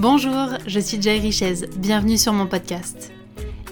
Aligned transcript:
Bonjour, 0.00 0.50
je 0.64 0.78
suis 0.78 1.02
Jay 1.02 1.18
Richez, 1.18 1.66
bienvenue 1.76 2.18
sur 2.18 2.32
mon 2.32 2.46
podcast. 2.46 3.10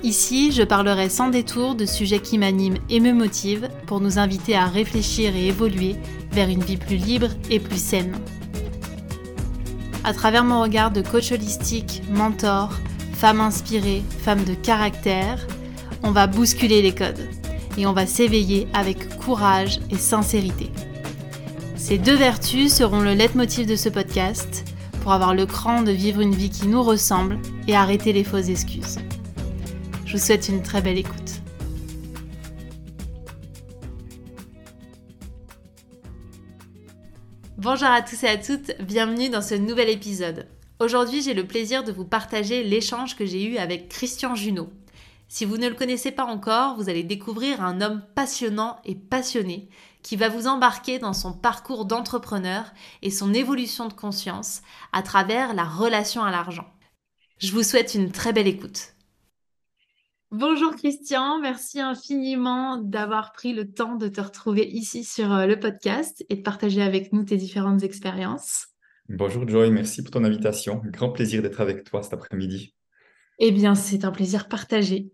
Ici, 0.02 0.50
je 0.50 0.64
parlerai 0.64 1.08
sans 1.08 1.28
détour 1.28 1.76
de 1.76 1.86
sujets 1.86 2.18
qui 2.18 2.36
m'animent 2.36 2.80
et 2.90 2.98
me 2.98 3.12
motivent 3.12 3.68
pour 3.86 4.00
nous 4.00 4.18
inviter 4.18 4.56
à 4.56 4.66
réfléchir 4.66 5.36
et 5.36 5.46
évoluer 5.46 5.94
vers 6.32 6.48
une 6.48 6.64
vie 6.64 6.78
plus 6.78 6.96
libre 6.96 7.28
et 7.48 7.60
plus 7.60 7.80
saine. 7.80 8.16
À 10.02 10.12
travers 10.12 10.42
mon 10.42 10.62
regard 10.62 10.90
de 10.90 11.00
coach 11.00 11.30
holistique, 11.30 12.02
mentor, 12.10 12.72
femme 13.12 13.40
inspirée, 13.40 14.02
femme 14.24 14.42
de 14.42 14.54
caractère, 14.54 15.46
on 16.02 16.10
va 16.10 16.26
bousculer 16.26 16.82
les 16.82 16.92
codes 16.92 17.28
et 17.78 17.86
on 17.86 17.92
va 17.92 18.04
s'éveiller 18.04 18.66
avec 18.74 19.16
courage 19.18 19.78
et 19.92 19.96
sincérité. 19.96 20.72
Ces 21.76 21.98
deux 21.98 22.16
vertus 22.16 22.74
seront 22.74 23.00
le 23.00 23.14
leitmotiv 23.14 23.68
de 23.68 23.76
ce 23.76 23.88
podcast 23.88 24.64
avoir 25.12 25.34
le 25.34 25.46
cran 25.46 25.82
de 25.82 25.92
vivre 25.92 26.20
une 26.20 26.34
vie 26.34 26.50
qui 26.50 26.66
nous 26.66 26.82
ressemble 26.82 27.38
et 27.68 27.76
arrêter 27.76 28.12
les 28.12 28.24
fausses 28.24 28.48
excuses. 28.48 28.98
Je 30.04 30.12
vous 30.12 30.24
souhaite 30.24 30.48
une 30.48 30.62
très 30.62 30.82
belle 30.82 30.98
écoute. 30.98 31.42
Bonjour 37.58 37.88
à 37.88 38.02
tous 38.02 38.22
et 38.22 38.28
à 38.28 38.36
toutes, 38.36 38.72
bienvenue 38.80 39.28
dans 39.28 39.42
ce 39.42 39.54
nouvel 39.54 39.88
épisode. 39.88 40.46
Aujourd'hui, 40.78 41.22
j'ai 41.22 41.34
le 41.34 41.46
plaisir 41.46 41.84
de 41.84 41.90
vous 41.90 42.04
partager 42.04 42.62
l'échange 42.62 43.16
que 43.16 43.26
j'ai 43.26 43.44
eu 43.44 43.56
avec 43.56 43.88
Christian 43.88 44.34
Junot. 44.34 44.70
Si 45.28 45.44
vous 45.44 45.56
ne 45.56 45.68
le 45.68 45.74
connaissez 45.74 46.12
pas 46.12 46.24
encore, 46.24 46.76
vous 46.76 46.88
allez 46.88 47.02
découvrir 47.02 47.62
un 47.62 47.80
homme 47.80 48.02
passionnant 48.14 48.76
et 48.84 48.94
passionné 48.94 49.68
qui 50.06 50.14
va 50.14 50.28
vous 50.28 50.46
embarquer 50.46 51.00
dans 51.00 51.12
son 51.12 51.32
parcours 51.32 51.84
d'entrepreneur 51.84 52.72
et 53.02 53.10
son 53.10 53.34
évolution 53.34 53.88
de 53.88 53.92
conscience 53.92 54.62
à 54.92 55.02
travers 55.02 55.52
la 55.52 55.64
relation 55.64 56.22
à 56.22 56.30
l'argent. 56.30 56.72
Je 57.38 57.50
vous 57.50 57.64
souhaite 57.64 57.96
une 57.96 58.12
très 58.12 58.32
belle 58.32 58.46
écoute. 58.46 58.94
Bonjour 60.30 60.76
Christian, 60.76 61.40
merci 61.40 61.80
infiniment 61.80 62.76
d'avoir 62.76 63.32
pris 63.32 63.52
le 63.52 63.72
temps 63.72 63.96
de 63.96 64.06
te 64.06 64.20
retrouver 64.20 64.68
ici 64.68 65.02
sur 65.02 65.32
euh, 65.32 65.46
le 65.46 65.58
podcast 65.58 66.24
et 66.28 66.36
de 66.36 66.42
partager 66.42 66.82
avec 66.82 67.12
nous 67.12 67.24
tes 67.24 67.36
différentes 67.36 67.82
expériences. 67.82 68.68
Bonjour 69.08 69.48
Joy, 69.48 69.72
merci 69.72 70.04
pour 70.04 70.12
ton 70.12 70.22
invitation. 70.22 70.82
Grand 70.84 71.10
plaisir 71.10 71.42
d'être 71.42 71.60
avec 71.60 71.82
toi 71.82 72.04
cet 72.04 72.12
après-midi. 72.12 72.76
Eh 73.40 73.50
bien, 73.50 73.74
c'est 73.74 74.04
un 74.04 74.12
plaisir 74.12 74.48
partagé. 74.48 75.10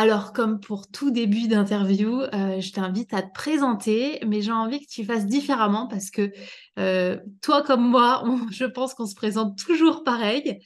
Alors, 0.00 0.32
comme 0.32 0.60
pour 0.60 0.88
tout 0.88 1.10
début 1.10 1.48
d'interview, 1.48 2.20
euh, 2.20 2.60
je 2.60 2.70
t'invite 2.70 3.12
à 3.12 3.20
te 3.20 3.32
présenter, 3.32 4.20
mais 4.24 4.42
j'ai 4.42 4.52
envie 4.52 4.78
que 4.78 4.88
tu 4.88 5.04
fasses 5.04 5.26
différemment 5.26 5.88
parce 5.88 6.12
que 6.12 6.30
euh, 6.78 7.18
toi 7.42 7.62
comme 7.62 7.84
moi, 7.84 8.22
je 8.52 8.64
pense 8.64 8.94
qu'on 8.94 9.06
se 9.06 9.16
présente 9.16 9.58
toujours 9.58 10.04
pareil. 10.04 10.60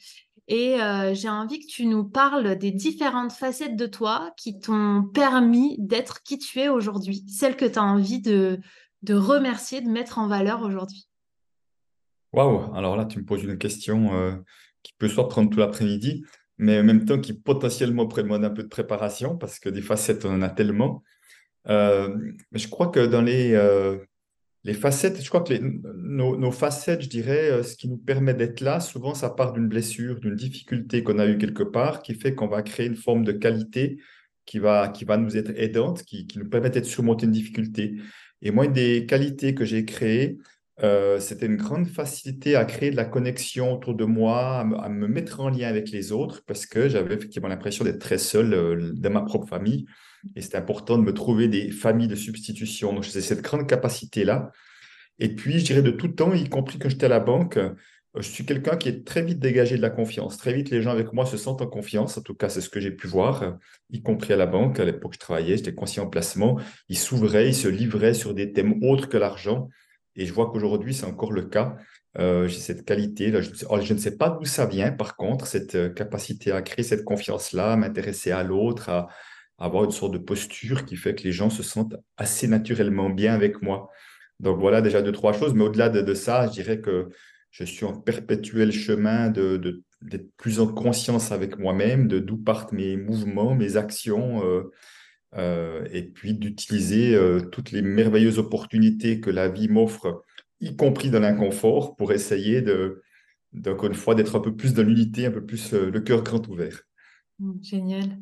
Et 0.47 0.79
euh, 0.79 1.15
j'ai 1.15 1.29
envie 1.29 1.59
que 1.59 1.65
tu 1.65 1.87
nous 1.87 2.03
parles 2.03 2.59
des 2.59 2.69
différentes 2.69 3.31
facettes 3.31 3.75
de 3.75 3.87
toi 3.87 4.29
qui 4.37 4.59
t'ont 4.59 5.09
permis 5.15 5.77
d'être 5.79 6.21
qui 6.21 6.37
tu 6.37 6.59
es 6.59 6.69
aujourd'hui, 6.69 7.25
celles 7.27 7.55
que 7.55 7.65
tu 7.65 7.79
as 7.79 7.83
envie 7.83 8.21
de, 8.21 8.59
de 9.01 9.15
remercier, 9.15 9.81
de 9.81 9.89
mettre 9.89 10.19
en 10.19 10.27
valeur 10.27 10.61
aujourd'hui. 10.61 11.07
Waouh, 12.33 12.71
alors 12.75 12.95
là, 12.95 13.05
tu 13.05 13.17
me 13.17 13.25
poses 13.25 13.41
une 13.41 13.57
question 13.57 14.43
qui 14.83 14.93
peut 14.99 15.07
soit 15.07 15.27
prendre 15.27 15.49
tout 15.49 15.57
l'après-midi 15.57 16.23
mais 16.57 16.79
en 16.79 16.83
même 16.83 17.05
temps 17.05 17.19
qui 17.19 17.33
potentiellement 17.33 18.05
demande 18.05 18.45
un 18.45 18.49
peu 18.49 18.63
de 18.63 18.67
préparation, 18.67 19.37
parce 19.37 19.59
que 19.59 19.69
des 19.69 19.81
facettes, 19.81 20.25
on 20.25 20.33
en 20.33 20.41
a 20.41 20.49
tellement. 20.49 21.03
Euh, 21.69 22.15
mais 22.51 22.59
je 22.59 22.67
crois 22.67 22.87
que 22.87 23.05
dans 23.05 23.21
les, 23.21 23.53
euh, 23.53 23.97
les 24.63 24.73
facettes, 24.73 25.21
je 25.21 25.29
crois 25.29 25.41
que 25.41 25.53
nos, 25.59 26.51
facettes, 26.51 27.01
je 27.01 27.09
dirais, 27.09 27.51
euh, 27.51 27.63
ce 27.63 27.75
qui 27.75 27.89
nous 27.89 27.97
permet 27.97 28.33
d'être 28.33 28.61
là, 28.61 28.79
souvent 28.79 29.13
ça 29.13 29.29
part 29.29 29.53
d'une 29.53 29.67
blessure, 29.67 30.19
d'une 30.19 30.35
difficulté 30.35 31.03
qu'on 31.03 31.19
a 31.19 31.27
eue 31.27 31.37
quelque 31.37 31.63
part, 31.63 32.01
qui 32.01 32.15
fait 32.15 32.35
qu'on 32.35 32.47
va 32.47 32.61
créer 32.63 32.87
une 32.87 32.95
forme 32.95 33.23
de 33.23 33.31
qualité 33.31 33.97
qui 34.45 34.59
va, 34.59 34.89
qui 34.89 35.05
va 35.05 35.17
nous 35.17 35.37
être 35.37 35.51
aidante, 35.55 36.03
qui, 36.03 36.27
qui 36.27 36.39
nous 36.39 36.49
permet 36.49 36.69
de 36.69 36.83
surmonter 36.83 37.25
une 37.25 37.31
difficulté. 37.31 37.95
Et 38.41 38.51
moi, 38.51 38.65
une 38.65 38.73
des 38.73 39.05
qualités 39.05 39.55
que 39.55 39.65
j'ai 39.65 39.85
créées, 39.85 40.37
euh, 40.81 41.19
c'était 41.19 41.45
une 41.45 41.57
grande 41.57 41.87
facilité 41.87 42.55
à 42.55 42.65
créer 42.65 42.89
de 42.89 42.95
la 42.95 43.05
connexion 43.05 43.73
autour 43.73 43.93
de 43.93 44.05
moi, 44.05 44.59
à 44.59 44.89
me, 44.89 45.07
mettre 45.07 45.39
en 45.39 45.49
lien 45.49 45.67
avec 45.67 45.91
les 45.91 46.11
autres, 46.11 46.43
parce 46.47 46.65
que 46.65 46.89
j'avais 46.89 47.13
effectivement 47.13 47.47
l'impression 47.47 47.85
d'être 47.85 47.99
très 47.99 48.17
seul 48.17 48.53
euh, 48.53 48.91
dans 48.93 49.11
ma 49.11 49.21
propre 49.21 49.47
famille. 49.47 49.85
Et 50.35 50.41
c'était 50.41 50.57
important 50.57 50.97
de 50.97 51.03
me 51.03 51.13
trouver 51.13 51.47
des 51.47 51.69
familles 51.69 52.07
de 52.07 52.15
substitution. 52.15 52.93
Donc, 52.93 53.03
j'ai 53.03 53.21
cette 53.21 53.41
grande 53.41 53.67
capacité-là. 53.67 54.51
Et 55.19 55.35
puis, 55.35 55.59
je 55.59 55.65
dirais 55.65 55.83
de 55.83 55.91
tout 55.91 56.07
temps, 56.07 56.33
y 56.33 56.49
compris 56.49 56.79
quand 56.79 56.89
j'étais 56.89 57.05
à 57.05 57.09
la 57.09 57.19
banque, 57.19 57.57
euh, 57.57 57.69
je 58.15 58.27
suis 58.27 58.45
quelqu'un 58.45 58.75
qui 58.77 58.89
est 58.89 59.05
très 59.05 59.21
vite 59.21 59.39
dégagé 59.39 59.77
de 59.77 59.81
la 59.81 59.89
confiance. 59.91 60.37
Très 60.37 60.53
vite, 60.53 60.71
les 60.71 60.81
gens 60.81 60.91
avec 60.91 61.13
moi 61.13 61.25
se 61.25 61.37
sentent 61.37 61.61
en 61.61 61.67
confiance. 61.67 62.17
En 62.17 62.21
tout 62.21 62.35
cas, 62.35 62.49
c'est 62.49 62.61
ce 62.61 62.69
que 62.69 62.79
j'ai 62.79 62.91
pu 62.91 63.07
voir, 63.07 63.57
y 63.91 64.01
compris 64.01 64.33
à 64.33 64.37
la 64.37 64.45
banque. 64.45 64.79
À 64.79 64.85
l'époque, 64.85 65.13
je 65.13 65.19
travaillais, 65.19 65.57
j'étais 65.57 65.73
conscient 65.73 66.05
en 66.05 66.09
placement. 66.09 66.59
Ils 66.89 66.97
s'ouvraient, 66.97 67.49
ils 67.49 67.55
se 67.55 67.67
livraient 67.67 68.13
sur 68.13 68.33
des 68.35 68.53
thèmes 68.53 68.83
autres 68.83 69.09
que 69.09 69.17
l'argent. 69.17 69.69
Et 70.15 70.25
je 70.25 70.33
vois 70.33 70.51
qu'aujourd'hui, 70.51 70.93
c'est 70.93 71.05
encore 71.05 71.31
le 71.31 71.43
cas. 71.43 71.75
Euh, 72.19 72.47
j'ai 72.47 72.59
cette 72.59 72.85
qualité. 72.85 73.31
Là, 73.31 73.41
je, 73.41 73.49
je, 73.49 73.93
ne 73.93 73.97
sais 73.99 74.17
pas 74.17 74.29
d'où 74.29 74.45
ça 74.45 74.65
vient, 74.65 74.91
par 74.91 75.15
contre, 75.15 75.47
cette 75.47 75.75
euh, 75.75 75.89
capacité 75.89 76.51
à 76.51 76.61
créer 76.61 76.83
cette 76.83 77.03
confiance-là, 77.03 77.73
à 77.73 77.75
m'intéresser 77.75 78.31
à 78.31 78.43
l'autre, 78.43 78.89
à, 78.89 79.07
avoir 79.57 79.83
une 79.83 79.91
sorte 79.91 80.13
de 80.13 80.17
posture 80.17 80.85
qui 80.85 80.95
fait 80.95 81.15
que 81.15 81.23
les 81.23 81.31
gens 81.31 81.49
se 81.49 81.63
sentent 81.63 81.95
assez 82.17 82.47
naturellement 82.47 83.09
bien 83.09 83.33
avec 83.33 83.61
moi. 83.61 83.89
Donc 84.39 84.59
voilà 84.59 84.81
déjà 84.81 85.01
deux, 85.01 85.11
trois 85.11 85.33
choses. 85.33 85.53
Mais 85.53 85.63
au-delà 85.63 85.89
de, 85.89 86.13
ça, 86.13 86.47
je 86.47 86.51
dirais 86.51 86.81
que 86.81 87.09
je 87.51 87.63
suis 87.63 87.85
en 87.85 87.93
perpétuel 87.93 88.71
chemin 88.71 89.29
de, 89.29 89.83
d'être 90.01 90.35
plus 90.37 90.59
en 90.59 90.67
conscience 90.67 91.31
avec 91.31 91.57
moi-même, 91.57 92.07
de 92.07 92.19
d'où 92.19 92.37
partent 92.37 92.73
mes 92.73 92.97
mouvements, 92.97 93.55
mes 93.55 93.77
actions. 93.77 94.45
Euh, 94.45 94.71
euh, 95.37 95.87
et 95.91 96.03
puis 96.03 96.33
d'utiliser 96.33 97.15
euh, 97.15 97.41
toutes 97.41 97.71
les 97.71 97.81
merveilleuses 97.81 98.39
opportunités 98.39 99.19
que 99.19 99.29
la 99.29 99.49
vie 99.49 99.67
m'offre, 99.67 100.23
y 100.61 100.75
compris 100.75 101.09
dans 101.09 101.19
l'inconfort, 101.19 101.95
pour 101.95 102.11
essayer 102.11 102.61
de, 102.61 103.01
une 103.53 103.93
fois, 103.93 104.15
d'être 104.15 104.35
un 104.35 104.39
peu 104.39 104.55
plus 104.55 104.73
dans 104.73 104.83
l'unité, 104.83 105.25
un 105.25 105.31
peu 105.31 105.45
plus 105.45 105.73
euh, 105.73 105.89
le 105.89 105.99
cœur 106.01 106.23
grand 106.23 106.47
ouvert. 106.47 106.83
Mmh, 107.39 107.63
génial. 107.63 108.17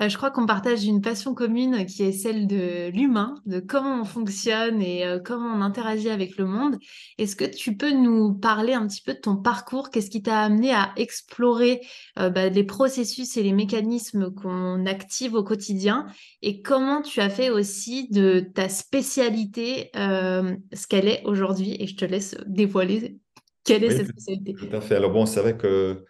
Euh, 0.00 0.08
je 0.08 0.16
crois 0.16 0.30
qu'on 0.30 0.46
partage 0.46 0.84
une 0.84 1.00
passion 1.00 1.34
commune 1.34 1.84
qui 1.84 2.02
est 2.02 2.12
celle 2.12 2.46
de 2.46 2.90
l'humain, 2.90 3.34
de 3.44 3.60
comment 3.60 4.00
on 4.00 4.04
fonctionne 4.04 4.80
et 4.80 5.04
euh, 5.04 5.18
comment 5.18 5.52
on 5.54 5.60
interagit 5.60 6.08
avec 6.08 6.36
le 6.36 6.46
monde. 6.46 6.76
Est-ce 7.18 7.36
que 7.36 7.44
tu 7.44 7.76
peux 7.76 7.92
nous 7.92 8.32
parler 8.32 8.72
un 8.72 8.86
petit 8.86 9.02
peu 9.02 9.14
de 9.14 9.18
ton 9.18 9.36
parcours? 9.36 9.90
Qu'est-ce 9.90 10.10
qui 10.10 10.22
t'a 10.22 10.40
amené 10.40 10.72
à 10.72 10.92
explorer 10.96 11.80
euh, 12.18 12.30
bah, 12.30 12.48
les 12.48 12.64
processus 12.64 13.36
et 13.36 13.42
les 13.42 13.52
mécanismes 13.52 14.32
qu'on 14.32 14.86
active 14.86 15.34
au 15.34 15.42
quotidien? 15.42 16.06
Et 16.40 16.62
comment 16.62 17.02
tu 17.02 17.20
as 17.20 17.30
fait 17.30 17.50
aussi 17.50 18.08
de 18.10 18.40
ta 18.40 18.68
spécialité 18.68 19.90
ce 19.94 20.86
qu'elle 20.88 21.08
est 21.08 21.22
aujourd'hui? 21.24 21.76
Et 21.78 21.86
je 21.86 21.96
te 21.96 22.04
laisse 22.04 22.36
dévoiler 22.46 23.18
quelle 23.64 23.84
est 23.84 23.90
cette 23.90 24.08
spécialité. 24.08 24.54
Tout 24.54 24.74
à 24.74 24.80
fait. 24.80 24.96
Alors 24.96 25.10
bon, 25.10 25.26
c'est 25.26 25.40
vrai 25.40 25.56
que 25.56 26.04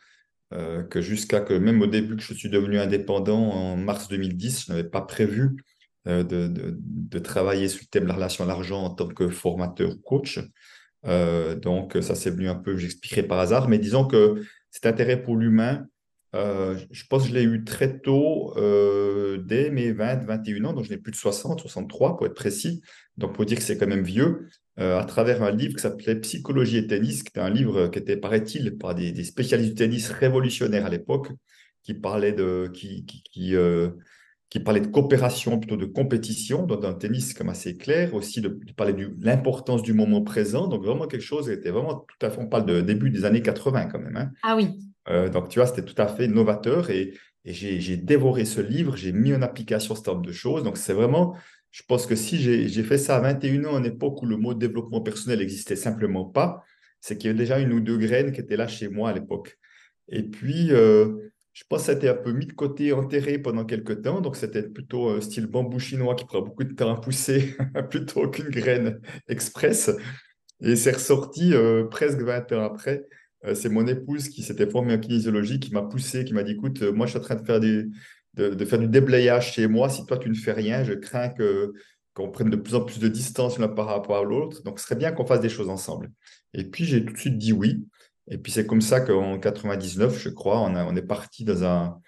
euh, 0.53 0.83
que 0.83 1.01
jusqu'à 1.01 1.41
que 1.41 1.55
même 1.55 1.81
au 1.81 1.87
début 1.87 2.17
que 2.17 2.23
je 2.23 2.35
suis 2.35 2.49
devenu 2.49 2.79
indépendant 2.79 3.53
en 3.53 3.77
mars 3.77 4.09
2010, 4.09 4.65
je 4.67 4.73
n'avais 4.73 4.89
pas 4.89 5.03
prévu 5.03 5.63
euh, 6.09 6.25
de, 6.25 6.49
de, 6.49 7.19
travailler 7.21 7.69
sur 7.69 7.83
le 7.83 7.87
thème 7.87 8.03
de 8.05 8.09
la 8.09 8.15
relation 8.15 8.43
à 8.43 8.47
l'argent 8.49 8.83
en 8.83 8.91
tant 8.91 9.07
que 9.07 9.29
formateur 9.29 9.91
ou 9.91 9.97
coach. 9.97 10.41
Euh, 11.07 11.55
donc 11.55 11.97
ça 12.01 12.17
c'est 12.17 12.31
venu 12.31 12.49
un 12.49 12.57
peu, 12.57 12.77
j'expliquerai 12.77 13.23
par 13.23 13.39
hasard, 13.39 13.69
mais 13.69 13.79
disons 13.79 14.07
que 14.07 14.43
cet 14.73 14.87
intérêt 14.87 15.23
pour 15.23 15.37
l'humain, 15.37 15.87
je 16.35 17.07
pense 17.09 17.25
que 17.25 17.29
je 17.29 17.35
l'ai 17.35 17.45
eu 17.45 17.63
très 17.65 18.01
tôt, 18.01 18.53
dès 19.45 19.71
mes 19.71 19.93
20, 19.93 20.25
21 20.25 20.65
ans, 20.65 20.73
donc 20.73 20.85
je 20.85 20.91
n'ai 20.91 20.99
plus 20.99 21.13
de 21.13 21.17
60, 21.17 21.61
63 21.61 22.17
pour 22.17 22.27
être 22.27 22.35
précis, 22.35 22.83
donc 23.17 23.35
pour 23.35 23.45
dire 23.45 23.59
que 23.59 23.65
c'est 23.65 23.79
quand 23.79 23.87
même 23.87 24.03
vieux. 24.03 24.49
Euh, 24.81 24.99
à 24.99 25.05
travers 25.05 25.43
un 25.43 25.51
livre 25.51 25.75
qui 25.75 25.83
s'appelait 25.83 26.17
Psychologie 26.17 26.79
et 26.79 26.87
tennis, 26.87 27.23
qui 27.23 27.29
était 27.29 27.41
un 27.41 27.51
livre 27.51 27.89
qui 27.89 27.99
était, 27.99 28.17
paraît-il, 28.17 28.79
par 28.79 28.95
des, 28.95 29.25
spécialistes 29.25 29.71
du 29.71 29.75
tennis 29.75 30.09
révolutionnaires 30.09 30.87
à 30.87 30.89
l'époque, 30.89 31.29
qui 31.83 31.93
parlait 31.93 32.33
de, 32.33 32.71
qui, 32.73 33.05
qui, 33.05 33.55
euh, 33.57 33.91
qui, 34.49 34.59
parlait 34.59 34.81
de 34.81 34.87
coopération 34.87 35.59
plutôt 35.59 35.77
de 35.77 35.85
compétition 35.85 36.65
dans 36.65 36.83
un 36.83 36.95
tennis 36.95 37.35
comme 37.35 37.51
assez 37.51 37.77
clair, 37.77 38.15
aussi 38.15 38.41
de, 38.41 38.59
parler 38.75 38.95
de 38.95 39.13
l'importance 39.21 39.83
du 39.83 39.93
moment 39.93 40.23
présent, 40.23 40.67
donc 40.67 40.83
vraiment 40.85 41.07
quelque 41.07 41.21
chose 41.21 41.47
qui 41.47 41.53
était 41.53 41.71
vraiment 41.71 42.07
tout 42.07 42.27
à 42.27 42.31
fait, 42.31 42.41
on 42.41 42.47
parle 42.47 42.65
de 42.65 42.81
début 42.81 43.11
des 43.11 43.27
années 43.27 43.43
80 43.43 43.87
quand 43.87 43.99
même. 43.99 44.17
Hein. 44.17 44.31
Ah 44.43 44.57
oui. 44.57 44.79
Euh, 45.09 45.29
donc 45.29 45.49
tu 45.51 45.59
vois, 45.59 45.67
c'était 45.67 45.85
tout 45.85 46.01
à 46.01 46.07
fait 46.07 46.27
novateur 46.27 46.89
et, 46.89 47.13
et 47.45 47.53
j'ai 47.53 47.97
dévoré 47.99 48.47
ce 48.47 48.63
livre, 48.63 48.97
j'ai 48.97 49.13
mis 49.13 49.35
en 49.35 49.43
application 49.43 49.95
ce 49.95 50.03
type 50.03 50.23
de 50.25 50.33
choses, 50.33 50.63
donc 50.63 50.79
c'est 50.79 50.95
vraiment 50.95 51.37
je 51.71 51.83
pense 51.85 52.07
que 52.07 52.17
si 52.17 52.39
j'ai 52.39 52.83
fait 52.83 52.99
ça 52.99 53.17
à 53.17 53.21
21 53.21 53.65
ans, 53.65 53.77
à 53.77 53.79
une 53.79 53.87
époque 53.87 54.23
où 54.23 54.27
le 54.27 54.37
mot 54.37 54.55
développement 54.55 55.01
personnel 55.01 55.39
n'existait 55.39 55.77
simplement 55.77 56.25
pas, 56.25 56.65
c'est 57.01 57.17
qu'il 57.17 57.29
y 57.29 57.31
avait 57.31 57.39
déjà 57.39 57.59
une 57.59 57.73
ou 57.73 57.81
deux 57.81 57.97
graines 57.97 58.33
qui 58.33 58.41
étaient 58.41 58.57
là 58.57 58.67
chez 58.67 58.89
moi 58.89 59.11
à 59.11 59.13
l'époque. 59.13 59.59
Et 60.09 60.25
puis, 60.25 60.73
euh, 60.73 61.31
je 61.53 61.63
pense 61.69 61.81
que 61.81 61.87
ça 61.87 61.93
a 61.93 61.95
été 61.95 62.09
un 62.09 62.15
peu 62.15 62.33
mis 62.33 62.47
de 62.47 62.53
côté, 62.53 62.93
enterré 62.93 63.39
pendant 63.39 63.65
quelques 63.65 64.03
temps. 64.03 64.21
Donc, 64.21 64.37
c'était 64.37 64.65
plutôt 64.65 65.09
un 65.11 65.21
style 65.21 65.47
bambou 65.47 65.79
chinois 65.79 66.17
qui 66.17 66.25
prend 66.25 66.43
beaucoup 66.43 66.65
de 66.65 66.75
temps 66.75 66.93
à 66.93 67.01
pousser, 67.01 67.55
plutôt 67.91 68.29
qu'une 68.29 68.51
graine 68.51 69.01
express. 69.29 69.91
Et 70.61 70.75
c'est 70.75 70.93
ressorti 70.93 71.55
euh, 71.55 71.85
presque 71.85 72.21
20 72.21 72.53
ans 72.53 72.65
après 72.65 73.07
c'est 73.55 73.71
mon 73.71 73.87
épouse 73.87 74.29
qui 74.29 74.43
s'était 74.43 74.69
formée 74.69 74.93
en 74.93 74.99
kinésiologie 74.99 75.61
qui 75.61 75.73
m'a 75.73 75.81
poussé, 75.81 76.27
qui 76.27 76.35
m'a 76.35 76.43
dit, 76.43 76.53
écoute, 76.53 76.83
moi, 76.83 77.07
je 77.07 77.13
suis 77.13 77.19
en 77.19 77.23
train 77.23 77.37
de 77.37 77.47
faire, 77.47 77.59
des, 77.59 77.87
de, 78.35 78.65
faire 78.65 78.79
du 78.79 78.89
déblayage 78.89 79.53
chez 79.53 79.67
moi. 79.67 79.89
Si 79.89 80.07
toi, 80.07 80.19
tu 80.19 80.29
ne 80.29 80.35
fais 80.35 80.53
rien, 80.53 80.85
je 80.85 80.93
crains 80.93 81.29
que 81.29 81.73
qu'on 82.13 82.29
prenne 82.31 82.51
de 82.51 82.57
plus 82.57 82.75
en 82.75 82.81
plus 82.81 82.99
de 82.99 83.07
distance 83.09 83.59
l'un 83.59 83.69
par 83.69 83.87
rapport 83.87 84.17
à 84.17 84.25
l'autre. 84.25 84.63
Donc, 84.65 84.81
ce 84.81 84.87
serait 84.87 84.97
bien 84.97 85.13
qu'on 85.13 85.25
fasse 85.25 85.41
des 85.41 85.49
choses 85.49 85.69
ensemble. 85.69 86.11
Et 86.55 86.65
puis, 86.65 86.85
j'ai 86.85 87.05
tout 87.05 87.13
de 87.13 87.19
suite 87.19 87.39
dit 87.39 87.53
oui. 87.53 87.87
Et 88.29 88.39
puis, 88.39 88.51
c'est 88.53 88.67
comme 88.67 88.81
ça 88.81 89.01
qu'en 89.01 89.39
99, 89.39 90.19
je 90.19 90.29
crois, 90.29 90.61
on, 90.61 90.75
a, 90.75 90.85
on 90.85 90.97
est 90.97 91.03
parti 91.03 91.45
dans 91.45 91.65
un, 91.65 92.01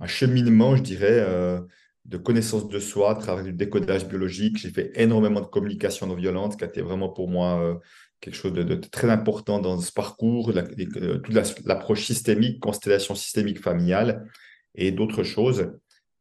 un 0.00 0.06
cheminement, 0.06 0.76
je 0.76 0.82
dirais, 0.82 1.24
euh, 1.26 1.60
de 2.04 2.16
connaissance 2.16 2.68
de 2.68 2.78
soi 2.78 3.10
à 3.10 3.14
travers 3.16 3.44
du 3.44 3.52
décodage 3.52 4.06
biologique. 4.06 4.58
J'ai 4.58 4.70
fait 4.70 4.92
énormément 4.94 5.40
de 5.40 5.46
communication 5.46 6.06
non 6.06 6.14
violente, 6.14 6.56
qui 6.56 6.64
a 6.64 6.68
été 6.68 6.80
vraiment 6.80 7.08
pour 7.08 7.28
moi 7.28 7.60
euh, 7.60 7.74
quelque 8.20 8.34
chose 8.34 8.52
de, 8.52 8.74
très 8.74 9.10
important 9.10 9.58
dans 9.58 9.80
ce 9.80 9.92
parcours, 9.92 10.50
euh, 10.50 11.18
toute 11.18 11.64
l'approche 11.66 12.04
systémique, 12.04 12.60
constellation 12.60 13.14
systémique 13.14 13.60
familiale 13.60 14.26
et 14.74 14.92
d'autres 14.92 15.22
choses. 15.22 15.72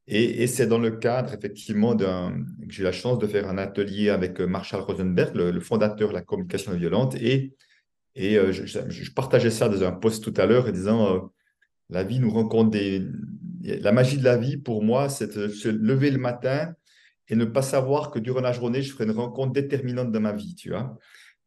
Et, 0.09 0.47
c'est 0.47 0.67
dans 0.67 0.79
le 0.79 0.91
cadre, 0.91 1.33
effectivement, 1.33 1.93
d'un, 1.93 2.45
j'ai 2.69 2.81
eu 2.81 2.85
la 2.85 2.93
chance 2.93 3.19
de 3.19 3.27
faire 3.27 3.49
un 3.49 3.57
atelier 3.57 4.09
avec 4.09 4.39
Marshall 4.39 4.81
Rosenberg, 4.81 5.35
le, 5.35 5.59
fondateur 5.59 6.09
de 6.09 6.13
la 6.13 6.21
communication 6.21 6.73
violente, 6.73 7.15
et, 7.15 7.53
et 8.15 8.35
je, 8.53 8.65
je, 8.65 9.11
partageais 9.11 9.51
ça 9.51 9.67
dans 9.67 9.83
un 9.83 9.91
post 9.91 10.23
tout 10.23 10.33
à 10.37 10.45
l'heure, 10.45 10.65
en 10.65 10.71
disant, 10.71 11.29
la 11.89 12.03
vie 12.03 12.19
nous 12.19 12.31
rencontre 12.31 12.71
des, 12.71 13.05
la 13.61 13.91
magie 13.91 14.17
de 14.17 14.23
la 14.23 14.37
vie, 14.37 14.57
pour 14.57 14.83
moi, 14.83 15.09
c'est 15.09 15.35
de 15.35 15.47
se 15.47 15.67
lever 15.67 16.11
le 16.11 16.19
matin 16.19 16.73
et 17.29 17.35
ne 17.35 17.45
pas 17.45 17.61
savoir 17.61 18.11
que 18.11 18.19
durant 18.19 18.41
la 18.41 18.53
journée, 18.53 18.81
je 18.81 18.91
ferai 18.93 19.05
une 19.05 19.11
rencontre 19.11 19.53
déterminante 19.53 20.11
dans 20.11 20.19
ma 20.19 20.31
vie, 20.31 20.55
tu 20.55 20.69
vois. 20.69 20.97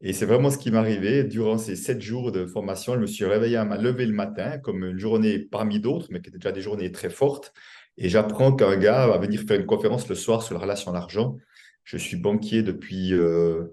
Et 0.03 0.13
c'est 0.13 0.25
vraiment 0.25 0.51
ce 0.51 0.57
qui 0.57 0.71
m'est 0.71 0.79
arrivé. 0.79 1.25
Durant 1.25 1.59
ces 1.59 1.77
sept 1.77 2.01
jours 2.01 2.33
de 2.33 2.47
formation, 2.47 2.95
je 2.95 3.01
me 3.01 3.07
suis 3.07 3.27
réveillé 3.27 3.57
à 3.57 3.65
ma 3.65 3.77
lever 3.77 4.07
le 4.07 4.15
matin, 4.15 4.59
comme 4.59 4.85
une 4.85 4.99
journée 4.99 5.39
parmi 5.39 5.79
d'autres, 5.79 6.09
mais 6.11 6.21
qui 6.23 6.31
était 6.31 6.39
déjà 6.39 6.53
des 6.53 6.63
journées 6.63 6.91
très 6.91 7.11
fortes. 7.11 7.53
Et 7.99 8.09
j'apprends 8.09 8.55
qu'un 8.55 8.77
gars 8.77 9.07
va 9.07 9.19
venir 9.19 9.43
faire 9.47 9.61
une 9.61 9.67
conférence 9.67 10.09
le 10.09 10.15
soir 10.15 10.43
sur 10.43 10.55
la 10.55 10.61
relation 10.61 10.91
à 10.91 10.95
l'argent. 10.95 11.37
Je 11.85 11.99
suis 11.99 12.17
banquier 12.17 12.63
depuis, 12.63 13.13
euh, 13.13 13.67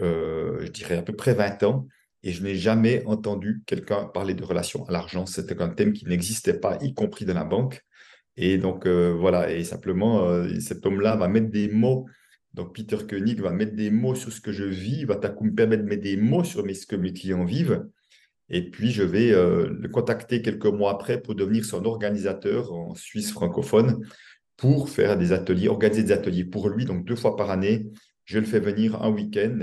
euh, 0.00 0.60
je 0.64 0.68
dirais, 0.70 0.98
à 0.98 1.02
peu 1.02 1.14
près 1.14 1.34
20 1.34 1.62
ans 1.64 1.88
et 2.22 2.30
je 2.30 2.42
n'ai 2.44 2.54
jamais 2.54 3.04
entendu 3.06 3.62
quelqu'un 3.66 4.04
parler 4.04 4.34
de 4.34 4.44
relation 4.44 4.84
à 4.86 4.92
l'argent. 4.92 5.26
C'était 5.26 5.60
un 5.60 5.70
thème 5.70 5.92
qui 5.92 6.06
n'existait 6.06 6.54
pas, 6.54 6.78
y 6.82 6.94
compris 6.94 7.24
dans 7.24 7.34
la 7.34 7.44
banque. 7.44 7.84
Et 8.36 8.58
donc, 8.58 8.86
euh, 8.86 9.12
voilà, 9.12 9.50
et 9.50 9.64
simplement, 9.64 10.48
cet 10.60 10.86
homme-là 10.86 11.16
va 11.16 11.26
mettre 11.26 11.50
des 11.50 11.68
mots. 11.68 12.06
Donc, 12.54 12.74
Peter 12.74 12.98
Koenig 13.08 13.40
va 13.40 13.50
mettre 13.50 13.74
des 13.74 13.90
mots 13.90 14.14
sur 14.14 14.32
ce 14.32 14.40
que 14.40 14.52
je 14.52 14.64
vis, 14.64 15.04
va 15.04 15.16
me 15.16 15.54
permettre 15.54 15.84
de 15.84 15.88
mettre 15.88 16.02
des 16.02 16.16
mots 16.16 16.44
sur 16.44 16.64
ce 16.64 16.86
que 16.86 16.96
mes 16.96 17.12
clients 17.12 17.44
vivent. 17.44 17.86
Et 18.48 18.70
puis, 18.70 18.90
je 18.90 19.02
vais 19.02 19.32
euh, 19.32 19.68
le 19.70 19.88
contacter 19.88 20.42
quelques 20.42 20.66
mois 20.66 20.92
après 20.92 21.20
pour 21.20 21.34
devenir 21.34 21.64
son 21.64 21.84
organisateur 21.84 22.72
en 22.72 22.94
Suisse 22.94 23.32
francophone 23.32 24.06
pour 24.56 24.90
faire 24.90 25.16
des 25.16 25.32
ateliers, 25.32 25.68
organiser 25.68 26.02
des 26.02 26.12
ateliers 26.12 26.44
pour 26.44 26.68
lui, 26.68 26.84
donc 26.84 27.04
deux 27.04 27.16
fois 27.16 27.36
par 27.36 27.50
année, 27.50 27.86
je 28.24 28.38
le 28.38 28.44
fais 28.44 28.60
venir 28.60 29.02
un 29.02 29.10
week-end, 29.10 29.58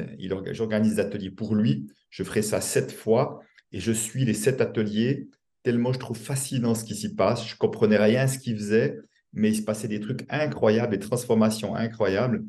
j'organise 0.51 0.95
des 0.95 0.99
ateliers 0.99 1.31
pour 1.31 1.55
lui, 1.55 1.87
je 2.09 2.23
ferai 2.23 2.41
ça 2.41 2.59
sept 2.59 2.91
fois 2.91 3.39
et 3.71 3.79
je 3.79 3.91
suis 3.91 4.25
les 4.25 4.33
sept 4.33 4.59
ateliers 4.59 5.29
tellement 5.63 5.93
je 5.93 5.99
trouve 5.99 6.17
fascinant 6.17 6.75
ce 6.75 6.83
qui 6.83 6.95
s'y 6.95 7.15
passe. 7.15 7.47
Je 7.47 7.55
comprenais 7.55 7.97
rien 7.97 8.27
ce 8.27 8.39
qu'il 8.39 8.57
faisait, 8.57 8.97
mais 9.33 9.49
il 9.49 9.55
se 9.55 9.61
passait 9.61 9.87
des 9.87 9.99
trucs 9.99 10.25
incroyables, 10.29 10.91
des 10.91 10.99
transformations 10.99 11.75
incroyables. 11.75 12.43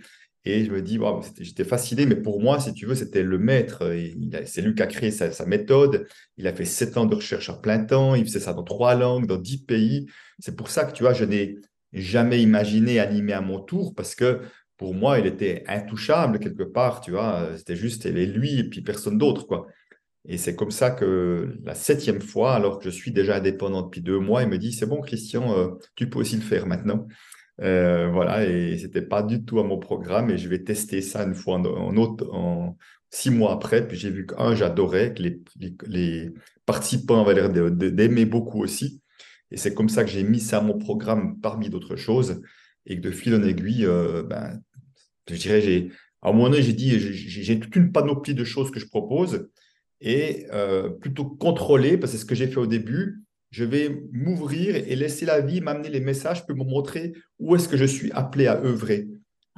Et 0.46 0.64
je 0.64 0.70
me 0.70 0.80
dis, 0.80 0.98
j'étais 1.40 1.64
fasciné, 1.64 2.06
mais 2.06 2.16
pour 2.16 2.40
moi, 2.40 2.58
si 2.60 2.72
tu 2.72 2.86
veux, 2.86 2.94
c'était 2.94 3.22
le 3.22 3.38
maître. 3.38 3.94
C'est 4.46 4.62
lui 4.62 4.74
qui 4.74 4.82
a 4.82 4.86
créé 4.86 5.10
sa, 5.10 5.44
méthode. 5.44 6.06
Il 6.38 6.46
a 6.46 6.54
fait 6.54 6.64
sept 6.64 6.96
ans 6.96 7.04
de 7.04 7.14
recherche 7.14 7.50
à 7.50 7.54
plein 7.54 7.84
temps. 7.84 8.14
Il 8.14 8.24
faisait 8.24 8.40
ça 8.40 8.54
dans 8.54 8.62
trois 8.62 8.94
langues, 8.94 9.26
dans 9.26 9.36
dix 9.36 9.58
pays. 9.58 10.06
C'est 10.38 10.56
pour 10.56 10.68
ça 10.70 10.84
que, 10.84 10.92
tu 10.92 11.02
vois, 11.02 11.12
je 11.12 11.24
n'ai 11.24 11.58
jamais 11.92 12.40
imaginé 12.42 13.00
animer 13.00 13.34
à 13.34 13.42
mon 13.42 13.60
tour 13.60 13.94
parce 13.94 14.14
que 14.14 14.40
pour 14.78 14.94
moi, 14.94 15.18
il 15.18 15.26
était 15.26 15.62
intouchable 15.66 16.38
quelque 16.38 16.62
part, 16.62 17.02
tu 17.02 17.10
vois. 17.10 17.50
C'était 17.58 17.76
juste 17.76 18.06
lui 18.10 18.60
et 18.60 18.64
puis 18.64 18.80
personne 18.80 19.18
d'autre, 19.18 19.46
quoi. 19.46 19.66
Et 20.26 20.38
c'est 20.38 20.54
comme 20.54 20.70
ça 20.70 20.90
que 20.90 21.56
la 21.64 21.74
septième 21.74 22.20
fois, 22.20 22.54
alors 22.54 22.78
que 22.78 22.84
je 22.84 22.90
suis 22.90 23.10
déjà 23.10 23.36
indépendant 23.36 23.82
depuis 23.82 24.02
deux 24.02 24.18
mois, 24.18 24.42
il 24.42 24.48
me 24.48 24.58
dit, 24.58 24.72
c'est 24.72 24.86
bon, 24.86 25.00
Christian, 25.00 25.56
euh, 25.56 25.68
tu 25.96 26.08
peux 26.10 26.18
aussi 26.18 26.36
le 26.36 26.42
faire 26.42 26.66
maintenant. 26.66 27.06
Euh, 27.62 28.08
voilà, 28.10 28.46
et 28.46 28.78
c'était 28.78 29.02
pas 29.02 29.22
du 29.22 29.44
tout 29.44 29.60
à 29.60 29.64
mon 29.64 29.78
programme 29.78 30.30
et 30.30 30.38
je 30.38 30.48
vais 30.48 30.64
tester 30.64 31.02
ça 31.02 31.24
une 31.24 31.34
fois 31.34 31.58
en, 31.58 32.76
six 33.10 33.30
mois 33.30 33.52
après. 33.52 33.86
Puis 33.86 33.98
j'ai 33.98 34.10
vu 34.10 34.26
qu'un, 34.26 34.54
j'adorais, 34.54 35.14
que 35.14 35.22
les, 35.22 35.42
les, 35.86 36.30
participants 36.64 37.20
avaient 37.20 37.34
l'air 37.34 37.50
d'aimer 37.50 38.24
beaucoup 38.24 38.62
aussi. 38.62 39.02
Et 39.50 39.56
c'est 39.56 39.74
comme 39.74 39.88
ça 39.88 40.04
que 40.04 40.10
j'ai 40.10 40.22
mis 40.22 40.40
ça 40.40 40.58
à 40.58 40.60
mon 40.60 40.78
programme 40.78 41.40
parmi 41.40 41.68
d'autres 41.68 41.96
choses 41.96 42.40
et 42.86 42.96
que 42.96 43.00
de 43.00 43.10
fil 43.10 43.34
en 43.34 43.42
aiguille, 43.42 43.84
euh, 43.84 44.22
ben, 44.22 44.60
je 45.28 45.36
dirais, 45.36 45.60
j'ai, 45.60 45.90
à 46.22 46.28
un 46.28 46.32
moment 46.32 46.48
donné, 46.48 46.62
j'ai 46.62 46.72
dit, 46.72 46.98
j'ai 46.98 47.58
toute 47.58 47.74
une 47.76 47.92
panoplie 47.92 48.34
de 48.34 48.44
choses 48.44 48.70
que 48.70 48.80
je 48.80 48.86
propose 48.86 49.48
et 50.00 50.46
euh, 50.52 50.88
plutôt 50.88 51.24
contrôler, 51.24 51.98
parce 51.98 52.12
que 52.12 52.18
c'est 52.18 52.22
ce 52.22 52.26
que 52.26 52.34
j'ai 52.34 52.46
fait 52.46 52.58
au 52.58 52.66
début, 52.66 53.22
je 53.50 53.64
vais 53.64 54.02
m'ouvrir 54.12 54.76
et 54.76 54.96
laisser 54.96 55.26
la 55.26 55.40
vie 55.40 55.60
m'amener 55.60 55.88
les 55.88 56.00
messages 56.00 56.46
pour 56.46 56.56
me 56.56 56.64
montrer 56.64 57.12
où 57.38 57.56
est-ce 57.56 57.68
que 57.68 57.76
je 57.76 57.84
suis 57.84 58.12
appelé 58.12 58.46
à 58.46 58.62
œuvrer. 58.62 59.08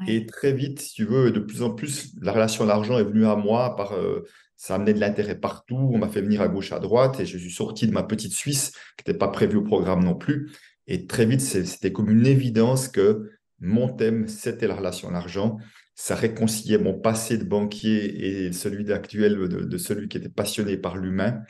Et 0.08 0.26
très 0.26 0.52
vite, 0.52 0.80
si 0.80 0.94
tu 0.94 1.04
veux, 1.04 1.30
de 1.30 1.40
plus 1.40 1.62
en 1.62 1.70
plus, 1.70 2.14
la 2.20 2.32
relation 2.32 2.64
à 2.64 2.66
l'argent 2.66 2.98
est 2.98 3.04
venue 3.04 3.26
à 3.26 3.36
moi 3.36 3.76
par 3.76 3.92
euh, 3.92 4.24
ça 4.56 4.76
amenait 4.76 4.94
de 4.94 5.00
l'intérêt 5.00 5.38
partout. 5.38 5.90
On 5.92 5.98
m'a 5.98 6.08
fait 6.08 6.22
venir 6.22 6.40
à 6.40 6.48
gauche, 6.48 6.72
à 6.72 6.78
droite, 6.78 7.20
et 7.20 7.26
je 7.26 7.36
suis 7.36 7.50
sorti 7.50 7.86
de 7.86 7.92
ma 7.92 8.02
petite 8.02 8.32
Suisse 8.32 8.70
qui 8.96 9.04
n'était 9.06 9.18
pas 9.18 9.28
prévue 9.28 9.56
au 9.56 9.62
programme 9.62 10.04
non 10.04 10.14
plus. 10.14 10.50
Et 10.86 11.06
très 11.06 11.26
vite, 11.26 11.40
c'était 11.40 11.92
comme 11.92 12.10
une 12.10 12.26
évidence 12.26 12.88
que 12.88 13.30
mon 13.60 13.88
thème, 13.88 14.28
c'était 14.28 14.66
la 14.66 14.74
relation 14.74 15.08
à 15.08 15.12
l'argent. 15.12 15.58
Ça 15.94 16.14
réconciliait 16.14 16.78
mon 16.78 16.94
passé 16.94 17.38
de 17.38 17.44
banquier 17.44 18.46
et 18.46 18.52
celui 18.52 18.90
actuel 18.92 19.48
de, 19.48 19.78
celui 19.78 20.08
qui 20.08 20.16
était 20.16 20.28
passionné 20.28 20.76
par 20.76 20.96
l'humain. 20.96 21.42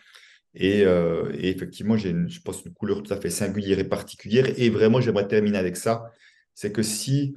Et, 0.55 0.85
euh, 0.85 1.31
effectivement, 1.35 1.97
j'ai, 1.97 2.15
je 2.29 2.41
pense, 2.41 2.65
une 2.65 2.73
couleur 2.73 3.03
tout 3.03 3.13
à 3.13 3.17
fait 3.17 3.31
singulière 3.31 3.79
et 3.79 3.85
particulière. 3.85 4.47
Et 4.59 4.71
vraiment, 4.71 5.01
j'aimerais 5.01 5.29
terminer 5.29 5.59
avec 5.59 5.77
ça. 5.77 6.11
C'est 6.55 6.73
que 6.73 6.83
si 6.83 7.35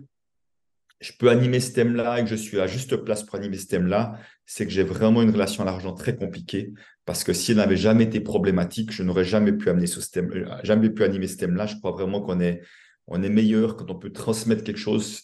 je 1.01 1.11
peux 1.17 1.29
animer 1.29 1.59
ce 1.59 1.71
thème-là 1.73 2.19
et 2.19 2.23
que 2.23 2.29
je 2.29 2.35
suis 2.35 2.59
à 2.59 2.67
juste 2.67 2.95
place 2.97 3.23
pour 3.23 3.35
animer 3.35 3.57
ce 3.57 3.67
thème-là, 3.67 4.19
c'est 4.45 4.65
que 4.65 4.71
j'ai 4.71 4.83
vraiment 4.83 5.21
une 5.21 5.31
relation 5.31 5.63
à 5.63 5.65
l'argent 5.65 5.93
très 5.93 6.15
compliquée. 6.15 6.73
Parce 7.05 7.23
que 7.23 7.33
si 7.33 7.51
elle 7.51 7.57
n'avait 7.57 7.77
jamais 7.77 8.05
été 8.05 8.19
problématique, 8.19 8.91
je 8.91 9.03
n'aurais 9.03 9.25
jamais 9.25 9.53
pu 9.53 9.69
amener 9.69 9.87
ce 9.87 9.99
thème, 10.09 10.31
euh, 10.33 10.45
jamais 10.63 10.89
pu 10.89 11.03
animer 11.03 11.27
ce 11.27 11.37
thème-là. 11.37 11.67
Je 11.67 11.77
crois 11.77 11.91
vraiment 11.91 12.21
qu'on 12.21 12.39
est 12.39 12.61
on 13.07 13.21
est 13.21 13.29
meilleur 13.29 13.75
quand 13.75 13.89
on 13.91 13.95
peut 13.95 14.11
transmettre 14.11 14.63
quelque 14.63 14.79
chose 14.79 15.21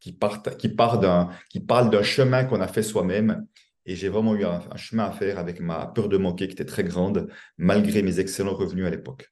qui, 0.00 0.12
part, 0.12 0.42
qui, 0.42 0.68
part 0.68 0.98
d'un, 1.00 1.30
qui 1.50 1.60
parle 1.60 1.90
d'un 1.90 2.02
chemin 2.02 2.44
qu'on 2.44 2.60
a 2.60 2.68
fait 2.68 2.82
soi-même. 2.82 3.46
Et 3.86 3.96
j'ai 3.96 4.08
vraiment 4.08 4.34
eu 4.34 4.44
un, 4.44 4.60
chemin 4.76 5.04
à 5.04 5.12
faire 5.12 5.38
avec 5.38 5.60
ma 5.60 5.86
peur 5.86 6.08
de 6.08 6.16
manquer 6.16 6.46
qui 6.46 6.54
était 6.54 6.64
très 6.64 6.84
grande, 6.84 7.28
malgré 7.58 8.02
mes 8.02 8.18
excellents 8.18 8.54
revenus 8.54 8.86
à 8.86 8.90
l'époque. 8.90 9.30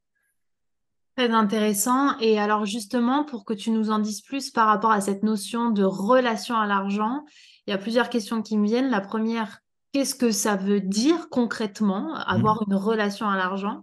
Très 1.16 1.30
intéressant. 1.30 2.18
Et 2.21 2.38
alors 2.38 2.64
justement, 2.64 3.25
pour 3.25 3.44
que 3.44 3.54
tu 3.54 3.71
nous 3.71 3.90
en 3.90 3.99
dises 3.99 4.23
plus 4.23 4.50
par 4.50 4.66
rapport 4.66 4.92
à 4.92 5.00
cette 5.00 5.23
notion 5.23 5.71
de 5.71 5.85
relation 5.85 6.56
à 6.56 6.66
l'argent, 6.66 7.25
il 7.66 7.71
y 7.71 7.75
a 7.75 7.78
plusieurs 7.78 8.11
questions 8.11 8.42
qui 8.42 8.59
me 8.59 8.66
viennent. 8.66 8.90
La 8.90 9.00
première, 9.00 9.61
qu'est-ce 9.92 10.14
que 10.14 10.30
ça 10.30 10.56
veut 10.56 10.80
dire 10.80 11.28
concrètement, 11.30 12.14
avoir 12.14 12.62
mmh. 12.62 12.64
une 12.68 12.75
relation 12.75 13.28
à 13.28 13.37
l'argent? 13.37 13.82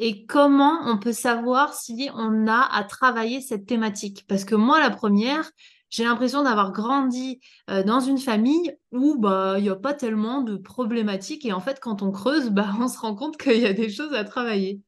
Et 0.00 0.26
comment 0.26 0.78
on 0.84 0.98
peut 0.98 1.12
savoir 1.12 1.74
si 1.74 2.08
on 2.14 2.46
a 2.46 2.68
à 2.72 2.84
travailler 2.84 3.40
cette 3.40 3.66
thématique? 3.66 4.24
Parce 4.28 4.44
que 4.44 4.54
moi, 4.54 4.78
la 4.78 4.90
première, 4.90 5.50
j'ai 5.90 6.04
l'impression 6.04 6.42
d'avoir 6.42 6.72
grandi 6.72 7.40
euh, 7.70 7.82
dans 7.82 8.00
une 8.00 8.18
famille 8.18 8.76
où 8.92 9.18
bah 9.18 9.54
il 9.58 9.62
n'y 9.62 9.70
a 9.70 9.76
pas 9.76 9.94
tellement 9.94 10.42
de 10.42 10.56
problématiques 10.56 11.46
et 11.46 11.52
en 11.52 11.60
fait 11.60 11.80
quand 11.80 12.02
on 12.02 12.10
creuse, 12.10 12.50
bah, 12.50 12.68
on 12.80 12.88
se 12.88 12.98
rend 12.98 13.14
compte 13.14 13.36
qu'il 13.36 13.60
y 13.60 13.66
a 13.66 13.72
des 13.72 13.88
choses 13.88 14.14
à 14.14 14.24
travailler. 14.24 14.80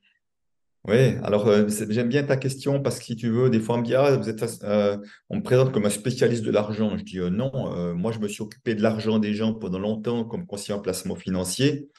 Oui, 0.88 1.14
alors 1.22 1.46
euh, 1.46 1.68
j'aime 1.68 2.08
bien 2.08 2.22
ta 2.22 2.38
question 2.38 2.80
parce 2.80 2.98
que 2.98 3.04
si 3.04 3.16
tu 3.16 3.28
veux, 3.28 3.50
des 3.50 3.60
fois 3.60 3.76
on 3.76 3.78
me 3.78 3.84
dit 3.84 3.94
ah, 3.94 4.18
euh, 4.62 4.96
on 5.28 5.36
me 5.36 5.42
présente 5.42 5.72
comme 5.72 5.84
un 5.84 5.90
spécialiste 5.90 6.42
de 6.42 6.50
l'argent. 6.50 6.96
Je 6.96 7.04
dis 7.04 7.18
non, 7.18 7.94
moi 7.94 8.12
je 8.12 8.18
me 8.18 8.28
suis 8.28 8.42
occupé 8.42 8.74
de 8.74 8.82
l'argent 8.82 9.18
des 9.18 9.34
gens 9.34 9.52
pendant 9.54 9.78
longtemps 9.78 10.24
comme 10.24 10.46
conseiller 10.46 10.78
en 10.78 10.80
placement 10.80 11.16
financier 11.16 11.90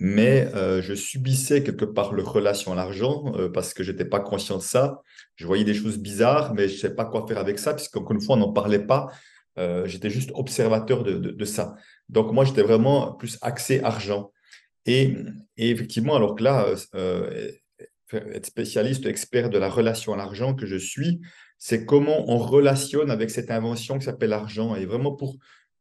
mais 0.00 0.48
euh, 0.54 0.82
je 0.82 0.94
subissais 0.94 1.62
quelque 1.62 1.84
part 1.84 2.12
leur 2.12 2.32
relation 2.32 2.72
à 2.72 2.74
l'argent 2.74 3.32
euh, 3.36 3.48
parce 3.48 3.74
que 3.74 3.82
je 3.82 3.92
n'étais 3.92 4.04
pas 4.04 4.20
conscient 4.20 4.58
de 4.58 4.62
ça. 4.62 5.02
Je 5.36 5.46
voyais 5.46 5.64
des 5.64 5.74
choses 5.74 5.98
bizarres, 5.98 6.54
mais 6.54 6.68
je 6.68 6.74
ne 6.74 6.78
savais 6.78 6.94
pas 6.94 7.04
quoi 7.04 7.26
faire 7.26 7.38
avec 7.38 7.58
ça, 7.58 7.74
puisqu'encore 7.74 8.12
une 8.12 8.20
fois, 8.20 8.36
on 8.36 8.40
n'en 8.40 8.52
parlait 8.52 8.84
pas. 8.84 9.08
Euh, 9.58 9.86
j'étais 9.86 10.10
juste 10.10 10.32
observateur 10.34 11.04
de, 11.04 11.44
ça. 11.44 11.76
Donc, 12.08 12.32
moi, 12.32 12.44
j'étais 12.44 12.62
vraiment 12.62 13.12
plus 13.12 13.38
axé 13.40 13.80
argent. 13.82 14.32
Et, 14.84 15.16
effectivement, 15.56 16.16
alors 16.16 16.34
que 16.34 16.42
là, 16.42 16.66
être 18.12 18.46
spécialiste, 18.46 19.06
expert 19.06 19.48
de 19.48 19.58
la 19.58 19.70
relation 19.70 20.12
à 20.12 20.16
l'argent 20.16 20.54
que 20.54 20.66
je 20.66 20.76
suis, 20.76 21.20
c'est 21.58 21.86
comment 21.86 22.28
on 22.30 22.36
relationne 22.36 23.10
avec 23.10 23.30
cette 23.30 23.50
invention 23.50 23.98
qui 23.98 24.04
s'appelle 24.04 24.30
l'argent. 24.30 24.74
Et 24.74 24.86
vraiment 24.86 25.12
pour, 25.12 25.36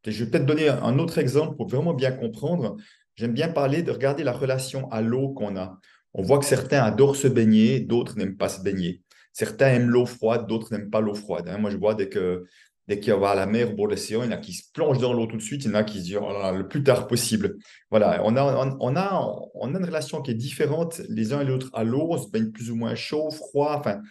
je 0.06 0.24
vais 0.24 0.30
peut-être 0.30 0.46
donner 0.46 0.70
un 0.70 1.00
autre 1.00 1.18
exemple 1.18 1.56
pour 1.58 1.68
vraiment 1.68 1.94
bien 1.94 2.12
comprendre. 2.12 2.78
J'aime 3.16 3.34
bien 3.34 3.50
parler 3.50 3.84
de 3.84 3.92
regarder 3.92 4.24
la 4.24 4.34
relation 4.34 4.90
à 4.92 5.02
l'eau 5.02 5.30
qu'on 5.30 5.56
a. 5.58 5.80
On 6.14 6.22
voit 6.22 6.40
que 6.40 6.46
certains 6.46 6.84
adorent 6.84 7.16
se 7.16 7.28
baigner, 7.28 7.80
d'autres 7.80 8.18
n'aiment 8.18 8.38
pas 8.38 8.50
se 8.50 8.62
baigner. 8.62 9.02
Certains 9.32 9.70
aiment 9.70 9.90
l'eau 9.90 10.06
froide, 10.06 10.48
d'autres 10.48 10.72
n'aiment 10.72 10.92
pas 10.92 11.02
l'eau 11.02 11.16
froide. 11.16 11.48
Hein. 11.50 11.58
Moi, 11.58 11.72
je 11.72 11.78
vois 11.78 11.96
dès 11.96 12.10
que 12.10 12.46
dès 12.88 13.00
qu'il 13.00 13.14
va 13.14 13.32
à 13.32 13.36
la 13.36 13.46
mer 13.46 13.72
au 13.72 13.74
bord 13.76 13.88
de 13.88 13.92
l'océan, 13.94 14.24
il 14.24 14.26
y 14.26 14.30
en 14.30 14.32
a 14.34 14.38
qui 14.38 14.54
se 14.54 14.64
plongent 14.74 15.00
dans 15.00 15.14
l'eau 15.14 15.26
tout 15.26 15.38
de 15.38 15.42
suite, 15.42 15.64
il 15.66 15.72
y 15.72 15.72
en 15.72 15.76
a 15.76 15.84
qui 15.84 16.00
se 16.00 16.04
disent 16.04 16.20
oh 16.22 16.52
le 16.56 16.68
plus 16.68 16.84
tard 16.84 17.08
possible. 17.08 17.56
Voilà, 17.90 18.22
on 18.24 18.36
a, 18.36 18.44
on, 18.80 18.96
a, 18.96 19.32
on 19.54 19.76
a 19.76 19.78
une 19.78 19.86
relation 19.86 20.22
qui 20.22 20.32
est 20.32 20.36
différente 20.36 21.02
les 21.10 21.34
uns 21.34 21.42
et 21.42 21.46
les 21.46 21.52
autres 21.52 21.70
à 21.74 21.84
l'eau, 21.84 22.08
on 22.10 22.18
se 22.18 22.30
baigne 22.30 22.52
plus 22.52 22.72
ou 22.72 22.76
moins 22.76 22.96
chaud, 22.96 23.30
froid, 23.32 23.76
enfin 23.80 24.02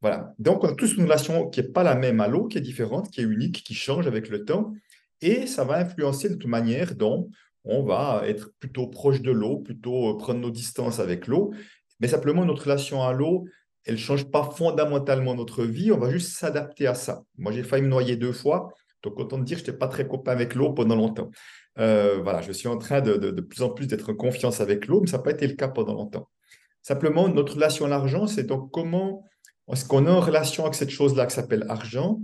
voilà. 0.00 0.34
Donc 0.38 0.64
on 0.64 0.68
a 0.68 0.74
tous 0.74 0.94
une 0.96 1.04
relation 1.04 1.48
qui 1.48 1.60
n'est 1.60 1.68
pas 1.68 1.82
la 1.82 1.94
même 1.94 2.20
à 2.20 2.28
l'eau, 2.28 2.46
qui 2.46 2.58
est 2.58 2.62
différente, 2.62 3.10
qui 3.10 3.20
est 3.20 3.24
unique, 3.24 3.62
qui 3.62 3.74
change 3.74 4.06
avec 4.06 4.28
le 4.30 4.44
temps, 4.44 4.72
et 5.20 5.46
ça 5.46 5.64
va 5.64 5.76
influencer 5.76 6.28
de 6.28 6.34
toute 6.34 6.50
manière 6.50 6.94
dont 6.94 7.30
on 7.64 7.82
va 7.82 8.22
être 8.26 8.52
plutôt 8.58 8.86
proche 8.86 9.20
de 9.20 9.30
l'eau, 9.30 9.58
plutôt 9.58 10.10
euh, 10.10 10.18
prendre 10.18 10.40
nos 10.40 10.50
distances 10.50 10.98
avec 10.98 11.26
l'eau, 11.26 11.52
mais 12.00 12.08
simplement 12.08 12.44
notre 12.44 12.64
relation 12.64 13.02
à 13.02 13.12
l'eau, 13.12 13.44
elle 13.84 13.94
ne 13.94 13.98
change 13.98 14.30
pas 14.30 14.44
fondamentalement 14.44 15.34
notre 15.34 15.64
vie, 15.64 15.92
on 15.92 15.98
va 15.98 16.10
juste 16.10 16.36
s'adapter 16.36 16.86
à 16.86 16.94
ça. 16.94 17.22
Moi, 17.36 17.52
j'ai 17.52 17.62
failli 17.62 17.82
me 17.82 17.88
noyer 17.88 18.16
deux 18.16 18.32
fois, 18.32 18.72
donc 19.02 19.18
autant 19.18 19.38
dire 19.38 19.58
que 19.58 19.64
je 19.64 19.70
n'étais 19.70 19.78
pas 19.78 19.88
très 19.88 20.06
copain 20.06 20.32
avec 20.32 20.54
l'eau 20.54 20.72
pendant 20.72 20.96
longtemps. 20.96 21.30
Euh, 21.78 22.20
voilà, 22.22 22.42
je 22.42 22.52
suis 22.52 22.68
en 22.68 22.78
train 22.78 23.00
de, 23.00 23.14
de, 23.14 23.40
plus 23.40 23.62
en 23.62 23.70
plus 23.70 23.86
d'être 23.86 24.10
en 24.10 24.14
confiance 24.14 24.60
avec 24.60 24.86
l'eau, 24.86 25.00
mais 25.00 25.06
ça 25.06 25.16
n'a 25.16 25.22
pas 25.22 25.30
été 25.30 25.46
le 25.46 25.54
cas 25.54 25.68
pendant 25.68 25.94
longtemps. 25.94 26.28
Simplement, 26.82 27.28
notre 27.28 27.54
relation 27.54 27.86
à 27.86 27.88
l'argent, 27.88 28.26
c'est 28.26 28.44
donc 28.44 28.70
comment 28.70 29.24
est-ce 29.72 29.84
qu'on 29.84 30.06
est 30.06 30.10
en 30.10 30.20
relation 30.20 30.64
avec 30.64 30.74
cette 30.74 30.90
chose-là 30.90 31.26
qui 31.26 31.34
s'appelle 31.34 31.64
argent? 31.68 32.20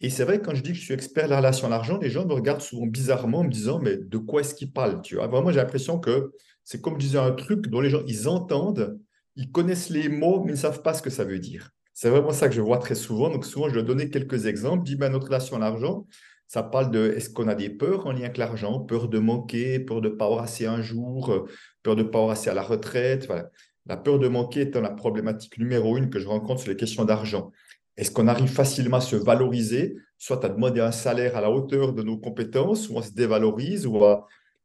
Et 0.00 0.08
c'est 0.08 0.24
vrai, 0.24 0.40
quand 0.40 0.54
je 0.54 0.62
dis 0.62 0.70
que 0.70 0.78
je 0.78 0.82
suis 0.82 0.94
expert 0.94 1.24
de 1.24 1.30
la 1.30 1.38
relation 1.38 1.66
à 1.66 1.70
l'argent, 1.70 1.98
les 1.98 2.10
gens 2.10 2.26
me 2.26 2.32
regardent 2.32 2.62
souvent 2.62 2.86
bizarrement 2.86 3.40
en 3.40 3.44
me 3.44 3.50
disant, 3.50 3.78
mais 3.80 3.96
de 3.96 4.18
quoi 4.18 4.40
est-ce 4.40 4.54
qu'ils 4.54 4.72
parlent 4.72 5.02
tu 5.02 5.16
vois? 5.16 5.26
Vraiment, 5.26 5.50
j'ai 5.50 5.58
l'impression 5.58 5.98
que 5.98 6.32
c'est 6.64 6.80
comme 6.80 7.00
je 7.00 7.18
un 7.18 7.32
truc 7.32 7.66
dont 7.68 7.80
les 7.80 7.90
gens, 7.90 8.02
ils 8.06 8.28
entendent, 8.28 8.98
ils 9.36 9.50
connaissent 9.50 9.90
les 9.90 10.08
mots, 10.08 10.42
mais 10.44 10.52
ils 10.52 10.54
ne 10.54 10.60
savent 10.60 10.82
pas 10.82 10.94
ce 10.94 11.02
que 11.02 11.10
ça 11.10 11.24
veut 11.24 11.38
dire. 11.38 11.70
C'est 11.92 12.08
vraiment 12.08 12.32
ça 12.32 12.48
que 12.48 12.54
je 12.54 12.60
vois 12.62 12.78
très 12.78 12.94
souvent. 12.94 13.28
Donc 13.28 13.44
souvent, 13.44 13.68
je 13.68 13.74
dois 13.74 13.82
donner 13.82 14.08
quelques 14.08 14.46
exemples. 14.46 14.84
Dis, 14.84 14.96
ben, 14.96 15.10
notre 15.10 15.26
relation 15.26 15.56
à 15.56 15.58
l'argent, 15.58 16.06
ça 16.46 16.62
parle 16.62 16.90
de 16.90 17.12
est-ce 17.16 17.28
qu'on 17.28 17.46
a 17.46 17.54
des 17.54 17.68
peurs 17.68 18.06
en 18.06 18.12
lien 18.12 18.22
avec 18.22 18.38
l'argent, 18.38 18.80
peur 18.80 19.08
de 19.08 19.18
manquer, 19.18 19.80
peur 19.80 20.00
de 20.00 20.08
ne 20.08 20.14
pas 20.14 20.24
avoir 20.24 20.42
assez 20.42 20.66
un 20.66 20.80
jour, 20.80 21.46
peur 21.82 21.96
de 21.96 22.02
ne 22.02 22.08
pas 22.08 22.18
avoir 22.18 22.32
assez 22.32 22.48
à 22.48 22.54
la 22.54 22.62
retraite. 22.62 23.28
La 23.86 23.96
peur 23.96 24.18
de 24.18 24.28
manquer 24.28 24.62
étant 24.62 24.80
la 24.80 24.90
problématique 24.90 25.58
numéro 25.58 25.96
une 25.96 26.10
que 26.10 26.18
je 26.18 26.26
rencontre 26.26 26.60
sur 26.60 26.70
les 26.70 26.76
questions 26.76 27.04
d'argent. 27.04 27.52
Est-ce 28.00 28.10
qu'on 28.10 28.28
arrive 28.28 28.48
facilement 28.48 28.96
à 28.96 29.02
se 29.02 29.14
valoriser, 29.14 29.94
soit 30.16 30.42
à 30.42 30.48
demander 30.48 30.80
un 30.80 30.90
salaire 30.90 31.36
à 31.36 31.42
la 31.42 31.50
hauteur 31.50 31.92
de 31.92 32.02
nos 32.02 32.16
compétences, 32.16 32.88
ou 32.88 32.94
on 32.96 33.02
se 33.02 33.12
dévalorise, 33.12 33.86
ou, 33.86 34.00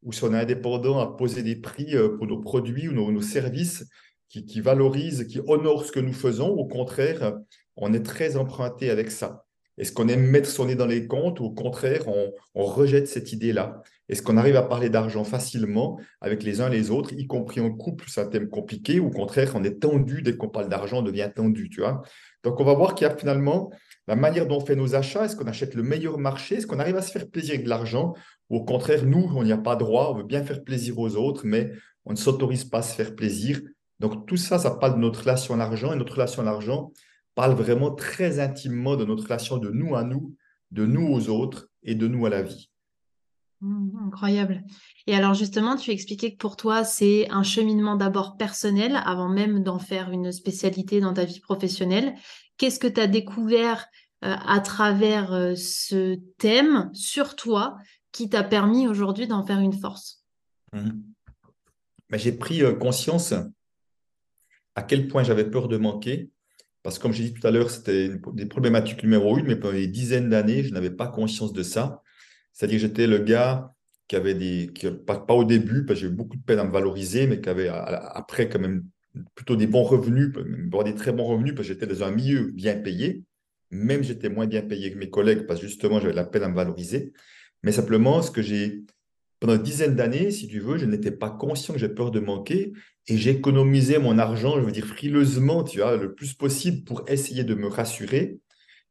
ou 0.03 0.13
si 0.13 0.23
on 0.23 0.33
est 0.33 0.39
indépendant, 0.39 0.99
à 0.99 1.17
poser 1.17 1.43
des 1.43 1.57
prix 1.57 1.97
euh, 1.97 2.15
pour 2.15 2.27
nos 2.27 2.39
produits 2.39 2.87
ou 2.87 2.93
nos 2.93 3.21
services 3.21 3.85
qui, 4.29 4.61
valorise, 4.61 5.27
qui 5.27 5.41
honore 5.47 5.83
ce 5.83 5.91
que 5.91 5.99
nous 5.99 6.13
faisons. 6.13 6.47
Au 6.47 6.65
contraire, 6.65 7.37
on 7.75 7.93
est 7.93 8.05
très 8.05 8.37
emprunté 8.37 8.89
avec 8.89 9.11
ça. 9.11 9.45
Est-ce 9.77 9.91
qu'on 9.91 10.07
aime 10.07 10.25
mettre 10.25 10.49
son 10.49 10.65
nez 10.65 10.75
dans 10.75 10.85
les 10.85 11.05
comptes? 11.05 11.41
Ou 11.41 11.45
au 11.45 11.51
contraire, 11.51 12.05
on, 12.07 12.63
rejette 12.63 13.09
cette 13.09 13.33
idée-là. 13.33 13.81
Est-ce 14.07 14.21
qu'on 14.21 14.37
arrive 14.37 14.55
à 14.55 14.61
parler 14.61 14.89
d'argent 14.89 15.25
facilement 15.25 15.99
avec 16.21 16.43
les 16.43 16.61
uns 16.61 16.69
les 16.69 16.89
autres, 16.91 17.11
y 17.13 17.27
compris 17.27 17.59
en 17.59 17.71
couple, 17.71 18.05
c'est 18.07 18.21
un 18.21 18.27
thème 18.27 18.47
compliqué, 18.47 19.01
ou 19.01 19.07
au 19.07 19.11
contraire, 19.11 19.51
on 19.55 19.63
est 19.63 19.81
tendu. 19.81 20.21
Dès 20.21 20.37
qu'on 20.37 20.47
parle 20.47 20.69
d'argent, 20.69 20.99
on 20.99 21.01
devient 21.01 21.29
tendu, 21.35 21.69
tu 21.69 21.81
vois 21.81 22.03
Donc, 22.45 22.59
on 22.59 22.63
va 22.63 22.73
voir 22.73 22.93
qu'il 22.95 23.07
y 23.07 23.09
a 23.09 23.17
finalement 23.17 23.71
la 24.07 24.15
manière 24.15 24.45
dont 24.47 24.57
on 24.57 24.65
fait 24.65 24.75
nos 24.75 24.93
achats. 24.93 25.25
Est-ce 25.25 25.35
qu'on 25.35 25.47
achète 25.47 25.73
le 25.73 25.81
meilleur 25.81 26.19
marché? 26.19 26.55
Est-ce 26.55 26.67
qu'on 26.67 26.79
arrive 26.79 26.95
à 26.95 27.01
se 27.01 27.11
faire 27.11 27.27
plaisir 27.27 27.55
avec 27.55 27.65
de 27.65 27.69
l'argent? 27.69 28.13
Ou 28.49 28.57
au 28.57 28.63
contraire, 28.63 29.03
nous, 29.03 29.31
on 29.35 29.43
n'y 29.43 29.51
a 29.51 29.57
pas 29.57 29.75
droit, 29.75 30.11
on 30.11 30.17
veut 30.17 30.23
bien 30.23 30.43
faire 30.43 30.63
plaisir 30.63 30.99
aux 30.99 31.15
autres, 31.15 31.41
mais 31.43 31.71
on 32.05 32.11
ne 32.11 32.17
s'autorise 32.17 32.63
pas 32.63 32.77
à 32.77 32.81
se 32.83 32.93
faire 32.93 33.15
plaisir. 33.15 33.61
Donc 33.99 34.27
tout 34.27 34.37
ça, 34.37 34.59
ça 34.59 34.71
parle 34.71 34.93
de 34.93 34.99
notre 34.99 35.21
relation 35.21 35.55
à 35.55 35.57
l'argent. 35.57 35.91
Et 35.91 35.95
notre 35.95 36.13
relation 36.13 36.43
à 36.43 36.45
l'argent 36.45 36.91
parle 37.33 37.53
vraiment 37.53 37.91
très 37.91 38.39
intimement 38.39 38.95
de 38.95 39.05
notre 39.05 39.23
relation 39.23 39.57
de 39.57 39.71
nous 39.71 39.95
à 39.95 40.03
nous, 40.03 40.35
de 40.69 40.85
nous 40.85 41.07
aux 41.07 41.29
autres 41.29 41.67
et 41.81 41.95
de 41.95 42.07
nous 42.07 42.27
à 42.27 42.29
la 42.29 42.43
vie. 42.43 42.69
Mmh, 43.65 44.07
incroyable. 44.07 44.63
Et 45.07 45.15
alors 45.15 45.33
justement, 45.33 45.75
tu 45.75 45.89
expliquais 45.89 46.33
que 46.33 46.37
pour 46.37 46.55
toi, 46.55 46.83
c'est 46.83 47.27
un 47.31 47.41
cheminement 47.41 47.95
d'abord 47.95 48.37
personnel 48.37 49.01
avant 49.05 49.27
même 49.27 49.63
d'en 49.63 49.79
faire 49.79 50.11
une 50.11 50.31
spécialité 50.31 50.99
dans 50.99 51.13
ta 51.13 51.25
vie 51.25 51.39
professionnelle. 51.39 52.13
Qu'est-ce 52.57 52.79
que 52.79 52.87
tu 52.87 53.01
as 53.01 53.07
découvert 53.07 53.87
euh, 54.23 54.35
à 54.45 54.59
travers 54.59 55.33
euh, 55.33 55.55
ce 55.55 56.15
thème 56.37 56.91
sur 56.93 57.35
toi 57.35 57.75
qui 58.11 58.29
t'a 58.29 58.43
permis 58.43 58.87
aujourd'hui 58.87 59.25
d'en 59.25 59.43
faire 59.43 59.59
une 59.59 59.73
force? 59.73 60.23
Mmh. 60.71 60.91
ben, 62.11 62.19
J'ai 62.19 62.33
pris 62.33 62.61
euh, 62.61 62.73
conscience 62.73 63.33
à 64.75 64.83
quel 64.83 65.07
point 65.07 65.23
j'avais 65.23 65.49
peur 65.49 65.67
de 65.69 65.77
manquer. 65.77 66.29
Parce 66.83 66.99
que 66.99 67.01
comme 67.01 67.13
j'ai 67.13 67.23
dit 67.23 67.33
tout 67.33 67.47
à 67.47 67.49
l'heure, 67.49 67.71
c'était 67.71 68.11
des 68.33 68.45
problématiques 68.45 69.01
numéro 69.01 69.39
une, 69.39 69.47
mais 69.47 69.55
pendant 69.55 69.73
des 69.73 69.87
dizaines 69.87 70.29
d'années, 70.29 70.63
je 70.63 70.71
n'avais 70.71 70.91
pas 70.91 71.07
conscience 71.07 71.51
de 71.51 71.63
ça. 71.63 72.03
C'est-à-dire 72.55 72.77
que 72.77 72.87
j'étais 72.87 73.05
le 73.05 73.19
gars 73.19 73.73
qui 74.07 74.15
avait 74.15 74.33
des, 74.33 74.71
qui, 74.73 74.89
pas, 74.89 75.21
au 75.29 75.43
début, 75.43 75.85
parce 75.85 75.99
que 75.99 76.07
j'ai 76.07 76.11
beaucoup 76.11 76.37
de 76.37 76.41
peine 76.41 76.59
à 76.59 76.63
me 76.63 76.71
valoriser, 76.71 77.27
mais 77.27 77.41
qui 77.41 77.49
avait 77.49 77.67
après 77.67 78.47
quand 78.47 78.59
même 78.59 78.85
plutôt 79.35 79.57
des 79.57 79.67
bons 79.67 79.83
revenus, 79.83 80.31
des 80.85 80.95
très 80.95 81.11
bons 81.11 81.25
revenus, 81.25 81.53
parce 81.53 81.67
que 81.67 81.73
j'étais 81.73 81.85
dans 81.85 82.03
un 82.03 82.11
milieu 82.11 82.51
bien 82.53 82.77
payé. 82.77 83.23
Même 83.71 84.03
j'étais 84.03 84.29
moins 84.29 84.47
bien 84.47 84.61
payé 84.61 84.91
que 84.91 84.97
mes 84.97 85.09
collègues, 85.09 85.45
parce 85.47 85.59
justement, 85.59 85.99
j'avais 85.99 86.13
la 86.13 86.23
peine 86.23 86.43
à 86.43 86.47
me 86.49 86.55
valoriser. 86.55 87.11
Mais 87.63 87.73
simplement, 87.73 88.21
ce 88.21 88.31
que 88.31 88.41
j'ai 88.41 88.85
pendant 89.41 89.55
une 89.55 89.63
dizaine 89.63 89.95
d'années, 89.95 90.31
si 90.31 90.47
tu 90.47 90.59
veux, 90.59 90.77
je 90.77 90.85
n'étais 90.85 91.11
pas 91.11 91.29
conscient 91.29 91.73
que 91.73 91.79
j'ai 91.79 91.89
peur 91.89 92.09
de 92.11 92.21
manquer 92.21 92.71
et 93.07 93.17
j'économisais 93.17 93.99
mon 93.99 94.17
argent, 94.17 94.55
je 94.55 94.65
veux 94.65 94.71
dire 94.71 94.85
frileusement, 94.85 95.63
tu 95.63 95.79
vois, 95.79 95.97
le 95.97 96.13
plus 96.13 96.33
possible 96.33 96.85
pour 96.85 97.03
essayer 97.09 97.43
de 97.43 97.53
me 97.53 97.67
rassurer 97.67 98.39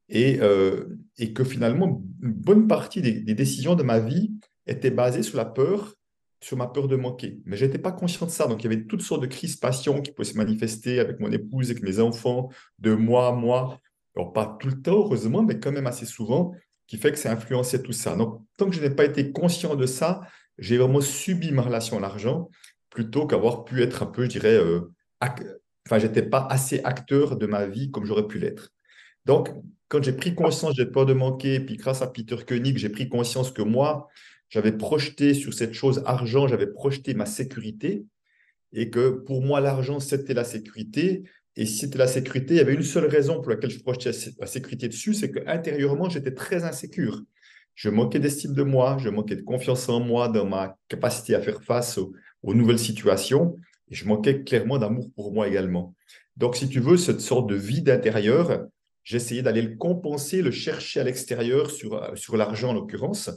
et, 0.08 0.40
euh, 0.40 0.98
et 1.18 1.32
que 1.32 1.44
finalement, 1.44 2.02
une 2.22 2.32
bonne 2.32 2.68
partie 2.68 3.02
des, 3.02 3.34
décisions 3.34 3.74
de 3.74 3.82
ma 3.82 3.98
vie 3.98 4.32
étaient 4.66 4.90
basées 4.90 5.22
sur 5.22 5.36
la 5.36 5.44
peur, 5.44 5.94
sur 6.40 6.56
ma 6.56 6.66
peur 6.66 6.88
de 6.88 6.96
manquer. 6.96 7.40
Mais 7.44 7.56
je 7.56 7.64
n'étais 7.64 7.78
pas 7.78 7.92
conscient 7.92 8.26
de 8.26 8.30
ça. 8.30 8.46
Donc, 8.46 8.62
il 8.62 8.70
y 8.70 8.74
avait 8.74 8.84
toutes 8.84 9.02
sortes 9.02 9.22
de 9.22 9.26
crispations 9.26 10.00
qui 10.02 10.12
pouvaient 10.12 10.28
se 10.28 10.36
manifester 10.36 11.00
avec 11.00 11.20
mon 11.20 11.30
épouse, 11.32 11.70
avec 11.70 11.82
mes 11.82 12.00
enfants, 12.00 12.50
de 12.78 12.94
moi 12.94 13.28
à 13.28 13.32
moi. 13.32 13.80
Alors, 14.16 14.32
pas 14.32 14.56
tout 14.60 14.68
le 14.68 14.80
temps, 14.80 14.98
heureusement, 14.98 15.42
mais 15.42 15.58
quand 15.58 15.72
même 15.72 15.86
assez 15.86 16.06
souvent, 16.06 16.52
qui 16.86 16.98
fait 16.98 17.12
que 17.12 17.18
ça 17.18 17.32
influençait 17.32 17.82
tout 17.82 17.92
ça. 17.92 18.14
Donc, 18.14 18.42
tant 18.58 18.68
que 18.68 18.76
je 18.76 18.80
n'ai 18.80 18.90
pas 18.90 19.04
été 19.04 19.32
conscient 19.32 19.74
de 19.74 19.86
ça, 19.86 20.20
j'ai 20.58 20.76
vraiment 20.76 21.00
subi 21.00 21.50
ma 21.50 21.62
relation 21.62 21.98
à 21.98 22.00
l'argent 22.00 22.48
plutôt 22.90 23.26
qu'avoir 23.26 23.64
pu 23.64 23.82
être 23.82 24.02
un 24.02 24.06
peu, 24.06 24.24
je 24.24 24.28
dirais, 24.28 24.54
euh, 24.54 24.92
enfin, 25.20 25.98
j'étais 25.98 26.22
pas 26.22 26.46
assez 26.48 26.80
acteur 26.84 27.36
de 27.36 27.46
ma 27.46 27.66
vie 27.66 27.90
comme 27.90 28.04
j'aurais 28.04 28.28
pu 28.28 28.38
l'être. 28.38 28.70
Donc, 29.24 29.50
quand 29.88 30.02
j'ai 30.02 30.12
pris 30.12 30.34
conscience, 30.34 30.74
j'ai 30.76 30.86
peur 30.86 31.06
de 31.06 31.12
manquer, 31.12 31.60
puis 31.60 31.76
grâce 31.76 32.02
à 32.02 32.06
Peter 32.06 32.36
Koenig, 32.46 32.78
j'ai 32.78 32.88
pris 32.88 33.08
conscience 33.08 33.50
que 33.50 33.62
moi, 33.62 34.08
j'avais 34.48 34.72
projeté 34.72 35.34
sur 35.34 35.52
cette 35.52 35.74
chose 35.74 36.02
argent, 36.06 36.48
j'avais 36.48 36.66
projeté 36.66 37.14
ma 37.14 37.26
sécurité, 37.26 38.04
et 38.72 38.90
que 38.90 39.10
pour 39.10 39.42
moi, 39.42 39.60
l'argent, 39.60 40.00
c'était 40.00 40.34
la 40.34 40.44
sécurité. 40.44 41.24
Et 41.56 41.66
si 41.66 41.78
c'était 41.78 41.98
la 41.98 42.08
sécurité, 42.08 42.54
il 42.54 42.56
y 42.56 42.60
avait 42.60 42.74
une 42.74 42.82
seule 42.82 43.06
raison 43.06 43.40
pour 43.40 43.50
laquelle 43.50 43.70
je 43.70 43.80
projetais 43.80 44.10
la 44.38 44.46
sécurité 44.46 44.88
dessus, 44.88 45.14
c'est 45.14 45.30
qu'intérieurement, 45.30 46.08
j'étais 46.08 46.34
très 46.34 46.64
insécure. 46.64 47.22
Je 47.74 47.88
manquais 47.88 48.18
d'estime 48.18 48.54
de 48.54 48.62
moi, 48.62 48.96
je 49.00 49.08
manquais 49.08 49.36
de 49.36 49.42
confiance 49.42 49.88
en 49.88 50.00
moi, 50.00 50.28
dans 50.28 50.46
ma 50.46 50.76
capacité 50.88 51.34
à 51.34 51.40
faire 51.40 51.62
face 51.62 51.98
aux, 51.98 52.12
nouvelles 52.54 52.78
situations, 52.78 53.56
et 53.90 53.94
je 53.94 54.06
manquais 54.06 54.42
clairement 54.42 54.78
d'amour 54.78 55.10
pour 55.14 55.32
moi 55.32 55.48
également. 55.48 55.94
Donc, 56.36 56.56
si 56.56 56.68
tu 56.68 56.80
veux, 56.80 56.96
cette 56.96 57.20
sorte 57.20 57.48
de 57.48 57.54
vide 57.54 57.88
intérieur, 57.90 58.66
j'essayais 59.04 59.42
d'aller 59.42 59.62
le 59.62 59.76
compenser, 59.76 60.42
le 60.42 60.50
chercher 60.50 61.00
à 61.00 61.04
l'extérieur, 61.04 61.70
sur, 61.70 61.94
euh, 61.94 62.16
sur 62.16 62.36
l'argent 62.36 62.70
en 62.70 62.74
l'occurrence. 62.74 63.30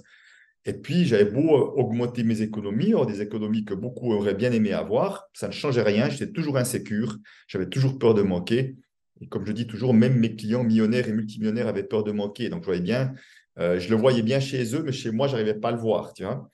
Et 0.66 0.74
puis, 0.74 1.06
j'avais 1.06 1.26
beau 1.26 1.56
euh, 1.56 1.82
augmenter 1.82 2.24
mes 2.24 2.42
économies, 2.42 2.94
des 3.08 3.22
économies 3.22 3.66
que 3.66 3.74
beaucoup 3.74 4.12
auraient 4.14 4.34
bien 4.34 4.52
aimé 4.52 4.74
avoir, 4.74 5.28
ça 5.34 5.48
ne 5.48 5.54
changeait 5.54 5.84
rien, 5.84 6.10
j'étais 6.10 6.32
toujours 6.32 6.58
insécure, 6.58 7.18
j'avais 7.48 7.68
toujours 7.68 8.00
peur 8.00 8.14
de 8.14 8.22
manquer. 8.22 8.76
Et 9.22 9.28
comme 9.28 9.46
je 9.46 9.52
dis 9.52 9.68
toujours, 9.68 9.94
même 9.94 10.16
mes 10.16 10.36
clients 10.36 10.64
millionnaires 10.64 11.08
et 11.08 11.14
multimillionnaires 11.14 11.68
avaient 11.68 11.84
peur 11.84 12.04
de 12.04 12.12
manquer. 12.12 12.50
Donc, 12.50 12.62
je 12.62 12.66
voyais 12.66 12.82
bien, 12.82 13.14
euh, 13.60 13.80
je 13.80 13.90
le 13.90 13.96
voyais 13.96 14.22
bien 14.22 14.40
chez 14.40 14.76
eux, 14.76 14.84
mais 14.84 14.92
chez 14.92 15.12
moi, 15.12 15.28
je 15.28 15.34
n'arrivais 15.34 15.56
pas 15.56 15.70
à 15.70 15.72
le 15.72 15.80
voir. 15.80 16.14
Tu 16.14 16.24
vois 16.24 16.50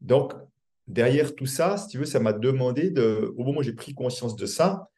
Donc, 0.00 0.32
derrière 0.86 1.34
tout 1.34 1.46
ça, 1.46 1.76
si 1.76 1.88
tu 1.88 1.98
veux, 1.98 2.04
ça 2.04 2.20
m'a 2.20 2.32
demandé, 2.32 2.90
de, 2.90 3.32
au 3.36 3.44
moment 3.44 3.60
où 3.60 3.62
j'ai 3.62 3.72
pris 3.72 3.94
conscience 3.94 4.36
de 4.36 4.46
ça, 4.46 4.88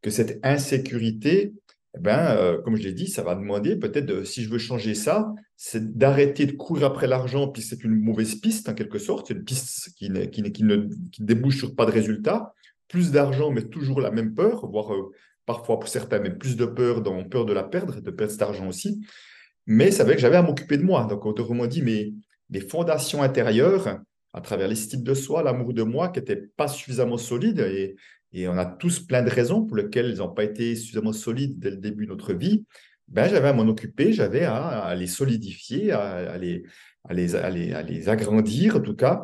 que 0.00 0.10
cette 0.10 0.40
insécurité, 0.42 1.52
eh 1.94 2.00
ben, 2.00 2.36
euh, 2.36 2.60
comme 2.62 2.76
je 2.76 2.82
l'ai 2.82 2.92
dit, 2.92 3.06
ça 3.06 3.22
va 3.22 3.34
demander 3.34 3.76
peut-être, 3.76 4.24
si 4.24 4.42
je 4.42 4.48
veux 4.48 4.58
changer 4.58 4.94
ça, 4.94 5.32
c'est 5.56 5.96
d'arrêter 5.96 6.46
de 6.46 6.52
courir 6.52 6.86
après 6.86 7.06
l'argent, 7.06 7.48
puis 7.48 7.60
c'est 7.60 7.84
une 7.84 7.94
mauvaise 7.94 8.34
piste 8.36 8.68
en 8.68 8.74
quelque 8.74 8.98
sorte, 8.98 9.28
c'est 9.28 9.34
une 9.34 9.44
piste 9.44 9.92
qui, 9.96 10.10
qui, 10.30 10.42
qui, 10.52 10.64
ne 10.64 10.88
débouche 11.18 11.58
sur 11.58 11.74
pas 11.74 11.84
de 11.84 11.90
résultat. 11.90 12.54
Plus 12.88 13.10
d'argent, 13.10 13.50
mais 13.50 13.62
toujours 13.62 14.00
la 14.00 14.10
même 14.10 14.34
peur, 14.34 14.66
voire 14.66 14.94
euh, 14.94 15.12
parfois 15.44 15.78
pour 15.78 15.88
certains, 15.88 16.18
mais 16.18 16.30
plus 16.30 16.56
de 16.56 16.64
peur 16.64 17.02
dans 17.02 17.24
peur 17.24 17.44
de 17.44 17.52
la 17.52 17.62
perdre, 17.62 18.00
de 18.00 18.10
perdre 18.10 18.32
cet 18.32 18.42
argent 18.42 18.68
aussi. 18.68 19.04
Mais 19.66 19.90
ça 19.90 20.04
veut 20.04 20.14
que 20.14 20.20
j'avais 20.20 20.36
à 20.36 20.42
m'occuper 20.42 20.78
de 20.78 20.82
moi. 20.82 21.04
Donc, 21.04 21.24
autrement 21.26 21.66
dit, 21.66 21.82
mes, 21.82 22.14
mes 22.50 22.60
fondations 22.60 23.22
intérieures, 23.22 24.00
à 24.32 24.40
travers 24.40 24.68
l'estime 24.68 25.02
de 25.02 25.14
soi, 25.14 25.42
l'amour 25.42 25.74
de 25.74 25.82
moi 25.82 26.08
qui 26.08 26.20
n'était 26.20 26.36
pas 26.36 26.68
suffisamment 26.68 27.18
solide. 27.18 27.60
Et, 27.60 27.96
et, 28.32 28.48
on 28.48 28.56
a 28.56 28.66
tous 28.66 29.00
plein 29.00 29.22
de 29.22 29.30
raisons 29.30 29.62
pour 29.62 29.76
lesquelles 29.76 30.10
ils 30.10 30.18
n'ont 30.18 30.32
pas 30.32 30.44
été 30.44 30.74
suffisamment 30.76 31.12
solides 31.12 31.58
dès 31.58 31.70
le 31.70 31.76
début 31.76 32.06
de 32.06 32.10
notre 32.10 32.32
vie. 32.32 32.64
Ben, 33.08 33.28
j'avais 33.28 33.48
à 33.48 33.52
m'en 33.52 33.68
occuper, 33.68 34.12
j'avais 34.12 34.44
à, 34.44 34.94
les 34.94 35.06
solidifier, 35.06 35.92
à, 35.92 36.32
à, 36.32 36.38
les, 36.38 36.64
les, 37.10 37.34
à 37.36 37.50
les 37.82 38.08
agrandir, 38.08 38.76
en 38.76 38.80
tout 38.80 38.96
cas, 38.96 39.22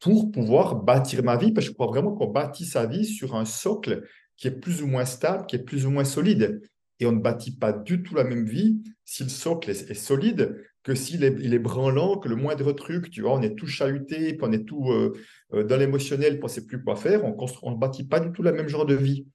pour 0.00 0.30
pouvoir 0.30 0.76
bâtir 0.76 1.22
ma 1.22 1.36
vie. 1.36 1.52
Parce 1.52 1.66
que 1.66 1.72
je 1.72 1.74
crois 1.74 1.86
vraiment 1.86 2.12
qu'on 2.12 2.28
bâtit 2.28 2.64
sa 2.64 2.86
vie 2.86 3.04
sur 3.04 3.36
un 3.36 3.44
socle 3.44 4.02
qui 4.36 4.48
est 4.48 4.52
plus 4.52 4.82
ou 4.82 4.86
moins 4.86 5.04
stable, 5.04 5.46
qui 5.46 5.56
est 5.56 5.64
plus 5.64 5.86
ou 5.86 5.90
moins 5.90 6.04
solide. 6.04 6.62
Et 7.00 7.06
on 7.06 7.12
ne 7.12 7.20
bâtit 7.20 7.56
pas 7.56 7.72
du 7.72 8.02
tout 8.02 8.14
la 8.14 8.24
même 8.24 8.46
vie 8.46 8.80
si 9.04 9.22
le 9.22 9.28
socle 9.28 9.70
est, 9.70 9.94
solide 9.94 10.64
que 10.88 10.94
s'il 10.94 11.22
est, 11.22 11.36
il 11.40 11.52
est 11.52 11.58
branlant, 11.58 12.16
que 12.16 12.30
le 12.30 12.34
moindre 12.34 12.72
truc, 12.72 13.10
tu 13.10 13.20
vois, 13.20 13.34
on 13.34 13.42
est 13.42 13.54
tout 13.54 13.66
chahuté, 13.66 14.32
puis 14.32 14.40
on 14.40 14.52
est 14.52 14.64
tout 14.64 14.90
euh, 14.90 15.12
euh, 15.52 15.62
dans 15.62 15.76
l'émotionnel, 15.76 16.36
puis 16.36 16.44
on 16.44 16.46
ne 16.46 16.50
sait 16.50 16.64
plus 16.64 16.82
quoi 16.82 16.96
faire. 16.96 17.22
On 17.26 17.70
ne 17.70 17.76
bâtit 17.76 18.04
pas 18.04 18.20
du 18.20 18.32
tout 18.32 18.42
la 18.42 18.52
même 18.52 18.68
genre 18.68 18.86
de 18.86 18.94
vie. 18.94 19.26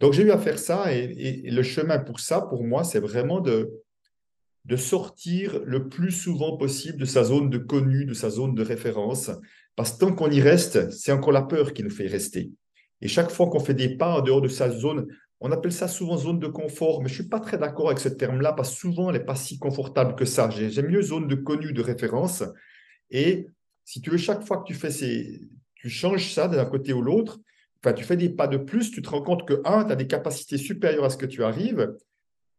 Donc 0.00 0.14
j'ai 0.14 0.22
eu 0.22 0.30
à 0.30 0.38
faire 0.38 0.58
ça 0.58 0.90
et, 0.90 1.42
le 1.50 1.62
chemin 1.62 1.98
pour 1.98 2.18
ça, 2.18 2.40
pour 2.40 2.64
moi, 2.64 2.82
c'est 2.82 2.98
vraiment 2.98 3.40
de, 3.40 3.70
de 4.64 4.76
sortir 4.76 5.60
le 5.66 5.90
plus 5.90 6.12
souvent 6.12 6.56
possible 6.56 6.96
de 6.96 7.04
sa 7.04 7.24
zone 7.24 7.50
de 7.50 7.58
connu, 7.58 8.06
de 8.06 8.14
sa 8.14 8.30
zone 8.30 8.54
de 8.54 8.62
référence. 8.62 9.30
Parce 9.76 9.92
que 9.92 9.98
tant 9.98 10.14
qu'on 10.14 10.30
y 10.30 10.40
reste, 10.40 10.90
c'est 10.92 11.12
encore 11.12 11.32
la 11.32 11.42
peur 11.42 11.74
qui 11.74 11.82
nous 11.82 11.90
fait 11.90 12.06
rester. 12.06 12.52
Et 13.02 13.08
chaque 13.08 13.30
fois 13.30 13.50
qu'on 13.50 13.60
fait 13.60 13.74
des 13.74 13.98
pas 13.98 14.14
en 14.18 14.22
dehors 14.22 14.40
de 14.40 14.48
sa 14.48 14.70
zone, 14.70 15.06
on 15.44 15.50
appelle 15.50 15.72
ça 15.72 15.88
souvent 15.88 16.16
zone 16.16 16.38
de 16.38 16.46
confort, 16.46 17.02
mais 17.02 17.08
je 17.08 17.14
ne 17.14 17.20
suis 17.22 17.28
pas 17.28 17.40
très 17.40 17.58
d'accord 17.58 17.88
avec 17.88 17.98
ce 17.98 18.08
terme-là 18.08 18.52
parce 18.52 18.70
que 18.70 18.76
souvent, 18.76 19.10
elle 19.10 19.18
n'est 19.18 19.24
pas 19.24 19.34
si 19.34 19.58
confortable 19.58 20.14
que 20.14 20.24
ça. 20.24 20.48
J'aime 20.50 20.86
mieux 20.86 21.02
zone 21.02 21.26
de 21.26 21.34
connu, 21.34 21.72
de 21.72 21.82
référence. 21.82 22.44
Et 23.10 23.48
si 23.84 24.00
tu 24.00 24.10
veux, 24.10 24.18
chaque 24.18 24.46
fois 24.46 24.58
que 24.58 24.64
tu 24.64 24.74
fais 24.74 24.92
ces, 24.92 25.40
tu 25.74 25.90
changes 25.90 26.32
ça 26.32 26.46
d'un 26.46 26.64
côté 26.64 26.92
ou 26.92 27.02
l'autre, 27.02 27.40
tu 27.96 28.04
fais 28.04 28.16
des 28.16 28.28
pas 28.28 28.46
de 28.46 28.56
plus, 28.56 28.92
tu 28.92 29.02
te 29.02 29.08
rends 29.08 29.22
compte 29.22 29.46
que, 29.46 29.60
un, 29.64 29.84
tu 29.84 29.92
as 29.92 29.96
des 29.96 30.06
capacités 30.06 30.58
supérieures 30.58 31.04
à 31.04 31.10
ce 31.10 31.16
que 31.16 31.26
tu 31.26 31.42
arrives. 31.42 31.92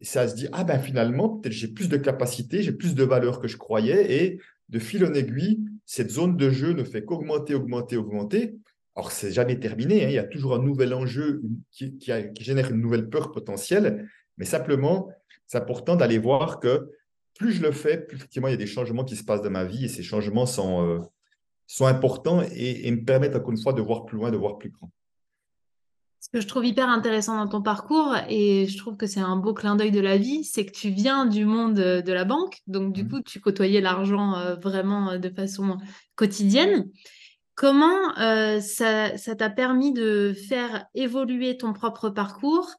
Et 0.01 0.05
ça 0.05 0.27
se 0.27 0.35
dit, 0.35 0.49
ah 0.51 0.65
ben 0.65 0.77
finalement, 0.77 1.29
peut-être 1.29 1.53
j'ai 1.53 1.69
plus 1.69 1.87
de 1.87 1.95
capacités, 1.95 2.61
j'ai 2.61 2.73
plus 2.73 2.95
de 2.95 3.03
valeur 3.05 3.39
que 3.39 3.47
je 3.47 3.55
croyais. 3.55 4.25
Et 4.25 4.39
de 4.67 4.79
fil 4.79 5.05
en 5.05 5.13
aiguille, 5.13 5.63
cette 5.85 6.11
zone 6.11 6.35
de 6.35 6.49
jeu 6.49 6.73
ne 6.73 6.83
fait 6.83 7.05
qu'augmenter, 7.05 7.55
augmenter, 7.55 7.95
augmenter. 7.95 8.55
Alors, 8.95 9.11
c'est 9.11 9.31
jamais 9.31 9.59
terminé. 9.59 10.05
Hein. 10.05 10.09
Il 10.09 10.13
y 10.13 10.19
a 10.19 10.23
toujours 10.23 10.53
un 10.53 10.61
nouvel 10.61 10.93
enjeu 10.93 11.41
qui, 11.71 11.99
génère 12.39 12.71
une 12.71 12.81
nouvelle 12.81 13.09
peur 13.09 13.31
potentielle. 13.31 14.07
Mais 14.37 14.45
simplement, 14.45 15.09
c'est 15.47 15.57
important 15.57 15.95
d'aller 15.95 16.19
voir 16.19 16.59
que 16.59 16.91
plus 17.35 17.53
je 17.53 17.63
le 17.63 17.71
fais, 17.71 17.97
plus 17.97 18.17
effectivement, 18.17 18.47
il 18.47 18.51
y 18.51 18.55
a 18.55 18.57
des 18.57 18.67
changements 18.67 19.03
qui 19.03 19.15
se 19.15 19.23
passent 19.23 19.41
dans 19.41 19.49
ma 19.49 19.63
vie 19.63 19.85
et 19.85 19.87
ces 19.87 20.03
changements 20.03 20.45
sont, 20.45 20.87
euh, 20.87 20.99
sont 21.65 21.85
importants 21.85 22.43
et, 22.53 22.89
me 22.91 23.03
permettent 23.03 23.35
encore 23.35 23.51
une 23.51 23.61
fois 23.61 23.73
de 23.73 23.81
voir 23.81 24.05
plus 24.05 24.17
loin, 24.17 24.29
de 24.29 24.37
voir 24.37 24.59
plus 24.59 24.69
grand. 24.69 24.91
Ce 26.19 26.29
que 26.29 26.39
je 26.39 26.47
trouve 26.47 26.65
hyper 26.65 26.87
intéressant 26.87 27.37
dans 27.37 27.49
ton 27.49 27.61
parcours, 27.61 28.15
et 28.29 28.65
je 28.67 28.77
trouve 28.77 28.95
que 28.95 29.07
c'est 29.07 29.19
un 29.19 29.35
beau 29.35 29.53
clin 29.53 29.75
d'œil 29.75 29.91
de 29.91 29.99
la 29.99 30.17
vie, 30.17 30.45
c'est 30.45 30.65
que 30.65 30.71
tu 30.71 30.89
viens 30.89 31.25
du 31.25 31.43
monde 31.43 31.73
de 31.73 32.11
la 32.13 32.23
banque, 32.23 32.61
donc 32.65 32.93
du 32.93 33.03
mmh. 33.03 33.09
coup, 33.09 33.21
tu 33.21 33.41
côtoyais 33.41 33.81
l'argent 33.81 34.35
euh, 34.35 34.55
vraiment 34.55 35.11
euh, 35.11 35.17
de 35.17 35.29
façon 35.29 35.77
quotidienne. 36.15 36.89
Comment 37.55 38.17
euh, 38.19 38.59
ça 38.59 39.35
t'a 39.37 39.49
permis 39.49 39.93
de 39.93 40.33
faire 40.47 40.87
évoluer 40.95 41.57
ton 41.57 41.71
propre 41.73 42.09
parcours, 42.09 42.71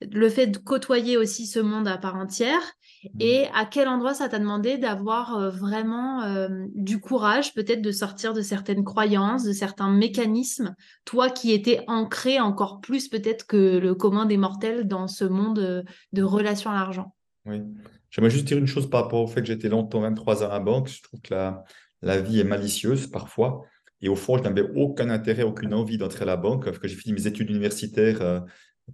le 0.00 0.28
fait 0.28 0.46
de 0.46 0.56
côtoyer 0.56 1.16
aussi 1.16 1.46
ce 1.46 1.58
monde 1.58 1.88
à 1.88 1.98
part 1.98 2.14
entière, 2.14 2.62
mmh. 3.02 3.08
et 3.18 3.46
à 3.54 3.66
quel 3.66 3.88
endroit 3.88 4.14
ça 4.14 4.28
t'a 4.28 4.38
demandé 4.38 4.78
d'avoir 4.78 5.36
euh, 5.36 5.50
vraiment 5.50 6.22
euh, 6.22 6.48
du 6.74 7.00
courage, 7.00 7.54
peut-être 7.54 7.82
de 7.82 7.90
sortir 7.90 8.32
de 8.32 8.40
certaines 8.40 8.84
croyances, 8.84 9.42
de 9.42 9.52
certains 9.52 9.90
mécanismes, 9.90 10.76
toi 11.04 11.28
qui 11.28 11.52
étais 11.52 11.82
ancré 11.88 12.40
encore 12.40 12.80
plus 12.80 13.08
peut-être 13.08 13.46
que 13.46 13.78
le 13.78 13.94
commun 13.96 14.26
des 14.26 14.36
mortels 14.36 14.86
dans 14.86 15.08
ce 15.08 15.24
monde 15.24 15.84
de 16.12 16.22
relations 16.22 16.70
à 16.70 16.74
l'argent? 16.74 17.14
Oui, 17.46 17.62
j'aimerais 18.10 18.30
juste 18.30 18.46
dire 18.46 18.58
une 18.58 18.68
chose 18.68 18.88
par 18.88 19.02
rapport 19.02 19.22
au 19.22 19.26
fait 19.26 19.40
que 19.40 19.48
j'étais 19.48 19.68
longtemps, 19.68 20.00
23 20.00 20.44
ans 20.44 20.46
à 20.46 20.50
la 20.50 20.60
banque. 20.60 20.88
Je 20.88 21.02
trouve 21.02 21.20
que 21.20 21.34
la, 21.34 21.64
la 22.00 22.20
vie 22.20 22.40
est 22.40 22.44
malicieuse 22.44 23.08
parfois. 23.08 23.64
Et 24.02 24.08
au 24.08 24.16
fond, 24.16 24.38
je 24.38 24.42
n'avais 24.42 24.64
aucun 24.74 25.10
intérêt, 25.10 25.42
aucune 25.42 25.74
envie 25.74 25.98
d'entrer 25.98 26.22
à 26.22 26.26
la 26.26 26.36
banque. 26.36 26.64
Parce 26.64 26.78
que 26.78 26.88
j'ai 26.88 26.96
fini 26.96 27.14
mes 27.14 27.26
études 27.26 27.50
universitaires 27.50 28.22
euh, 28.22 28.40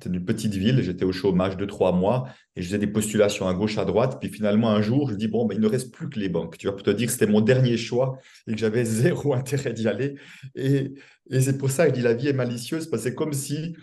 dans 0.05 0.13
une 0.13 0.25
petite 0.25 0.55
ville, 0.55 0.83
j'étais 0.83 1.05
au 1.05 1.13
chômage 1.13 1.57
de 1.57 1.65
trois 1.65 1.93
mois 1.93 2.29
et 2.55 2.63
je 2.63 2.67
faisais 2.67 2.79
des 2.79 2.87
postulations 2.87 3.49
à 3.49 3.55
gauche, 3.55 3.79
à 3.79 3.85
droite. 3.85 4.19
Puis 4.21 4.29
finalement, 4.29 4.71
un 4.71 4.83
jour, 4.83 5.11
je 5.11 5.15
dis, 5.15 5.29
bon, 5.29 5.47
ben, 5.47 5.55
il 5.55 5.61
ne 5.61 5.69
reste 5.69 5.93
plus 5.93 6.09
que 6.09 6.19
les 6.19 6.29
banques. 6.29 6.59
Tu 6.59 6.67
vois, 6.67 6.77
pour 6.77 6.85
te 6.85 6.91
dire 6.91 7.07
que 7.07 7.13
c'était 7.13 7.27
mon 7.27 7.41
dernier 7.41 7.77
choix 7.77 8.19
et 8.47 8.53
que 8.53 8.59
j'avais 8.59 8.85
zéro 8.85 9.35
intérêt 9.35 9.73
d'y 9.73 9.89
aller. 9.89 10.17
Et, 10.55 10.95
et 11.31 11.41
c'est 11.41 11.59
pour 11.59 11.71
ça 11.71 11.85
que 11.85 11.91
je 11.91 11.95
dis, 12.01 12.03
la 12.03 12.15
vie 12.15 12.29
est 12.29 12.33
malicieuse, 12.35 12.87
parce 12.89 13.03
que 13.03 13.09
c'est 13.09 13.15
comme 13.15 13.33
si, 13.33 13.75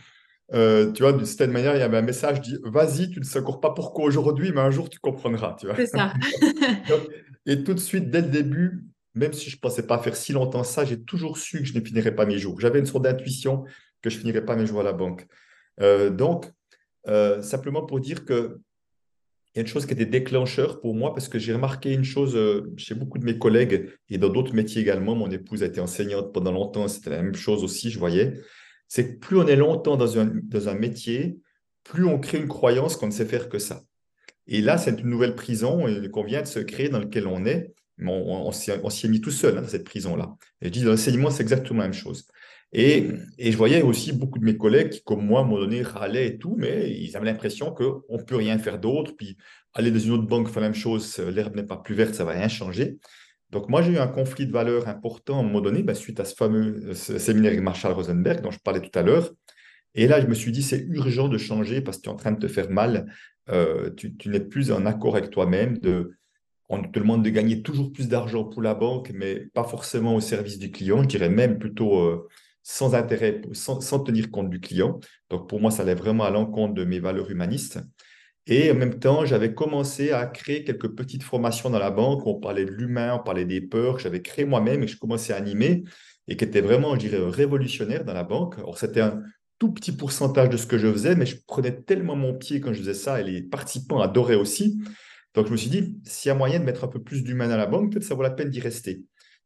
euh, 0.53 0.91
tu 0.91 1.03
vois, 1.03 1.13
d'une 1.13 1.25
certaine 1.25 1.51
manière, 1.51 1.75
il 1.75 1.79
y 1.79 1.83
avait 1.83 1.97
un 1.97 2.03
message 2.03 2.41
dit, 2.41 2.57
vas-y, 2.63 3.09
tu 3.09 3.19
ne 3.19 3.25
sais 3.25 3.39
encore 3.39 3.59
pas 3.59 3.71
pourquoi 3.71 4.05
aujourd'hui, 4.05 4.51
mais 4.53 4.61
un 4.61 4.71
jour, 4.71 4.89
tu 4.89 4.99
comprendras. 4.99 5.55
Tu 5.59 5.65
vois. 5.65 5.75
C'est 5.75 5.87
ça. 5.87 6.13
et 7.45 7.63
tout 7.63 7.73
de 7.73 7.79
suite, 7.79 8.09
dès 8.09 8.21
le 8.21 8.27
début, 8.27 8.85
même 9.15 9.33
si 9.33 9.49
je 9.49 9.55
ne 9.55 9.59
pensais 9.59 9.85
pas 9.85 9.99
faire 9.99 10.15
si 10.15 10.33
longtemps 10.33 10.63
ça, 10.63 10.85
j'ai 10.85 11.01
toujours 11.01 11.37
su 11.37 11.59
que 11.59 11.65
je 11.65 11.77
ne 11.77 11.83
finirais 11.83 12.15
pas 12.15 12.25
mes 12.25 12.37
jours. 12.37 12.59
J'avais 12.59 12.79
une 12.79 12.85
sorte 12.85 13.03
d'intuition 13.03 13.63
que 14.01 14.09
je 14.09 14.15
ne 14.15 14.21
finirais 14.21 14.45
pas 14.45 14.55
mes 14.55 14.65
jours 14.65 14.81
à 14.81 14.83
la 14.83 14.93
banque. 14.93 15.27
Euh, 15.81 16.09
donc, 16.09 16.51
euh, 17.07 17.41
simplement 17.41 17.85
pour 17.85 17.99
dire 17.99 18.25
que 18.25 18.59
il 19.55 19.59
y 19.59 19.59
a 19.59 19.61
une 19.61 19.67
chose 19.67 19.85
qui 19.85 19.93
était 19.93 20.07
déclencheur 20.07 20.81
pour 20.81 20.95
moi 20.95 21.13
parce 21.13 21.27
que 21.27 21.37
j'ai 21.37 21.53
remarqué 21.53 21.93
une 21.93 22.03
chose 22.03 22.35
euh, 22.35 22.73
chez 22.75 22.95
beaucoup 22.95 23.19
de 23.19 23.23
mes 23.23 23.37
collègues 23.37 23.91
et 24.09 24.17
dans 24.17 24.29
d'autres 24.29 24.55
métiers 24.55 24.81
également. 24.81 25.13
Mon 25.13 25.29
épouse 25.29 25.61
a 25.61 25.67
été 25.67 25.79
enseignante 25.79 26.33
pendant 26.33 26.51
longtemps, 26.51 26.87
c'était 26.87 27.11
la 27.11 27.21
même 27.21 27.35
chose 27.35 27.63
aussi, 27.63 27.91
je 27.91 27.99
voyais. 27.99 28.33
C'est 28.87 29.13
que 29.13 29.19
plus 29.19 29.37
on 29.37 29.45
est 29.45 29.55
longtemps 29.55 29.95
dans 29.95 30.17
un, 30.17 30.25
dans 30.25 30.69
un 30.69 30.73
métier, 30.73 31.37
plus 31.83 32.03
on 32.03 32.17
crée 32.19 32.39
une 32.39 32.47
croyance 32.47 32.95
qu'on 32.95 33.05
ne 33.05 33.11
sait 33.11 33.25
faire 33.25 33.47
que 33.47 33.59
ça. 33.59 33.83
Et 34.47 34.61
là, 34.61 34.79
c'est 34.79 34.99
une 34.99 35.09
nouvelle 35.09 35.35
prison 35.35 35.85
qu'on 36.11 36.23
vient 36.23 36.41
de 36.41 36.47
se 36.47 36.59
créer 36.59 36.89
dans 36.89 36.99
laquelle 36.99 37.27
on 37.27 37.45
est 37.45 37.73
on, 37.99 38.51
s'y 38.51 38.71
est 38.71 39.09
mis 39.09 39.21
tout 39.21 39.31
seul 39.31 39.57
hein, 39.57 39.61
dans 39.61 39.67
cette 39.67 39.83
prison-là. 39.83 40.35
Et 40.61 40.67
je 40.67 40.71
dis, 40.71 40.83
dans 40.83 40.91
l'enseignement, 40.91 41.29
c'est 41.29 41.43
exactement 41.43 41.79
la 41.79 41.85
même 41.85 41.93
chose. 41.93 42.25
Et, 42.71 43.07
je 43.37 43.55
voyais 43.55 43.83
aussi 43.83 44.13
beaucoup 44.13 44.39
de 44.39 44.45
mes 44.45 44.57
collègues 44.57 44.89
qui, 44.89 45.03
comme 45.03 45.25
moi, 45.25 45.41
à 45.41 45.43
un 45.43 45.45
moment 45.45 45.61
donné, 45.61 45.83
râlaient 45.83 46.27
et 46.27 46.37
tout, 46.37 46.55
mais 46.57 46.91
ils 46.91 47.15
avaient 47.15 47.27
l'impression 47.27 47.71
qu'on 47.71 48.17
ne 48.17 48.23
peut 48.23 48.35
rien 48.35 48.57
faire 48.57 48.79
d'autre. 48.79 49.13
Puis 49.15 49.37
aller 49.73 49.91
dans 49.91 49.99
une 49.99 50.11
autre 50.11 50.27
banque, 50.27 50.49
faire 50.49 50.61
la 50.61 50.69
même 50.69 50.75
chose, 50.75 51.17
l'herbe 51.19 51.55
n'est 51.55 51.63
pas 51.63 51.77
plus 51.77 51.95
verte, 51.95 52.15
ça 52.15 52.23
ne 52.23 52.29
va 52.29 52.35
rien 52.35 52.47
changer. 52.47 52.97
Donc, 53.51 53.69
moi, 53.69 53.83
j'ai 53.83 53.91
eu 53.93 53.97
un 53.99 54.07
conflit 54.07 54.47
de 54.47 54.51
valeurs 54.51 54.87
important 54.87 55.37
à 55.37 55.39
un 55.41 55.43
moment 55.43 55.61
donné, 55.61 55.83
bah, 55.83 55.93
suite 55.93 56.19
à 56.19 56.25
ce 56.25 56.33
fameux 56.33 56.93
séminaire 56.95 57.51
avec 57.51 57.63
Marshall 57.63 57.91
Rosenberg 57.91 58.41
dont 58.41 58.49
je 58.49 58.59
parlais 58.59 58.81
tout 58.81 58.97
à 58.97 59.03
l'heure. 59.03 59.31
Et 59.93 60.07
là, 60.07 60.19
je 60.19 60.25
me 60.25 60.33
suis 60.33 60.51
dit, 60.51 60.63
c'est 60.63 60.83
urgent 60.89 61.27
de 61.27 61.37
changer 61.37 61.81
parce 61.81 61.97
que 61.97 62.03
tu 62.03 62.09
es 62.09 62.11
en 62.11 62.15
train 62.15 62.31
de 62.31 62.39
te 62.39 62.47
faire 62.47 62.71
mal. 62.71 63.13
Euh, 63.49 63.91
tu, 63.91 64.15
tu 64.17 64.29
n'es 64.29 64.39
plus 64.39 64.71
en 64.71 64.87
accord 64.87 65.15
avec 65.15 65.29
toi-même, 65.29 65.77
de, 65.77 66.13
on 66.69 66.81
te 66.81 66.99
demande 66.99 67.23
de 67.23 67.29
gagner 67.29 67.61
toujours 67.61 67.91
plus 67.91 68.07
d'argent 68.07 68.43
pour 68.45 68.61
la 68.61 68.73
banque, 68.73 69.11
mais 69.13 69.47
pas 69.53 69.63
forcément 69.63 70.15
au 70.15 70.21
service 70.21 70.59
du 70.59 70.71
client, 70.71 71.03
je 71.03 71.07
dirais 71.07 71.29
même 71.29 71.59
plutôt 71.59 71.99
euh, 71.99 72.27
sans 72.63 72.95
intérêt, 72.95 73.41
sans, 73.51 73.99
tenir 73.99 74.31
compte 74.31 74.49
du 74.49 74.59
client. 74.59 74.99
Donc 75.29 75.49
pour 75.49 75.59
moi, 75.59 75.71
ça 75.71 75.83
allait 75.83 75.95
vraiment 75.95 76.23
à 76.23 76.31
l'encontre 76.31 76.73
de 76.73 76.85
mes 76.85 76.99
valeurs 76.99 77.29
humanistes. 77.29 77.79
Et 78.47 78.71
en 78.71 78.75
même 78.75 78.99
temps, 78.99 79.25
j'avais 79.25 79.53
commencé 79.53 80.11
à 80.11 80.25
créer 80.25 80.63
quelques 80.63 80.89
petites 80.95 81.23
formations 81.23 81.69
dans 81.69 81.79
la 81.79 81.91
banque. 81.91 82.25
On 82.25 82.39
parlait 82.39 82.65
de 82.65 82.71
l'humain, 82.71 83.17
on 83.19 83.23
parlait 83.23 83.45
des 83.45 83.61
peurs 83.61 83.95
que 83.95 84.01
j'avais 84.01 84.21
créé 84.21 84.45
moi-même 84.45 84.83
et 84.83 84.87
je 84.87 84.97
commençais 84.97 85.33
à 85.33 85.37
animer 85.37 85.83
et 86.27 86.37
qui 86.37 86.43
étaient 86.43 86.61
vraiment, 86.61 86.95
je 86.95 86.99
dirais, 86.99 87.19
révolutionnaires 87.19 88.05
dans 88.05 88.13
la 88.13 88.23
banque. 88.23 88.57
Alors 88.57 88.77
c'était 88.77 89.01
un 89.01 89.21
tout 89.59 89.71
petit 89.71 89.91
pourcentage 89.91 90.49
de 90.49 90.57
ce 90.57 90.67
que 90.67 90.77
je 90.77 90.91
faisais, 90.91 91.15
mais 91.15 91.25
je 91.25 91.37
prenais 91.47 91.71
tellement 91.71 92.15
mon 92.15 92.33
pied 92.33 92.59
quand 92.59 92.73
je 92.73 92.79
faisais 92.79 92.93
ça 92.93 93.21
et 93.21 93.23
les 93.23 93.41
participants 93.41 94.01
adoraient 94.01 94.35
aussi 94.35 94.81
donc, 95.33 95.47
je 95.47 95.51
me 95.51 95.57
suis 95.57 95.69
dit, 95.69 95.99
s'il 96.03 96.29
y 96.29 96.31
a 96.31 96.35
moyen 96.35 96.59
de 96.59 96.65
mettre 96.65 96.83
un 96.83 96.87
peu 96.87 97.01
plus 97.01 97.23
d'humain 97.23 97.49
à 97.49 97.57
la 97.57 97.65
banque, 97.65 97.91
peut-être 97.91 98.03
ça 98.03 98.15
vaut 98.15 98.21
la 98.21 98.29
peine 98.29 98.49
d'y 98.49 98.59
rester. 98.59 99.03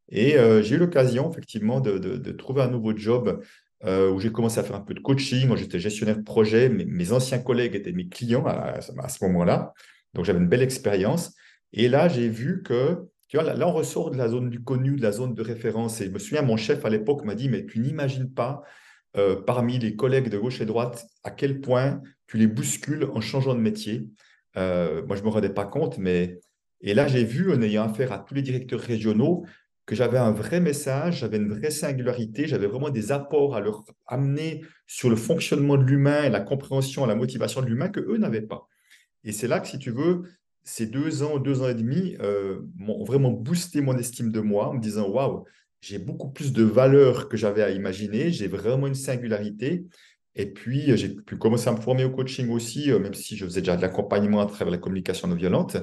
Et 0.10 0.38
euh, 0.38 0.62
j'ai 0.62 0.76
eu 0.76 0.78
l'occasion, 0.78 1.32
effectivement, 1.32 1.80
de, 1.80 2.32
trouver 2.32 2.62
un 2.62 2.70
nouveau 2.70 2.96
job 2.96 3.42
euh, 3.86 4.12
où 4.12 4.20
j'ai 4.20 4.32
commencé 4.32 4.60
à 4.60 4.64
faire 4.64 4.76
un 4.76 4.82
peu 4.82 4.94
de 4.94 5.00
coaching. 5.00 5.48
Moi, 5.48 5.56
j'étais 5.56 5.80
gestionnaire 5.80 6.18
de 6.18 6.24
projet. 6.24 6.70
Mes, 6.70 7.12
anciens 7.12 7.40
collègues 7.40 7.76
étaient 7.76 7.94
mes 7.94 8.08
clients 8.08 8.46
à, 8.46 8.82
ce 8.82 9.24
moment-là. 9.26 9.74
Donc, 10.14 10.26
j'avais 10.26 10.40
une 10.40 10.48
belle 10.48 10.62
expérience. 10.62 11.36
Et 11.72 11.88
là, 11.88 12.10
j'ai 12.10 12.28
vu 12.28 12.64
que, 12.64 13.08
tu 13.30 13.38
vois, 13.38 13.54
là, 13.54 13.68
on 13.68 13.74
ressort 13.74 14.12
de 14.12 14.18
la 14.18 14.28
zone 14.28 14.50
du 14.50 14.64
connu, 14.64 14.98
de 14.98 15.02
la 15.02 15.14
zone 15.14 15.34
de 15.34 15.42
référence. 15.42 16.02
Et 16.02 16.06
je 16.06 16.12
me 16.12 16.20
souviens, 16.20 16.42
mon 16.42 16.58
chef 16.58 16.84
à 16.86 16.90
l'époque 16.90 17.24
m'a 17.24 17.36
dit, 17.36 17.48
mais 17.48 17.66
tu 17.66 17.80
n'imagines 17.80 18.30
pas, 18.30 18.64
euh, 19.16 19.42
parmi 19.42 19.80
les 19.80 19.96
collègues 19.96 20.30
de 20.30 20.38
gauche 20.38 20.60
et 20.60 20.66
droite, 20.66 21.06
à 21.24 21.32
quel 21.32 21.62
point 21.62 22.02
tu 22.28 22.38
les 22.38 22.48
bouscules 22.48 23.06
en 23.14 23.22
changeant 23.22 23.56
de 23.56 23.60
métier. 23.60 24.08
Euh, 24.58 25.06
moi, 25.06 25.16
je 25.16 25.22
ne 25.22 25.28
me 25.28 25.32
rendais 25.32 25.54
pas 25.54 25.66
compte, 25.66 25.98
mais. 25.98 26.40
Et 26.82 26.94
là, 26.94 27.08
j'ai 27.08 27.24
vu, 27.24 27.52
en 27.52 27.62
ayant 27.62 27.84
affaire 27.84 28.12
à 28.12 28.20
tous 28.20 28.36
les 28.36 28.44
directeurs 28.44 28.80
régionaux, 28.80 29.46
que 29.88 29.96
j'avais 29.96 30.18
un 30.18 30.32
vrai 30.32 30.60
message, 30.60 31.20
j'avais 31.20 31.38
une 31.38 31.50
vraie 31.50 31.72
singularité, 31.72 32.46
j'avais 32.46 32.68
vraiment 32.68 32.90
des 32.90 33.12
apports 33.12 33.56
à 33.56 33.62
leur 33.62 33.84
amener 34.06 34.64
sur 34.86 35.10
le 35.10 35.16
fonctionnement 35.16 35.78
de 35.78 35.84
l'humain 35.84 36.24
et 36.24 36.30
la 36.30 36.42
compréhension, 36.42 37.06
la 37.06 37.16
motivation 37.16 37.62
de 37.62 37.68
l'humain 37.68 37.88
que 37.88 38.02
eux 38.02 38.18
n'avaient 38.18 38.42
pas. 38.42 38.68
Et 39.24 39.32
c'est 39.32 39.48
là 39.48 39.60
que, 39.60 39.68
si 39.68 39.80
tu 39.80 39.92
veux, 39.92 40.24
ces 40.64 40.86
deux 40.86 41.24
ans, 41.24 41.40
deux 41.40 41.62
ans 41.62 41.70
et 41.70 41.74
demi 41.74 42.18
euh, 42.22 42.60
m'ont 42.76 43.06
vraiment 43.06 43.32
boosté 43.32 43.80
mon 43.80 43.98
estime 43.98 44.32
de 44.32 44.42
moi 44.42 44.68
en 44.70 44.74
me 44.74 44.82
disant 44.82 45.08
waouh, 45.08 45.46
j'ai 45.80 46.00
beaucoup 46.00 46.30
plus 46.30 46.52
de 46.52 46.64
valeur 46.64 47.30
que 47.30 47.38
j'avais 47.38 47.64
à 47.64 47.70
imaginer. 47.70 48.32
J'ai 48.32 48.48
vraiment 48.48 48.88
une 48.88 48.96
singularité. 48.96 49.86
Et 50.38 50.46
puis, 50.46 50.96
j'ai 50.96 51.10
pu 51.10 51.36
commencer 51.38 51.68
à 51.68 51.74
me 51.74 51.82
former 51.82 52.06
au 52.06 52.12
coaching 52.12 52.50
aussi, 52.50 52.92
même 52.92 53.14
si 53.14 53.36
je 53.36 53.46
faisais 53.46 53.62
déjà 53.62 53.76
de 53.76 53.82
l'accompagnement 53.82 54.40
à 54.40 54.46
travers 54.46 54.70
la 54.70 54.78
communication 54.78 55.28
non 55.28 55.36
violente. 55.36 55.78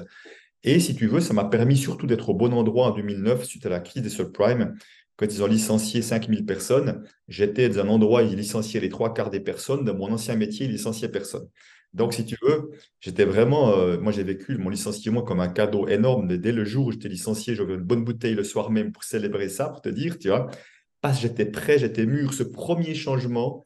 Et 0.63 0.79
si 0.79 0.95
tu 0.95 1.07
veux, 1.07 1.19
ça 1.19 1.33
m'a 1.33 1.45
permis 1.45 1.77
surtout 1.77 2.07
d'être 2.07 2.29
au 2.29 2.33
bon 2.33 2.51
endroit 2.53 2.87
en 2.87 2.91
2009 2.95 3.43
suite 3.43 3.65
à 3.67 3.69
la 3.69 3.79
crise 3.79 4.01
des 4.01 4.09
subprimes. 4.09 4.75
Quand 5.17 5.27
ils 5.27 5.43
ont 5.43 5.47
licencié 5.47 6.01
5000 6.01 6.45
personnes, 6.45 7.03
j'étais 7.27 7.69
dans 7.69 7.81
un 7.81 7.87
endroit 7.87 8.23
où 8.23 8.27
ils 8.27 8.35
licenciaient 8.35 8.79
les 8.79 8.89
trois 8.89 9.13
quarts 9.13 9.29
des 9.29 9.39
personnes. 9.39 9.85
Dans 9.85 9.93
mon 9.93 10.11
ancien 10.11 10.35
métier, 10.35 10.65
ils 10.65 10.71
licenciaient 10.71 11.09
personne. 11.09 11.47
Donc, 11.93 12.13
si 12.13 12.25
tu 12.25 12.35
veux, 12.41 12.71
j'étais 12.99 13.25
vraiment, 13.25 13.77
euh, 13.77 13.97
moi 13.99 14.11
j'ai 14.11 14.23
vécu 14.23 14.57
mon 14.57 14.69
licenciement 14.69 15.21
comme 15.21 15.39
un 15.39 15.47
cadeau 15.47 15.87
énorme. 15.87 16.35
Dès 16.35 16.51
le 16.51 16.65
jour 16.65 16.87
où 16.87 16.91
j'étais 16.91 17.09
licencié, 17.09 17.55
j'avais 17.55 17.75
une 17.75 17.81
bonne 17.81 18.03
bouteille 18.03 18.33
le 18.33 18.43
soir 18.43 18.71
même 18.71 18.91
pour 18.91 19.03
célébrer 19.03 19.49
ça, 19.49 19.69
pour 19.69 19.81
te 19.81 19.89
dire, 19.89 20.17
tu 20.17 20.29
vois, 20.29 20.47
parce 20.99 21.17
que 21.17 21.21
j'étais 21.27 21.45
prêt, 21.45 21.77
j'étais 21.77 22.05
mûr. 22.05 22.33
Ce 22.33 22.43
premier 22.43 22.95
changement 22.95 23.65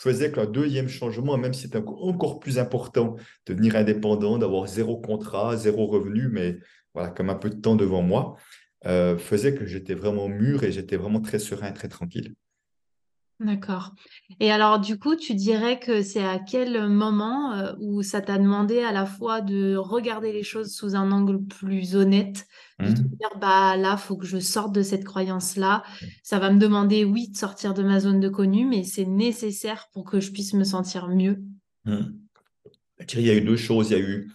faisait 0.00 0.32
qu'un 0.32 0.46
deuxième 0.46 0.88
changement, 0.88 1.36
même 1.36 1.52
si 1.52 1.62
c'était 1.62 1.78
encore 1.78 2.40
plus 2.40 2.58
important, 2.58 3.16
de 3.46 3.52
devenir 3.52 3.76
indépendant, 3.76 4.38
d'avoir 4.38 4.66
zéro 4.66 4.98
contrat, 4.98 5.56
zéro 5.58 5.86
revenu, 5.86 6.28
mais 6.28 6.58
voilà, 6.94 7.10
comme 7.10 7.28
un 7.28 7.34
peu 7.34 7.50
de 7.50 7.60
temps 7.60 7.76
devant 7.76 8.00
moi, 8.00 8.36
euh, 8.86 9.18
faisait 9.18 9.54
que 9.54 9.66
j'étais 9.66 9.94
vraiment 9.94 10.28
mûr 10.28 10.64
et 10.64 10.72
j'étais 10.72 10.96
vraiment 10.96 11.20
très 11.20 11.38
serein, 11.38 11.72
très 11.72 11.88
tranquille. 11.88 12.34
D'accord. 13.40 13.94
Et 14.38 14.52
alors, 14.52 14.78
du 14.78 14.98
coup, 14.98 15.16
tu 15.16 15.34
dirais 15.34 15.80
que 15.80 16.02
c'est 16.02 16.22
à 16.22 16.38
quel 16.38 16.88
moment 16.88 17.54
euh, 17.54 17.72
où 17.80 18.02
ça 18.02 18.20
t'a 18.20 18.36
demandé 18.36 18.80
à 18.80 18.92
la 18.92 19.06
fois 19.06 19.40
de 19.40 19.76
regarder 19.76 20.30
les 20.30 20.42
choses 20.42 20.74
sous 20.74 20.94
un 20.94 21.10
angle 21.10 21.42
plus 21.44 21.96
honnête, 21.96 22.46
de 22.80 22.92
te 22.92 23.00
mmh. 23.00 23.16
dire, 23.18 23.30
bah 23.40 23.78
là, 23.78 23.96
faut 23.96 24.18
que 24.18 24.26
je 24.26 24.38
sorte 24.38 24.74
de 24.74 24.82
cette 24.82 25.04
croyance-là. 25.04 25.82
Mmh. 25.82 26.06
Ça 26.22 26.38
va 26.38 26.50
me 26.50 26.58
demander, 26.58 27.04
oui, 27.04 27.30
de 27.30 27.36
sortir 27.36 27.72
de 27.72 27.82
ma 27.82 27.98
zone 27.98 28.20
de 28.20 28.28
connu, 28.28 28.66
mais 28.66 28.84
c'est 28.84 29.06
nécessaire 29.06 29.88
pour 29.94 30.04
que 30.04 30.20
je 30.20 30.32
puisse 30.32 30.52
me 30.52 30.64
sentir 30.64 31.08
mieux? 31.08 31.42
Mmh. 31.86 32.12
Il 33.14 33.20
y 33.22 33.30
a 33.30 33.34
eu 33.34 33.40
deux 33.40 33.56
choses. 33.56 33.90
Il 33.90 33.98
y 33.98 34.00
a 34.00 34.04
eu 34.04 34.30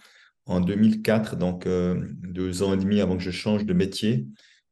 en 0.46 0.60
2004, 0.60 1.36
donc 1.36 1.66
euh, 1.66 2.08
deux 2.22 2.64
ans 2.64 2.74
et 2.74 2.76
demi 2.76 3.00
avant 3.00 3.16
que 3.16 3.22
je 3.22 3.30
change 3.30 3.64
de 3.64 3.72
métier, 3.72 4.26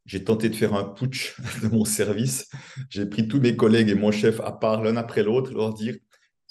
j'ai 0.06 0.22
tenté 0.22 0.48
de 0.48 0.54
faire 0.54 0.74
un 0.74 0.84
putsch 0.84 1.36
de 1.62 1.68
mon 1.68 1.84
service. 1.84 2.50
J'ai 2.90 3.06
pris 3.06 3.28
tous 3.28 3.40
mes 3.40 3.56
collègues 3.56 3.88
et 3.88 3.94
mon 3.94 4.10
chef 4.10 4.40
à 4.40 4.52
part 4.52 4.82
l'un 4.82 4.96
après 4.96 5.22
l'autre, 5.22 5.52
leur 5.52 5.72
dire 5.72 5.96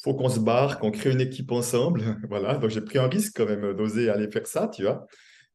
faut 0.04 0.14
qu'on 0.14 0.30
se 0.30 0.40
barre, 0.40 0.80
qu'on 0.80 0.92
crée 0.92 1.12
une 1.12 1.22
équipe 1.22 1.52
ensemble. 1.52 2.18
Voilà, 2.30 2.58
donc 2.58 2.70
j'ai 2.70 2.82
pris 2.82 2.98
un 2.98 3.08
risque 3.08 3.34
quand 3.38 3.46
même 3.46 3.74
d'oser 3.74 4.10
aller 4.10 4.30
faire 4.30 4.46
ça, 4.48 4.68
tu 4.68 4.84
vois. 4.84 5.08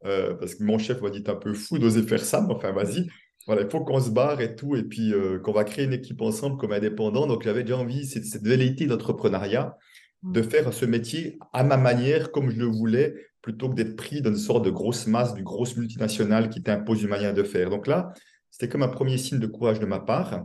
Euh, 0.05 0.35
parce 0.35 0.55
que 0.55 0.65
mon 0.65 0.79
chef 0.79 1.03
m'a 1.03 1.11
dit, 1.11 1.23
t'es 1.23 1.31
un 1.31 1.37
peu 1.37 1.53
fou 1.53 1.79
d'oser 1.79 2.03
faire 2.03 2.25
ça, 2.25 2.41
mais 2.41 2.55
enfin, 2.55 2.73
vas-y. 2.73 3.07
Voilà, 3.47 3.63
il 3.63 3.71
faut 3.71 3.81
qu'on 3.81 4.01
se 4.01 4.11
barre 4.11 4.41
et 4.41 4.55
tout, 4.55 4.77
et 4.77 4.85
puis 4.85 5.13
euh, 5.13 5.39
qu'on 5.39 5.53
va 5.53 5.65
créer 5.65 5.85
une 5.85 5.93
équipe 5.93 6.21
ensemble 6.23 6.57
comme 6.57 6.73
indépendant. 6.73 7.27
Donc, 7.27 7.43
j'avais 7.43 7.63
déjà 7.63 7.79
envie, 7.79 8.07
c'est 8.07 8.23
cette 8.25 8.47
velléité 8.47 8.87
d'entrepreneuriat, 8.87 9.77
de 10.23 10.41
mmh. 10.41 10.45
faire 10.45 10.73
ce 10.73 10.85
métier 10.87 11.39
à 11.53 11.65
ma 11.65 11.77
manière, 11.77 12.31
comme 12.31 12.51
je 12.51 12.57
le 12.57 12.67
voulais, 12.67 13.15
plutôt 13.49 13.71
que 13.71 13.77
d'être 13.77 13.97
pris 13.97 14.21
dans 14.21 14.29
une 14.29 14.37
sorte 14.37 14.63
de 14.67 14.71
grosse 14.71 15.07
masse, 15.07 15.33
du 15.33 15.43
grosse 15.43 15.75
multinationale 15.79 16.51
qui 16.51 16.63
t'impose 16.63 17.03
une 17.03 17.09
manière 17.09 17.33
de 17.33 17.43
faire. 17.43 17.71
Donc 17.71 17.87
là, 17.87 18.13
c'était 18.51 18.69
comme 18.69 18.83
un 18.83 18.89
premier 18.89 19.17
signe 19.17 19.39
de 19.39 19.47
courage 19.47 19.81
de 19.81 19.87
ma 19.87 20.01
part. 20.01 20.45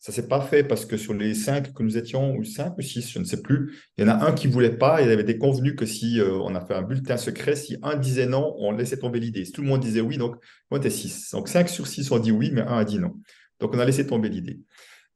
Ça 0.00 0.10
ne 0.10 0.14
s'est 0.16 0.26
pas 0.26 0.40
fait 0.40 0.64
parce 0.64 0.84
que 0.84 0.96
sur 0.96 1.14
les 1.14 1.32
cinq 1.32 1.72
que 1.72 1.82
nous 1.84 1.96
étions, 1.96 2.34
ou 2.34 2.42
cinq 2.42 2.76
ou 2.76 2.82
six, 2.82 3.08
je 3.08 3.20
ne 3.20 3.24
sais 3.24 3.40
plus, 3.40 3.78
il 3.96 4.04
y 4.04 4.04
en 4.04 4.10
a 4.10 4.26
un 4.26 4.32
qui 4.32 4.48
ne 4.48 4.52
voulait 4.52 4.76
pas. 4.76 5.00
Il 5.00 5.08
avait 5.10 5.22
été 5.22 5.38
convenu 5.38 5.76
que 5.76 5.86
si 5.86 6.18
euh, 6.18 6.32
on 6.40 6.56
a 6.56 6.60
fait 6.60 6.74
un 6.74 6.82
bulletin 6.82 7.16
secret, 7.16 7.54
si 7.54 7.76
un 7.84 7.94
disait 7.94 8.26
non, 8.26 8.56
on 8.58 8.72
laissait 8.72 8.98
tomber 8.98 9.20
l'idée. 9.20 9.44
Si 9.44 9.52
tout 9.52 9.62
le 9.62 9.68
monde 9.68 9.80
disait 9.80 10.00
oui, 10.00 10.18
donc 10.18 10.34
on 10.72 10.76
était 10.76 10.90
six. 10.90 11.30
Donc 11.30 11.48
cinq 11.48 11.68
sur 11.68 11.86
six 11.86 12.10
ont 12.10 12.18
dit 12.18 12.32
oui, 12.32 12.50
mais 12.52 12.62
un 12.62 12.78
a 12.78 12.84
dit 12.84 12.98
non. 12.98 13.12
Donc 13.60 13.76
on 13.76 13.78
a 13.78 13.84
laissé 13.84 14.04
tomber 14.08 14.28
l'idée. 14.28 14.58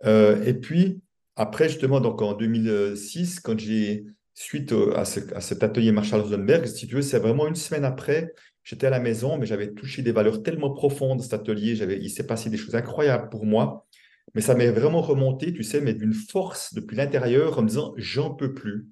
Euh, 0.05 0.41
et 0.45 0.55
puis, 0.55 1.01
après, 1.35 1.69
justement, 1.69 2.01
donc 2.01 2.23
en 2.23 2.35
2006, 2.35 3.41
quand 3.41 3.59
j'ai 3.59 4.07
suite 4.35 4.75
à, 4.95 5.05
cet 5.05 5.63
atelier 5.63 5.93
Marshall 5.93 6.21
Rosenberg, 6.21 6.67
si 6.67 6.87
tu 6.87 6.97
veux, 6.97 7.03
c'est 7.03 7.19
vraiment 7.19 7.47
une 7.47 7.55
semaine 7.55 7.85
après, 7.85 8.35
j'étais 8.65 8.89
à 8.89 8.91
la 8.91 8.99
maison, 8.99 9.39
mais 9.39 9.47
j'avais 9.47 9.73
touché 9.73 10.03
des 10.03 10.13
valeurs 10.13 10.43
tellement 10.43 10.73
profondes 10.73 11.23
cet 11.23 11.35
atelier, 11.35 11.73
il 11.73 12.11
s'est 12.11 12.27
passé 12.27 12.51
des 12.51 12.57
choses 12.57 12.75
incroyables 12.75 13.29
pour 13.31 13.47
moi, 13.47 13.87
mais 14.35 14.41
ça 14.41 14.55
m'est 14.55 14.71
vraiment 14.71 15.03
remonté, 15.03 15.53
tu 15.53 15.63
sais, 15.63 15.81
mais 15.81 15.95
d'une 15.95 16.15
force 16.15 16.75
depuis 16.75 16.97
l'intérieur 16.97 17.59
en 17.59 17.63
me 17.63 17.69
disant, 17.69 17.95
j'en 17.97 18.35
peux 18.35 18.53
plus, 18.53 18.89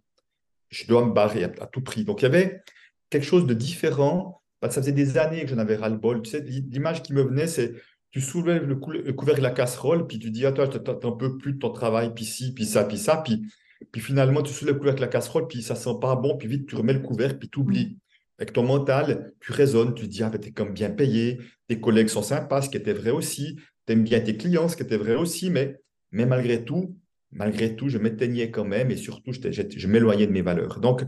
je 0.71 0.87
dois 0.87 1.05
me 1.05 1.13
barrer 1.13 1.45
à, 1.45 1.49
tout 1.49 1.83
prix. 1.83 2.05
Donc 2.05 2.23
il 2.23 2.25
y 2.25 2.27
avait 2.27 2.63
quelque 3.11 3.27
chose 3.27 3.47
de 3.47 3.55
différent, 3.55 4.43
que 4.63 4.71
ça 4.71 4.81
faisait 4.81 4.93
des 4.93 5.19
années 5.19 5.43
que 5.43 5.49
j'en 5.49 5.59
avais 5.59 5.75
ras-le-bol, 5.75 6.23
tu 6.23 6.31
sais, 6.31 6.41
l'image 6.41 7.03
qui 7.03 7.13
me 7.15 7.23
venait, 7.23 7.49
c'est 7.49 7.75
tu 8.13 8.21
soulèves 8.21 8.65
le, 8.67 8.77
couvercle 8.77 9.41
de 9.41 9.47
la 9.47 9.51
casserole, 9.51 10.07
puis 10.07 10.19
tu 10.19 10.31
dis, 10.31 10.47
ah, 10.47 10.53
toi, 10.53 10.69
n'en 11.03 11.13
peux 11.13 11.39
plus 11.39 11.55
de 11.55 11.59
ton 11.59 11.71
travail, 11.71 12.13
puis 12.15 12.27
ci, 12.27 12.53
puis 12.53 12.67
ça, 12.67 12.85
puis 12.85 12.99
ça, 12.99 13.17
puis 13.17 13.43
puis 13.91 14.01
finalement, 14.01 14.43
tu 14.43 14.53
soulèves 14.53 14.75
le 14.75 14.81
couvercle 14.81 15.03
avec 15.03 15.13
la 15.15 15.19
casserole, 15.21 15.49
puis 15.49 15.63
ça 15.63 15.75
sent 15.75 15.95
pas 16.01 16.15
bon, 16.17 16.37
puis 16.37 16.49
vite, 16.49 16.67
tu 16.67 16.77
remets 16.77 16.93
le 16.93 17.01
couvercle, 17.01 17.39
puis 17.39 17.49
tu 17.49 17.61
oublies. 17.61 17.99
Avec 18.39 18.53
ton 18.53 18.63
mental, 18.63 19.33
tu 19.41 19.53
raisonnes, 19.53 19.95
tu 19.95 20.05
te 20.05 20.09
dis, 20.09 20.23
ah, 20.23 20.31
ben, 20.31 20.41
tu 20.41 20.49
es 20.49 20.53
comme 20.53 20.73
bien 20.73 20.91
payé, 20.91 21.39
tes 21.69 21.81
collègues 21.81 22.09
sont 22.09 22.23
sympas, 22.23 22.63
ce 22.63 22.71
qui 22.71 22.77
était 22.77 22.93
vrai 22.93 23.11
aussi, 23.11 23.57
tu 23.87 23.93
aimes 23.93 24.05
bien 24.05 24.21
tes 24.21 24.37
clients, 24.37 24.69
ce 24.69 24.77
qui 24.77 24.83
était 24.83 24.97
vrai 24.97 25.15
aussi, 25.15 25.51
mais, 25.51 25.81
mais 26.11 26.27
malgré 26.27 26.65
tout, 26.65 26.97
malgré 27.31 27.77
tout, 27.77 27.89
je 27.89 27.99
m'éteignais 27.99 28.51
quand 28.51 28.65
même 28.65 28.91
et 28.91 28.97
surtout, 28.97 29.33
je, 29.33 29.41
je 29.51 29.89
m'éloignais 29.89 30.27
de 30.27 30.33
mes 30.33 30.43
valeurs. 30.43 30.81
Donc, 30.81 31.05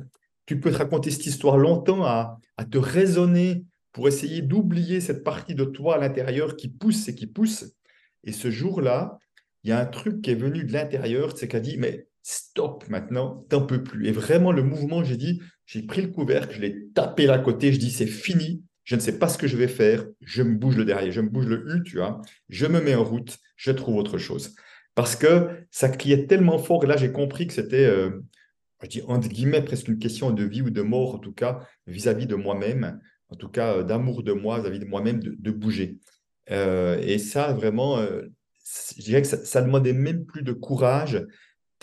tu 0.47 0.61
peux 0.61 0.71
te 0.71 0.77
raconter 0.77 1.11
cette 1.11 1.27
histoire 1.27 1.57
longtemps 1.57 2.05
à, 2.05 2.39
à 2.57 2.65
te 2.65 2.79
raisonner 2.79 3.65
pour 3.93 4.09
essayer 4.09 4.43
d'oublier 4.43 5.01
cette 5.01 5.25
partie 5.25 5.55
de 5.55 5.65
toi 5.65 5.97
à 5.97 5.99
l'intérieur 5.99 6.57
qui 6.57 6.69
pousse 6.69 7.09
et 7.09 7.15
qui 7.15 7.27
pousse. 7.27 7.73
Et 8.25 8.33
ce 8.33 8.51
jour-là, 8.51 9.19
il 9.63 9.71
y 9.71 9.73
a 9.73 9.79
un 9.79 9.87
truc 9.87 10.21
qui 10.21 10.31
est 10.31 10.35
venu 10.35 10.65
de 10.65 10.73
l'intérieur, 10.73 11.37
c'est 11.37 11.49
qu'a 11.49 11.61
dit, 11.61 11.79
mais 11.79 12.07
stop 12.25 12.89
maintenant, 12.89 13.45
t'en 13.51 13.65
peux 13.67 13.85
plus. 13.85 14.09
Et 14.09 14.13
vraiment, 14.13 14.51
le 14.51 14.63
mouvement, 14.63 15.05
j'ai 15.05 15.19
dit, 15.19 15.41
j'ai 15.67 15.83
pris 15.83 16.01
le 16.01 16.09
couvercle, 16.09 16.57
je 16.57 16.61
l'ai 16.61 16.89
tapé 16.95 17.27
là 17.27 17.39
côté, 17.39 17.71
je 17.71 17.79
dis, 17.79 17.91
c'est 17.91 18.07
fini, 18.07 18.65
je 18.83 18.97
ne 18.97 19.01
sais 19.01 19.19
pas 19.19 19.29
ce 19.29 19.37
que 19.37 19.47
je 19.47 19.59
vais 19.59 19.69
faire, 19.69 20.07
je 20.23 20.43
me 20.43 20.57
bouge 20.57 20.77
le 20.77 20.87
derrière, 20.87 21.13
je 21.13 21.21
me 21.21 21.29
bouge 21.29 21.47
le 21.47 21.77
U, 21.77 21.83
tu 21.85 21.99
vois, 21.99 22.23
je 22.49 22.65
me 22.65 22.81
mets 22.81 22.95
en 22.95 23.05
route, 23.05 23.39
je 23.57 23.71
trouve 23.71 23.97
autre 23.97 24.17
chose. 24.17 24.55
Parce 24.95 25.17
que 25.17 25.67
ça 25.71 25.91
criait 25.91 26.27
tellement 26.27 26.59
fort, 26.59 26.83
et 26.85 26.87
là, 26.87 26.97
j'ai 26.97 27.13
compris 27.13 27.47
que 27.47 27.53
c'était, 27.53 27.85
euh, 27.85 28.11
je 28.83 28.89
dis 28.89 29.03
entre 29.07 29.29
guillemets, 29.29 29.63
presque 29.63 29.89
une 29.89 29.99
question 29.99 30.31
de 30.31 30.45
vie 30.45 30.63
ou 30.63 30.71
de 30.71 30.83
mort, 30.83 31.17
en 31.17 31.19
tout 31.19 31.33
cas, 31.33 31.61
vis-à-vis 31.87 32.27
de 32.27 32.37
moi-même, 32.37 33.01
en 33.29 33.37
tout 33.37 33.51
cas, 33.51 33.77
euh, 33.77 33.83
d'amour 33.83 34.23
de 34.23 34.33
moi, 34.33 34.61
vis-à-vis 34.61 34.79
de 34.79 34.87
moi-même, 34.87 35.21
de, 35.23 35.51
bouger. 35.51 35.99
Euh, 36.51 36.99
et 37.03 37.19
ça, 37.19 37.53
vraiment, 37.53 37.99
je 38.03 39.03
dirais 39.03 39.21
que 39.21 39.29
ça, 39.29 39.45
ça 39.45 39.61
demandait 39.61 39.93
même 39.93 40.25
plus 40.25 40.43
de 40.43 40.53
courage, 40.53 41.23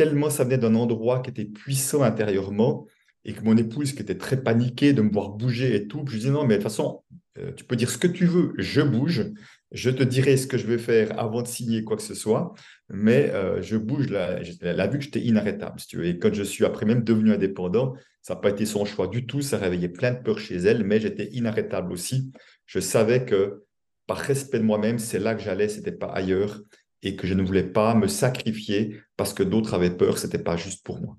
tellement 0.02 0.32
ça 0.32 0.44
venait 0.44 0.58
d'un 0.58 0.74
endroit 0.74 1.20
qui 1.20 1.30
était 1.30 1.46
puissant 1.46 2.02
intérieurement 2.02 2.88
et 3.24 3.34
que 3.34 3.44
mon 3.44 3.56
épouse, 3.56 3.94
qui 3.94 4.02
était 4.02 4.18
très 4.18 4.42
paniquée 4.42 4.94
de 4.94 5.04
me 5.04 5.12
voir 5.12 5.30
bouger 5.30 5.76
et 5.76 5.88
tout, 5.88 6.04
je 6.08 6.18
disais 6.18 6.32
non, 6.32 6.42
mais 6.42 6.56
de 6.58 6.64
toute 6.64 6.72
façon, 6.72 7.04
euh, 7.38 7.52
tu 7.56 7.66
peux 7.66 7.76
dire 7.76 7.92
ce 7.92 8.00
que 8.00 8.08
tu 8.08 8.26
veux, 8.26 8.52
je 8.58 8.82
bouge, 8.82 9.32
je 9.72 9.92
te 9.92 10.02
dirai 10.02 10.38
ce 10.38 10.48
que 10.48 10.58
je 10.58 10.66
vais 10.66 10.80
faire 10.80 11.20
avant 11.20 11.44
de 11.44 11.48
signer 11.48 11.84
quoi 11.84 11.98
que 11.98 12.02
ce 12.02 12.16
soit, 12.16 12.56
mais 12.90 13.30
euh, 13.30 13.62
je 13.62 13.78
bouge. 13.78 14.10
Là, 14.10 14.40
elle 14.62 14.80
a 14.80 14.88
vu 14.88 14.98
que 14.98 15.04
j'étais 15.04 15.22
inarrêtable, 15.22 15.80
si 15.80 15.86
tu 15.86 15.98
veux. 15.98 16.06
Et 16.08 16.18
quand 16.18 16.34
je 16.34 16.42
suis 16.42 16.66
après 16.66 16.88
même 16.88 17.04
devenu 17.04 17.32
indépendant, 17.32 17.94
ça 18.24 18.34
n'a 18.34 18.40
pas 18.40 18.50
été 18.50 18.66
son 18.66 18.86
choix 18.86 19.06
du 19.06 19.28
tout, 19.28 19.42
ça 19.42 19.60
réveillait 19.60 19.90
plein 19.90 20.14
de 20.14 20.20
peur 20.24 20.40
chez 20.40 20.56
elle, 20.56 20.84
mais 20.84 21.00
j'étais 21.00 21.30
inarrêtable 21.32 21.94
aussi. 21.94 22.32
Je 22.66 22.80
savais 22.80 23.24
que 23.24 23.66
par 24.08 24.18
respect 24.18 24.58
de 24.58 24.64
moi-même, 24.64 24.98
c'est 24.98 25.20
là 25.20 25.36
que 25.36 25.44
j'allais, 25.44 25.70
c'était 25.70 25.92
pas 25.92 26.08
ailleurs 26.08 26.60
et 27.04 27.16
que 27.16 27.28
je 27.28 27.34
ne 27.34 27.44
voulais 27.44 27.64
pas 27.64 27.96
me 27.96 28.08
sacrifier 28.08 29.02
parce 29.18 29.34
que 29.34 29.44
d'autres 29.44 29.74
avaient 29.74 29.96
peur, 29.96 30.18
ce 30.18 30.28
n'était 30.28 30.44
pas 30.44 30.56
juste 30.56 30.86
pour 30.86 31.00
moi. 31.00 31.18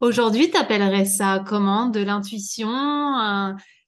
Aujourd'hui, 0.00 0.50
tu 0.50 0.56
appellerais 0.56 1.04
ça 1.04 1.44
comment? 1.46 1.88
De 1.88 2.00
l'intuition 2.00 2.68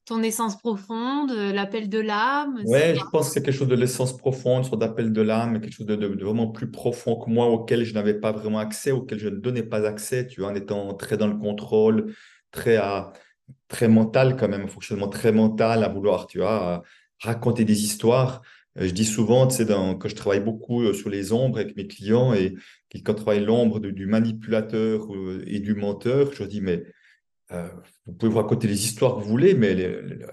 ton 0.07 0.23
essence 0.23 0.59
profonde, 0.59 1.33
l'appel 1.33 1.89
de 1.89 1.99
l'âme 1.99 2.61
Oui, 2.67 2.95
je 2.95 3.05
pense 3.11 3.29
que 3.29 3.35
c'est 3.35 3.43
quelque 3.43 3.55
chose 3.55 3.69
de 3.69 3.75
l'essence 3.75 4.17
profonde, 4.17 4.65
sur 4.65 4.77
d'appel 4.77 5.13
de 5.13 5.23
l'âme, 5.23 5.61
quelque 5.61 5.73
chose 5.73 5.87
de, 5.87 6.07
vraiment 6.23 6.49
plus 6.49 6.71
profond 6.71 7.17
que 7.17 7.31
moi, 7.31 7.47
auquel 7.47 7.85
je 7.85 7.95
n'avais 7.95 8.15
pas 8.15 8.33
vraiment 8.33 8.59
accès, 8.59 8.91
auquel 8.91 9.19
je 9.19 9.29
ne 9.29 9.37
donnais 9.37 9.63
pas 9.63 9.87
accès, 9.87 10.27
tu 10.27 10.41
vois, 10.41 10.51
en 10.51 10.55
étant 10.55 10.93
très 10.95 11.17
dans 11.17 11.27
le 11.27 11.37
contrôle, 11.37 12.15
très, 12.51 12.77
à, 12.77 13.13
très 13.69 13.89
mental 13.89 14.37
quand 14.37 14.49
même, 14.49 14.63
un 14.63 14.69
fonctionnement 14.69 15.09
très 15.09 15.33
mental 15.33 15.83
à 15.83 15.89
vouloir, 15.89 16.27
tu 16.27 16.39
vois, 16.39 16.83
raconter 17.23 17.65
des 17.65 17.85
histoires. 17.85 18.43
Euh, 18.79 18.87
je 18.87 18.93
dis 18.93 19.05
souvent, 19.05 19.47
tu 19.47 19.57
sais, 19.57 19.67
quand 19.67 20.09
je 20.09 20.15
travaille 20.15 20.41
beaucoup 20.41 20.83
euh, 20.83 20.93
sur 20.93 21.09
les 21.09 21.33
ombres 21.33 21.59
avec 21.59 21.77
mes 21.77 21.87
clients 21.87 22.35
et 22.35 22.55
quand 23.05 23.13
je 23.13 23.23
travaille 23.23 23.45
l'ombre 23.45 23.81
du 23.81 24.07
manipulateur 24.07 25.13
euh, 25.15 25.43
et 25.47 25.61
du 25.61 25.75
menteur, 25.75 26.33
je 26.33 26.45
dis, 26.45 26.61
mais 26.61 26.85
vous 28.07 28.13
pouvez 28.15 28.33
vous 28.33 28.39
raconter 28.39 28.67
les 28.67 28.85
histoires 28.85 29.15
que 29.15 29.21
vous 29.21 29.29
voulez, 29.29 29.55
mais 29.55 29.77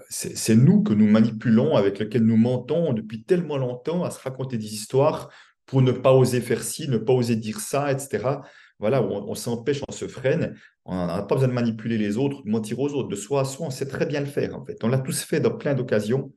c'est 0.08 0.56
nous 0.56 0.82
que 0.82 0.92
nous 0.92 1.06
manipulons, 1.06 1.76
avec 1.76 2.00
lesquels 2.00 2.24
nous 2.24 2.36
mentons 2.36 2.92
depuis 2.94 3.22
tellement 3.22 3.58
longtemps 3.58 4.02
à 4.02 4.10
se 4.10 4.20
raconter 4.20 4.58
des 4.58 4.74
histoires 4.74 5.30
pour 5.64 5.82
ne 5.82 5.92
pas 5.92 6.12
oser 6.12 6.40
faire 6.40 6.64
ci, 6.64 6.88
ne 6.88 6.98
pas 6.98 7.12
oser 7.12 7.36
dire 7.36 7.60
ça, 7.60 7.92
etc. 7.92 8.40
Voilà, 8.80 9.04
on, 9.04 9.28
on 9.28 9.34
s'empêche, 9.36 9.82
on 9.88 9.92
se 9.92 10.08
freine. 10.08 10.56
On 10.84 11.06
n'a 11.06 11.22
pas 11.22 11.36
besoin 11.36 11.48
de 11.48 11.52
manipuler 11.52 11.96
les 11.96 12.16
autres, 12.16 12.42
de 12.42 12.50
mentir 12.50 12.80
aux 12.80 12.88
autres. 12.88 13.08
De 13.08 13.14
soi 13.14 13.42
à 13.42 13.44
soi, 13.44 13.68
on 13.68 13.70
sait 13.70 13.86
très 13.86 14.06
bien 14.06 14.18
le 14.18 14.26
faire, 14.26 14.56
en 14.56 14.64
fait. 14.64 14.82
On 14.82 14.88
l'a 14.88 14.98
tous 14.98 15.22
fait 15.22 15.38
dans 15.38 15.56
plein 15.56 15.74
d'occasions. 15.74 16.32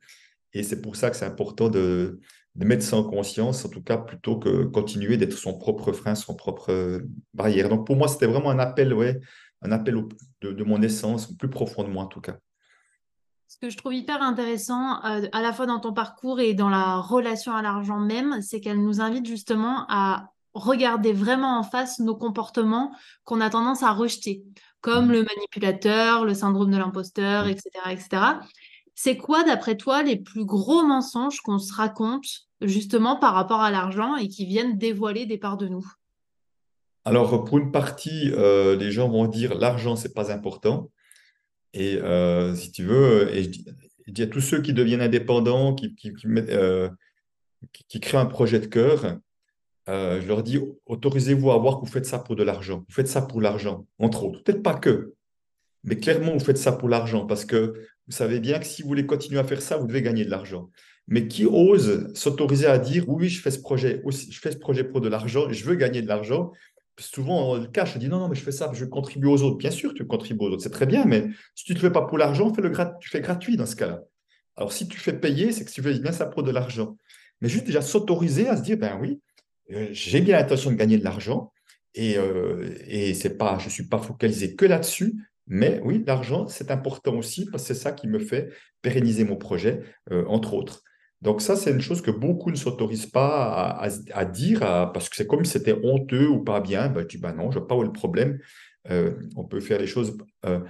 Et 0.52 0.62
c'est 0.62 0.80
pour 0.80 0.96
ça 0.96 1.10
que 1.10 1.16
c'est 1.16 1.24
important 1.24 1.68
de, 1.68 2.20
de 2.54 2.64
mettre 2.64 2.82
ça 2.82 2.96
en 2.96 3.04
conscience, 3.04 3.64
en 3.64 3.68
tout 3.68 3.82
cas, 3.82 3.98
plutôt 3.98 4.38
que 4.38 4.64
continuer 4.64 5.16
d'être 5.16 5.36
son 5.36 5.58
propre 5.58 5.92
frein, 5.92 6.14
son 6.14 6.34
propre 6.34 7.02
barrière. 7.34 7.68
Donc 7.68 7.86
pour 7.86 7.96
moi, 7.96 8.08
c'était 8.08 8.26
vraiment 8.26 8.50
un 8.50 8.58
appel, 8.58 8.94
ouais, 8.94 9.20
un 9.62 9.72
appel 9.72 10.02
de, 10.40 10.52
de, 10.52 10.64
mon 10.64 10.80
essence, 10.82 11.36
plus 11.36 11.50
profond 11.50 11.84
de 11.84 11.88
moi 11.88 12.04
en 12.04 12.08
tout 12.08 12.20
cas. 12.20 12.36
Ce 13.48 13.58
que 13.58 13.70
je 13.70 13.76
trouve 13.76 13.94
hyper 13.94 14.22
intéressant, 14.22 15.04
euh, 15.04 15.28
à 15.32 15.40
la 15.40 15.52
fois 15.52 15.66
dans 15.66 15.78
ton 15.78 15.92
parcours 15.92 16.40
et 16.40 16.54
dans 16.54 16.68
la 16.68 16.96
relation 16.96 17.52
à 17.52 17.62
l'argent 17.62 17.98
même, 17.98 18.42
c'est 18.42 18.60
qu'elle 18.60 18.82
nous 18.82 19.00
invite 19.00 19.26
justement 19.26 19.86
à 19.88 20.30
regarder 20.52 21.12
vraiment 21.12 21.58
en 21.58 21.62
face 21.62 22.00
nos 22.00 22.16
comportements 22.16 22.94
qu'on 23.24 23.40
a 23.40 23.50
tendance 23.50 23.82
à 23.82 23.92
rejeter, 23.92 24.42
comme 24.80 25.06
mmh. 25.06 25.12
le 25.12 25.24
manipulateur, 25.24 26.24
le 26.24 26.34
syndrome 26.34 26.70
de 26.70 26.78
l'imposteur, 26.78 27.46
etc., 27.46 27.70
mmh. 27.86 27.90
etc. 27.90 28.22
C'est 28.98 29.18
quoi, 29.18 29.44
d'après 29.44 29.76
toi, 29.76 30.02
les 30.02 30.16
plus 30.16 30.46
gros 30.46 30.82
mensonges 30.82 31.42
qu'on 31.42 31.58
se 31.58 31.72
raconte 31.72 32.48
justement 32.62 33.16
par 33.16 33.34
rapport 33.34 33.60
à 33.60 33.70
l'argent 33.70 34.16
et 34.16 34.26
qui 34.26 34.46
viennent 34.46 34.78
dévoiler 34.78 35.26
des 35.26 35.36
parts 35.36 35.58
de 35.58 35.68
nous? 35.68 35.86
Alors, 37.04 37.44
pour 37.44 37.58
une 37.58 37.70
partie, 37.70 38.32
euh, 38.32 38.74
les 38.74 38.90
gens 38.90 39.08
vont 39.10 39.26
dire 39.26 39.54
l'argent, 39.54 39.96
c'est 39.96 40.14
pas 40.14 40.32
important. 40.32 40.90
Et 41.74 41.96
euh, 41.96 42.54
si 42.54 42.72
tu 42.72 42.84
veux, 42.84 43.32
et 43.34 43.44
je, 43.44 43.50
dis, 44.08 44.22
à 44.22 44.26
tous 44.26 44.40
ceux 44.40 44.62
qui 44.62 44.72
deviennent 44.72 45.02
indépendants, 45.02 45.74
qui, 45.74 45.94
qui, 45.94 46.10
euh, 46.34 46.88
créent 48.00 48.16
un 48.16 48.26
projet 48.26 48.60
de 48.60 48.66
cœur, 48.66 49.18
je 49.86 50.26
leur 50.26 50.42
dis 50.42 50.58
autorisez-vous 50.86 51.50
à 51.50 51.58
voir 51.58 51.76
que 51.76 51.80
vous 51.84 51.92
faites 51.92 52.06
ça 52.06 52.18
pour 52.18 52.34
de 52.34 52.42
l'argent. 52.42 52.78
Vous 52.88 52.94
faites 52.94 53.08
ça 53.08 53.20
pour 53.20 53.42
l'argent, 53.42 53.86
entre 53.98 54.24
autres. 54.24 54.42
Peut-être 54.42 54.62
pas 54.62 54.74
que, 54.74 55.12
mais 55.84 55.98
clairement, 55.98 56.32
vous 56.32 56.44
faites 56.44 56.58
ça 56.58 56.72
pour 56.72 56.88
l'argent 56.88 57.26
parce 57.26 57.44
que 57.44 57.74
vous 58.06 58.12
savez 58.12 58.40
bien 58.40 58.58
que 58.58 58.66
si 58.66 58.82
vous 58.82 58.88
voulez 58.88 59.06
continuer 59.06 59.38
à 59.38 59.44
faire 59.44 59.60
ça, 59.60 59.76
vous 59.76 59.86
devez 59.86 60.02
gagner 60.02 60.24
de 60.24 60.30
l'argent. 60.30 60.70
Mais 61.08 61.28
qui 61.28 61.44
ose 61.44 62.12
s'autoriser 62.14 62.66
à 62.66 62.78
dire 62.78 63.08
oui, 63.08 63.28
je 63.28 63.40
fais 63.40 63.50
ce 63.50 63.60
projet, 63.60 64.02
je 64.04 64.38
fais 64.38 64.52
ce 64.52 64.58
projet 64.58 64.84
pour 64.84 65.00
de 65.00 65.08
l'argent, 65.08 65.50
je 65.50 65.64
veux 65.64 65.76
gagner 65.76 66.02
de 66.02 66.08
l'argent, 66.08 66.52
souvent 66.98 67.52
on 67.52 67.56
le 67.56 67.66
cache, 67.66 67.94
on 67.96 67.98
dit 67.98 68.08
non, 68.08 68.18
non, 68.18 68.28
mais 68.28 68.34
je 68.34 68.42
fais 68.42 68.52
ça, 68.52 68.70
je 68.74 68.84
contribue 68.84 69.26
aux 69.26 69.42
autres. 69.42 69.56
Bien 69.56 69.70
sûr, 69.70 69.94
tu 69.94 70.06
contribues 70.06 70.44
aux 70.44 70.50
autres, 70.50 70.62
c'est 70.62 70.70
très 70.70 70.86
bien, 70.86 71.04
mais 71.04 71.28
si 71.54 71.64
tu 71.64 71.72
ne 71.72 71.76
le 71.76 71.80
fais 71.80 71.92
pas 71.92 72.02
pour 72.02 72.18
l'argent, 72.18 72.52
le 72.56 72.72
tu 73.00 73.08
fais 73.08 73.20
gratuit 73.20 73.56
dans 73.56 73.66
ce 73.66 73.76
cas-là. 73.76 74.02
Alors 74.56 74.72
si 74.72 74.88
tu 74.88 74.98
fais 74.98 75.12
payer, 75.12 75.52
c'est 75.52 75.64
que 75.64 75.70
tu 75.70 75.82
fais 75.82 75.98
bien 75.98 76.12
ça 76.12 76.26
pour 76.26 76.42
de 76.42 76.50
l'argent. 76.50 76.96
Mais 77.40 77.48
juste 77.48 77.66
déjà 77.66 77.82
s'autoriser 77.82 78.48
à 78.48 78.56
se 78.56 78.62
dire, 78.62 78.78
ben 78.78 78.98
oui, 79.00 79.20
euh, 79.72 79.88
j'ai 79.92 80.20
bien 80.20 80.36
l'intention 80.36 80.70
de 80.70 80.76
gagner 80.76 80.96
de 80.96 81.04
l'argent 81.04 81.52
et, 81.94 82.16
euh, 82.18 82.74
et 82.86 83.14
pas, 83.30 83.58
je 83.58 83.66
ne 83.66 83.70
suis 83.70 83.86
pas 83.86 83.98
focalisé 83.98 84.54
que 84.54 84.64
là-dessus, 84.64 85.14
mais 85.46 85.80
oui, 85.84 86.02
l'argent, 86.06 86.48
c'est 86.48 86.70
important 86.70 87.16
aussi 87.16 87.46
parce 87.46 87.62
que 87.62 87.68
c'est 87.68 87.80
ça 87.80 87.92
qui 87.92 88.08
me 88.08 88.18
fait 88.18 88.52
pérenniser 88.82 89.24
mon 89.24 89.36
projet, 89.36 89.82
euh, 90.10 90.24
entre 90.26 90.54
autres. 90.54 90.82
Donc 91.22 91.40
ça, 91.40 91.56
c'est 91.56 91.70
une 91.70 91.80
chose 91.80 92.02
que 92.02 92.10
beaucoup 92.10 92.50
ne 92.50 92.56
s'autorisent 92.56 93.06
pas 93.06 93.78
à, 94.12 94.24
dire 94.24 94.60
parce 94.60 95.08
que 95.08 95.16
c'est 95.16 95.26
comme 95.26 95.44
si 95.44 95.52
c'était 95.52 95.76
honteux 95.82 96.28
ou 96.28 96.44
pas 96.44 96.60
bien. 96.60 96.88
Ben, 96.88 97.02
je 97.02 97.06
dis, 97.06 97.18
ben 97.18 97.32
non, 97.32 97.50
je 97.50 97.56
ne 97.56 97.60
vois 97.60 97.68
pas 97.68 97.74
où 97.74 97.82
est 97.82 97.86
le 97.86 97.92
problème. 97.92 98.38
Euh, 98.90 99.12
on 99.34 99.44
peut 99.44 99.60
faire 99.60 99.78
les 99.78 99.86
choses 99.86 100.16
euh, 100.44 100.60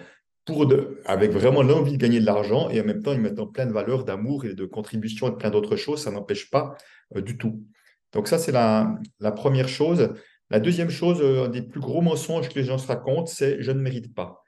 pour 0.44 0.66
de, 0.66 1.00
avec 1.04 1.32
vraiment 1.32 1.62
l'envie 1.62 1.92
de 1.92 1.96
gagner 1.96 2.20
de 2.20 2.26
l'argent 2.26 2.70
et 2.70 2.80
en 2.80 2.84
même 2.84 3.02
temps 3.02 3.12
y 3.12 3.18
mettant 3.18 3.46
plein 3.46 3.66
de 3.66 3.72
valeurs 3.72 4.04
d'amour 4.04 4.44
et 4.44 4.54
de 4.54 4.64
contribution 4.64 5.28
et 5.28 5.36
plein 5.36 5.50
d'autres 5.50 5.76
choses. 5.76 6.04
Ça 6.04 6.10
n'empêche 6.10 6.48
pas 6.50 6.76
du 7.14 7.36
tout. 7.36 7.64
Donc 8.12 8.28
ça, 8.28 8.38
c'est 8.38 8.52
la, 8.52 8.98
la, 9.20 9.32
première 9.32 9.68
chose. 9.68 10.10
La 10.50 10.60
deuxième 10.60 10.90
chose, 10.90 11.20
un 11.22 11.48
des 11.48 11.62
plus 11.62 11.80
gros 11.80 12.02
mensonges 12.02 12.48
que 12.48 12.54
les 12.54 12.64
gens 12.64 12.78
se 12.78 12.86
racontent, 12.86 13.26
c'est 13.26 13.60
je 13.60 13.72
ne 13.72 13.80
mérite 13.80 14.14
pas. 14.14 14.44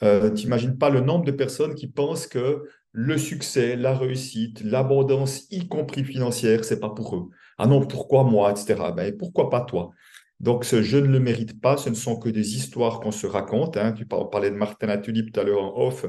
Tu 0.00 0.44
n'imagines 0.44 0.78
pas 0.78 0.90
le 0.90 1.00
nombre 1.00 1.24
de 1.24 1.32
personnes 1.32 1.74
qui 1.74 1.88
pensent 1.88 2.26
que 2.26 2.64
le 2.92 3.18
succès, 3.18 3.76
la 3.76 3.96
réussite, 3.96 4.62
l'abondance, 4.62 5.46
y 5.50 5.68
compris 5.68 6.04
financière, 6.04 6.64
c'est 6.64 6.80
pas 6.80 6.90
pour 6.90 7.16
eux. 7.16 7.28
Ah 7.58 7.66
non, 7.66 7.84
pourquoi 7.86 8.24
moi, 8.24 8.50
etc. 8.50 8.92
Ben, 8.96 9.16
pourquoi 9.16 9.50
pas 9.50 9.60
toi? 9.60 9.90
Donc, 10.40 10.64
ce 10.64 10.82
je 10.82 10.98
ne 10.98 11.06
le 11.08 11.18
mérite 11.18 11.60
pas, 11.60 11.76
ce 11.76 11.90
ne 11.90 11.94
sont 11.94 12.16
que 12.16 12.28
des 12.28 12.56
histoires 12.56 13.00
qu'on 13.00 13.10
se 13.10 13.26
raconte. 13.26 13.76
Hein. 13.76 13.92
Tu 13.92 14.06
parlais 14.06 14.50
de 14.50 14.56
Martin 14.56 14.86
Latulip 14.86 15.32
tout 15.32 15.40
à 15.40 15.44
l'heure 15.44 15.62
en 15.62 15.86
off. 15.86 16.06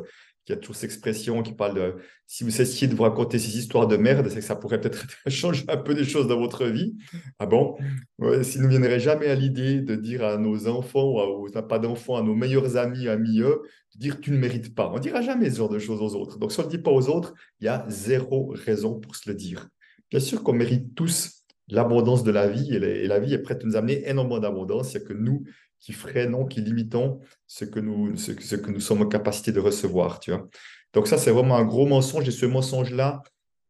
Y 0.49 0.53
a 0.53 0.57
toujours 0.57 0.75
cette 0.75 0.85
expression 0.85 1.43
qui 1.43 1.53
parle 1.53 1.75
de 1.75 1.95
si 2.25 2.43
vous 2.43 2.61
essayez 2.61 2.87
de 2.87 2.95
vous 2.95 3.03
raconter 3.03 3.37
ces 3.37 3.57
histoires 3.57 3.87
de 3.87 3.97
merde, 3.97 4.27
c'est 4.29 4.39
que 4.39 4.45
ça 4.45 4.55
pourrait 4.55 4.81
peut-être 4.81 5.05
changer 5.27 5.63
un 5.67 5.77
peu 5.77 5.93
des 5.93 6.03
choses 6.03 6.27
dans 6.27 6.39
votre 6.39 6.65
vie. 6.65 6.97
Ah 7.37 7.45
bon? 7.45 7.75
Ouais, 8.17 8.43
S'il 8.43 8.61
ne 8.61 8.67
viendrait 8.67 8.99
jamais 8.99 9.27
à 9.27 9.35
l'idée 9.35 9.81
de 9.81 9.95
dire 9.95 10.23
à 10.23 10.37
nos 10.37 10.67
enfants 10.67 11.05
ou 11.05 11.47
aux 11.47 11.61
pas 11.61 11.79
d'enfants, 11.79 12.17
à 12.17 12.23
nos 12.23 12.35
meilleurs 12.35 12.77
amis, 12.77 13.07
amis 13.07 13.41
eux, 13.41 13.61
de 13.95 13.99
dire 13.99 14.19
tu 14.19 14.31
ne 14.31 14.37
mérites 14.37 14.73
pas. 14.73 14.89
On 14.89 14.95
ne 14.95 14.99
dira 14.99 15.21
jamais 15.21 15.49
ce 15.49 15.57
genre 15.57 15.69
de 15.69 15.79
choses 15.79 16.01
aux 16.01 16.19
autres. 16.19 16.39
Donc 16.39 16.51
si 16.51 16.59
on 16.59 16.63
ne 16.63 16.67
le 16.67 16.77
dit 16.77 16.83
pas 16.83 16.91
aux 16.91 17.09
autres, 17.09 17.33
il 17.59 17.65
y 17.65 17.67
a 17.67 17.85
zéro 17.89 18.53
raison 18.55 18.99
pour 18.99 19.15
se 19.15 19.29
le 19.29 19.35
dire. 19.35 19.67
Bien 20.09 20.19
sûr 20.19 20.43
qu'on 20.43 20.53
mérite 20.53 20.95
tous 20.95 21.39
l'abondance 21.67 22.23
de 22.23 22.31
la 22.31 22.47
vie 22.47 22.73
et, 22.73 23.07
la 23.07 23.19
vie 23.19 23.33
est 23.33 23.39
prête 23.39 23.63
à 23.63 23.67
nous 23.67 23.75
amener 23.75 24.07
énormément 24.09 24.39
d'abondance. 24.39 24.93
Il 24.93 24.97
n'y 24.97 25.05
a 25.05 25.07
que 25.07 25.13
nous 25.13 25.43
qui 25.79 25.93
freinons, 25.93 26.45
qui 26.45 26.61
limitons 26.61 27.19
ce 27.47 27.65
que 27.65 27.79
nous, 27.79 28.15
ce, 28.17 28.31
que 28.31 28.71
nous 28.71 28.79
sommes 28.79 29.01
en 29.01 29.07
capacité 29.07 29.51
de 29.51 29.59
recevoir. 29.59 30.19
Tu 30.19 30.31
vois. 30.31 30.47
Donc 30.93 31.07
ça, 31.07 31.17
c'est 31.17 31.31
vraiment 31.31 31.57
un 31.57 31.65
gros 31.65 31.85
mensonge 31.85 32.27
et 32.27 32.31
ce 32.31 32.45
mensonge-là, 32.45 33.23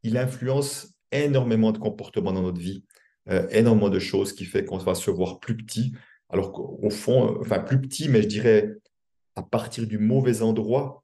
il 0.04 0.18
influence 0.18 0.94
énormément 1.12 1.72
de 1.72 1.78
comportements 1.78 2.34
dans 2.34 2.42
notre 2.42 2.60
vie, 2.60 2.84
euh, 3.30 3.48
énormément 3.52 3.90
de 3.90 4.00
choses 4.00 4.34
qui 4.34 4.46
fait 4.46 4.66
qu'on 4.66 4.78
va 4.78 4.96
se 4.96 5.12
voir 5.12 5.40
plus 5.40 5.58
petit, 5.58 5.94
alors 6.30 6.52
qu'au 6.52 6.90
fond, 6.90 7.28
euh, 7.28 7.40
enfin 7.42 7.60
plus 7.60 7.82
petit, 7.82 8.10
mais 8.10 8.22
je 8.22 8.28
dirais 8.28 8.70
à 9.36 9.44
partir 9.44 9.88
du 9.88 9.98
mauvais 9.98 10.42
endroit, 10.42 11.04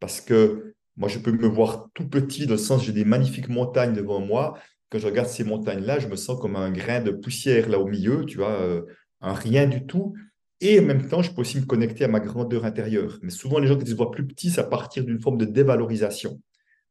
parce 0.00 0.20
que 0.20 0.74
moi, 0.96 1.08
je 1.08 1.18
peux 1.18 1.32
me 1.32 1.46
voir 1.46 1.88
tout 1.94 2.08
petit, 2.08 2.46
dans 2.46 2.54
le 2.54 2.58
sens 2.58 2.84
j'ai 2.84 2.92
des 2.92 3.04
magnifiques 3.04 3.48
montagnes 3.48 3.92
devant 3.92 4.20
moi. 4.20 4.58
Quand 4.88 4.98
je 4.98 5.06
regarde 5.06 5.28
ces 5.28 5.44
montagnes-là, 5.44 5.98
je 5.98 6.08
me 6.08 6.16
sens 6.16 6.40
comme 6.40 6.56
un 6.56 6.70
grain 6.70 7.00
de 7.00 7.10
poussière 7.10 7.68
là 7.68 7.78
au 7.78 7.86
milieu, 7.86 8.24
tu 8.24 8.38
vois, 8.38 8.52
euh, 8.62 8.82
un 9.20 9.34
rien 9.34 9.66
du 9.66 9.86
tout. 9.86 10.14
Et 10.60 10.80
en 10.80 10.82
même 10.82 11.06
temps, 11.06 11.22
je 11.22 11.32
peux 11.32 11.42
aussi 11.42 11.60
me 11.60 11.66
connecter 11.66 12.04
à 12.04 12.08
ma 12.08 12.20
grandeur 12.20 12.64
intérieure. 12.64 13.18
Mais 13.22 13.30
souvent, 13.30 13.58
les 13.58 13.66
gens 13.66 13.76
qui 13.76 13.86
se 13.86 13.94
voient 13.94 14.10
plus 14.10 14.26
petits, 14.26 14.50
c'est 14.50 14.60
à 14.60 15.02
d'une 15.02 15.20
forme 15.20 15.36
de 15.36 15.44
dévalorisation. 15.44 16.40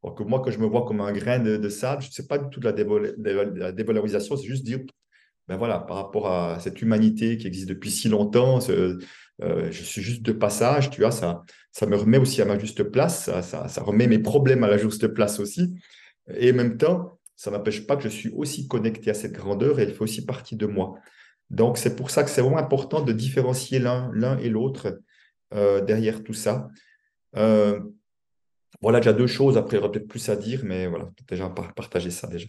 Alors 0.04 0.16
que 0.16 0.24
moi, 0.24 0.42
quand 0.44 0.52
je 0.52 0.60
me 0.60 0.68
vois 0.68 0.86
comme 0.86 1.02
un 1.02 1.12
grain 1.12 1.40
de, 1.40 1.70
sable, 1.70 2.04
je 2.04 2.10
ne 2.10 2.14
sais 2.14 2.28
pas 2.28 2.38
du 2.38 2.48
tout 2.50 2.60
de 2.60 2.66
la, 3.58 3.72
dévalorisation, 3.72 4.38
c'est 4.38 4.46
juste 4.46 4.64
dire, 4.64 4.80
ben 5.48 5.58
voilà, 5.58 5.80
par 5.80 5.98
rapport 5.98 6.32
à 6.32 6.60
cette 6.60 6.80
humanité 6.82 7.38
qui 7.38 7.48
existe 7.48 7.68
depuis 7.70 7.90
si 7.90 8.08
longtemps, 8.08 8.60
euh, 8.70 9.00
je 9.40 9.84
suis 9.84 10.02
juste 10.04 10.22
de 10.22 10.32
passage, 10.32 10.92
tu 10.92 11.02
vois, 11.02 11.12
ça, 11.12 11.44
ça 11.72 11.88
me 11.88 11.96
remet 11.96 12.18
aussi 12.20 12.42
à 12.42 12.46
ma 12.46 12.60
juste 12.60 12.84
place, 12.84 13.26
ça, 13.26 13.42
ça, 13.68 13.82
remet 13.84 14.06
mes 14.08 14.20
problèmes 14.20 14.64
à 14.64 14.68
la 14.68 14.78
juste 14.78 15.08
place 15.08 15.40
aussi. 15.40 15.74
Et 16.36 16.52
en 16.52 16.56
même 16.56 16.78
temps, 16.78 17.20
ça 17.36 17.52
n'empêche 17.52 17.86
pas 17.86 17.98
que 17.98 18.04
je 18.04 18.10
suis 18.10 18.30
aussi 18.30 18.68
connecté 18.68 19.10
à 19.10 19.14
cette 19.14 19.34
grandeur 19.34 19.80
et 19.80 19.84
elle 19.84 19.94
fait 19.94 20.02
aussi 20.02 20.26
partie 20.26 20.56
de 20.56 20.68
moi. 20.68 20.96
Donc, 21.50 21.78
c'est 21.78 21.96
pour 21.96 22.10
ça 22.10 22.24
que 22.24 22.30
c'est 22.30 22.42
vraiment 22.42 22.58
important 22.58 23.02
de 23.02 23.14
différencier 23.14 23.80
l'un, 23.80 24.38
et 24.40 24.50
l'autre 24.50 25.00
euh, 25.54 25.82
derrière 25.82 26.24
tout 26.24 26.34
ça. 26.34 26.70
Euh, 27.38 27.80
voilà 28.82 29.00
déjà 29.00 29.14
deux 29.14 29.28
choses. 29.28 29.58
Après, 29.58 29.78
il 29.78 29.80
y 29.80 29.84
aura 29.84 29.92
peut-être 29.92 30.08
plus 30.08 30.30
à 30.30 30.36
dire, 30.36 30.62
mais 30.64 30.88
voilà, 30.88 31.10
déjà 31.28 31.50
partager 31.50 32.10
ça 32.10 32.28
déjà. 32.28 32.48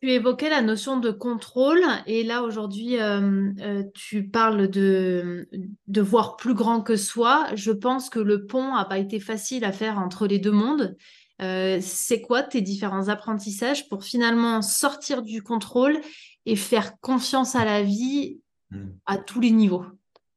Tu 0.00 0.10
évoquais 0.10 0.50
la 0.50 0.60
notion 0.60 0.98
de 0.98 1.10
contrôle 1.10 1.80
et 2.06 2.24
là 2.24 2.42
aujourd'hui 2.42 3.00
euh, 3.00 3.82
tu 3.94 4.28
parles 4.28 4.68
de, 4.68 5.48
de 5.86 6.00
voir 6.00 6.36
plus 6.36 6.54
grand 6.54 6.82
que 6.82 6.96
soi. 6.96 7.46
Je 7.54 7.72
pense 7.72 8.10
que 8.10 8.20
le 8.20 8.46
pont 8.46 8.74
n'a 8.74 8.84
pas 8.84 8.98
été 8.98 9.18
facile 9.18 9.64
à 9.64 9.72
faire 9.72 9.98
entre 9.98 10.26
les 10.26 10.38
deux 10.38 10.52
mondes. 10.52 10.96
c'est 11.38 12.20
quoi 12.20 12.42
tes 12.42 12.60
différents 12.60 13.08
apprentissages 13.08 13.88
pour 13.88 14.04
finalement 14.04 14.60
sortir 14.60 15.22
du 15.22 15.42
contrôle 15.42 15.98
et 16.46 16.56
faire 16.56 16.98
confiance 17.00 17.54
à 17.54 17.64
la 17.64 17.82
vie 17.82 18.40
hmm. 18.70 18.90
à 19.06 19.18
tous 19.18 19.40
les 19.40 19.50
niveaux. 19.50 19.84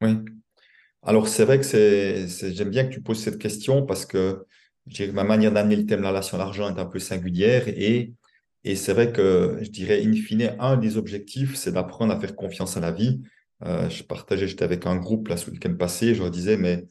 Oui. 0.02 0.18
Alors, 1.04 1.28
c'est 1.28 1.46
vrai 1.46 1.60
que 1.60 1.66
c'est, 1.66 2.28
j'aime 2.54 2.70
bien 2.70 2.86
que 2.86 2.94
tu 2.94 3.02
poses 3.02 3.22
cette 3.22 3.38
question 3.38 3.86
parce 3.86 4.06
que 4.06 4.46
ma 5.14 5.24
manière 5.24 5.52
d'amener 5.52 5.76
le 5.76 5.86
thème 5.86 6.00
de 6.00 6.04
la 6.04 6.10
relation 6.10 6.38
à 6.38 6.40
l'argent 6.40 6.74
est 6.74 6.80
un 6.80 6.86
peu 6.86 7.00
singulière 7.00 7.68
et, 7.68 8.14
et 8.64 8.76
c'est 8.76 8.94
vrai 8.94 9.12
que 9.12 9.58
je 9.62 9.70
dirais, 9.70 10.04
in 10.06 10.14
fine, 10.14 10.56
un 10.60 10.78
des 10.78 10.98
objectifs, 10.98 11.56
c'est 11.56 11.72
d'apprendre 11.72 12.14
à 12.14 12.20
faire 12.20 12.36
confiance 12.36 12.78
à 12.78 12.80
la 12.80 12.92
vie. 12.92 13.22
Euh, 13.64 13.90
je 13.90 14.04
partageais, 14.04 14.48
j'étais 14.48 14.64
avec 14.64 14.86
un 14.86 14.98
groupe 14.98 15.30
là, 15.30 15.36
week-end 15.50 15.74
passé, 15.76 16.14
je 16.14 16.22
leur 16.22 16.32
disais, 16.32 16.58
mais 16.58 16.86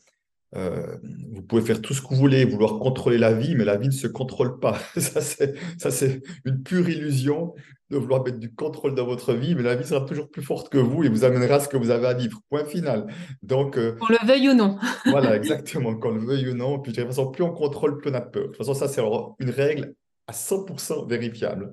euh, 0.57 0.97
vous 1.33 1.43
pouvez 1.43 1.63
faire 1.63 1.83
tout 1.83 1.93
ce 1.93 2.01
que 2.01 2.09
vous 2.09 2.17
voulez, 2.17 2.45
vouloir 2.45 2.79
contrôler 2.79 3.19
la 3.19 3.33
vie, 3.33 3.55
mais 3.55 3.65
la 3.65 3.77
vie 3.77 3.89
ne 3.89 3.93
se 3.93 4.07
contrôle 4.07 4.59
pas. 4.59 4.79
ça, 4.97 5.21
c'est 5.21 6.23
une 6.45 6.63
pure 6.63 6.89
illusion 6.89 7.55
de 7.91 7.99
vouloir 7.99 8.25
mettre 8.25 8.39
du 8.39 8.53
contrôle 8.53 8.95
dans 8.95 9.07
votre 9.07 9.33
vie, 9.35 9.55
mais 9.55 9.63
la 9.63 9.77
vie 9.77 9.87
sera 9.87 10.01
toujours 10.01 10.29
plus 10.29 10.43
forte 10.43 10.71
que 10.71 10.79
vous 10.79 11.05
et 11.05 11.09
vous 11.09 11.25
amènera 11.25 11.61
ce 11.61 11.69
que 11.69 11.77
vous 11.77 11.91
avez 11.91 12.07
à 12.07 12.15
vivre. 12.15 12.41
Point 12.49 12.65
final. 12.65 13.07
Donc, 13.43 13.77
euh, 13.77 13.93
qu'on 13.93 14.13
le 14.13 14.27
veuille 14.27 14.49
ou 14.49 14.55
non. 14.55 14.79
voilà, 15.07 15.37
exactement. 15.37 15.95
Qu'on 15.95 16.13
le 16.13 16.21
veuille 16.21 16.49
ou 16.49 16.55
non. 16.55 16.81
Puis, 16.81 16.93
de 16.93 16.97
toute 16.97 17.07
façon, 17.07 17.31
plus 17.31 17.45
on 17.45 17.53
contrôle, 17.53 17.99
plus 17.99 18.11
on 18.11 18.15
a 18.15 18.21
peur. 18.21 18.45
De 18.45 18.49
toute 18.49 18.57
façon, 18.57 18.75
ça, 18.75 18.89
c'est 18.89 19.03
une 19.39 19.51
règle 19.51 19.95
à 20.27 20.33
100% 20.33 21.09
vérifiable. 21.09 21.73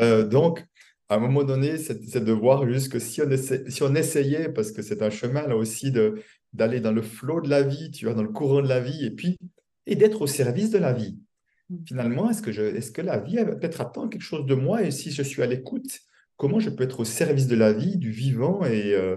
Euh, 0.00 0.24
donc, 0.24 0.64
à 1.08 1.16
un 1.16 1.18
moment 1.18 1.42
donné, 1.42 1.76
c'est 1.76 2.24
de 2.24 2.32
voir 2.32 2.68
juste 2.68 2.92
que 2.92 3.00
si 3.00 3.20
on, 3.20 3.28
si 3.68 3.82
on 3.82 3.94
essayait, 3.96 4.48
parce 4.48 4.70
que 4.70 4.82
c'est 4.82 5.02
un 5.02 5.10
chemin 5.10 5.48
là 5.48 5.56
aussi 5.56 5.90
d'aller 6.52 6.80
dans 6.80 6.92
le 6.92 7.02
flot 7.02 7.40
de 7.40 7.48
la 7.48 7.62
vie, 7.62 7.90
tu 7.90 8.04
vois, 8.06 8.14
dans 8.14 8.22
le 8.22 8.28
courant 8.28 8.62
de 8.62 8.68
la 8.68 8.80
vie, 8.80 9.04
et 9.04 9.10
puis 9.10 9.38
et 9.86 9.96
d'être 9.96 10.22
au 10.22 10.26
service 10.26 10.70
de 10.70 10.78
la 10.78 10.92
vie. 10.92 11.18
finalement, 11.86 12.30
est-ce 12.30 12.42
que, 12.42 12.52
je, 12.52 12.62
est-ce 12.62 12.92
que 12.92 13.02
la 13.02 13.18
vie 13.18 13.36
peut-être 13.36 13.80
attend 13.80 14.08
quelque 14.08 14.22
chose 14.22 14.46
de 14.46 14.54
moi 14.54 14.82
et 14.82 14.90
si 14.90 15.10
je 15.10 15.22
suis 15.22 15.42
à 15.42 15.46
l'écoute, 15.46 16.00
comment 16.36 16.60
je 16.60 16.70
peux 16.70 16.84
être 16.84 17.00
au 17.00 17.04
service 17.04 17.46
de 17.46 17.56
la 17.56 17.72
vie, 17.72 17.96
du 17.96 18.10
vivant 18.10 18.64
et, 18.64 18.94
euh, 18.94 19.16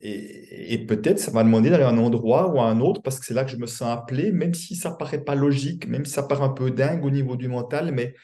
et, 0.00 0.74
et, 0.74 0.86
peut-être 0.86 1.18
ça 1.20 1.30
m'a 1.30 1.44
demandé 1.44 1.70
d'aller 1.70 1.84
à 1.84 1.88
un 1.88 1.98
endroit 1.98 2.52
ou 2.52 2.60
à 2.60 2.64
un 2.64 2.80
autre 2.80 3.02
parce 3.02 3.20
que 3.20 3.26
c'est 3.26 3.34
là 3.34 3.44
que 3.44 3.52
je 3.52 3.56
me 3.56 3.66
sens 3.66 3.88
appelé, 3.96 4.32
même 4.32 4.54
si 4.54 4.74
ça 4.74 4.90
paraît 4.90 5.22
pas 5.22 5.36
logique, 5.36 5.86
même 5.86 6.04
si 6.04 6.12
ça 6.12 6.24
paraît 6.24 6.44
un 6.44 6.48
peu 6.48 6.70
dingue 6.70 7.04
au 7.04 7.10
niveau 7.10 7.36
du 7.36 7.48
mental, 7.48 7.92
mais 7.92 8.14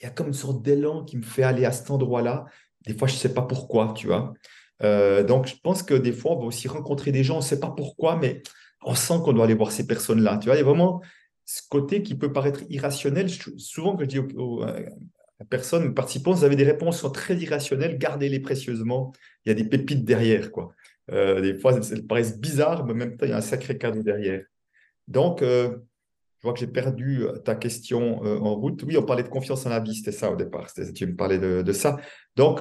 il 0.00 0.04
y 0.04 0.06
a 0.06 0.10
comme 0.10 0.28
une 0.28 0.34
sorte 0.34 0.62
d'élan 0.62 1.04
qui 1.04 1.16
me 1.16 1.22
fait 1.22 1.42
aller 1.42 1.64
à 1.64 1.72
cet 1.72 1.90
endroit-là. 1.90 2.44
Des 2.86 2.94
fois, 2.94 3.08
je 3.08 3.14
ne 3.14 3.18
sais 3.18 3.32
pas 3.32 3.42
pourquoi, 3.42 3.94
tu 3.96 4.08
vois. 4.08 4.34
Euh, 4.82 5.22
donc, 5.22 5.46
je 5.46 5.54
pense 5.62 5.82
que 5.82 5.94
des 5.94 6.12
fois, 6.12 6.32
on 6.32 6.40
va 6.40 6.46
aussi 6.46 6.68
rencontrer 6.68 7.12
des 7.12 7.24
gens, 7.24 7.34
on 7.34 7.38
ne 7.38 7.44
sait 7.44 7.60
pas 7.60 7.70
pourquoi, 7.70 8.16
mais 8.16 8.42
on 8.84 8.94
sent 8.94 9.14
qu'on 9.24 9.32
doit 9.32 9.44
aller 9.44 9.54
voir 9.54 9.72
ces 9.72 9.86
personnes-là. 9.86 10.38
Tu 10.38 10.46
vois, 10.46 10.56
il 10.56 10.58
y 10.58 10.62
a 10.62 10.64
vraiment 10.64 11.00
ce 11.44 11.62
côté 11.68 12.02
qui 12.02 12.14
peut 12.14 12.32
paraître 12.32 12.62
irrationnel. 12.68 13.28
Souvent, 13.30 13.96
quand 13.96 14.02
je 14.02 14.06
dis 14.06 14.18
aux, 14.18 14.64
personnes, 15.48 15.88
aux 15.88 15.92
participants, 15.92 16.32
vous 16.32 16.44
avez 16.44 16.56
des 16.56 16.64
réponses 16.64 16.96
qui 16.96 17.00
sont 17.02 17.10
très 17.10 17.36
irrationnelles, 17.36 17.98
gardez-les 17.98 18.40
précieusement. 18.40 19.12
Il 19.44 19.50
y 19.50 19.52
a 19.52 19.54
des 19.54 19.64
pépites 19.64 20.04
derrière. 20.04 20.48
Euh, 21.10 21.40
des 21.40 21.54
fois, 21.54 21.74
elles, 21.74 22.06
paraissent 22.06 22.38
bizarres, 22.38 22.84
mais 22.84 22.92
en 22.92 22.96
même 22.96 23.16
temps, 23.16 23.26
il 23.26 23.30
y 23.30 23.34
a 23.34 23.38
un 23.38 23.42
sacré 23.42 23.78
cadeau 23.78 24.02
derrière. 24.02 24.44
Donc, 25.08 25.42
euh, 25.42 25.76
je 26.38 26.48
vois 26.48 26.54
que 26.54 26.60
j'ai 26.60 26.66
perdu 26.66 27.24
ta 27.44 27.54
question 27.54 28.20
en 28.20 28.54
route. 28.56 28.82
Oui, 28.82 28.96
on 28.96 29.04
parlait 29.04 29.22
de 29.22 29.28
confiance 29.28 29.64
en 29.64 29.68
la 29.68 29.78
vie, 29.78 29.94
c'était 29.94 30.10
ça 30.10 30.28
au 30.28 30.34
départ. 30.34 30.72
Tu 30.72 31.06
me 31.06 31.14
parlais 31.14 31.38
de, 31.38 31.62
de 31.62 31.72
ça. 31.72 31.98
Donc, 32.34 32.60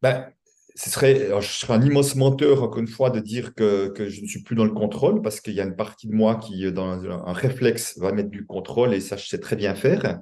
ben, 0.00 0.30
ce 0.78 0.90
serait, 0.90 1.28
je 1.40 1.48
serais 1.48 1.74
un 1.74 1.82
immense 1.82 2.14
menteur, 2.14 2.62
encore 2.62 2.78
une 2.78 2.86
fois, 2.86 3.10
de 3.10 3.18
dire 3.18 3.52
que, 3.54 3.88
que 3.88 4.08
je 4.08 4.22
ne 4.22 4.26
suis 4.28 4.44
plus 4.44 4.54
dans 4.54 4.64
le 4.64 4.70
contrôle, 4.70 5.22
parce 5.22 5.40
qu'il 5.40 5.54
y 5.54 5.60
a 5.60 5.64
une 5.64 5.74
partie 5.74 6.06
de 6.06 6.14
moi 6.14 6.36
qui, 6.36 6.70
dans 6.70 7.04
un 7.04 7.32
réflexe, 7.32 7.98
va 7.98 8.12
mettre 8.12 8.30
du 8.30 8.46
contrôle, 8.46 8.94
et 8.94 9.00
ça, 9.00 9.16
je 9.16 9.26
sais 9.26 9.40
très 9.40 9.56
bien 9.56 9.74
faire. 9.74 10.20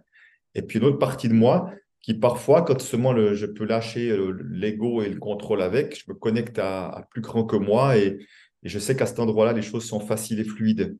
Et 0.54 0.62
puis 0.62 0.78
une 0.78 0.86
autre 0.86 0.98
partie 0.98 1.28
de 1.28 1.34
moi 1.34 1.70
qui, 2.00 2.14
parfois, 2.14 2.62
quand 2.62 2.80
seulement 2.80 3.12
le, 3.12 3.34
je 3.34 3.44
peux 3.44 3.66
lâcher 3.66 4.16
l'ego 4.48 5.02
et 5.02 5.10
le 5.10 5.18
contrôle 5.18 5.60
avec, 5.60 6.02
je 6.02 6.10
me 6.10 6.16
connecte 6.16 6.58
à, 6.58 7.06
plus 7.10 7.20
grand 7.20 7.44
que 7.44 7.56
moi, 7.56 7.98
et, 7.98 8.18
je 8.62 8.78
sais 8.78 8.96
qu'à 8.96 9.04
cet 9.04 9.18
endroit-là, 9.18 9.52
les 9.52 9.60
choses 9.60 9.84
sont 9.84 10.00
faciles 10.00 10.40
et 10.40 10.44
fluides. 10.44 10.96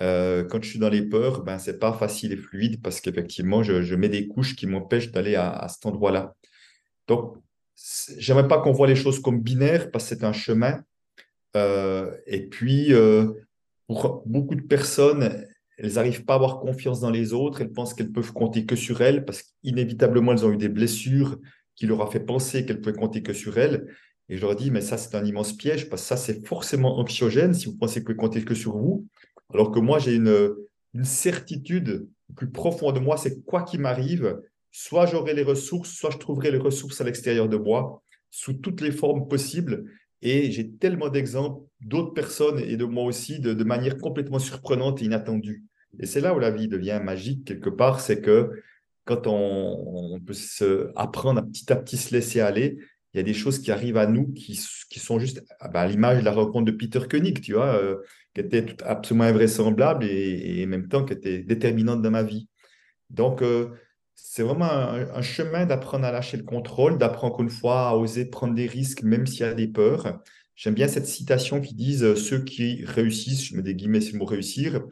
Euh, 0.00 0.44
quand 0.44 0.62
je 0.62 0.70
suis 0.70 0.78
dans 0.78 0.88
les 0.88 1.02
peurs, 1.02 1.42
ben, 1.42 1.58
ce 1.58 1.72
n'est 1.72 1.78
pas 1.78 1.92
facile 1.92 2.32
et 2.32 2.36
fluide, 2.36 2.80
parce 2.80 3.00
qu'effectivement, 3.00 3.64
je, 3.64 3.82
je, 3.82 3.96
mets 3.96 4.08
des 4.08 4.28
couches 4.28 4.54
qui 4.54 4.68
m'empêchent 4.68 5.10
d'aller 5.10 5.34
à, 5.34 5.50
à 5.50 5.66
cet 5.66 5.84
endroit-là. 5.84 6.36
Donc, 7.08 7.34
j'aimerais 8.18 8.48
pas 8.48 8.60
qu'on 8.60 8.72
voit 8.72 8.86
les 8.86 8.96
choses 8.96 9.20
comme 9.20 9.40
binaires 9.40 9.90
parce 9.90 10.08
que 10.08 10.16
c'est 10.16 10.24
un 10.24 10.32
chemin. 10.32 10.82
Euh, 11.56 12.14
et 12.26 12.46
puis, 12.46 12.92
euh, 12.92 13.32
pour 13.86 14.22
beaucoup 14.26 14.54
de 14.54 14.62
personnes, 14.62 15.44
elles 15.78 15.94
n'arrivent 15.94 16.24
pas 16.24 16.34
à 16.34 16.36
avoir 16.36 16.60
confiance 16.60 17.00
dans 17.00 17.10
les 17.10 17.32
autres. 17.32 17.60
Elles 17.60 17.72
pensent 17.72 17.94
qu'elles 17.94 18.12
peuvent 18.12 18.32
compter 18.32 18.66
que 18.66 18.76
sur 18.76 19.00
elles 19.00 19.24
parce 19.24 19.42
qu'inévitablement, 19.42 20.32
elles 20.32 20.44
ont 20.44 20.52
eu 20.52 20.56
des 20.56 20.68
blessures 20.68 21.38
qui 21.74 21.86
leur 21.86 22.02
a 22.02 22.10
fait 22.10 22.20
penser 22.20 22.66
qu'elles 22.66 22.80
pouvaient 22.80 22.96
compter 22.96 23.22
que 23.22 23.32
sur 23.32 23.58
elles. 23.58 23.86
Et 24.28 24.36
je 24.36 24.42
leur 24.42 24.54
dis, 24.54 24.70
mais 24.70 24.80
ça, 24.80 24.96
c'est 24.96 25.16
un 25.16 25.24
immense 25.24 25.54
piège 25.54 25.88
parce 25.88 26.02
que 26.02 26.08
ça, 26.08 26.16
c'est 26.16 26.46
forcément 26.46 26.98
anxiogène 26.98 27.54
si 27.54 27.66
vous 27.66 27.76
pensez 27.76 27.94
que 27.94 28.00
vous 28.00 28.14
pouvez 28.14 28.28
compter 28.28 28.44
que 28.44 28.54
sur 28.54 28.76
vous. 28.76 29.06
Alors 29.52 29.72
que 29.72 29.80
moi, 29.80 29.98
j'ai 29.98 30.14
une, 30.14 30.54
une 30.94 31.04
certitude 31.04 32.06
plus 32.36 32.50
profonde 32.50 32.94
de 32.94 33.00
moi, 33.00 33.16
c'est 33.16 33.44
quoi 33.44 33.62
qu'il 33.62 33.80
m'arrive, 33.80 34.40
soit 34.70 35.06
j'aurai 35.06 35.34
les 35.34 35.42
ressources, 35.42 35.90
soit 35.90 36.10
je 36.10 36.18
trouverai 36.18 36.50
les 36.50 36.58
ressources 36.58 37.00
à 37.00 37.04
l'extérieur 37.04 37.48
de 37.48 37.56
moi, 37.56 38.02
sous 38.30 38.54
toutes 38.54 38.80
les 38.80 38.92
formes 38.92 39.28
possibles. 39.28 39.84
Et 40.22 40.50
j'ai 40.50 40.70
tellement 40.70 41.08
d'exemples 41.08 41.64
d'autres 41.80 42.12
personnes 42.12 42.58
et 42.58 42.76
de 42.76 42.84
moi 42.84 43.04
aussi 43.04 43.40
de, 43.40 43.64
manière 43.64 43.96
complètement 43.96 44.38
surprenante 44.38 45.00
et 45.02 45.06
inattendue. 45.06 45.64
Et 45.98 46.06
c'est 46.06 46.20
là 46.20 46.34
où 46.34 46.38
la 46.38 46.50
vie 46.50 46.68
devient 46.68 47.00
magique 47.02 47.44
quelque 47.44 47.70
part, 47.70 48.00
c'est 48.00 48.20
que 48.20 48.50
quand 49.04 49.26
on, 49.26 50.20
peut 50.24 50.34
se 50.34 50.90
apprendre 50.94 51.40
à 51.40 51.42
petit 51.42 51.72
à 51.72 51.76
petit 51.76 51.96
se 51.96 52.14
laisser 52.14 52.40
aller, 52.40 52.78
il 53.12 53.16
y 53.16 53.20
a 53.20 53.24
des 53.24 53.34
choses 53.34 53.58
qui 53.58 53.72
arrivent 53.72 53.96
à 53.96 54.06
nous 54.06 54.28
qui, 54.32 54.60
qui 54.88 55.00
sont 55.00 55.18
juste 55.18 55.42
ah 55.58 55.68
ben, 55.68 55.80
à 55.80 55.88
l'image 55.88 56.20
de 56.20 56.24
la 56.24 56.32
rencontre 56.32 56.66
de 56.66 56.76
Peter 56.76 57.00
Koenig, 57.10 57.40
tu 57.40 57.54
vois, 57.54 57.74
euh, 57.74 57.96
qui 58.34 58.42
était 58.42 58.76
absolument 58.84 59.24
invraisemblable 59.24 60.04
et, 60.04 60.62
en 60.64 60.68
même 60.68 60.86
temps 60.86 61.04
qui 61.04 61.14
était 61.14 61.38
déterminante 61.38 62.02
dans 62.02 62.10
ma 62.10 62.22
vie. 62.22 62.48
Donc, 63.08 63.42
euh, 63.42 63.70
c'est 64.22 64.42
vraiment 64.42 64.70
un, 64.70 65.22
chemin 65.22 65.66
d'apprendre 65.66 66.04
à 66.04 66.12
lâcher 66.12 66.36
le 66.36 66.44
contrôle, 66.44 66.98
d'apprendre 66.98 67.40
une 67.40 67.50
fois 67.50 67.88
à 67.88 67.94
oser 67.96 68.26
prendre 68.26 68.54
des 68.54 68.66
risques, 68.66 69.02
même 69.02 69.26
s'il 69.26 69.40
y 69.40 69.44
a 69.44 69.54
des 69.54 69.68
peurs. 69.68 70.20
J'aime 70.54 70.74
bien 70.74 70.88
cette 70.88 71.06
citation 71.06 71.60
qui 71.60 71.74
dit 71.74 72.02
euh, 72.02 72.14
Ceux 72.14 72.44
qui 72.44 72.84
réussissent, 72.84 73.44
je 73.46 73.56
mets 73.56 73.62
des 73.62 73.74
guillemets 73.74 74.00
sur 74.00 74.14
le 74.14 74.20
mot 74.20 74.24
réussir, 74.26 74.82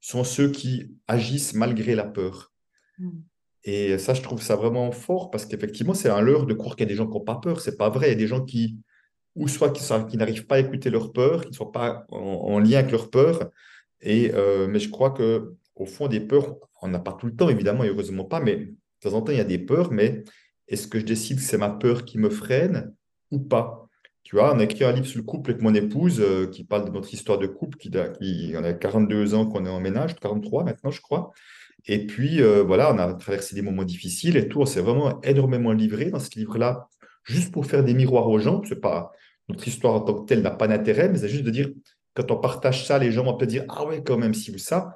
sont 0.00 0.24
ceux 0.24 0.50
qui 0.50 0.96
agissent 1.06 1.54
malgré 1.54 1.94
la 1.94 2.04
peur. 2.04 2.52
Hmm. 2.98 3.20
Et 3.64 3.98
ça, 3.98 4.14
je 4.14 4.22
trouve 4.22 4.42
ça 4.42 4.56
vraiment 4.56 4.90
fort 4.92 5.30
parce 5.30 5.44
qu'effectivement, 5.44 5.94
c'est 5.94 6.08
un 6.08 6.20
leurre 6.20 6.46
de 6.46 6.54
croire 6.54 6.74
qu'il 6.74 6.84
y 6.84 6.88
a 6.88 6.90
des 6.90 6.96
gens 6.96 7.06
qui 7.06 7.14
n'ont 7.18 7.24
pas 7.24 7.36
peur. 7.36 7.60
C'est 7.60 7.76
pas 7.76 7.90
vrai. 7.90 8.08
Il 8.08 8.10
y 8.10 8.14
a 8.14 8.18
des 8.18 8.26
gens 8.26 8.44
qui, 8.44 8.78
ou 9.34 9.48
soit 9.48 9.70
qui, 9.70 9.82
qui 10.08 10.16
n'arrivent 10.16 10.46
pas 10.46 10.56
à 10.56 10.60
écouter 10.60 10.90
leur 10.90 11.12
peur, 11.12 11.42
qui 11.42 11.50
ne 11.50 11.54
sont 11.54 11.66
pas 11.66 12.06
en, 12.10 12.58
lien 12.58 12.78
avec 12.78 12.92
leur 12.92 13.10
peur. 13.10 13.50
Et, 14.00 14.32
euh, 14.34 14.66
mais 14.68 14.78
je 14.78 14.88
crois 14.88 15.10
que 15.10 15.54
au 15.78 15.86
fond, 15.86 16.08
des 16.08 16.20
peurs, 16.20 16.56
on 16.82 16.88
n'a 16.88 16.98
pas 16.98 17.12
tout 17.12 17.26
le 17.26 17.34
temps, 17.34 17.48
évidemment, 17.48 17.84
et 17.84 17.88
heureusement 17.88 18.24
pas, 18.24 18.40
mais 18.40 18.68
de 19.02 19.08
temps 19.08 19.16
en 19.16 19.22
temps, 19.22 19.32
il 19.32 19.38
y 19.38 19.40
a 19.40 19.44
des 19.44 19.58
peurs, 19.58 19.92
mais 19.92 20.24
est-ce 20.68 20.86
que 20.88 20.98
je 20.98 21.04
décide 21.04 21.38
que 21.38 21.42
c'est 21.42 21.58
ma 21.58 21.70
peur 21.70 22.04
qui 22.04 22.18
me 22.18 22.30
freine 22.30 22.94
ou 23.30 23.38
pas? 23.38 23.88
Tu 24.22 24.36
vois, 24.36 24.54
on 24.54 24.58
a 24.58 24.64
écrit 24.64 24.84
un 24.84 24.92
livre 24.92 25.06
sur 25.06 25.18
le 25.18 25.24
couple 25.24 25.52
avec 25.52 25.62
mon 25.62 25.74
épouse 25.74 26.20
euh, 26.20 26.46
qui 26.48 26.62
parle 26.62 26.84
de 26.84 26.90
notre 26.90 27.12
histoire 27.14 27.38
de 27.38 27.46
couple, 27.46 27.78
qui, 27.78 27.90
qui 27.90 28.52
on 28.56 28.62
a 28.62 28.74
42 28.74 29.34
ans 29.34 29.46
qu'on 29.46 29.64
est 29.64 29.70
en 29.70 29.80
ménage, 29.80 30.16
43 30.16 30.64
maintenant, 30.64 30.90
je 30.90 31.00
crois. 31.00 31.32
Et 31.86 32.06
puis, 32.06 32.42
euh, 32.42 32.62
voilà, 32.62 32.92
on 32.92 32.98
a 32.98 33.14
traversé 33.14 33.54
des 33.54 33.62
moments 33.62 33.84
difficiles 33.84 34.36
et 34.36 34.48
tout. 34.48 34.60
On 34.60 34.66
s'est 34.66 34.82
vraiment 34.82 35.20
énormément 35.22 35.72
livré 35.72 36.10
dans 36.10 36.18
ce 36.18 36.30
livre-là, 36.38 36.88
juste 37.24 37.52
pour 37.52 37.64
faire 37.64 37.82
des 37.82 37.94
miroirs 37.94 38.28
aux 38.28 38.38
gens. 38.38 38.60
Pas 38.82 39.12
notre 39.48 39.66
histoire 39.66 39.94
en 39.94 40.00
tant 40.00 40.14
que 40.14 40.26
telle 40.26 40.42
n'a 40.42 40.50
pas 40.50 40.68
d'intérêt, 40.68 41.08
mais 41.08 41.18
c'est 41.18 41.28
juste 41.28 41.44
de 41.44 41.50
dire, 41.50 41.70
quand 42.12 42.30
on 42.30 42.36
partage 42.36 42.86
ça, 42.86 42.98
les 42.98 43.12
gens 43.12 43.24
vont 43.24 43.36
peut 43.36 43.46
dire, 43.46 43.64
ah 43.68 43.86
ouais, 43.86 44.02
quand 44.04 44.18
même, 44.18 44.34
si 44.34 44.50
ou 44.50 44.58
ça. 44.58 44.94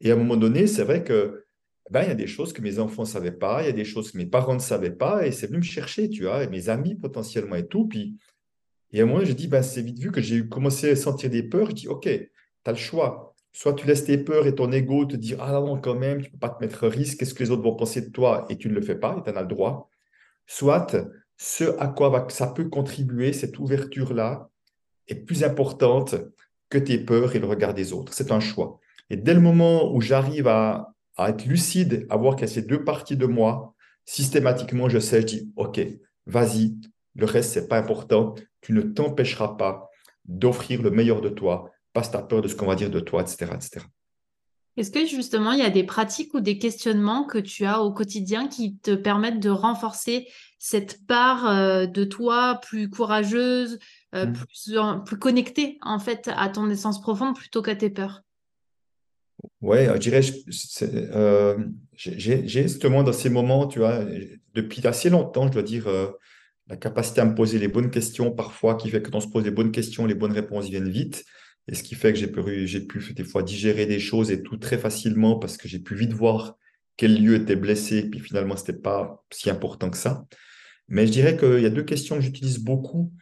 Et 0.00 0.12
à 0.12 0.14
un 0.14 0.16
moment 0.16 0.36
donné, 0.36 0.68
c'est 0.68 0.84
vrai 0.84 1.02
que 1.02 1.46
ben, 1.90 2.02
il 2.02 2.08
y 2.08 2.12
a 2.12 2.14
des 2.14 2.26
choses 2.26 2.52
que 2.52 2.60
mes 2.60 2.78
enfants 2.78 3.02
ne 3.02 3.08
savaient 3.08 3.32
pas, 3.32 3.62
il 3.62 3.66
y 3.66 3.68
a 3.68 3.72
des 3.72 3.84
choses 3.84 4.12
que 4.12 4.18
mes 4.18 4.26
parents 4.26 4.54
ne 4.54 4.60
savaient 4.60 4.90
pas, 4.90 5.26
et 5.26 5.32
c'est 5.32 5.46
venu 5.46 5.58
me 5.58 5.62
chercher, 5.62 6.08
tu 6.10 6.24
vois, 6.24 6.44
et 6.44 6.48
mes 6.48 6.68
amis 6.68 6.94
potentiellement 6.94 7.56
et 7.56 7.66
tout. 7.66 7.86
Puis, 7.88 8.18
et 8.92 9.00
à 9.00 9.04
un 9.04 9.06
moment, 9.06 9.24
je 9.24 9.32
dis, 9.32 9.48
ben, 9.48 9.62
c'est 9.62 9.82
vite 9.82 9.98
vu 9.98 10.10
que 10.10 10.20
j'ai 10.20 10.46
commencé 10.48 10.90
à 10.90 10.96
sentir 10.96 11.30
des 11.30 11.42
peurs. 11.42 11.70
Je 11.70 11.74
dis, 11.74 11.88
OK, 11.88 12.04
tu 12.04 12.30
as 12.64 12.72
le 12.72 12.78
choix. 12.78 13.34
Soit 13.52 13.74
tu 13.74 13.86
laisses 13.86 14.04
tes 14.04 14.18
peurs 14.18 14.46
et 14.46 14.54
ton 14.54 14.70
ego 14.72 15.04
te 15.06 15.16
dire, 15.16 15.38
ah 15.40 15.52
non, 15.52 15.80
quand 15.80 15.94
même, 15.94 16.20
tu 16.20 16.28
ne 16.28 16.32
peux 16.32 16.38
pas 16.38 16.50
te 16.50 16.62
mettre 16.62 16.84
à 16.84 16.88
risque, 16.88 17.18
qu'est-ce 17.18 17.34
que 17.34 17.42
les 17.42 17.50
autres 17.50 17.62
vont 17.62 17.74
penser 17.74 18.02
de 18.02 18.10
toi, 18.10 18.46
et 18.50 18.56
tu 18.56 18.68
ne 18.68 18.74
le 18.74 18.82
fais 18.82 18.94
pas, 18.94 19.16
et 19.18 19.22
tu 19.22 19.30
en 19.30 19.36
as 19.36 19.42
le 19.42 19.48
droit. 19.48 19.88
Soit 20.46 20.96
ce 21.36 21.64
à 21.78 21.88
quoi 21.88 22.26
ça 22.30 22.48
peut 22.48 22.68
contribuer, 22.68 23.32
cette 23.32 23.58
ouverture-là, 23.58 24.50
est 25.08 25.14
plus 25.14 25.44
importante 25.44 26.14
que 26.68 26.78
tes 26.78 26.98
peurs 26.98 27.34
et 27.34 27.38
le 27.38 27.46
regard 27.46 27.74
des 27.74 27.92
autres. 27.92 28.12
C'est 28.12 28.32
un 28.32 28.40
choix. 28.40 28.78
Et 29.10 29.16
dès 29.16 29.34
le 29.34 29.40
moment 29.40 29.94
où 29.94 30.00
j'arrive 30.00 30.48
à, 30.48 30.94
être 31.26 31.44
lucide, 31.44 32.06
à 32.10 32.16
voir 32.16 32.36
qu'il 32.36 32.46
y 32.46 32.50
a 32.50 32.52
ces 32.52 32.62
deux 32.62 32.84
parties 32.84 33.16
de 33.16 33.26
moi, 33.26 33.74
systématiquement, 34.04 34.88
je 34.88 34.98
sais, 34.98 35.20
je 35.22 35.26
dis, 35.26 35.52
OK, 35.56 35.80
vas-y, 36.26 36.76
le 37.16 37.26
reste, 37.26 37.52
c'est 37.52 37.68
pas 37.68 37.78
important. 37.78 38.34
Tu 38.60 38.72
ne 38.72 38.82
t'empêcheras 38.82 39.56
pas 39.56 39.90
d'offrir 40.24 40.82
le 40.82 40.90
meilleur 40.90 41.20
de 41.20 41.28
toi. 41.28 41.70
Passe 41.92 42.10
ta 42.10 42.22
peur 42.22 42.42
de 42.42 42.48
ce 42.48 42.54
qu'on 42.54 42.66
va 42.66 42.76
dire 42.76 42.90
de 42.90 43.00
toi, 43.00 43.22
etc. 43.22 43.50
etc. 43.54 43.84
Est-ce 44.76 44.92
que 44.92 45.04
justement, 45.06 45.52
il 45.52 45.58
y 45.58 45.62
a 45.62 45.70
des 45.70 45.82
pratiques 45.82 46.32
ou 46.34 46.40
des 46.40 46.56
questionnements 46.58 47.24
que 47.24 47.38
tu 47.38 47.64
as 47.64 47.82
au 47.82 47.92
quotidien 47.92 48.46
qui 48.46 48.76
te 48.76 48.94
permettent 48.94 49.40
de 49.40 49.50
renforcer 49.50 50.28
cette 50.60 51.04
part 51.06 51.48
euh, 51.48 51.86
de 51.86 52.04
toi 52.04 52.60
plus 52.62 52.88
courageuse, 52.88 53.80
euh, 54.14 54.26
mmh. 54.26 54.32
plus, 54.34 54.76
plus 55.04 55.18
connectée 55.18 55.78
en 55.82 55.98
fait 55.98 56.30
à 56.36 56.48
ton 56.48 56.70
essence 56.70 57.00
profonde 57.00 57.34
plutôt 57.34 57.60
qu'à 57.60 57.74
tes 57.74 57.90
peurs? 57.90 58.22
Ouais, 59.60 59.86
je 59.94 59.98
dirais, 59.98 60.20
euh, 60.82 61.56
j'ai 61.94 62.46
justement 62.46 63.02
dans 63.02 63.12
ces 63.12 63.30
moments, 63.30 63.66
tu 63.66 63.78
vois, 63.78 64.04
depuis 64.54 64.86
assez 64.86 65.10
longtemps, 65.10 65.46
je 65.46 65.52
dois 65.52 65.62
dire, 65.62 65.86
euh, 65.88 66.08
la 66.68 66.76
capacité 66.76 67.20
à 67.20 67.24
me 67.24 67.34
poser 67.34 67.58
les 67.58 67.68
bonnes 67.68 67.90
questions 67.90 68.30
parfois, 68.32 68.76
qui 68.76 68.88
fait 68.90 69.02
que 69.02 69.10
quand 69.10 69.18
on 69.18 69.20
se 69.20 69.28
pose 69.28 69.44
les 69.44 69.50
bonnes 69.50 69.72
questions, 69.72 70.06
les 70.06 70.14
bonnes 70.14 70.32
réponses 70.32 70.68
viennent 70.68 70.88
vite. 70.88 71.24
Et 71.68 71.74
ce 71.74 71.82
qui 71.82 71.94
fait 71.94 72.12
que 72.12 72.18
j'ai 72.18 72.28
pu, 72.28 72.86
pu 72.86 73.12
des 73.14 73.24
fois 73.24 73.42
digérer 73.42 73.86
des 73.86 74.00
choses 74.00 74.30
et 74.30 74.42
tout 74.42 74.56
très 74.56 74.78
facilement 74.78 75.38
parce 75.38 75.56
que 75.56 75.68
j'ai 75.68 75.78
pu 75.78 75.94
vite 75.94 76.12
voir 76.12 76.56
quel 76.96 77.22
lieu 77.22 77.36
était 77.36 77.56
blessé, 77.56 78.08
puis 78.08 78.20
finalement, 78.20 78.56
ce 78.56 78.62
n'était 78.62 78.80
pas 78.80 79.24
si 79.30 79.50
important 79.50 79.90
que 79.90 79.98
ça. 79.98 80.24
Mais 80.88 81.06
je 81.06 81.12
dirais 81.12 81.36
qu'il 81.36 81.60
y 81.60 81.66
a 81.66 81.70
deux 81.70 81.84
questions 81.84 82.16
que 82.16 82.22
j'utilise 82.22 82.58
beaucoup 82.58 83.12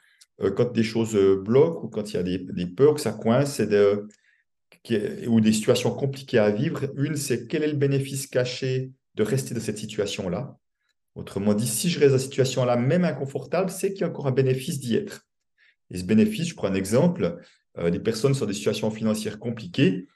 euh, 0.41 0.51
quand 0.51 0.73
des 0.73 0.85
choses 0.85 1.17
bloquent 1.45 1.85
ou 1.85 1.89
quand 1.89 2.11
il 2.13 2.15
y 2.15 2.19
a 2.19 2.23
des, 2.23 2.39
des 2.39 2.67
peurs, 2.67 2.95
que 2.95 3.01
ça 3.01 3.13
coince, 3.13 3.55
c'est 3.55 3.67
de 3.67 4.07
ou 5.27 5.41
des 5.41 5.53
situations 5.53 5.91
compliquées 5.91 6.39
à 6.39 6.51
vivre. 6.51 6.91
Une, 6.97 7.17
c'est 7.17 7.47
quel 7.47 7.63
est 7.63 7.69
le 7.69 7.77
bénéfice 7.77 8.27
caché 8.27 8.93
de 9.15 9.23
rester 9.23 9.55
dans 9.55 9.61
cette 9.61 9.79
situation-là? 9.79 10.59
Autrement 11.15 11.55
dit, 11.55 11.67
si 11.67 11.89
je 11.89 11.99
reste 11.99 12.13
dans 12.13 12.19
cette 12.19 12.31
situation-là, 12.31 12.77
même 12.77 13.05
inconfortable, 13.05 13.71
c'est 13.71 13.93
qu'il 13.93 14.03
y 14.03 14.05
a 14.05 14.09
encore 14.09 14.27
un 14.27 14.33
bénéfice 14.33 14.79
d'y 14.79 14.97
être. 14.97 15.27
Et 15.91 15.99
ce 15.99 16.05
bénéfice, 16.05 16.49
je 16.49 16.55
prends 16.55 16.69
un 16.69 16.75
exemple, 16.75 17.39
euh, 17.79 17.91
des 17.91 18.01
personnes 18.01 18.35
sont 18.35 18.45
dans 18.45 18.51
des 18.51 18.55
situations 18.55 18.91
financières 18.91 19.39
compliquées, 19.39 20.07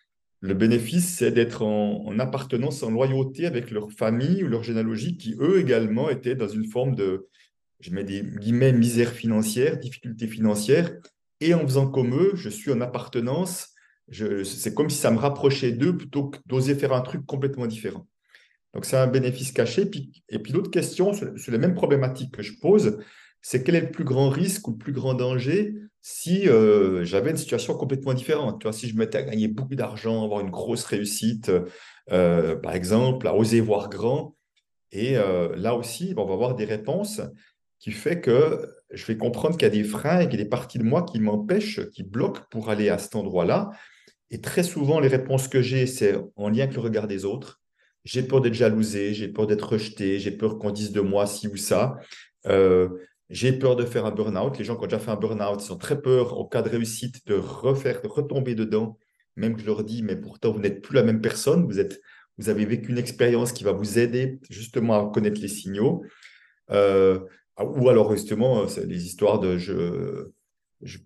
Le 0.43 0.55
bénéfice, 0.55 1.16
c'est 1.16 1.33
d'être 1.33 1.62
en, 1.62 2.18
appartenance, 2.18 2.83
en 2.83 2.91
loyauté 2.91 3.45
avec 3.45 3.71
leur 3.71 3.93
famille 3.93 4.43
ou 4.43 4.49
leur 4.49 4.62
généalogie 4.62 5.18
qui, 5.18 5.37
eux 5.39 5.61
également, 5.61 6.09
étaient 6.09 6.35
dans 6.35 6.49
une 6.49 6.64
forme 6.64 6.95
de, 6.95 7.29
je 7.81 7.91
mets 7.91 8.05
des 8.05 8.23
guillemets, 8.23 8.73
misère 8.73 9.12
financière, 9.12 9.79
difficulté 9.79 10.27
financière. 10.27 10.93
Et 11.41 11.53
en 11.53 11.61
faisant 11.61 11.89
comme 11.89 12.14
eux, 12.14 12.33
je 12.35 12.49
suis 12.49 12.73
en 12.73 12.81
appartenance. 12.81 13.75
C'est 14.11 14.75
comme 14.75 14.91
si 14.91 14.99
ça 14.99 15.11
me 15.11 15.19
rapprochait 15.19 15.73
d'eux 15.73 15.97
plutôt 15.97 16.31
que 16.31 16.39
d'oser 16.47 16.75
faire 16.75 16.93
un 16.93 17.01
truc 17.01 17.25
complètement 17.27 17.67
différent. 17.67 18.07
Donc, 18.75 18.85
c'est 18.85 18.97
un 18.97 19.07
bénéfice 19.07 19.53
caché. 19.53 19.91
et 20.29 20.39
puis, 20.39 20.53
l'autre 20.53 20.71
question, 20.71 21.13
c'est 21.13 21.51
les 21.51 21.59
mêmes 21.59 21.75
problématiques 21.75 22.33
que 22.35 22.43
je 22.43 22.53
pose, 22.61 22.99
c'est 23.43 23.63
quel 23.63 23.75
est 23.75 23.81
le 23.81 23.91
plus 23.91 24.05
grand 24.05 24.29
risque 24.29 24.69
ou 24.69 24.73
le 24.73 24.77
plus 24.77 24.93
grand 24.93 25.15
danger 25.15 25.75
si 26.03 26.49
euh, 26.49 27.05
j'avais 27.05 27.31
une 27.31 27.37
situation 27.37 27.75
complètement 27.75 28.15
différente? 28.15 28.61
Tu 28.61 28.65
vois, 28.65 28.73
si 28.73 28.89
je 28.89 28.97
m'étais 28.97 29.19
à 29.19 29.23
gagner 29.23 29.49
beaucoup 29.49 29.75
d'argent, 29.75 30.25
avoir 30.25 30.41
une 30.41 30.51
grosse 30.51 30.85
réussite, 30.85 31.51
euh, 32.11 32.57
par 32.57 32.75
exemple, 32.75 33.27
à 33.29 33.35
oser 33.35 33.61
voir 33.61 33.89
grand. 33.89 34.37
Et 34.93 35.17
euh, 35.17 35.55
là 35.57 35.75
aussi, 35.75 36.15
on 36.17 36.25
va 36.25 36.35
avoir 36.35 36.55
des 36.55 36.65
réponses 36.65 37.21
qui 37.79 37.93
fait 37.93 38.21
que 38.21 38.71
je 38.91 39.07
vais 39.07 39.17
comprendre 39.17 39.57
qu'il 39.57 39.63
y 39.63 39.71
a 39.71 39.75
des 39.75 39.85
freins 39.85 40.21
et 40.21 40.29
qu'il 40.29 40.39
y 40.39 40.43
a 40.43 40.45
des 40.45 40.51
parties 40.51 40.79
de 40.79 40.85
moi 40.85 41.03
qui 41.03 41.21
m'empêchent, 41.21 41.81
qui 41.91 42.03
bloquent 42.03 42.43
pour 42.51 42.69
aller 42.69 42.89
à 42.89 42.99
cet 42.99 43.15
endroit-là. 43.15 43.71
Et 44.31 44.41
très 44.41 44.62
souvent, 44.62 45.01
les 45.01 45.09
réponses 45.09 45.49
que 45.49 45.62
j'ai, 45.62 45.87
c'est 45.87 46.14
en 46.37 46.49
lien 46.49 46.64
avec 46.64 46.74
le 46.74 46.81
regard 46.81 47.07
des 47.09 47.24
autres. 47.24 47.61
J'ai 48.05 48.22
peur 48.22 48.41
d'être 48.41 48.55
jalousé, 48.55 49.12
j'ai 49.12 49.28
peur 49.28 49.47
d'être 49.47 49.72
rejeté, 49.72 50.18
j'ai 50.18 50.31
peur 50.31 50.59
qu'on 50.59 50.70
dise 50.70 50.93
de 50.93 51.01
moi 51.01 51.26
ci 51.26 51.49
ou 51.49 51.57
ça. 51.57 51.99
J'ai 53.31 53.53
peur 53.53 53.76
de 53.76 53.85
faire 53.85 54.07
un 54.07 54.11
burn-out. 54.11 54.59
Les 54.59 54.64
gens 54.64 54.76
qui 54.76 54.83
ont 54.83 54.87
déjà 54.89 54.99
fait 54.99 55.12
un 55.12 55.16
burn-out, 55.16 55.64
ils 55.64 55.72
ont 55.72 55.76
très 55.76 56.03
peur, 56.03 56.37
au 56.37 56.47
cas 56.47 56.62
de 56.62 56.68
réussite, 56.68 57.24
de 57.28 57.35
refaire, 57.35 58.03
de 58.03 58.09
retomber 58.09 58.57
dedans. 58.57 58.99
Même 59.37 59.55
que 59.55 59.61
je 59.61 59.66
leur 59.66 59.85
dis, 59.85 60.03
mais 60.03 60.16
pourtant, 60.16 60.51
vous 60.53 60.59
n'êtes 60.59 60.83
plus 60.83 60.97
la 60.97 61.05
même 61.05 61.20
personne. 61.20 61.64
Vous, 61.64 61.78
êtes, 61.78 62.01
vous 62.39 62.49
avez 62.49 62.64
vécu 62.64 62.91
une 62.91 62.99
expérience 62.99 63.53
qui 63.53 63.62
va 63.62 63.70
vous 63.70 64.01
aider 64.01 64.41
justement 64.51 65.09
à 65.09 65.12
connaître 65.12 65.41
les 65.41 65.49
signaux. 65.49 66.03
Euh, 66.72 67.20
ou 67.61 67.89
alors, 67.89 68.11
justement, 68.11 68.64
des 68.64 69.07
histoires 69.07 69.39
de 69.39 69.59
je, 69.59 70.31
je, 70.83 70.99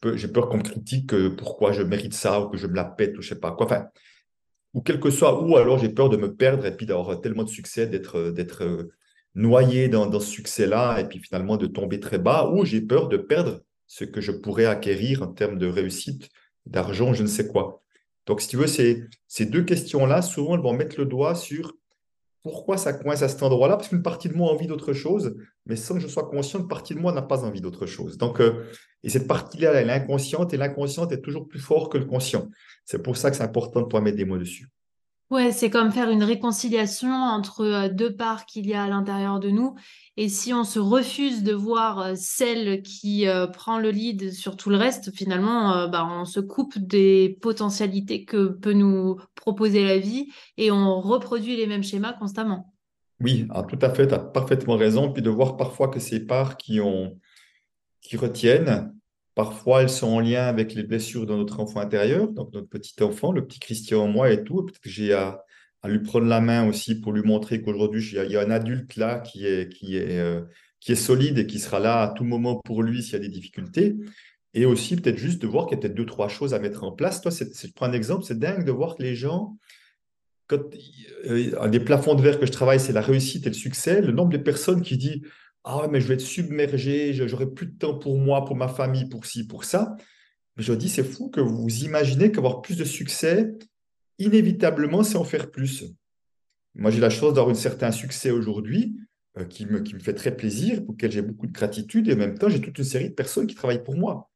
peux, 0.00 0.16
j'ai 0.16 0.28
peur 0.28 0.48
qu'on 0.48 0.58
me 0.58 0.62
critique 0.62 1.14
pourquoi 1.36 1.72
je 1.72 1.82
mérite 1.82 2.14
ça 2.14 2.40
ou 2.40 2.48
que 2.48 2.56
je 2.56 2.66
me 2.66 2.74
la 2.74 2.84
pète 2.84 3.16
ou 3.18 3.22
je 3.22 3.30
sais 3.30 3.40
pas 3.40 3.52
quoi. 3.52 3.90
Ou 4.72 4.80
quel 4.80 4.98
que 4.98 5.10
soit, 5.10 5.42
ou 5.42 5.56
alors 5.56 5.78
j'ai 5.78 5.88
peur 5.88 6.08
de 6.08 6.16
me 6.16 6.34
perdre 6.34 6.66
et 6.66 6.76
puis 6.76 6.86
d'avoir 6.86 7.20
tellement 7.20 7.44
de 7.44 7.48
succès, 7.48 7.86
d'être, 7.86 8.30
d'être 8.30 8.88
noyé 9.34 9.88
dans, 9.88 10.10
ce 10.20 10.26
succès-là 10.26 11.00
et 11.00 11.08
puis 11.08 11.18
finalement 11.18 11.56
de 11.56 11.66
tomber 11.66 12.00
très 12.00 12.18
bas, 12.18 12.50
ou 12.52 12.64
j'ai 12.64 12.80
peur 12.80 13.08
de 13.08 13.16
perdre 13.16 13.62
ce 13.86 14.04
que 14.04 14.20
je 14.20 14.32
pourrais 14.32 14.66
acquérir 14.66 15.22
en 15.22 15.28
termes 15.28 15.58
de 15.58 15.66
réussite, 15.66 16.30
d'argent, 16.66 17.12
je 17.12 17.22
ne 17.22 17.28
sais 17.28 17.46
quoi. 17.46 17.82
Donc, 18.26 18.40
si 18.40 18.48
tu 18.48 18.56
veux, 18.56 18.66
ces, 18.66 19.04
ces 19.28 19.44
deux 19.44 19.62
questions-là, 19.62 20.22
souvent, 20.22 20.54
elles 20.54 20.62
vont 20.62 20.72
mettre 20.72 20.98
le 20.98 21.04
doigt 21.04 21.34
sur 21.34 21.74
pourquoi 22.44 22.76
ça 22.76 22.92
coince 22.92 23.22
à 23.22 23.28
cet 23.28 23.42
endroit-là, 23.42 23.76
parce 23.76 23.88
qu'une 23.88 24.02
partie 24.02 24.28
de 24.28 24.34
moi 24.34 24.50
a 24.50 24.52
envie 24.52 24.66
d'autre 24.66 24.92
chose, 24.92 25.34
mais 25.64 25.76
sans 25.76 25.94
que 25.94 26.00
je 26.00 26.06
sois 26.06 26.28
conscient, 26.28 26.60
une 26.60 26.68
partie 26.68 26.94
de 26.94 27.00
moi 27.00 27.10
n'a 27.10 27.22
pas 27.22 27.42
envie 27.42 27.62
d'autre 27.62 27.86
chose. 27.86 28.18
Donc, 28.18 28.38
euh, 28.38 28.66
et 29.02 29.08
cette 29.08 29.26
partie-là, 29.26 29.72
elle 29.72 29.88
est 29.88 29.92
inconsciente, 29.92 30.52
et 30.52 30.58
l'inconsciente 30.58 31.10
est 31.10 31.22
toujours 31.22 31.48
plus 31.48 31.58
fort 31.58 31.88
que 31.88 31.96
le 31.96 32.04
conscient. 32.04 32.50
C'est 32.84 33.02
pour 33.02 33.16
ça 33.16 33.30
que 33.30 33.36
c'est 33.38 33.42
important 33.42 33.80
de 33.80 33.86
pouvoir 33.86 34.02
mettre 34.02 34.18
des 34.18 34.26
mots 34.26 34.36
dessus. 34.36 34.68
Ouais, 35.30 35.52
c'est 35.52 35.70
comme 35.70 35.90
faire 35.90 36.10
une 36.10 36.22
réconciliation 36.22 37.10
entre 37.10 37.62
euh, 37.62 37.88
deux 37.88 38.14
parts 38.14 38.44
qu'il 38.44 38.66
y 38.66 38.74
a 38.74 38.84
à 38.84 38.88
l'intérieur 38.88 39.40
de 39.40 39.48
nous. 39.48 39.74
Et 40.16 40.28
si 40.28 40.52
on 40.52 40.64
se 40.64 40.78
refuse 40.78 41.42
de 41.42 41.54
voir 41.54 41.98
euh, 41.98 42.12
celle 42.14 42.82
qui 42.82 43.26
euh, 43.26 43.46
prend 43.46 43.78
le 43.78 43.90
lead 43.90 44.32
sur 44.32 44.56
tout 44.56 44.68
le 44.68 44.76
reste, 44.76 45.14
finalement, 45.16 45.88
bah, 45.88 46.06
on 46.08 46.26
se 46.26 46.40
coupe 46.40 46.78
des 46.78 47.38
potentialités 47.40 48.24
que 48.24 48.48
peut 48.48 48.74
nous 48.74 49.18
proposer 49.34 49.82
la 49.84 49.98
vie 49.98 50.28
et 50.58 50.70
on 50.70 51.00
reproduit 51.00 51.56
les 51.56 51.66
mêmes 51.66 51.82
schémas 51.82 52.12
constamment. 52.12 52.74
Oui, 53.20 53.46
ah, 53.50 53.62
tout 53.62 53.78
à 53.80 53.90
fait, 53.90 54.06
tu 54.06 54.14
as 54.14 54.18
parfaitement 54.18 54.76
raison. 54.76 55.10
Puis 55.10 55.22
de 55.22 55.30
voir 55.30 55.56
parfois 55.56 55.88
que 55.88 56.00
ces 56.00 56.20
parts 56.20 56.58
qui, 56.58 56.80
ont, 56.80 57.18
qui 58.02 58.18
retiennent, 58.18 58.94
Parfois, 59.34 59.82
elles 59.82 59.90
sont 59.90 60.06
en 60.06 60.20
lien 60.20 60.46
avec 60.46 60.74
les 60.74 60.84
blessures 60.84 61.26
de 61.26 61.34
notre 61.34 61.58
enfant 61.58 61.80
intérieur, 61.80 62.28
donc 62.28 62.52
notre 62.52 62.68
petit 62.68 63.02
enfant, 63.02 63.32
le 63.32 63.44
petit 63.44 63.58
Christian 63.58 64.04
en 64.04 64.08
moi 64.08 64.30
et 64.30 64.44
tout. 64.44 64.62
Peut-être 64.62 64.80
que 64.80 64.90
j'ai 64.90 65.12
à, 65.12 65.44
lui 65.84 65.98
prendre 65.98 66.26
la 66.26 66.40
main 66.40 66.66
aussi 66.68 67.00
pour 67.00 67.12
lui 67.12 67.22
montrer 67.22 67.60
qu'aujourd'hui, 67.60 68.08
il 68.12 68.30
y 68.30 68.36
a 68.36 68.40
un 68.40 68.50
adulte 68.50 68.96
là 68.96 69.22
euh, 69.36 69.64
qui 69.68 69.96
est 70.92 70.94
solide 70.94 71.38
et 71.38 71.46
qui 71.46 71.58
sera 71.58 71.78
là 71.80 72.02
à 72.02 72.08
tout 72.08 72.24
moment 72.24 72.60
pour 72.64 72.82
lui 72.82 73.02
s'il 73.02 73.14
y 73.14 73.16
a 73.16 73.18
des 73.18 73.28
difficultés. 73.28 73.96
Et 74.54 74.66
aussi, 74.66 74.94
peut-être 74.94 75.18
juste 75.18 75.42
de 75.42 75.48
voir 75.48 75.66
qu'il 75.66 75.76
y 75.76 75.78
a 75.78 75.82
peut-être 75.82 75.96
deux, 75.96 76.06
trois 76.06 76.28
choses 76.28 76.54
à 76.54 76.60
mettre 76.60 76.84
en 76.84 76.92
place. 76.92 77.20
Toi, 77.20 77.32
je 77.32 77.66
prends 77.74 77.86
un 77.86 77.92
exemple, 77.92 78.24
c'est 78.24 78.38
dingue 78.38 78.64
de 78.64 78.70
voir 78.70 78.94
que 78.94 79.02
les 79.02 79.16
gens, 79.16 79.58
quand, 80.46 80.60
euh, 81.26 81.50
un 81.60 81.68
des 81.68 81.80
plafonds 81.80 82.14
de 82.14 82.22
verre 82.22 82.38
que 82.38 82.46
je 82.46 82.52
travaille, 82.52 82.78
c'est 82.78 82.92
la 82.92 83.00
réussite 83.00 83.46
et 83.46 83.50
le 83.50 83.54
succès. 83.54 84.00
Le 84.00 84.12
nombre 84.12 84.30
de 84.30 84.38
personnes 84.38 84.80
qui 84.80 84.96
disent 84.96 85.22
ah 85.64 85.88
mais 85.90 86.00
je 86.00 86.06
vais 86.06 86.14
être 86.14 86.20
submergé, 86.20 87.14
j'aurai 87.14 87.46
plus 87.46 87.66
de 87.66 87.76
temps 87.76 87.98
pour 87.98 88.18
moi, 88.18 88.44
pour 88.44 88.54
ma 88.56 88.68
famille, 88.68 89.08
pour 89.08 89.24
ci, 89.24 89.46
pour 89.46 89.64
ça. 89.64 89.96
Mais 90.56 90.62
je 90.62 90.72
dis, 90.72 90.88
c'est 90.88 91.04
fou 91.04 91.30
que 91.30 91.40
vous 91.40 91.84
imaginez 91.84 92.30
qu'avoir 92.30 92.60
plus 92.60 92.76
de 92.76 92.84
succès, 92.84 93.52
inévitablement, 94.18 95.02
c'est 95.02 95.16
en 95.16 95.24
faire 95.24 95.50
plus. 95.50 95.84
Moi, 96.74 96.90
j'ai 96.90 97.00
la 97.00 97.10
chance 97.10 97.34
d'avoir 97.34 97.50
un 97.50 97.58
certain 97.58 97.92
succès 97.92 98.30
aujourd'hui 98.30 98.96
euh, 99.38 99.44
qui, 99.44 99.66
me, 99.66 99.82
fait 100.00 100.14
très 100.14 100.36
plaisir, 100.36 100.84
pour 100.84 100.94
lequel 100.94 101.12
j'ai 101.12 101.22
beaucoup 101.22 101.46
de 101.46 101.52
gratitude, 101.52 102.08
et 102.08 102.14
en 102.14 102.16
même 102.16 102.38
temps, 102.38 102.48
j'ai 102.48 102.60
toute 102.60 102.78
une 102.78 102.84
série 102.84 103.08
de 103.08 103.14
personnes 103.14 103.46
qui 103.46 103.54
travaillent 103.54 103.82
pour 103.82 103.96
moi. 103.96 104.30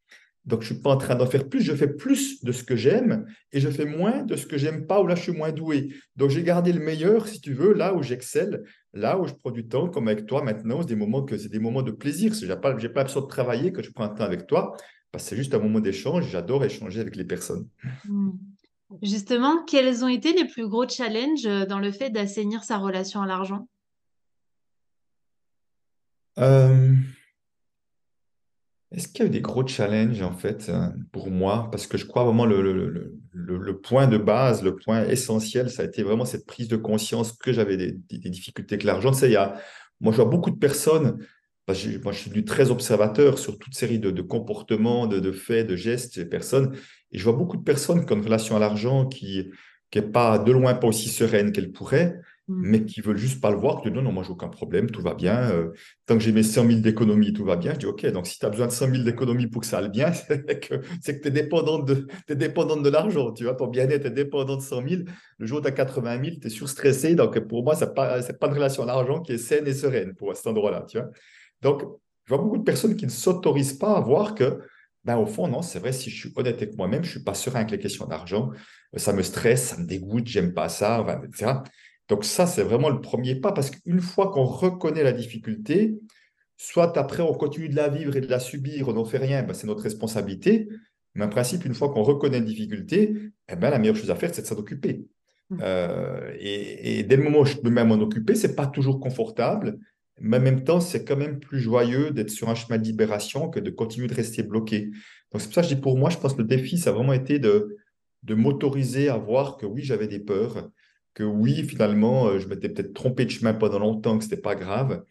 Donc, 0.45 0.63
je 0.63 0.71
ne 0.71 0.75
suis 0.75 0.83
pas 0.83 0.91
en 0.91 0.97
train 0.97 1.15
d'en 1.15 1.27
faire 1.27 1.49
plus, 1.49 1.61
je 1.61 1.75
fais 1.75 1.89
plus 1.89 2.43
de 2.43 2.53
ce 2.53 2.65
que 2.65 2.75
j'aime 2.75 3.27
et 3.53 3.61
je 3.61 3.69
fais 3.69 3.85
moins 3.85 4.23
de 4.23 4.35
ce 4.35 4.47
que 4.47 4.57
j'aime 4.57 4.87
pas 4.87 5.01
ou 5.03 5.07
là, 5.07 5.15
je 5.15 5.23
suis 5.23 5.33
moins 5.33 5.53
doué. 5.53 5.93
Donc, 6.17 6.31
j'ai 6.31 6.43
gardé 6.43 6.73
le 6.73 6.81
meilleur, 6.81 7.29
si 7.29 7.41
tu 7.41 7.53
veux, 7.53 7.75
là 7.75 7.95
où 7.95 8.03
j'excelle, 8.03 8.63
là 8.99 9.19
où 9.19 9.27
je 9.27 9.35
prends 9.35 9.51
du 9.51 9.67
temps, 9.67 9.89
comme 9.89 10.09
avec 10.09 10.27
toi 10.27 10.43
maintenant, 10.43 10.83
c'est 10.83 10.89
des 10.89 10.97
moments, 10.97 11.23
que, 11.23 11.37
c'est 11.37 11.49
des 11.49 11.59
moments 11.59 11.83
de 11.83 11.91
plaisir. 11.91 12.35
Je 12.35 12.47
n'ai 12.47 12.57
pas, 12.57 12.75
pas 12.75 13.05
besoin 13.05 13.23
de 13.23 13.27
travailler 13.27 13.73
que 13.73 13.83
je 13.83 13.91
prends 13.91 14.05
un 14.05 14.09
temps 14.09 14.25
avec 14.25 14.47
toi, 14.47 14.77
parce 15.13 15.25
que 15.25 15.31
c'est 15.31 15.37
juste 15.37 15.55
un 15.55 15.59
moment 15.59 15.81
d'échange. 15.81 16.29
J'adore 16.31 16.65
échanger 16.65 17.01
avec 17.01 17.17
les 17.17 17.25
personnes. 17.25 17.69
Hmm. 18.05 18.33
Justement, 19.03 19.65
quels 19.65 20.05
ont 20.05 20.09
été 20.09 20.33
les 20.33 20.47
plus 20.47 20.67
gros 20.67 20.89
challenges 20.89 21.45
dans 21.69 21.79
le 21.79 21.93
fait 21.93 22.11
d'assainir 22.11 22.65
sa 22.65 22.79
relation 22.79 23.21
à 23.21 23.27
l'argent? 23.27 23.69
Euh... 26.39 26.93
Est-ce 28.91 29.09
qu'il 29.09 29.21
y 29.21 29.23
a 29.25 29.27
eu 29.27 29.31
des 29.31 29.43
gros 29.43 29.67
challenges 29.67 30.23
en 30.23 30.33
fait 30.33 30.71
euh, 30.71 30.89
pour 31.13 31.31
moi? 31.31 31.69
Parce 31.71 31.87
que 31.87 31.99
je 31.99 32.07
crois 32.07 32.25
vraiment 32.25 32.47
le, 32.47 32.63
le, 32.63 33.19
le, 33.33 33.81
point 33.81 34.07
de 34.07 34.17
base, 34.17 34.63
le 34.63 34.77
point 34.77 35.05
essentiel, 35.07 35.71
ça 35.71 35.83
a 35.83 35.85
été 35.85 36.03
vraiment 36.03 36.25
cette 36.25 36.47
prise 36.47 36.69
de 36.69 36.77
conscience 36.77 37.33
que 37.33 37.53
j'avais 37.53 37.77
des, 37.77 37.93
difficultés 38.09 38.77
avec 38.77 38.85
l'argent. 38.85 39.13
Y 39.13 39.37
a, 39.37 39.61
moi, 40.01 40.13
je 40.13 40.17
vois 40.17 40.31
beaucoup 40.31 40.51
de 40.51 40.59
personnes, 40.59 41.19
moi 41.67 42.13
je 42.13 42.19
suis 42.19 42.31
du 42.31 42.47
très 42.47 42.71
observateur 42.71 43.39
sur 43.39 43.59
toute 43.59 43.75
série 43.75 43.99
de, 43.99 44.11
de 44.11 44.23
comportements, 44.23 45.07
de, 45.07 45.21
de, 45.21 45.33
faits, 45.33 45.67
de 45.67 45.77
gestes 45.77 46.19
des 46.19 46.25
personnes, 46.25 46.75
et 47.13 47.19
je 47.19 47.25
vois 47.25 47.35
beaucoup 47.35 47.59
de 47.59 47.65
personnes 47.65 48.07
qui 48.07 48.13
ont 48.15 48.17
une 48.17 48.25
relation 48.25 48.57
à 48.57 48.59
l'argent 48.59 49.07
qui 49.07 49.51
n'est 49.95 50.03
pas 50.03 50.39
de 50.39 50.51
loin 50.51 50.73
pas 50.75 50.87
aussi 50.87 51.11
sereine 51.11 51.53
qu'elle 51.53 51.73
pourrait. 51.73 52.19
Mais 52.49 52.85
qui 52.85 53.03
veulent 53.03 53.19
juste 53.19 53.41
pas 53.41 53.51
le 53.51 53.59
voir, 53.59 53.83
que 53.83 53.89
non, 53.91 54.01
non, 54.01 54.11
moi, 54.11 54.23
j'ai 54.25 54.31
aucun 54.31 54.49
problème, 54.49 54.91
tout 54.91 55.03
va 55.03 55.15
bien. 55.15 55.51
Euh, 55.51 55.73
tant 56.07 56.17
que 56.17 56.25
j'ai 56.25 56.33
mes 56.33 56.43
100 56.43 56.67
000 56.67 56.81
d'économie, 56.81 57.33
tout 57.33 57.45
va 57.45 57.57
bien. 57.57 57.75
Je 57.75 57.81
dis, 57.81 57.87
OK, 57.87 58.07
donc 58.07 58.27
si 58.27 58.39
tu 58.39 58.47
as 58.47 58.51
besoin 58.51 58.67
de 58.67 58.73
100 58.73 58.91
000 58.91 59.05
d'économie 59.05 59.47
pour 59.47 59.61
que 59.61 59.67
ça 59.67 59.79
aille 59.79 59.91
bien, 59.91 60.13
c'est 60.13 60.57
que 60.59 61.23
tu 61.23 61.29
es 61.29 61.31
dépendante 61.31 61.87
de, 61.87 62.07
de 62.29 62.89
l'argent. 62.89 63.33
Tu 63.33 63.45
vois, 63.45 63.55
ton 63.55 63.67
bien-être 63.67 64.07
est 64.07 64.11
dépendant 64.11 64.57
de 64.57 64.63
100 64.63 64.89
000. 64.89 65.03
Le 65.39 65.47
jour 65.47 65.59
où 65.59 65.61
tu 65.61 65.69
as 65.69 65.73
80 65.73 66.25
000, 66.25 66.37
tu 66.41 66.47
es 66.47 66.51
surstressé. 66.51 67.15
Donc, 67.15 67.39
pour 67.41 67.63
moi, 67.63 67.77
ce 67.77 67.85
n'est 67.85 67.93
pas, 67.93 68.23
pas 68.23 68.47
une 68.47 68.55
relation 68.55 68.83
à 68.85 68.87
l'argent 68.87 69.21
qui 69.21 69.33
est 69.33 69.39
saine 69.39 69.67
et 69.67 69.75
sereine 69.75 70.15
pour 70.15 70.35
cet 70.35 70.47
endroit-là. 70.47 70.87
Tu 70.89 70.99
vois 70.99 71.09
donc, 71.63 71.83
je 72.25 72.35
vois 72.35 72.43
beaucoup 72.43 72.59
de 72.59 72.65
personnes 72.65 72.97
qui 72.97 73.05
ne 73.05 73.11
s'autorisent 73.11 73.79
pas 73.79 73.97
à 73.97 74.01
voir 74.01 74.35
que, 74.35 74.61
ben, 75.05 75.17
au 75.17 75.27
fond, 75.27 75.49
non, 75.49 75.63
c'est 75.63 75.79
vrai, 75.79 75.93
si 75.93 76.11
je 76.11 76.17
suis 76.17 76.33
honnête 76.37 76.57
avec 76.57 76.77
moi-même, 76.77 77.03
je 77.03 77.09
ne 77.09 77.13
suis 77.13 77.25
pas 77.25 77.35
serein 77.35 77.61
avec 77.61 77.71
les 77.71 77.79
questions 77.79 78.07
d'argent. 78.07 78.51
Ça 78.97 79.13
me 79.13 79.23
stresse, 79.23 79.69
ça 79.69 79.79
me 79.79 79.87
dégoûte, 79.87 80.27
j'aime 80.27 80.53
pas 80.55 80.69
ça, 80.69 81.05
etc. 81.25 81.53
Donc 82.09 82.25
ça, 82.25 82.47
c'est 82.47 82.63
vraiment 82.63 82.89
le 82.89 83.01
premier 83.01 83.35
pas, 83.35 83.53
parce 83.53 83.71
qu'une 83.71 84.01
fois 84.01 84.31
qu'on 84.31 84.45
reconnaît 84.45 85.03
la 85.03 85.13
difficulté, 85.13 85.99
soit 86.57 86.97
après 86.99 87.23
on 87.23 87.35
continue 87.35 87.69
de 87.69 87.77
la 87.77 87.89
vivre 87.89 88.17
et 88.17 88.21
de 88.21 88.27
la 88.27 88.41
subir, 88.41 88.89
on 88.89 88.95
n'en 88.95 89.05
fait 89.05 89.19
rien, 89.19 89.43
ben, 89.43 89.55
c'est 89.55 89.67
notre 89.67 89.83
responsabilité. 89.83 90.69
Mais 91.15 91.25
en 91.25 91.29
principe, 91.29 91.65
une 91.65 91.75
fois 91.75 91.91
qu'on 91.91 92.03
reconnaît 92.03 92.39
une 92.39 92.45
difficulté, 92.45 93.15
eh 93.51 93.57
ben, 93.57 93.71
la 93.71 93.79
meilleure 93.79 93.97
chose 93.97 94.11
à 94.11 94.15
faire, 94.15 94.35
c'est 94.35 94.43
de 94.43 94.47
s'en 94.47 94.57
occuper. 94.57 95.07
Mmh. 95.51 95.59
Euh, 95.63 96.35
et, 96.39 97.03
dès 97.05 97.17
le 97.17 97.23
moment 97.23 97.41
où 97.41 97.45
je 97.45 97.57
peux 97.57 97.71
même 97.71 97.89
m'en 97.89 97.95
occuper, 97.95 98.35
ce 98.35 98.47
n'est 98.47 98.55
pas 98.55 98.67
toujours 98.67 99.01
confortable, 99.01 99.79
mais 100.21 100.39
en 100.39 100.41
même 100.41 100.65
temps, 100.65 100.81
c'est 100.81 101.05
quand 101.05 101.17
même 101.17 101.39
plus 101.39 101.61
joyeux 101.61 102.11
d'être 102.11 102.31
sur 102.31 102.49
un 102.49 102.55
chemin 102.55 102.79
de 102.79 102.85
libération 102.85 103.49
que 103.49 103.61
de 103.61 103.71
continuer 103.71 104.09
de 104.09 104.15
rester 104.15 104.43
bloqué. 104.43 104.91
Donc 105.33 105.41
c'est 105.41 105.47
pour 105.47 105.55
ça 105.55 105.63
que 105.63 105.69
je 105.69 105.75
dis 105.75 105.81
pour 105.81 105.97
moi, 105.97 106.11
je 106.11 106.19
pense 106.19 106.35
que 106.35 106.43
le 106.43 106.49
défi, 106.49 106.79
ça 106.79 106.91
a 106.91 106.93
vraiment 106.93 107.13
été 107.13 107.39
de, 107.39 107.77
de 108.25 108.35
m'autoriser 108.35 109.09
à 109.09 109.17
voir 109.17 109.57
que 109.57 109.67
oui, 109.67 109.83
j'avais 109.83 110.09
des 110.09 110.19
peurs, 110.19 110.71
que 111.19 111.25
oui, 111.25 111.65
finalement, 111.65 112.29
euh, 112.29 112.39
je 112.39 112.47
m'étais 112.47 112.69
peut-être 112.69 112.95
trompé 112.95 113.25
de 113.25 113.31
chemin 113.31 113.53
pendant 113.53 113.81
longtemps, 113.81 114.17
que 114.17 114.25
ce 114.25 114.31
n'était 114.31 114.41
pas 114.41 114.55
grave 114.55 115.05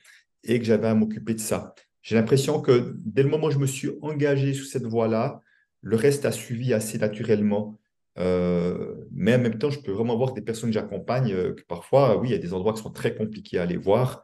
et 0.45 0.57
que 0.57 0.63
j'avais 0.63 0.87
à 0.87 0.93
m'occuper 0.93 1.33
de 1.33 1.41
ça. 1.41 1.75
J'ai 2.01 2.15
l'impression 2.15 2.61
que 2.61 2.95
dès 3.03 3.23
le 3.23 3.29
moment 3.29 3.47
où 3.47 3.51
je 3.51 3.57
me 3.57 3.65
suis 3.67 3.89
engagé 4.01 4.53
sur 4.53 4.65
cette 4.65 4.85
voie-là, 4.85 5.41
le 5.81 5.97
reste 5.97 6.23
a 6.23 6.31
suivi 6.31 6.73
assez 6.73 6.97
naturellement. 6.97 7.77
Euh, 8.19 8.95
mais 9.11 9.35
en 9.35 9.39
même 9.39 9.57
temps, 9.57 9.69
je 9.69 9.81
peux 9.81 9.91
vraiment 9.91 10.15
voir 10.15 10.31
des 10.31 10.41
personnes 10.41 10.69
que 10.69 10.75
j'accompagne, 10.75 11.33
euh, 11.33 11.53
que 11.53 11.63
parfois, 11.63 12.17
oui, 12.17 12.29
il 12.29 12.31
y 12.31 12.35
a 12.35 12.37
des 12.39 12.53
endroits 12.53 12.73
qui 12.73 12.81
sont 12.81 12.89
très 12.89 13.13
compliqués 13.13 13.59
à 13.59 13.63
aller 13.63 13.77
voir. 13.77 14.23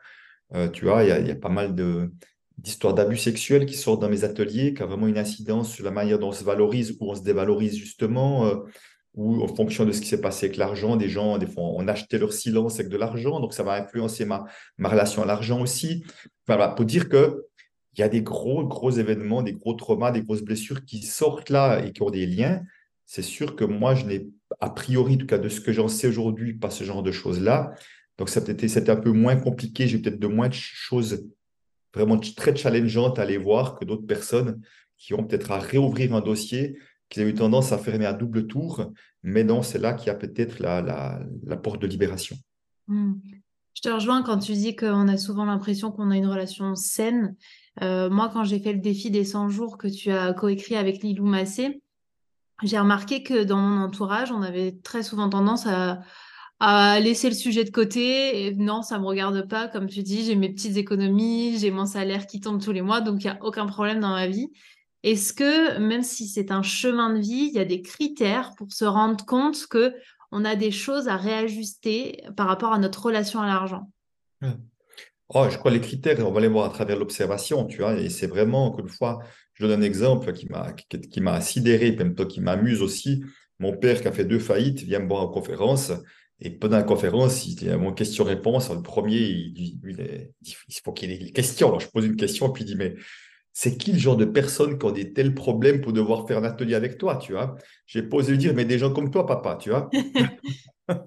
Tu 0.72 0.86
vois, 0.86 1.04
il 1.04 1.10
y, 1.10 1.12
a, 1.12 1.20
il 1.20 1.28
y, 1.28 1.32
a, 1.32 1.36
pas 1.36 1.50
mal 1.50 1.74
d'histoires 2.60 2.94
d'abus 2.94 3.18
sexuels 3.18 3.66
qui 3.66 3.74
sortent 3.74 4.02
dans 4.02 4.10
mes 4.10 4.24
ateliers, 4.24 4.76
qui 4.76 4.84
a 4.84 4.86
vraiment 4.86 5.08
une 5.08 5.18
incidence 5.18 5.74
sur 5.74 5.84
la 5.84 5.90
manière 5.90 6.20
dont 6.20 6.30
on 6.30 6.32
se 6.32 6.44
valorise 6.44 6.96
ou 7.00 7.10
on 7.10 7.16
se 7.16 7.24
dévalorise 7.24 7.76
justement, 7.76 8.64
ou 9.16 9.44
en 9.44 9.48
fonction 9.48 9.86
de 9.86 9.92
ce 9.92 10.02
qui 10.02 10.08
s'est 10.08 10.22
passé 10.22 10.48
avec 10.48 10.58
l'argent, 10.58 10.96
des 10.96 11.10
gens, 11.10 11.38
des 11.38 11.46
fois, 11.46 11.64
on 11.64 11.88
acheté 11.88 12.18
leur 12.18 12.34
silence 12.34 12.80
avec 12.80 12.90
de 12.90 12.98
l'argent, 12.98 13.40
donc 13.40 13.54
ça 13.54 13.64
va 13.64 13.74
influencer 13.74 14.26
ma, 14.26 14.46
ma 14.78 14.90
relation 14.90 15.22
à 15.22 15.26
l'argent 15.26 15.62
aussi. 15.62 16.04
Voilà, 16.48 16.70
pour 16.70 16.86
dire 16.86 17.10
que 17.10 17.46
il 17.96 18.00
y 18.00 18.04
a 18.04 18.10
des 18.10 18.24
gros, 18.24 18.66
gros 18.66 18.90
événements, 18.90 19.44
des 19.44 19.54
gros 19.54 19.76
traumas, 19.76 20.12
des 20.12 20.24
grosses 20.24 20.42
blessures 20.42 20.84
qui 20.84 21.04
sortent 21.04 21.52
là 21.52 21.86
et 21.86 21.92
qui 21.92 22.02
ont 22.02 22.10
des 22.10 22.26
liens 22.26 22.64
c'est 23.06 23.22
sûr 23.22 23.56
que 23.56 23.64
moi, 23.64 23.96
je 23.96 24.06
n'ai, 24.06 24.28
a 24.60 24.70
priori, 24.70 25.16
en 25.16 25.18
tout 25.18 25.26
cas 25.26 25.38
de 25.38 25.50
ce 25.50 25.62
que 25.62 25.72
j'en 25.72 25.88
sais 25.88 26.08
aujourd'hui, 26.08 26.54
pas 26.54 26.70
ce 26.70 26.84
genre 26.84 27.04
de 27.04 27.12
choses-là. 27.12 27.74
Donc, 28.18 28.30
ça 28.30 28.42
peut-être 28.42 28.68
c'était 28.68 28.90
un 28.90 28.96
peu 28.96 29.12
moins 29.12 29.36
compliqué. 29.36 29.88
J'ai 29.88 30.00
peut-être 30.00 30.20
de 30.20 30.28
moins 30.28 30.50
de 30.50 30.54
choses 30.54 31.28
vraiment 31.94 32.18
très 32.18 32.56
challengeantes 32.56 33.20
à 33.20 33.24
aller 33.24 33.38
voir 33.38 33.78
que 33.78 33.86
d'autres 33.86 34.08
personnes 34.08 34.62
qui 34.98 35.14
ont 35.14 35.24
peut-être 35.24 35.52
à 35.52 35.60
réouvrir 35.60 36.16
un 36.16 36.22
dossier, 36.22 36.78
qui 37.14 37.22
ont 37.22 37.28
eu 37.28 37.36
tendance 37.36 37.72
à 37.72 37.78
fermer 37.78 38.08
à 38.08 38.14
double 38.14 38.48
tour. 38.48 38.92
Mais 39.22 39.44
non, 39.44 39.62
c'est 39.62 39.78
là 39.78 39.94
qu'il 39.94 40.08
y 40.08 40.10
a 40.10 40.16
peut-être 40.16 40.60
la, 40.60 41.20
porte 41.58 41.80
de 41.80 41.86
libération. 41.86 42.36
Hmm. 42.88 43.14
Je 43.76 43.82
te 43.82 43.90
rejoins 43.90 44.24
quand 44.24 44.40
tu 44.40 44.54
dis 44.54 44.76
qu'on 44.76 45.08
a 45.08 45.18
souvent 45.18 45.46
l'impression 45.46 45.92
qu'on 45.92 46.10
a 46.10 46.18
une 46.18 46.28
relation 46.28 46.74
saine. 46.74 47.36
Euh, 47.82 48.10
moi, 48.10 48.32
quand 48.34 48.44
j'ai 48.44 48.60
fait 48.60 48.74
le 48.74 48.80
défi 48.80 49.12
des 49.12 49.26
100 49.26 49.50
jours 49.50 49.78
que 49.78 49.88
tu 49.88 50.12
as 50.12 50.34
coécrit 50.34 50.76
avec 50.76 51.04
Lilou 51.04 51.26
Massé, 51.26 51.82
j'ai 52.64 52.80
remarqué 52.80 53.22
que 53.22 53.44
dans 53.44 53.58
mon 53.58 53.84
entourage, 53.84 54.32
on 54.32 54.42
avait 54.42 54.80
très 54.84 55.04
souvent 55.04 55.30
tendance 55.30 55.68
à, 55.68 56.02
laisser 57.00 57.30
le 57.30 57.36
sujet 57.36 57.64
de 57.64 57.72
côté. 57.72 58.56
Non, 58.56 58.82
ça 58.82 58.98
me 58.98 59.06
regarde 59.06 59.48
pas. 59.48 59.68
Comme 59.68 59.88
tu 59.88 60.02
dis, 60.02 60.24
j'ai 60.24 60.36
mes 60.36 60.50
petites 60.50 60.78
économies, 60.78 61.60
j'ai 61.60 61.72
mon 61.72 61.86
salaire 61.86 62.26
qui 62.26 62.40
tombe 62.40 62.62
tous 62.62 62.72
les 62.72 62.82
mois, 62.82 63.02
donc 63.02 63.24
il 63.24 63.28
n'y 63.28 63.34
a 63.34 63.38
aucun 63.44 63.68
problème 63.68 64.00
dans 64.00 64.14
ma 64.14 64.28
vie. 64.28 64.50
Est-ce 65.04 65.34
que, 65.34 65.78
même 65.80 66.04
si 66.04 66.28
c'est 66.28 66.52
un 66.52 66.64
chemin 66.64 67.14
de 67.14 67.20
vie, 67.20 67.50
il 67.52 67.54
y 67.54 67.60
a 67.60 67.66
des 67.66 67.82
critères 67.82 68.54
pour 68.58 68.72
se 68.72 68.86
rendre 68.86 69.26
compte 69.26 69.68
que 69.68 69.94
on 70.32 70.46
a 70.46 70.56
des 70.56 70.72
choses 70.72 71.08
à 71.08 71.18
réajuster 71.18 72.24
par 72.36 72.48
rapport 72.48 72.74
à 72.74 72.80
notre 72.80 73.06
relation 73.06 73.42
à 73.42 73.48
l'argent? 73.48 73.92
Oh, 75.30 75.48
je 75.50 75.58
crois 75.58 75.72
les 75.72 75.82
critères, 75.82 76.26
on 76.28 76.32
va 76.32 76.42
les 76.42 76.48
voir 76.48 76.66
à 76.66 76.70
travers 76.70 76.98
l'observation, 76.98 77.66
tu 77.66 77.80
vois, 77.80 77.96
et 78.00 78.10
c'est 78.10 78.28
vraiment, 78.28 78.68
encore 78.68 78.82
une 78.82 78.90
fois, 78.90 79.20
je 79.54 79.66
donne 79.66 79.82
un 79.82 79.86
exemple 79.86 80.32
qui 80.34 80.48
m'a 80.48 80.74
qui, 80.74 81.22
m'a 81.22 81.42
sidéré, 81.42 81.92
même 81.92 82.16
qui 82.16 82.42
m'amuse 82.42 82.82
aussi. 82.82 83.24
Mon 83.60 83.78
père 83.78 84.02
qui 84.02 84.08
a 84.08 84.12
fait 84.12 84.26
deux 84.26 84.40
faillites 84.40 84.82
vient 84.82 85.00
me 85.00 85.08
voir 85.08 85.22
en 85.22 85.28
conférence. 85.28 85.92
Et 86.40 86.50
pendant 86.50 86.78
la 86.78 86.84
conférence, 86.84 87.46
il 87.46 87.64
y 87.64 87.70
a 87.70 87.78
mon 87.78 87.94
question-réponse. 87.94 88.70
Le 88.72 88.82
premier, 88.82 89.18
il, 89.18 89.80
il, 89.84 90.76
faut 90.84 90.92
qu'il 90.92 91.12
ait 91.12 91.18
des 91.18 91.32
questions. 91.32 91.68
Alors, 91.68 91.80
je 91.80 91.88
pose 91.88 92.06
une 92.06 92.16
question, 92.16 92.50
puis 92.50 92.64
il 92.64 92.68
dit, 92.68 92.76
mais 92.76 92.96
c'est 93.54 93.78
qui 93.78 93.94
le 93.94 94.00
genre 94.00 94.18
de 94.18 94.26
personne 94.26 94.80
qui 94.80 94.86
ont 94.86 94.92
des 94.92 95.14
tels 95.14 95.36
problèmes 95.36 95.80
pour 95.80 95.94
devoir 95.94 96.28
faire 96.28 96.40
un 96.40 96.44
atelier 96.44 96.74
avec 96.74 96.98
toi, 96.98 97.18
tu 97.18 97.34
vois? 97.34 97.56
J'ai 97.86 98.02
posé 98.02 98.32
lui 98.32 98.40
dire, 98.40 98.54
mais 98.56 98.66
des 98.66 98.80
gens 98.80 98.92
comme 98.92 99.12
toi, 99.12 99.28
papa, 99.28 99.58
tu 99.62 99.70
vois? 99.70 99.90
Quand 100.88 100.98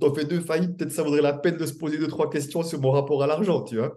on 0.00 0.14
fait 0.14 0.24
deux 0.24 0.40
faillites, 0.40 0.76
peut-être 0.76 0.92
ça 0.92 1.02
vaudrait 1.02 1.20
la 1.20 1.34
peine 1.34 1.56
de 1.56 1.66
se 1.66 1.74
poser 1.74 1.98
deux, 1.98 2.06
trois 2.06 2.30
questions 2.30 2.62
sur 2.62 2.80
mon 2.80 2.92
rapport 2.92 3.22
à 3.22 3.26
l'argent, 3.26 3.64
tu 3.64 3.76
vois? 3.76 3.96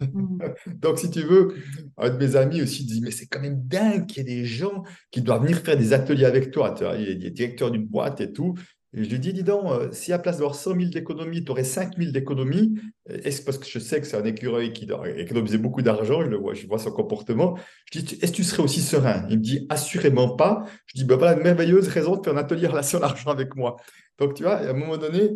Mm. 0.00 0.38
Donc, 0.76 0.98
si 0.98 1.10
tu 1.10 1.22
veux, 1.22 1.54
un 1.96 2.10
de 2.10 2.16
mes 2.18 2.36
amis 2.36 2.60
aussi 2.60 2.84
dit, 2.84 3.00
mais 3.00 3.10
c'est 3.10 3.26
quand 3.26 3.40
même 3.40 3.66
dingue 3.66 4.06
qu'il 4.06 4.18
y 4.18 4.20
ait 4.20 4.36
des 4.36 4.44
gens 4.44 4.84
qui 5.10 5.22
doivent 5.22 5.42
venir 5.42 5.58
faire 5.58 5.78
des 5.78 5.92
ateliers 5.94 6.26
avec 6.26 6.50
toi. 6.50 6.72
Tu 6.72 6.84
vois? 6.84 6.96
Il 6.96 7.24
est 7.24 7.30
directeur 7.30 7.70
d'une 7.70 7.86
boîte 7.86 8.20
et 8.20 8.32
tout. 8.32 8.54
Et 8.92 9.04
je 9.04 9.10
lui 9.10 9.20
dis, 9.20 9.32
dis 9.32 9.44
donc, 9.44 9.70
euh, 9.70 9.88
si 9.92 10.12
à 10.12 10.18
place 10.18 10.38
d'avoir 10.38 10.56
100 10.56 10.74
000 10.74 10.90
d'économies, 10.90 11.44
tu 11.44 11.52
aurais 11.52 11.64
5 11.64 11.96
000 11.96 12.10
d'économies, 12.10 12.74
euh, 13.08 13.18
est-ce 13.22 13.42
parce 13.42 13.56
que 13.56 13.66
je 13.66 13.78
sais 13.78 14.00
que 14.00 14.06
c'est 14.06 14.16
un 14.16 14.24
écureuil 14.24 14.72
qui 14.72 14.88
économisait 15.16 15.58
beaucoup 15.58 15.82
d'argent, 15.82 16.22
je 16.22 16.28
le 16.28 16.36
vois, 16.36 16.54
je 16.54 16.66
vois 16.66 16.78
son 16.78 16.90
comportement. 16.90 17.56
Je 17.92 18.00
dis, 18.00 18.18
est-ce 18.20 18.32
que 18.32 18.36
tu 18.36 18.44
serais 18.44 18.64
aussi 18.64 18.80
serein? 18.80 19.26
Il 19.30 19.38
me 19.38 19.42
dit, 19.42 19.66
assurément 19.68 20.34
pas. 20.34 20.64
Je 20.86 20.98
dis, 20.98 21.04
ben 21.04 21.16
voilà 21.16 21.36
une 21.36 21.44
merveilleuse 21.44 21.86
raison 21.86 22.16
de 22.16 22.24
faire 22.24 22.34
un 22.34 22.38
atelier 22.38 22.66
relation 22.66 22.98
d'argent 22.98 23.30
avec 23.30 23.54
moi. 23.54 23.76
Donc, 24.18 24.34
tu 24.34 24.42
vois, 24.42 24.56
à 24.56 24.70
un 24.70 24.72
moment 24.72 24.98
donné, 24.98 25.30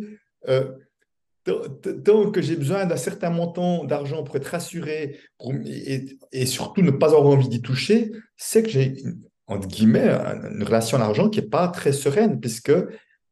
euh, 0.49 0.71
tant 1.45 2.31
que 2.31 2.41
j'ai 2.41 2.55
besoin 2.57 2.85
d'un 2.85 2.97
certain 2.97 3.29
montant 3.29 3.85
d'argent 3.85 4.23
pour 4.23 4.35
être 4.35 4.47
rassuré 4.47 5.19
pour, 5.37 5.53
et, 5.53 6.45
surtout 6.45 6.81
ne 6.81 6.91
pas 6.91 7.07
avoir 7.15 7.27
envie 7.27 7.47
d'y 7.47 7.61
toucher, 7.61 8.11
c'est 8.35 8.63
que 8.63 8.69
j'ai, 8.69 8.95
entre 9.47 9.67
guillemets, 9.67 10.09
une 10.09 10.63
relation 10.63 10.97
d'argent 10.97 11.29
qui 11.29 11.39
n'est 11.39 11.47
pas 11.47 11.67
très 11.67 11.93
sereine, 11.93 12.39
puisque 12.39 12.73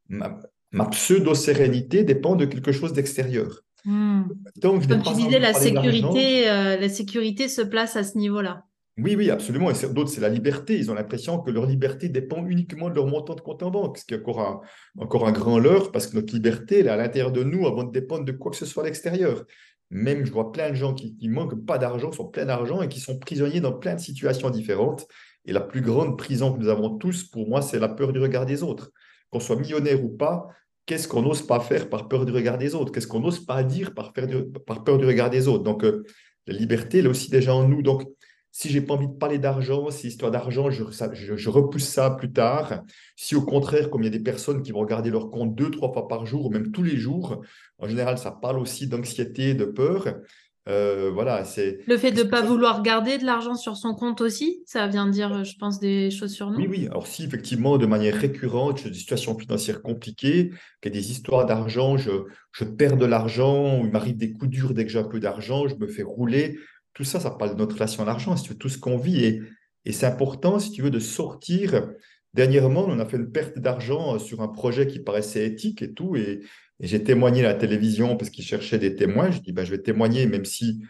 ma, 0.09 0.85
pseudo-sérénité 0.85 2.03
dépend 2.03 2.35
de 2.35 2.45
quelque 2.45 2.71
chose 2.71 2.93
d'extérieur. 2.93 3.61
Hmm. 3.85 4.23
Donc, 4.57 4.87
Comme 4.87 5.03
tu 5.03 5.13
disais, 5.13 5.39
la 5.39 5.53
sécurité, 5.53 6.49
euh, 6.49 6.77
la 6.77 6.89
sécurité 6.89 7.47
se 7.47 7.61
place 7.61 7.95
à 7.95 8.03
ce 8.03 8.17
niveau-là. 8.17 8.63
Oui, 8.97 9.15
oui, 9.15 9.31
absolument. 9.31 9.71
Et 9.71 9.73
d'autres, 9.89 10.11
c'est 10.11 10.21
la 10.21 10.29
liberté. 10.29 10.77
Ils 10.77 10.91
ont 10.91 10.93
l'impression 10.93 11.39
que 11.39 11.49
leur 11.49 11.65
liberté 11.65 12.09
dépend 12.09 12.45
uniquement 12.45 12.89
de 12.89 12.95
leur 12.95 13.07
montant 13.07 13.33
de 13.33 13.41
compte 13.41 13.63
en 13.63 13.71
banque, 13.71 13.97
ce 13.97 14.05
qui 14.05 14.13
est 14.13 14.19
encore 14.19 14.39
un, 14.39 14.61
encore 14.99 15.27
un 15.27 15.31
grand 15.31 15.57
leurre, 15.57 15.91
parce 15.91 16.07
que 16.07 16.15
notre 16.15 16.33
liberté, 16.33 16.79
elle 16.79 16.87
est 16.87 16.91
à 16.91 16.97
l'intérieur 16.97 17.31
de 17.31 17.43
nous 17.43 17.65
avant 17.65 17.83
de 17.83 17.91
dépendre 17.91 18.23
de 18.23 18.31
quoi 18.31 18.51
que 18.51 18.57
ce 18.57 18.67
soit 18.67 18.83
à 18.83 18.85
l'extérieur. 18.85 19.45
Même, 19.89 20.25
je 20.25 20.31
vois 20.31 20.51
plein 20.51 20.69
de 20.69 20.75
gens 20.75 20.93
qui, 20.93 21.15
qui 21.15 21.27
manquent 21.27 21.65
pas 21.65 21.79
d'argent, 21.79 22.11
sont 22.11 22.27
pleins 22.27 22.45
d'argent 22.45 22.83
et 22.83 22.87
qui 22.87 22.99
sont 22.99 23.17
prisonniers 23.17 23.61
dans 23.61 23.73
plein 23.73 23.95
de 23.95 23.99
situations 23.99 24.51
différentes. 24.51 25.07
Et 25.45 25.53
la 25.53 25.61
plus 25.61 25.81
grande 25.81 26.17
prison 26.17 26.53
que 26.53 26.59
nous 26.59 26.69
avons 26.69 26.97
tous, 26.97 27.23
pour 27.23 27.49
moi, 27.49 27.63
c'est 27.63 27.79
la 27.79 27.89
peur 27.89 28.13
du 28.13 28.19
regard 28.19 28.45
des 28.45 28.61
autres 28.61 28.91
qu'on 29.33 29.39
soit 29.39 29.55
millionnaire 29.55 30.03
ou 30.03 30.09
pas, 30.09 30.47
qu'est-ce 30.85 31.07
qu'on 31.07 31.23
n'ose 31.23 31.41
pas 31.45 31.59
faire 31.59 31.89
par 31.89 32.07
peur 32.07 32.25
du 32.25 32.31
regard 32.31 32.57
des 32.57 32.75
autres? 32.75 32.91
Qu'est-ce 32.91 33.07
qu'on 33.07 33.19
n'ose 33.19 33.45
pas 33.45 33.63
dire 33.63 33.93
par, 33.93 34.13
peur 34.13 34.27
du 34.97 35.05
regard 35.05 35.29
des 35.29 35.47
autres? 35.47 35.63
Donc, 35.63 35.83
euh, 35.83 36.03
la 36.47 36.53
liberté, 36.53 36.99
elle 36.99 37.05
est 37.05 37.09
aussi 37.09 37.31
déjà 37.31 37.53
en 37.53 37.67
nous. 37.67 37.81
Donc, 37.81 38.03
si 38.51 38.69
j'ai 38.69 38.81
pas 38.81 38.93
envie 38.93 39.07
de 39.07 39.13
parler 39.13 39.39
d'argent, 39.39 39.89
si 39.89 40.07
histoire 40.07 40.29
d'argent, 40.29 40.69
je, 40.69 40.83
je, 41.13 41.49
repousse 41.49 41.85
ça 41.85 42.11
plus 42.11 42.31
tard. 42.31 42.83
Si 43.15 43.35
au 43.35 43.41
contraire, 43.41 43.89
comme 43.89 44.03
il 44.03 44.05
y 44.05 44.07
a 44.07 44.11
des 44.11 44.19
personnes 44.19 44.61
qui 44.61 44.71
vont 44.71 44.81
regarder 44.81 45.09
leur 45.09 45.31
compte 45.31 45.55
deux, 45.55 45.71
trois 45.71 45.91
fois 45.91 46.07
par 46.07 46.27
jour, 46.27 46.45
ou 46.45 46.49
même 46.51 46.71
tous 46.71 46.83
les 46.83 46.95
jours, 46.95 47.43
en 47.79 47.87
général, 47.87 48.19
ça 48.19 48.31
parle 48.31 48.59
aussi 48.59 48.87
d'anxiété, 48.87 49.55
de 49.55 49.65
peur. 49.65 50.07
Euh, 50.69 51.11
voilà, 51.13 51.43
c'est 51.43 51.79
le 51.87 51.97
fait 51.97 52.11
de 52.11 52.23
ne 52.23 52.29
pas 52.29 52.41
vouloir 52.41 52.83
garder 52.83 53.17
de 53.17 53.25
l'argent 53.25 53.55
sur 53.55 53.75
son 53.75 53.93
compte 53.93 54.21
aussi, 54.21 54.63
ça 54.65 54.87
vient 54.87 55.07
dire, 55.07 55.43
je 55.43 55.57
pense, 55.57 55.77
des 55.79 56.09
choses 56.09 56.31
sur 56.31 56.51
nous. 56.51 56.57
Oui, 56.57 56.67
oui. 56.69 56.87
Alors 56.87 57.05
si 57.05 57.25
effectivement, 57.25 57.77
de 57.77 57.85
manière 57.85 58.15
récurrente, 58.15 58.79
j'ai 58.81 58.89
des 58.89 58.95
situations 58.95 59.37
financières 59.37 59.81
compliquées, 59.81 60.51
qu'il 60.81 60.93
y 60.93 60.97
a 60.97 61.01
des 61.01 61.11
histoires 61.11 61.45
d'argent, 61.45 61.97
je, 61.97 62.11
je, 62.53 62.63
perds 62.63 62.95
de 62.95 63.05
l'argent, 63.05 63.81
il 63.83 63.91
m'arrive 63.91 64.15
des 64.15 64.31
coups 64.31 64.49
durs 64.49 64.73
dès 64.73 64.85
que 64.85 64.91
j'ai 64.91 64.99
un 64.99 65.03
peu 65.03 65.19
d'argent, 65.19 65.67
je 65.67 65.75
me 65.75 65.87
fais 65.87 66.03
rouler. 66.03 66.57
Tout 66.93 67.03
ça, 67.03 67.19
ça 67.19 67.31
parle 67.31 67.51
de 67.51 67.57
notre 67.57 67.75
relation 67.75 68.03
à 68.03 68.05
l'argent, 68.05 68.37
si 68.37 68.43
tu 68.43 68.49
veux, 68.51 68.57
tout 68.57 68.69
ce 68.69 68.77
qu'on 68.77 68.97
vit. 68.97 69.25
Et, 69.25 69.41
et 69.83 69.91
c'est 69.91 70.05
important, 70.05 70.59
si 70.59 70.71
tu 70.71 70.81
veux, 70.81 70.91
de 70.91 70.99
sortir. 70.99 71.89
Dernièrement, 72.33 72.85
on 72.87 72.99
a 72.99 73.05
fait 73.05 73.17
une 73.17 73.31
perte 73.31 73.59
d'argent 73.59 74.17
sur 74.17 74.41
un 74.41 74.47
projet 74.47 74.87
qui 74.87 74.99
paraissait 74.99 75.45
éthique 75.45 75.81
et 75.81 75.93
tout, 75.93 76.15
et, 76.15 76.41
j'ai 76.79 77.03
témoigné 77.03 77.45
à 77.45 77.49
la 77.49 77.53
télévision 77.53 78.17
parce 78.17 78.29
qu'ils 78.29 78.45
cherchaient 78.45 78.79
des 78.79 78.95
témoins. 78.95 79.31
Je 79.31 79.39
dis, 79.39 79.51
ben, 79.51 79.65
je 79.65 79.71
vais 79.71 79.81
témoigner, 79.81 80.25
même 80.25 80.45
si 80.45 80.83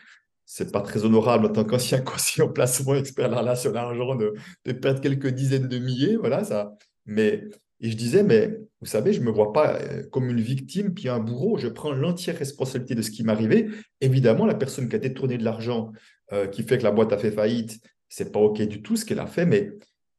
c'est 0.46 0.72
pas 0.72 0.82
très 0.82 1.06
honorable 1.06 1.46
en 1.46 1.50
tant 1.50 1.64
qu'ancien 1.64 2.00
conseiller 2.02 2.48
en 2.48 2.52
placement, 2.52 2.96
expert 2.96 3.30
de 3.30 3.36
la 3.36 3.42
relation 3.42 3.72
de, 3.72 4.72
perdre 4.74 5.02
quelques 5.02 5.30
dizaines 5.30 5.68
de 5.68 5.78
milliers. 5.80 6.16
Voilà, 6.16 6.44
ça. 6.44 6.74
Mais, 7.06 7.44
et 7.80 7.92
je 7.92 7.98
disais, 7.98 8.24
mais 8.24 8.60
vous 8.82 8.88
savez, 8.88 9.14
je 9.14 9.20
ne 9.20 9.26
me 9.26 9.32
vois 9.32 9.54
pas 9.54 9.80
euh, 9.80 10.04
comme 10.12 10.30
une 10.30 10.42
victime 10.42 10.94
puis 10.94 11.10
un 11.10 11.20
bourreau. 11.20 11.58
Je 11.58 11.68
prends 11.68 11.92
l'entière 11.92 12.38
responsabilité 12.38 12.96
de 12.96 13.02
ce 13.02 13.12
qui 13.12 13.24
m'arrivait. 13.24 13.68
Évidemment, 14.02 14.46
la 14.46 14.56
personne 14.56 14.90
qui 14.90 14.96
a 14.96 15.00
détourné 15.00 15.38
de 15.38 15.44
l'argent, 15.44 15.92
euh, 16.32 16.48
qui 16.48 16.64
fait 16.64 16.78
que 16.78 16.84
la 16.84 16.92
boîte 16.92 17.14
a 17.14 17.18
fait 17.18 17.32
faillite, 17.32 17.80
c'est 18.10 18.32
pas 18.32 18.40
OK 18.40 18.62
du 18.62 18.82
tout 18.82 18.96
ce 18.96 19.06
qu'elle 19.06 19.20
a 19.20 19.26
fait, 19.26 19.46
mais 19.46 19.72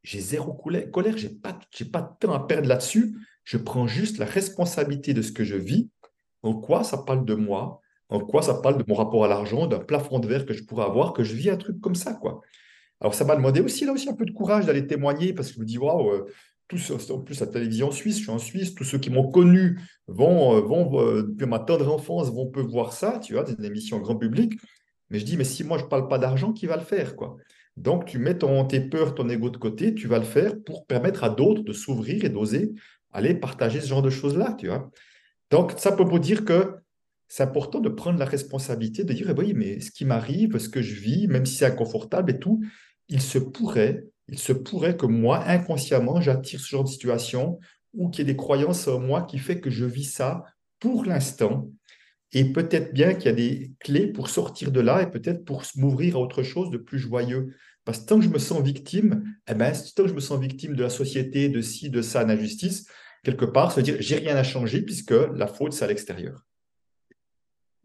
j'ai 0.03 0.21
zéro 0.21 0.53
colère, 0.53 1.17
j'ai 1.17 1.31
pas, 1.31 1.59
pas 1.93 2.03
de 2.03 2.27
temps 2.27 2.35
à 2.35 2.47
perdre 2.47 2.69
là-dessus. 2.69 3.17
Je 3.45 3.59
prends 3.59 3.87
juste 3.87 4.19
la 4.19 4.27
responsabilité 4.27 5.15
de 5.15 5.23
ce 5.23 5.33
que 5.33 5.45
je 5.45 5.57
vis, 5.57 5.89
en 6.43 6.55
quoi 6.55 6.85
ça 6.85 6.99
parle 6.99 7.25
de 7.25 7.35
moi, 7.35 7.81
en 8.09 8.21
quoi 8.21 8.43
ça 8.43 8.55
parle 8.55 8.79
de 8.79 8.85
mon 8.87 8.95
rapport 8.95 9.25
à 9.25 9.29
l'argent, 9.29 9.67
d'un 9.67 9.79
plafond 9.79 10.19
de 10.19 10.29
verre 10.29 10.47
que 10.47 10.53
je 10.53 10.65
pourrais 10.65 10.85
avoir, 10.85 11.13
que 11.13 11.25
je 11.25 11.35
vis 11.35 11.51
un 11.51 11.57
truc 11.57 11.81
comme 11.81 11.95
ça. 11.95 12.15
quoi. 12.15 12.41
Alors 13.01 13.15
ça 13.15 13.25
m'a 13.25 13.37
demandé 13.37 13.61
aussi 13.61 13.85
là 13.85 13.93
aussi 13.93 14.09
un 14.09 14.15
peu 14.15 14.25
de 14.25 14.31
courage 14.31 14.67
d'aller 14.67 14.87
témoigner 14.87 15.33
parce 15.33 15.49
que 15.49 15.55
je 15.55 15.61
me 15.61 15.65
dis, 15.65 15.79
waouh, 15.79 16.11
euh, 16.11 16.27
en 17.11 17.19
plus 17.21 17.41
la 17.41 17.47
télévision 17.47 17.91
suisse, 17.91 18.17
je 18.19 18.23
suis 18.23 18.31
en 18.31 18.39
Suisse, 18.39 18.75
tous 18.75 18.85
ceux 18.85 18.99
qui 18.99 19.11
m'ont 19.11 19.31
connu 19.31 19.79
vont, 20.07 20.57
euh, 20.57 20.61
vont 20.61 21.01
euh, 21.01 21.23
depuis 21.23 21.47
ma 21.47 21.59
tendre 21.59 21.93
enfance, 21.93 22.33
vont 22.33 22.47
peuvent 22.47 22.67
voir 22.67 22.93
ça, 22.93 23.19
tu 23.23 23.35
vois, 23.35 23.45
des 23.45 23.65
émissions 23.67 23.99
grand 23.99 24.17
public. 24.17 24.55
Mais 25.11 25.19
je 25.19 25.25
dis, 25.25 25.37
mais 25.37 25.45
si 25.45 25.65
moi 25.65 25.79
je 25.79 25.85
ne 25.85 25.89
parle 25.89 26.09
pas 26.09 26.19
d'argent, 26.19 26.53
qui 26.53 26.67
va 26.67 26.77
le 26.77 26.83
faire 26.83 27.17
quoi? 27.17 27.37
Donc 27.77 28.05
tu 28.07 28.19
mets 28.19 28.39
ton, 28.39 28.65
tes 28.65 28.81
peurs, 28.81 29.15
ton 29.15 29.29
ego 29.29 29.51
de 29.51 29.57
côté, 29.57 29.95
tu 29.95 30.07
vas 30.07 30.19
le 30.19 30.25
faire 30.25 30.55
pour 30.65 30.87
permettre 30.87 31.25
à 31.25 31.29
d'autres 31.29 31.63
de 31.63 31.73
s'ouvrir 31.73 32.25
et 32.25 32.29
d'oser 32.29 32.73
aller 33.15 33.35
partager 33.35 33.81
ce 33.81 33.87
genre 33.87 34.03
de 34.03 34.11
choses-là, 34.11 34.55
tu 34.59 34.67
vois. 34.67 34.91
Donc, 35.51 35.73
ça 35.79 35.93
peut 35.93 36.05
vous 36.05 36.19
dire 36.19 36.45
que 36.45 36.75
c'est 37.29 37.43
important 37.43 37.81
de 37.81 37.89
prendre 37.89 38.19
la 38.19 38.27
responsabilité, 38.27 39.05
de 39.05 39.13
dire, 39.13 39.31
eh 39.31 39.41
oui, 39.41 39.55
mais 39.55 39.81
ce 39.81 39.91
qui 39.91 40.05
m'arrive, 40.05 40.59
ce 40.59 40.69
que 40.69 40.83
je 40.83 40.95
vis, 40.95 41.27
même 41.29 41.47
si 41.47 41.57
c'est 41.57 41.67
inconfortable 41.67 42.33
et 42.33 42.39
tout, 42.39 42.63
il 43.09 43.23
se 43.23 43.39
pourrait 43.39 44.05
il 44.29 44.39
se 44.39 44.53
pourrait 44.53 44.97
que 44.97 45.07
moi, 45.07 45.45
inconsciemment, 45.47 46.21
j'attire 46.21 46.61
ce 46.61 46.69
genre 46.69 46.85
de 46.85 46.89
situation 46.89 47.59
ou 47.93 48.09
qu'il 48.09 48.27
y 48.27 48.31
ait 48.31 48.33
des 48.33 48.37
croyances 48.37 48.89
en 48.89 48.99
moi 48.99 49.23
qui 49.23 49.39
fait 49.39 49.61
que 49.61 49.71
je 49.71 49.85
vis 49.85 50.05
ça 50.05 50.45
pour 50.81 51.05
l'instant. 51.05 51.69
Et 52.33 52.53
peut-être 52.53 52.93
bien 52.93 53.15
qu'il 53.15 53.27
y 53.27 53.29
a 53.29 53.33
des 53.33 53.73
clés 53.79 54.09
pour 54.09 54.29
sortir 54.29 54.73
de 54.73 54.81
là 54.81 55.03
et 55.03 55.11
peut-être 55.11 55.45
pour 55.45 55.63
m'ouvrir 55.77 56.17
à 56.17 56.21
autre 56.21 56.43
chose 56.43 56.71
de 56.71 56.79
plus 56.79 56.99
joyeux. 56.99 57.55
Parce 57.85 58.01
que 58.01 58.07
tant 58.07 58.19
que 58.19 58.25
je 58.25 58.31
me 58.31 58.39
sens 58.39 58.63
victime, 58.63 59.25
eh 59.47 59.55
ben, 59.55 59.73
tant 59.95 60.05
que 60.05 60.09
je 60.09 60.15
me 60.15 60.21
sens 60.21 60.41
victime 60.41 60.75
de 60.75 60.83
la 60.83 60.91
société, 60.91 61.49
de 61.49 61.61
ci, 61.61 61.91
de 61.91 62.03
ça, 62.03 62.25
d'injustice, 62.25 62.87
quelque 63.25 63.45
part, 63.45 63.73
se 63.73 63.81
dire 63.81 63.97
j'ai 64.01 64.17
rien 64.17 64.37
à 64.37 64.45
changer 64.45 64.83
puisque 64.83 65.15
la 65.35 65.47
faute, 65.47 65.73
c'est 65.73 65.85
à 65.85 65.89
l'extérieur. 65.89 66.45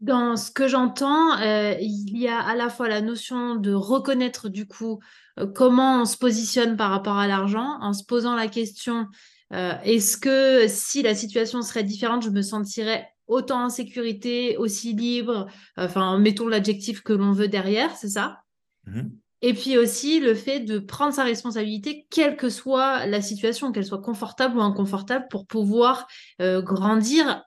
Dans 0.00 0.36
ce 0.36 0.50
que 0.50 0.66
j'entends, 0.66 1.38
euh, 1.40 1.74
il 1.78 2.16
y 2.16 2.28
a 2.28 2.38
à 2.38 2.54
la 2.54 2.70
fois 2.70 2.88
la 2.88 3.02
notion 3.02 3.56
de 3.56 3.72
reconnaître 3.72 4.48
du 4.48 4.66
coup 4.66 5.00
euh, 5.38 5.46
comment 5.46 6.02
on 6.02 6.04
se 6.06 6.16
positionne 6.16 6.76
par 6.76 6.90
rapport 6.90 7.18
à 7.18 7.26
l'argent 7.26 7.78
en 7.80 7.92
se 7.92 8.04
posant 8.04 8.34
la 8.34 8.48
question 8.48 9.08
euh, 9.52 9.74
est-ce 9.82 10.16
que 10.16 10.66
si 10.68 11.02
la 11.02 11.14
situation 11.14 11.60
serait 11.60 11.82
différente, 11.82 12.22
je 12.22 12.30
me 12.30 12.40
sentirais 12.40 13.08
autant 13.26 13.64
en 13.64 13.68
sécurité, 13.68 14.56
aussi 14.56 14.94
libre? 14.94 15.48
Enfin, 15.76 16.18
mettons 16.18 16.48
l'adjectif 16.48 17.02
que 17.02 17.12
l'on 17.12 17.32
veut 17.32 17.48
derrière, 17.48 17.94
c'est 17.96 18.10
ça? 18.10 18.42
Mmh 18.86 19.08
Et 19.42 19.54
puis 19.54 19.78
aussi 19.78 20.20
le 20.20 20.34
fait 20.34 20.60
de 20.60 20.78
prendre 20.78 21.14
sa 21.14 21.24
responsabilité, 21.24 22.06
quelle 22.10 22.36
que 22.36 22.50
soit 22.50 23.06
la 23.06 23.22
situation, 23.22 23.72
qu'elle 23.72 23.86
soit 23.86 24.02
confortable 24.02 24.58
ou 24.58 24.60
inconfortable, 24.60 25.26
pour 25.30 25.46
pouvoir 25.46 26.06
grandir 26.38 27.42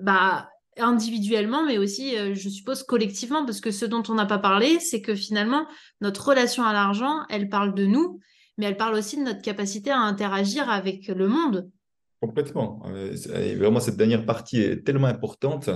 bah, 0.00 0.48
individuellement, 0.80 1.64
mais 1.64 1.78
aussi, 1.78 2.16
euh, 2.16 2.34
je 2.34 2.48
suppose, 2.48 2.82
collectivement, 2.82 3.44
parce 3.44 3.60
que 3.60 3.70
ce 3.70 3.84
dont 3.84 4.02
on 4.08 4.14
n'a 4.14 4.26
pas 4.26 4.38
parlé, 4.38 4.80
c'est 4.80 5.02
que 5.02 5.14
finalement, 5.14 5.66
notre 6.00 6.28
relation 6.28 6.64
à 6.64 6.72
l'argent, 6.72 7.24
elle 7.28 7.48
parle 7.48 7.74
de 7.74 7.86
nous, 7.86 8.20
mais 8.58 8.66
elle 8.66 8.76
parle 8.76 8.94
aussi 8.94 9.16
de 9.16 9.22
notre 9.22 9.42
capacité 9.42 9.90
à 9.90 9.98
interagir 9.98 10.68
avec 10.68 11.08
le 11.08 11.28
monde. 11.28 11.70
Complètement. 12.20 12.82
Euh, 12.86 13.14
vraiment, 13.56 13.80
cette 13.80 13.96
dernière 13.96 14.26
partie 14.26 14.60
est 14.60 14.84
tellement 14.84 15.06
importante. 15.06 15.70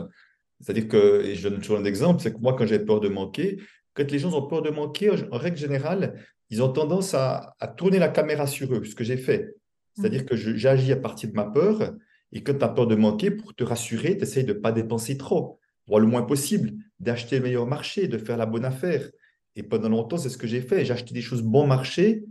C'est-à-dire 0.61 0.89
que, 0.89 1.23
et 1.25 1.35
je 1.35 1.49
donne 1.49 1.61
toujours 1.61 1.79
un 1.79 1.85
exemple, 1.85 2.23
c'est 2.23 2.33
que 2.33 2.39
moi, 2.39 2.55
quand 2.55 2.67
j'ai 2.67 2.79
peur 2.79 3.01
de 3.01 3.09
manquer, 3.09 3.61
quand 3.95 4.11
les 4.11 4.19
gens 4.19 4.35
ont 4.35 4.47
peur 4.47 4.63
de 4.63 4.71
manquer, 4.71 5.11
en 5.31 5.39
règle 5.39 5.57
générale, 5.57 6.21
ils 6.51 6.63
ont 6.63 6.73
tendance 6.73 7.15
à, 7.15 7.55
à 7.61 7.69
tourner 7.69 7.99
la 7.99 8.09
caméra 8.09 8.47
sur 8.47 8.75
eux, 8.75 8.85
ce 8.85 8.95
que 8.95 9.05
j'ai 9.05 9.17
fait. 9.17 9.55
C'est-à-dire 9.97 10.23
mmh. 10.23 10.27
que 10.27 10.37
j'agis 10.37 10.93
à 10.93 10.97
partir 10.97 11.31
de 11.31 11.35
ma 11.35 11.45
peur 11.45 11.95
et 12.35 12.43
quand 12.43 12.59
tu 12.59 12.65
as 12.65 12.69
peur 12.69 12.87
de 12.87 12.97
manquer, 12.97 13.31
pour 13.31 13.55
te 13.55 13.63
rassurer, 13.63 14.17
tu 14.19 14.25
essayes 14.25 14.45
de 14.45 14.53
ne 14.53 14.59
pas 14.59 14.73
dépenser 14.73 15.17
trop, 15.17 15.61
pour 15.87 16.01
le 16.01 16.07
moins 16.07 16.23
possible, 16.23 16.73
d'acheter 16.99 17.39
le 17.39 17.45
meilleur 17.45 17.67
marché, 17.67 18.09
de 18.09 18.19
faire 18.19 18.37
la 18.37 18.45
bonne 18.45 18.65
affaire. 18.65 19.09
Et 19.55 19.63
pendant 19.63 19.89
longtemps, 19.89 20.19
c'est 20.19 20.29
ce 20.29 20.37
que 20.37 20.49
j'ai 20.49 20.61
fait. 20.61 20.85
J'ai 20.85 20.93
acheté 20.93 21.15
des 21.15 21.23
choses 21.23 21.43
bon 21.43 21.67
marché. 21.67 22.25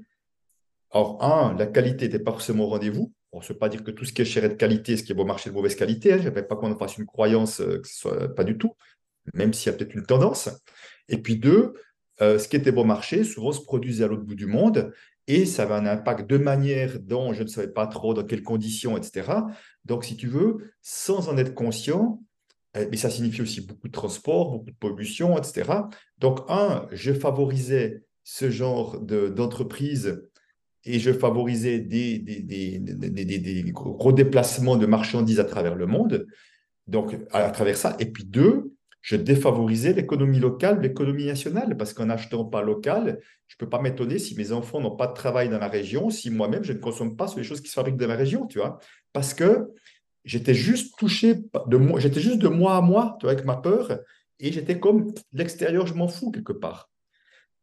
Or, 0.89 1.23
un, 1.23 1.55
la 1.57 1.67
qualité 1.67 2.05
n'était 2.05 2.19
pas 2.19 2.31
forcément 2.31 2.65
au 2.65 2.67
rendez-vous. 2.67 3.13
On 3.31 3.39
ne 3.39 3.45
veut 3.45 3.57
pas 3.57 3.69
dire 3.69 3.83
que 3.83 3.91
tout 3.91 4.03
ce 4.03 4.11
qui 4.11 4.21
est 4.21 4.25
cher 4.25 4.43
est 4.43 4.49
de 4.49 4.53
qualité, 4.55 4.97
ce 4.97 5.03
qui 5.03 5.13
est 5.13 5.15
bon 5.15 5.25
marché 5.25 5.49
est 5.49 5.51
de 5.51 5.55
mauvaise 5.55 5.75
qualité. 5.75 6.13
Hein. 6.13 6.19
Je 6.21 6.29
ne 6.29 6.41
pas 6.41 6.55
qu'on 6.55 6.75
fasse 6.77 6.97
une 6.97 7.05
croyance 7.05 7.61
euh, 7.61 7.79
que 7.79 7.87
ce 7.87 7.95
soit 7.95 8.35
pas 8.35 8.43
du 8.43 8.57
tout, 8.57 8.75
même 9.33 9.53
s'il 9.53 9.71
y 9.71 9.73
a 9.73 9.77
peut-être 9.77 9.95
une 9.95 10.05
tendance. 10.05 10.49
Et 11.09 11.17
puis 11.17 11.37
deux, 11.37 11.73
euh, 12.21 12.37
ce 12.39 12.47
qui 12.47 12.55
était 12.55 12.71
bon 12.71 12.85
marché, 12.85 13.23
souvent 13.23 13.51
se 13.51 13.61
produisait 13.61 14.03
à 14.03 14.07
l'autre 14.07 14.23
bout 14.23 14.35
du 14.35 14.45
monde 14.45 14.93
et 15.27 15.45
ça 15.45 15.63
avait 15.63 15.75
un 15.75 15.85
impact 15.85 16.29
de 16.29 16.37
manière 16.37 16.99
dont 16.99 17.33
je 17.33 17.43
ne 17.43 17.47
savais 17.47 17.69
pas 17.69 17.87
trop 17.87 18.13
dans 18.13 18.23
quelles 18.23 18.43
conditions, 18.43 18.97
etc. 18.97 19.31
Donc, 19.85 20.03
si 20.03 20.17
tu 20.17 20.27
veux, 20.27 20.73
sans 20.81 21.29
en 21.29 21.37
être 21.37 21.53
conscient, 21.53 22.21
mais 22.75 22.89
eh 22.91 22.97
ça 22.97 23.09
signifie 23.09 23.41
aussi 23.41 23.61
beaucoup 23.61 23.87
de 23.87 23.93
transport, 23.93 24.51
beaucoup 24.51 24.71
de 24.71 24.75
pollution, 24.75 25.37
etc. 25.37 25.71
Donc, 26.17 26.39
un, 26.49 26.87
je 26.91 27.13
favorisais 27.13 28.03
ce 28.23 28.49
genre 28.49 28.99
d'entreprise 28.99 30.27
et 30.83 30.99
je 30.99 31.13
favorisais 31.13 31.79
des, 31.79 32.19
des, 32.19 32.79
des, 32.79 33.63
gros 33.71 34.11
déplacements 34.11 34.75
de 34.75 34.85
marchandises 34.85 35.39
à 35.39 35.45
travers 35.45 35.75
le 35.75 35.85
monde. 35.85 36.25
Donc, 36.87 37.15
à 37.31 37.49
travers 37.51 37.77
ça. 37.77 37.95
Et 37.99 38.07
puis 38.07 38.25
deux, 38.25 38.73
je 39.03 39.17
défavorisais 39.17 39.91
l'économie 39.91 40.39
locale, 40.39 40.79
l'économie 40.79 41.25
nationale, 41.25 41.75
parce 41.75 41.93
qu'en 41.93 42.09
achetant 42.09 42.45
pas 42.45 42.61
local, 42.61 43.19
je 43.47 43.55
ne 43.55 43.57
peux 43.59 43.69
pas 43.69 43.81
m'étonner 43.81 44.17
si 44.17 44.33
mes 44.33 44.53
enfants 44.53 44.79
n'ont 44.79 44.95
pas 44.95 45.07
de 45.07 45.13
travail 45.13 45.49
dans 45.49 45.59
la 45.59 45.67
région, 45.67 46.09
si 46.09 46.31
moi-même 46.31 46.63
je 46.63 46.71
ne 46.71 46.79
consomme 46.79 47.17
pas 47.17 47.27
sur 47.27 47.37
les 47.37 47.43
choses 47.43 47.59
qui 47.59 47.67
se 47.67 47.73
fabriquent 47.73 47.97
dans 47.97 48.07
la 48.07 48.15
région, 48.15 48.47
tu 48.47 48.59
vois, 48.59 48.79
parce 49.11 49.33
que 49.33 49.73
j'étais 50.23 50.53
juste 50.53 50.97
touché 50.97 51.35
de 51.67 51.77
moi, 51.77 51.99
j'étais 51.99 52.21
juste 52.21 52.39
de 52.39 52.47
moi 52.47 52.77
à 52.77 52.81
moi, 52.81 53.17
tu 53.19 53.25
vois, 53.25 53.33
avec 53.33 53.43
ma 53.43 53.57
peur, 53.57 53.99
et 54.39 54.53
j'étais 54.53 54.79
comme 54.79 55.13
l'extérieur, 55.33 55.85
je 55.85 55.95
m'en 55.95 56.07
fous 56.07 56.31
quelque 56.31 56.53
part. 56.53 56.89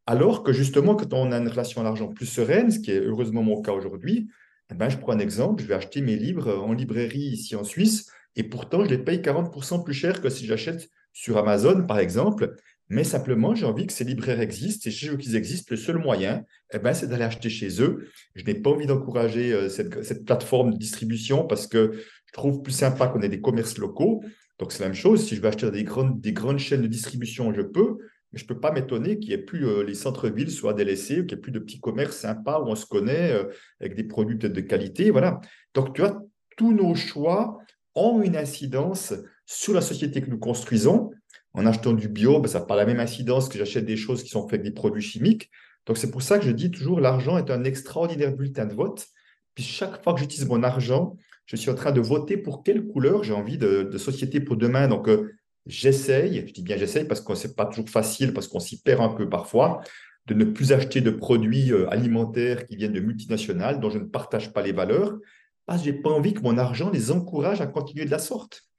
Alors 0.05 0.43
que 0.43 0.53
justement, 0.53 0.95
quand 0.95 1.11
on 1.11 1.31
a 1.31 1.37
une 1.39 1.47
relation 1.47 1.81
à 1.81 1.83
l'argent 1.83 2.07
plus 2.07 2.27
sereine, 2.27 2.69
ce 2.69 2.77
qui 2.77 2.91
est 2.91 2.99
heureusement 2.99 3.41
mon 3.41 3.63
cas 3.63 3.71
aujourd'hui, 3.71 4.29
eh 4.71 4.75
ben, 4.75 4.89
je 4.89 4.97
prends 4.97 5.13
un 5.13 5.19
exemple, 5.19 5.63
je 5.63 5.67
vais 5.67 5.73
acheter 5.73 6.01
mes 6.01 6.15
livres 6.15 6.53
en 6.53 6.71
librairie 6.73 7.17
ici 7.17 7.55
en 7.55 7.63
Suisse, 7.63 8.11
et 8.35 8.43
pourtant 8.43 8.85
je 8.85 8.91
les 8.91 8.99
paye 8.99 9.21
40% 9.21 9.83
plus 9.83 9.95
cher 9.95 10.21
que 10.21 10.29
si 10.29 10.45
j'achète 10.45 10.87
sur 11.13 11.37
Amazon, 11.37 11.85
par 11.85 11.99
exemple, 11.99 12.55
mais 12.91 13.05
simplement, 13.05 13.55
j'ai 13.55 13.65
envie 13.65 13.87
que 13.87 13.93
ces 13.93 14.03
libraires 14.03 14.41
existent. 14.41 14.89
Et 14.89 14.91
si 14.91 15.05
je 15.05 15.11
veux 15.11 15.17
qu'ils 15.17 15.37
existent, 15.37 15.67
le 15.71 15.77
seul 15.77 15.97
moyen, 15.97 16.43
eh 16.73 16.77
ben, 16.77 16.93
c'est 16.93 17.07
d'aller 17.07 17.23
acheter 17.23 17.49
chez 17.49 17.81
eux. 17.81 18.09
Je 18.35 18.43
n'ai 18.43 18.53
pas 18.53 18.69
envie 18.69 18.85
d'encourager 18.85 19.53
euh, 19.53 19.69
cette, 19.69 20.25
plateforme 20.25 20.73
de 20.73 20.77
distribution 20.77 21.47
parce 21.47 21.67
que 21.67 21.93
je 21.93 22.33
trouve 22.33 22.61
plus 22.61 22.73
sympa 22.73 23.07
qu'on 23.07 23.21
ait 23.21 23.29
des 23.29 23.39
commerces 23.39 23.77
locaux. 23.77 24.21
Donc, 24.59 24.73
c'est 24.73 24.81
la 24.81 24.87
même 24.87 24.95
chose. 24.95 25.25
Si 25.25 25.37
je 25.37 25.41
veux 25.41 25.47
acheter 25.47 25.71
des 25.71 25.85
grandes, 25.85 26.19
des 26.19 26.33
grandes 26.33 26.59
chaînes 26.59 26.81
de 26.81 26.87
distribution, 26.87 27.53
je 27.53 27.61
peux. 27.61 27.97
Mais 28.33 28.39
je 28.39 28.43
ne 28.43 28.49
peux 28.49 28.59
pas 28.59 28.73
m'étonner 28.73 29.19
qu'il 29.19 29.29
n'y 29.29 29.35
ait 29.35 29.45
plus 29.45 29.65
euh, 29.65 29.85
les 29.85 29.95
centres-villes 29.95 30.51
soient 30.51 30.73
délaissés, 30.73 31.25
qu'il 31.25 31.27
n'y 31.27 31.33
ait 31.35 31.37
plus 31.37 31.51
de 31.53 31.59
petits 31.59 31.79
commerces 31.79 32.17
sympas 32.17 32.59
où 32.59 32.67
on 32.67 32.75
se 32.75 32.85
connaît 32.85 33.31
euh, 33.31 33.45
avec 33.79 33.95
des 33.95 34.03
produits 34.03 34.37
peut-être 34.37 34.51
de 34.51 34.59
qualité. 34.59 35.11
Voilà. 35.11 35.39
Donc, 35.73 35.95
tu 35.95 36.01
vois, 36.01 36.21
tous 36.57 36.73
nos 36.73 36.93
choix 36.93 37.57
ont 37.95 38.21
une 38.21 38.35
incidence 38.35 39.13
sur 39.51 39.73
la 39.73 39.81
société 39.81 40.21
que 40.21 40.29
nous 40.29 40.39
construisons. 40.39 41.11
En 41.53 41.65
achetant 41.65 41.91
du 41.91 42.07
bio, 42.07 42.39
ben, 42.39 42.47
ça 42.47 42.59
n'a 42.59 42.65
pas 42.65 42.77
la 42.77 42.85
même 42.85 43.01
incidence 43.01 43.49
que 43.49 43.57
j'achète 43.57 43.85
des 43.85 43.97
choses 43.97 44.23
qui 44.23 44.29
sont 44.29 44.47
faites 44.47 44.61
avec 44.61 44.63
des 44.63 44.71
produits 44.71 45.01
chimiques. 45.01 45.51
Donc, 45.85 45.97
c'est 45.97 46.09
pour 46.09 46.21
ça 46.21 46.39
que 46.39 46.45
je 46.45 46.51
dis 46.51 46.71
toujours 46.71 47.01
l'argent 47.01 47.37
est 47.37 47.51
un 47.51 47.65
extraordinaire 47.65 48.31
bulletin 48.33 48.65
de 48.65 48.73
vote. 48.73 49.05
Puis, 49.53 49.65
chaque 49.65 50.01
fois 50.03 50.13
que 50.13 50.21
j'utilise 50.21 50.47
mon 50.47 50.63
argent, 50.63 51.17
je 51.47 51.57
suis 51.57 51.69
en 51.69 51.75
train 51.75 51.91
de 51.91 51.99
voter 51.99 52.37
pour 52.37 52.63
quelle 52.63 52.87
couleur 52.87 53.23
j'ai 53.23 53.33
envie 53.33 53.57
de, 53.57 53.97
société 53.97 54.39
pour 54.39 54.55
demain. 54.55 54.87
Donc, 54.87 55.09
euh, 55.09 55.33
j'essaye, 55.65 56.45
je 56.47 56.53
dis 56.53 56.61
bien 56.61 56.77
j'essaye 56.77 57.03
parce 57.03 57.19
que 57.19 57.35
ce 57.35 57.47
n'est 57.47 57.53
pas 57.53 57.65
toujours 57.65 57.89
facile, 57.89 58.33
parce 58.33 58.47
qu'on 58.47 58.61
s'y 58.61 58.81
perd 58.81 59.01
un 59.01 59.09
peu 59.09 59.27
parfois, 59.27 59.81
de 60.27 60.33
ne 60.33 60.45
plus 60.45 60.71
acheter 60.71 61.01
de 61.01 61.11
produits 61.11 61.73
euh, 61.73 61.89
alimentaires 61.89 62.65
qui 62.67 62.77
viennent 62.77 62.93
de 62.93 63.01
multinationales 63.01 63.81
dont 63.81 63.89
je 63.89 63.97
ne 63.97 64.05
partage 64.05 64.53
pas 64.53 64.61
les 64.61 64.71
valeurs, 64.71 65.17
parce 65.65 65.81
que 65.81 65.87
je 65.87 65.91
n'ai 65.91 66.01
pas 66.01 66.09
envie 66.09 66.33
que 66.33 66.41
mon 66.41 66.57
argent 66.57 66.89
les 66.89 67.11
encourage 67.11 67.59
à 67.59 67.67
continuer 67.67 68.05
de 68.05 68.11
la 68.11 68.19
sorte. 68.19 68.70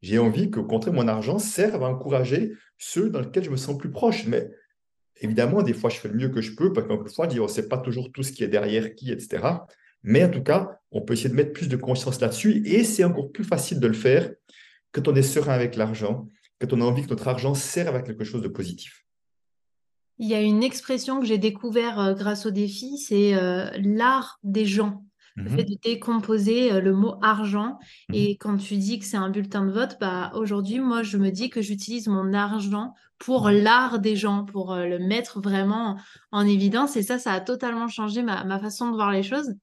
J'ai 0.00 0.18
envie 0.18 0.50
qu'au 0.50 0.64
contraire, 0.64 0.94
mon 0.94 1.08
argent 1.08 1.38
serve 1.38 1.82
à 1.82 1.88
encourager 1.88 2.52
ceux 2.76 3.10
dans 3.10 3.20
lesquels 3.20 3.44
je 3.44 3.50
me 3.50 3.56
sens 3.56 3.76
plus 3.76 3.90
proche. 3.90 4.26
Mais 4.26 4.50
évidemment, 5.20 5.62
des 5.62 5.72
fois, 5.72 5.90
je 5.90 5.96
fais 5.96 6.08
le 6.08 6.14
mieux 6.14 6.28
que 6.28 6.40
je 6.40 6.54
peux, 6.54 6.72
parce 6.72 6.86
qu'encore 6.86 7.10
fois, 7.10 7.28
on 7.28 7.42
ne 7.42 7.48
sait 7.48 7.68
pas 7.68 7.78
toujours 7.78 8.12
tout 8.12 8.22
ce 8.22 8.32
qui 8.32 8.44
est 8.44 8.48
derrière 8.48 8.94
qui, 8.94 9.10
etc. 9.10 9.44
Mais 10.02 10.24
en 10.24 10.30
tout 10.30 10.42
cas, 10.42 10.80
on 10.92 11.02
peut 11.02 11.14
essayer 11.14 11.30
de 11.30 11.34
mettre 11.34 11.52
plus 11.52 11.68
de 11.68 11.76
conscience 11.76 12.20
là-dessus. 12.20 12.62
Et 12.66 12.84
c'est 12.84 13.04
encore 13.04 13.32
plus 13.32 13.44
facile 13.44 13.80
de 13.80 13.86
le 13.88 13.94
faire 13.94 14.30
quand 14.92 15.08
on 15.08 15.14
est 15.14 15.22
serein 15.22 15.52
avec 15.52 15.76
l'argent, 15.76 16.28
quand 16.60 16.72
on 16.72 16.80
a 16.80 16.84
envie 16.84 17.02
que 17.02 17.10
notre 17.10 17.28
argent 17.28 17.54
serve 17.54 17.96
à 17.96 18.02
quelque 18.02 18.24
chose 18.24 18.42
de 18.42 18.48
positif. 18.48 19.04
Il 20.18 20.28
y 20.28 20.34
a 20.34 20.40
une 20.40 20.62
expression 20.62 21.20
que 21.20 21.26
j'ai 21.26 21.38
découvert 21.38 22.00
euh, 22.00 22.14
grâce 22.14 22.46
au 22.46 22.50
défi, 22.50 22.98
c'est 22.98 23.34
euh, 23.34 23.70
l'art 23.76 24.38
des 24.42 24.66
gens 24.66 25.04
le 25.38 25.50
fait 25.50 25.62
mmh 25.62 25.66
de 25.66 25.78
décomposer 25.82 26.72
euh, 26.72 26.80
le 26.80 26.92
mot 26.92 27.14
argent. 27.22 27.78
Mmh 28.08 28.14
Et 28.14 28.36
quand 28.36 28.56
tu 28.56 28.76
dis 28.76 28.98
que 28.98 29.04
c'est 29.04 29.16
un 29.16 29.30
bulletin 29.30 29.64
de 29.64 29.72
vote, 29.72 29.96
bah, 30.00 30.32
aujourd'hui, 30.34 30.80
moi, 30.80 31.02
je 31.02 31.16
me 31.16 31.30
dis 31.30 31.50
que 31.50 31.62
j'utilise 31.62 32.08
mon 32.08 32.32
argent 32.32 32.94
pour 33.18 33.50
l'art 33.50 33.98
des 33.98 34.16
gens, 34.16 34.44
pour 34.44 34.72
euh, 34.72 34.86
le 34.86 34.98
mettre 34.98 35.40
vraiment 35.40 35.96
en 36.32 36.46
évidence. 36.46 36.96
Et 36.96 37.02
ça, 37.02 37.18
ça 37.18 37.32
a 37.32 37.40
totalement 37.40 37.88
changé 37.88 38.22
ma, 38.22 38.58
façon 38.60 38.90
de 38.90 38.94
voir 38.94 39.12
les 39.12 39.22
choses. 39.22 39.54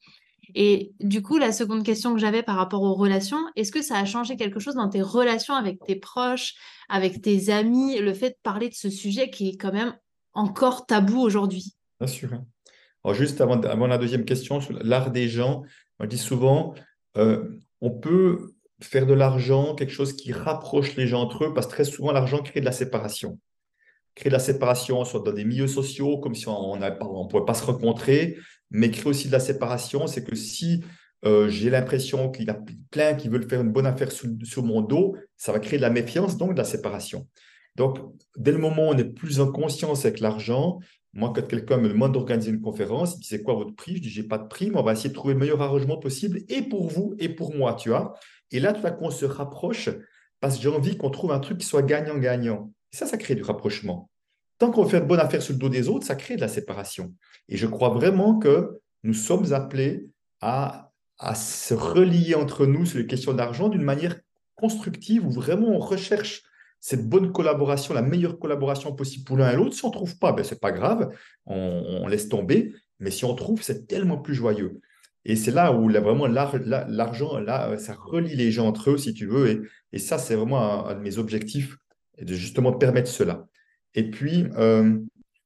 Et 0.54 0.94
du 1.00 1.22
coup, 1.22 1.38
la 1.38 1.52
seconde 1.52 1.84
question 1.84 2.14
que 2.14 2.20
j'avais 2.20 2.44
par 2.44 2.56
rapport 2.56 2.84
aux 2.84 2.94
relations, 2.94 3.40
est-ce 3.56 3.72
que 3.72 3.82
ça 3.82 3.98
a 3.98 4.06
changé 4.06 4.38
quelque 4.38 4.60
chose 4.60 4.76
dans 4.76 4.90
tes 4.90 5.02
relations 5.02 5.56
avec 5.56 5.80
tes 5.86 5.96
proches, 5.96 6.54
avec 6.88 7.22
tes 7.22 7.50
amis, 7.50 7.98
le 7.98 8.14
fait 8.14 8.30
de 8.30 8.38
parler 8.44 8.70
de 8.70 8.76
ce 8.76 8.90
sujet 8.90 9.30
qui 9.30 9.50
est 9.50 9.58
quand 9.58 9.74
même 9.74 9.96
encore 10.34 10.86
tabou 10.86 11.20
aujourd'hui? 11.20 11.76
Bien 12.00 12.08
sûr. 12.08 12.30
Juste 13.14 13.42
avant, 13.42 13.88
la 13.88 13.98
deuxième 13.98 14.26
question, 14.26 14.62
sur 14.62 14.74
l'art 14.84 15.12
des 15.12 15.28
gens, 15.28 15.64
on 16.00 16.06
dit 16.06 16.18
souvent, 16.18 16.74
euh, 17.18 17.60
on 17.82 17.92
peut 17.92 18.54
faire 18.82 19.06
de 19.06 19.14
l'argent 19.14 19.76
quelque 19.76 19.92
chose 19.92 20.14
qui 20.14 20.32
rapproche 20.32 20.96
les 20.96 21.08
gens 21.08 21.22
entre 21.22 21.46
eux, 21.46 21.54
parce 21.54 21.68
que 21.68 21.72
très 21.72 21.84
souvent, 21.84 22.12
l'argent 22.12 22.42
crée 22.42 22.60
de 22.60 22.66
la 22.66 22.72
séparation. 22.72 23.40
Crée 24.16 24.30
de 24.30 24.34
la 24.34 24.40
séparation, 24.40 25.04
soit 25.06 25.22
dans 25.22 25.32
des 25.32 25.46
milieux 25.46 25.68
sociaux, 25.68 26.18
comme 26.18 26.36
si 26.36 26.48
on 26.48 26.78
ne 26.78 27.28
pouvait 27.28 27.46
pas 27.46 27.54
se 27.54 27.64
rencontrer, 27.64 28.38
mais 28.72 28.92
crée 28.92 29.10
aussi 29.10 29.28
de 29.28 29.34
la 29.34 29.40
séparation, 29.40 30.08
c'est 30.08 30.24
que 30.24 30.36
si 30.36 30.84
euh, 31.26 31.50
j'ai 31.50 31.70
l'impression 31.70 32.30
qu'il 32.30 32.46
y 32.46 32.50
a 32.50 32.60
plein 32.92 33.16
qui 33.16 33.30
veulent 33.30 33.48
faire 33.48 33.62
une 33.62 33.72
bonne 33.72 33.88
affaire 33.88 34.12
sur, 34.12 34.64
mon 34.64 34.82
dos, 34.82 35.16
ça 35.38 35.52
va 35.52 35.60
créer 35.60 35.78
de 35.78 35.82
la 35.82 35.90
méfiance, 35.90 36.38
donc 36.38 36.54
de 36.54 36.58
la 36.58 36.66
séparation. 36.66 37.28
Donc, 37.76 37.98
dès 38.38 38.52
le 38.52 38.58
moment 38.58 38.90
où 38.90 38.94
on 38.94 38.98
est 38.98 39.06
plus 39.06 39.40
en 39.40 39.52
conscience 39.52 40.06
avec 40.06 40.20
l'argent, 40.20 40.80
Moi, 41.16 41.32
quand 41.34 41.48
quelqu'un 41.48 41.78
me 41.78 41.88
demande 41.88 42.12
d'organiser 42.12 42.52
une 42.52 42.62
conférence, 42.62 43.16
il 43.16 43.22
dit 43.22 43.28
c'est 43.28 43.42
quoi 43.42 43.54
votre 43.54 43.74
prix? 43.74 43.96
Je 43.96 44.02
dis 44.02 44.10
j'ai 44.10 44.24
pas 44.24 44.38
de 44.38 44.48
prix, 44.48 44.70
mais 44.70 44.78
on 44.78 44.84
va 44.84 44.92
essayer 44.92 45.10
de 45.10 45.14
trouver 45.14 45.34
le 45.34 45.40
meilleur 45.40 45.62
arrangement 45.62 45.98
possible 45.98 46.42
et 46.50 46.62
pour 46.62 46.90
vous 46.90 47.16
et 47.20 47.30
pour 47.30 47.56
moi, 47.56 47.74
tu 47.74 47.90
vois. 47.90 48.16
Et 48.52 48.60
là, 48.60 48.74
tout 48.74 48.86
à 48.86 48.92
coup, 48.92 49.06
on 49.06 49.12
se 49.12 49.26
rapproche 49.26 49.90
parce 50.42 50.58
que 50.58 50.64
j'ai 50.64 50.70
envie 50.70 50.98
qu'on 50.98 51.10
trouve 51.10 51.32
un 51.32 51.40
truc 51.40 51.60
qui 51.60 51.66
soit 51.66 51.82
gagnant-gagnant. 51.84 52.72
Ça, 52.92 53.06
ça 53.06 53.18
crée 53.18 53.36
du 53.36 53.44
rapprochement. 53.44 54.10
Tant 54.58 54.72
qu'on 54.72 54.86
fait 54.86 55.00
de 55.00 55.06
bonne 55.06 55.20
affaire 55.20 55.42
sur 55.42 55.54
le 55.54 55.60
dos 55.60 55.70
des 55.70 55.88
autres, 55.88 56.06
ça 56.06 56.16
crée 56.16 56.36
de 56.36 56.42
la 56.42 56.50
séparation. 56.50 57.14
Et 57.48 57.56
je 57.56 57.66
crois 57.66 57.90
vraiment 57.90 58.38
que 58.38 58.80
nous 59.04 59.14
sommes 59.14 59.54
appelés 59.54 60.08
à, 60.42 60.92
à 61.18 61.34
se 61.34 61.74
relier 61.74 62.36
entre 62.36 62.66
nous 62.66 62.86
sur 62.86 63.00
les 63.00 63.08
questions 63.08 63.34
d'argent 63.34 63.70
d'une 63.70 63.82
manière 63.82 64.20
constructive 64.56 65.26
où 65.26 65.32
vraiment 65.32 65.70
on 65.70 65.80
recherche 65.80 66.44
cette 66.86 67.10
bonne 67.10 67.32
collaboration, 67.32 67.96
la 67.96 68.04
meilleure 68.04 68.38
collaboration 68.38 68.96
possible 68.96 69.24
pour 69.24 69.38
l'un 69.38 69.52
et 69.52 69.56
l'autre. 69.56 69.74
Si 69.74 69.84
on 69.84 69.88
ne 69.88 69.94
trouve 69.94 70.20
pas, 70.20 70.34
ben, 70.34 70.44
ce 70.44 70.54
n'est 70.54 70.60
pas 70.60 70.72
grave, 70.72 71.10
on, 71.48 72.06
laisse 72.08 72.30
tomber. 72.30 72.76
Mais 73.00 73.10
si 73.10 73.26
on 73.26 73.34
trouve, 73.34 73.64
c'est 73.64 73.88
tellement 73.88 74.20
plus 74.20 74.36
joyeux. 74.36 74.80
Et 75.26 75.36
c'est 75.36 75.50
là 75.50 75.74
où 75.74 75.90
vraiment 75.90 76.28
l'argent, 76.28 77.40
là, 77.40 77.76
ça 77.80 77.96
relie 77.96 78.36
les 78.36 78.52
gens 78.52 78.68
entre 78.68 78.92
eux, 78.92 78.98
si 79.00 79.16
tu 79.16 79.26
veux. 79.26 79.68
Et, 79.94 79.98
ça, 79.98 80.20
c'est 80.20 80.36
vraiment 80.36 80.86
un, 80.86 80.94
de 80.94 81.00
mes 81.00 81.18
objectifs, 81.18 81.76
de 82.22 82.36
justement 82.36 82.72
permettre 82.72 83.10
cela. 83.10 83.48
Et 83.96 84.12
puis, 84.12 84.46
euh, 84.56 85.00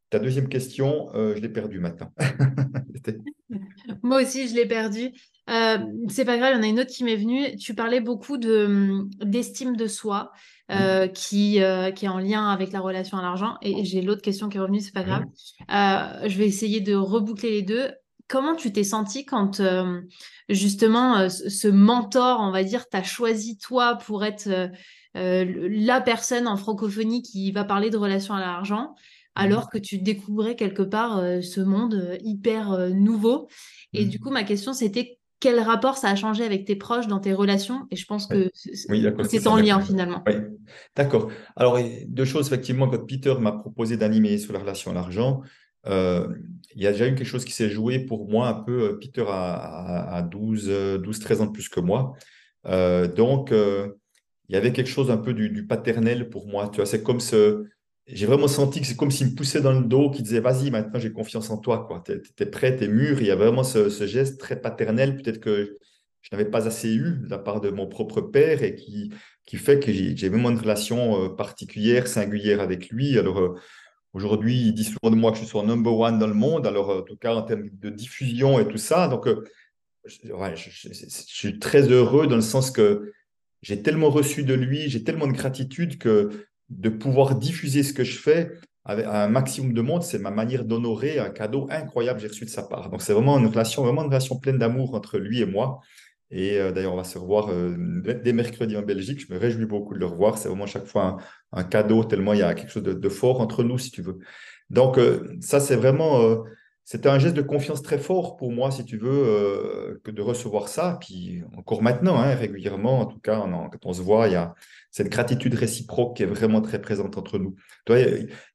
ta 0.10 0.20
deuxième 0.20 0.50
question, 0.50 1.10
euh, 1.16 1.36
je 1.38 1.42
l'ai 1.42 1.48
perdue 1.48 1.80
maintenant. 1.80 2.12
Moi 4.04 4.24
aussi, 4.24 4.50
je 4.50 4.56
l'ai 4.56 4.68
perdue. 4.68 5.12
Euh, 5.50 5.80
c'est 6.10 6.26
pas 6.26 6.38
grave, 6.38 6.54
il 6.54 6.58
y 6.58 6.60
en 6.60 6.64
a 6.64 6.68
une 6.68 6.80
autre 6.80 6.92
qui 6.92 7.04
m'est 7.04 7.16
venue. 7.16 7.56
Tu 7.58 7.74
parlais 7.74 8.02
beaucoup 8.02 8.38
d'estime 8.38 9.76
de, 9.76 9.88
soi 9.88 10.32
euh, 10.72 11.08
qui, 11.08 11.62
euh, 11.62 11.92
qui 11.92 12.06
est 12.06 12.10
en 12.10 12.20
lien 12.20 12.50
avec 12.50 12.72
la 12.72 12.80
relation 12.80 13.18
à 13.18 13.22
l'argent. 13.22 13.58
Et 13.62 13.84
j'ai 13.84 14.02
l'autre 14.02 14.22
question 14.22 14.50
qui 14.50 14.58
est 14.58 14.62
revenue, 14.62 14.80
c'est 14.80 14.94
pas 14.94 15.04
grave. 15.04 15.24
je 15.70 16.38
vais 16.38 16.48
essayer 16.48 16.82
de 16.82 16.96
reboucler 16.96 17.52
les 17.52 17.62
deux. 17.62 17.92
Comment 18.28 18.56
tu 18.56 18.72
t'es 18.72 18.84
senti 18.84 19.26
quand 19.26 19.60
justement 20.50 21.30
ce 21.30 21.68
mentor, 21.68 22.40
on 22.42 22.52
va 22.52 22.64
dire, 22.64 22.88
t'a 22.88 23.04
choisi 23.04 23.58
toi 23.58 23.96
pour 23.96 24.24
être 24.24 24.70
la 25.16 26.02
personne 26.02 26.48
en 26.48 26.58
francophonie 26.58 27.24
qui 27.24 27.52
va 27.52 27.64
parler 27.64 27.90
de 27.90 27.98
relation 27.98 28.36
à 28.36 28.40
l'argent 28.40 28.94
alors 29.36 29.70
que 29.70 29.78
tu 29.78 30.00
découvrais 30.00 30.56
quelque 30.56 30.82
part 30.84 31.24
ce 31.42 31.62
monde 31.62 32.20
hyper 32.22 32.90
nouveau? 32.94 33.48
Et 33.94 34.06
du 34.06 34.20
coup, 34.20 34.30
ma 34.30 34.44
question, 34.44 34.74
c'était 34.74 35.19
quel 35.40 35.60
rapport 35.60 35.98
ça 35.98 36.10
a 36.10 36.16
changé 36.16 36.44
avec 36.44 36.66
tes 36.66 36.76
proches 36.76 37.08
dans 37.08 37.20
tes 37.20 37.34
relations? 37.34 37.88
Et 37.92 37.96
je 37.96 38.06
pense 38.06 38.28
que 38.28 38.52
c'est 38.54 39.48
en 39.48 39.58
lien 39.58 39.80
finalement. 39.80 40.24
Oui, 40.28 40.34
d'accord. 40.96 41.32
Alors, 41.56 41.80
deux 42.08 42.26
choses, 42.26 42.48
effectivement, 42.48 42.88
quand 42.88 43.06
Peter 43.06 43.36
m'a 43.40 43.54
proposé 43.54 43.98
d'animer 43.98 44.38
sur 44.38 44.54
la 44.54 44.60
relation 44.60 44.92
à 44.92 44.94
l'argent, 44.94 45.42
euh, 45.88 46.28
il 46.76 46.84
y 46.84 46.88
a 46.88 46.92
déjà 46.92 47.08
eu 47.08 47.16
quelque 47.16 47.28
chose 47.28 47.46
qui 47.46 47.54
s'est 47.54 47.70
joué 47.70 48.00
pour 48.00 48.30
moi 48.30 48.50
un 48.50 48.54
peu. 48.54 48.90
Euh, 48.90 49.00
Peter 49.00 49.26
a, 49.28 50.28
12, 50.30 51.00
12, 51.02 51.20
13 51.20 51.42
ans 51.42 51.46
de 51.46 51.52
plus 51.52 51.70
que 51.70 51.80
moi. 51.80 52.14
Euh, 52.66 53.08
donc, 53.08 53.52
il 53.52 54.54
y 54.54 54.58
avait 54.58 54.74
quelque 54.74 54.90
chose 54.90 55.12
un 55.12 55.18
peu 55.18 55.34
du, 55.34 55.50
du 55.50 55.66
paternel 55.66 56.30
pour 56.30 56.48
moi. 56.48 56.70
Tu 56.70 56.78
vois, 56.78 56.86
c'est 56.86 57.04
comme 57.04 57.20
ce, 57.20 57.66
j'ai 58.12 58.26
vraiment 58.26 58.48
senti 58.48 58.82
que 58.82 58.88
c'est 58.88 58.96
comme 58.96 59.12
s'il 59.12 59.28
me 59.28 59.36
poussait 59.36 59.62
dans 59.62 59.74
le 59.74 59.86
dos, 59.86 60.10
qu'il 60.10 60.24
disait 60.24 60.40
Vas-y, 60.40 60.72
maintenant 60.72 61.00
j'ai 61.00 61.12
confiance 61.12 61.50
en 61.50 61.58
toi. 61.58 61.88
Tu 62.06 62.14
es, 62.40 62.46
prêt, 62.46 62.76
tu 62.76 62.86
es 62.86 62.88
mûr. 62.88 63.22
Il 63.22 63.28
y 63.28 63.32
a 63.32 63.36
vraiment 63.36 63.64
ce, 63.64 63.90
geste 64.08 64.40
très 64.40 64.60
paternel, 64.60 65.16
peut-être 65.16 65.40
que 65.40 65.78
je 66.22 66.30
n'avais 66.32 66.50
pas 66.50 66.68
assez 66.68 66.94
eu 66.94 67.20
de 67.24 67.30
la 67.30 67.38
part 67.38 67.62
de 67.62 67.70
mon 67.70 67.88
propre 67.88 68.22
père 68.22 68.64
et 68.64 68.76
qui, 68.76 69.12
qui 69.46 69.58
fait 69.58 69.80
que 69.80 69.92
j'ai 69.92 70.30
vraiment 70.30 70.50
une 70.50 70.58
relation 70.58 71.24
euh, 71.24 71.30
particulière, 71.30 72.08
singulière 72.08 72.62
avec 72.62 72.90
lui. 72.90 73.18
Alors 73.18 73.40
euh, 73.40 73.56
aujourd'hui, 74.14 74.56
il 74.68 74.74
dit 74.74 74.86
souvent 74.86 75.12
de 75.12 75.16
moi 75.16 75.32
que 75.32 75.38
je 75.38 75.46
suis 75.46 75.60
number 75.60 75.94
one 75.94 76.20
dans 76.20 76.28
le 76.28 76.34
monde, 76.34 76.66
alors 76.68 76.90
en 76.90 77.02
tout 77.04 77.18
cas 77.18 77.34
en 77.34 77.44
termes 77.44 77.70
de 77.72 77.90
diffusion 77.90 78.60
et 78.60 78.68
tout 78.68 78.78
ça. 78.78 79.08
Donc, 79.08 79.28
euh, 79.28 79.44
je, 80.06 81.06
suis 81.28 81.60
très 81.60 81.92
heureux 81.92 82.28
dans 82.28 82.36
le 82.36 82.42
sens 82.42 82.72
que 82.72 83.12
j'ai 83.62 83.82
tellement 83.82 84.10
reçu 84.10 84.44
de 84.44 84.54
lui, 84.54 84.90
j'ai 84.90 85.04
tellement 85.04 85.28
de 85.28 85.34
gratitude 85.34 85.98
que 85.98 86.48
de 86.70 86.90
pouvoir 86.90 87.36
diffuser 87.36 87.84
ce 87.84 87.94
que 87.94 88.04
je 88.04 88.18
fais 88.18 88.52
avec 88.86 89.06
un 89.06 89.28
maximum 89.28 89.74
de 89.74 89.82
monde, 89.82 90.04
c'est 90.04 90.20
ma 90.20 90.32
manière 90.32 90.66
d'honorer 90.66 91.20
un 91.20 91.30
cadeau 91.30 91.68
incroyable 91.70 92.18
que 92.18 92.24
j'ai 92.24 92.30
reçu 92.30 92.46
de 92.46 92.50
sa 92.50 92.64
part. 92.64 92.90
Donc 92.90 93.02
c'est 93.02 93.14
vraiment 93.14 93.38
une 93.38 93.48
relation, 93.48 93.84
vraiment 93.84 94.02
une 94.02 94.08
relation 94.08 94.40
pleine 94.40 94.58
d'amour 94.58 94.96
entre 94.96 95.20
lui 95.20 95.42
et 95.42 95.46
moi. 95.46 95.80
Et 96.32 96.60
euh, 96.60 96.72
d'ailleurs, 96.72 96.94
on 96.94 96.98
va 96.98 97.04
se 97.04 97.18
revoir 97.18 97.50
euh, 97.50 97.76
dès 98.24 98.34
mercredi 98.34 98.78
en 98.78 98.82
Belgique. 98.82 99.26
Je 99.28 99.34
me 99.34 99.40
réjouis 99.40 99.66
beaucoup 99.66 99.94
de 99.94 100.00
le 100.00 100.06
revoir. 100.06 100.38
C'est 100.38 100.48
vraiment 100.48 100.66
chaque 100.66 100.86
fois 100.86 101.18
un, 101.52 101.64
cadeau, 101.64 102.04
tellement 102.04 102.34
il 102.34 102.40
y 102.40 102.44
a 102.44 102.54
quelque 102.54 102.72
chose 102.72 102.84
de, 102.84 103.10
fort 103.10 103.42
entre 103.42 103.64
nous, 103.64 103.78
si 103.78 103.92
tu 103.92 104.02
veux. 104.02 104.20
Donc 104.70 104.98
euh, 104.98 105.38
ça, 105.42 105.60
c'est 105.60 105.76
vraiment 105.76 106.44
c'était 106.92 107.10
un 107.10 107.20
geste 107.20 107.36
de 107.36 107.44
confiance 107.44 107.84
très 107.84 108.00
fort 108.00 108.36
pour 108.36 108.52
moi, 108.52 108.72
si 108.72 108.84
tu 108.84 108.98
veux, 108.98 109.12
euh, 109.12 110.02
que 110.04 110.10
de 110.10 110.24
recevoir 110.24 110.70
ça. 110.70 110.98
Puis 111.00 111.44
encore 111.56 111.84
maintenant, 111.84 112.18
hein, 112.18 112.34
régulièrement, 112.34 113.02
en 113.02 113.06
tout 113.06 113.20
cas, 113.20 113.46
quand 113.46 113.86
on 113.86 113.94
se 113.94 114.02
voit, 114.02 114.28
il 114.28 114.34
y 114.34 114.36
a 114.36 114.56
cette 114.92 115.10
gratitude 115.10 115.54
réciproque 115.54 116.18
qui 116.18 116.24
est 116.24 116.28
vraiment 116.28 116.62
très 116.62 116.82
présente 116.82 117.18
entre 117.18 117.38
nous. 117.38 117.56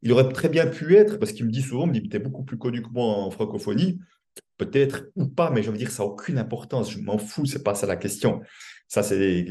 Il 0.03 0.12
aurait 0.12 0.28
très 0.32 0.49
bien 0.49 0.66
pu 0.66 0.97
être, 0.97 1.18
parce 1.18 1.32
qu'il 1.32 1.47
me 1.47 1.51
dit 1.51 1.62
souvent, 1.62 1.85
il 1.85 1.89
me 1.89 1.93
dit, 1.93 2.09
tu 2.09 2.16
es 2.16 2.20
beaucoup 2.20 2.45
plus 2.45 2.59
connu 2.59 2.82
que 2.82 2.89
moi 2.89 3.07
en 3.07 3.30
francophonie, 3.30 4.01
peut-être 4.57 5.07
ou 5.16 5.26
pas, 5.26 5.51
mais 5.51 5.62
je 5.62 5.70
veux 5.70 5.76
dire, 5.76 5.91
ça 5.91 6.03
n'a 6.03 6.09
aucune 6.09 6.39
importance, 6.39 6.91
je 6.91 6.99
m'en 6.99 7.18
fous, 7.18 7.47
c'est 7.47 7.62
pas 7.62 7.74
ça 7.74 7.87
la 7.87 7.97
question. 7.97 8.41
Ça, 8.89 9.03
c'est, 9.03 9.47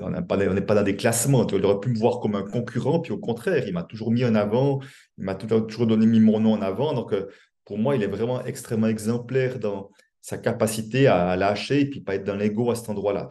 on 0.00 0.10
n'est 0.10 0.22
pas, 0.22 0.36
pas, 0.36 0.74
dans 0.74 0.82
des 0.82 0.96
classements. 0.96 1.46
il 1.46 1.64
aurait 1.64 1.80
pu 1.80 1.88
me 1.88 1.98
voir 1.98 2.20
comme 2.20 2.34
un 2.34 2.42
concurrent, 2.42 3.00
puis 3.00 3.12
au 3.12 3.18
contraire, 3.18 3.66
il 3.66 3.74
m'a 3.74 3.82
toujours 3.82 4.10
mis 4.10 4.24
en 4.24 4.34
avant, 4.34 4.80
il 5.18 5.24
m'a 5.24 5.34
toujours 5.34 5.86
donné 5.86 6.06
mis 6.06 6.20
mon 6.20 6.40
nom 6.40 6.52
en 6.52 6.62
avant. 6.62 6.92
Donc, 6.92 7.12
euh, 7.12 7.26
pour 7.64 7.78
moi, 7.78 7.96
il 7.96 8.02
est 8.02 8.08
vraiment 8.08 8.44
extrêmement 8.44 8.86
exemplaire 8.86 9.58
dans 9.58 9.90
sa 10.20 10.38
capacité 10.38 11.06
à 11.06 11.36
lâcher 11.36 11.82
et 11.82 11.90
puis 11.90 12.00
pas 12.00 12.16
être 12.16 12.24
dans 12.24 12.36
l'ego 12.36 12.70
à 12.70 12.74
cet 12.74 12.88
endroit-là. 12.88 13.28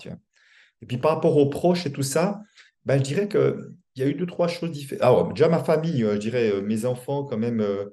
Et 0.81 0.85
puis 0.85 0.97
par 0.97 1.11
rapport 1.11 1.37
aux 1.37 1.49
proches 1.49 1.85
et 1.85 1.91
tout 1.91 2.03
ça, 2.03 2.41
ben, 2.85 2.97
je 2.97 3.03
dirais 3.03 3.27
qu'il 3.27 3.75
y 3.95 4.03
a 4.03 4.07
eu 4.07 4.13
deux, 4.13 4.25
trois 4.25 4.47
choses 4.47 4.71
différentes. 4.71 5.03
Alors, 5.03 5.33
déjà 5.33 5.49
ma 5.49 5.63
famille, 5.63 6.03
euh, 6.03 6.13
je 6.13 6.19
dirais 6.19 6.51
euh, 6.51 6.61
mes 6.61 6.85
enfants 6.85 7.23
quand 7.23 7.37
même, 7.37 7.61
euh, 7.61 7.85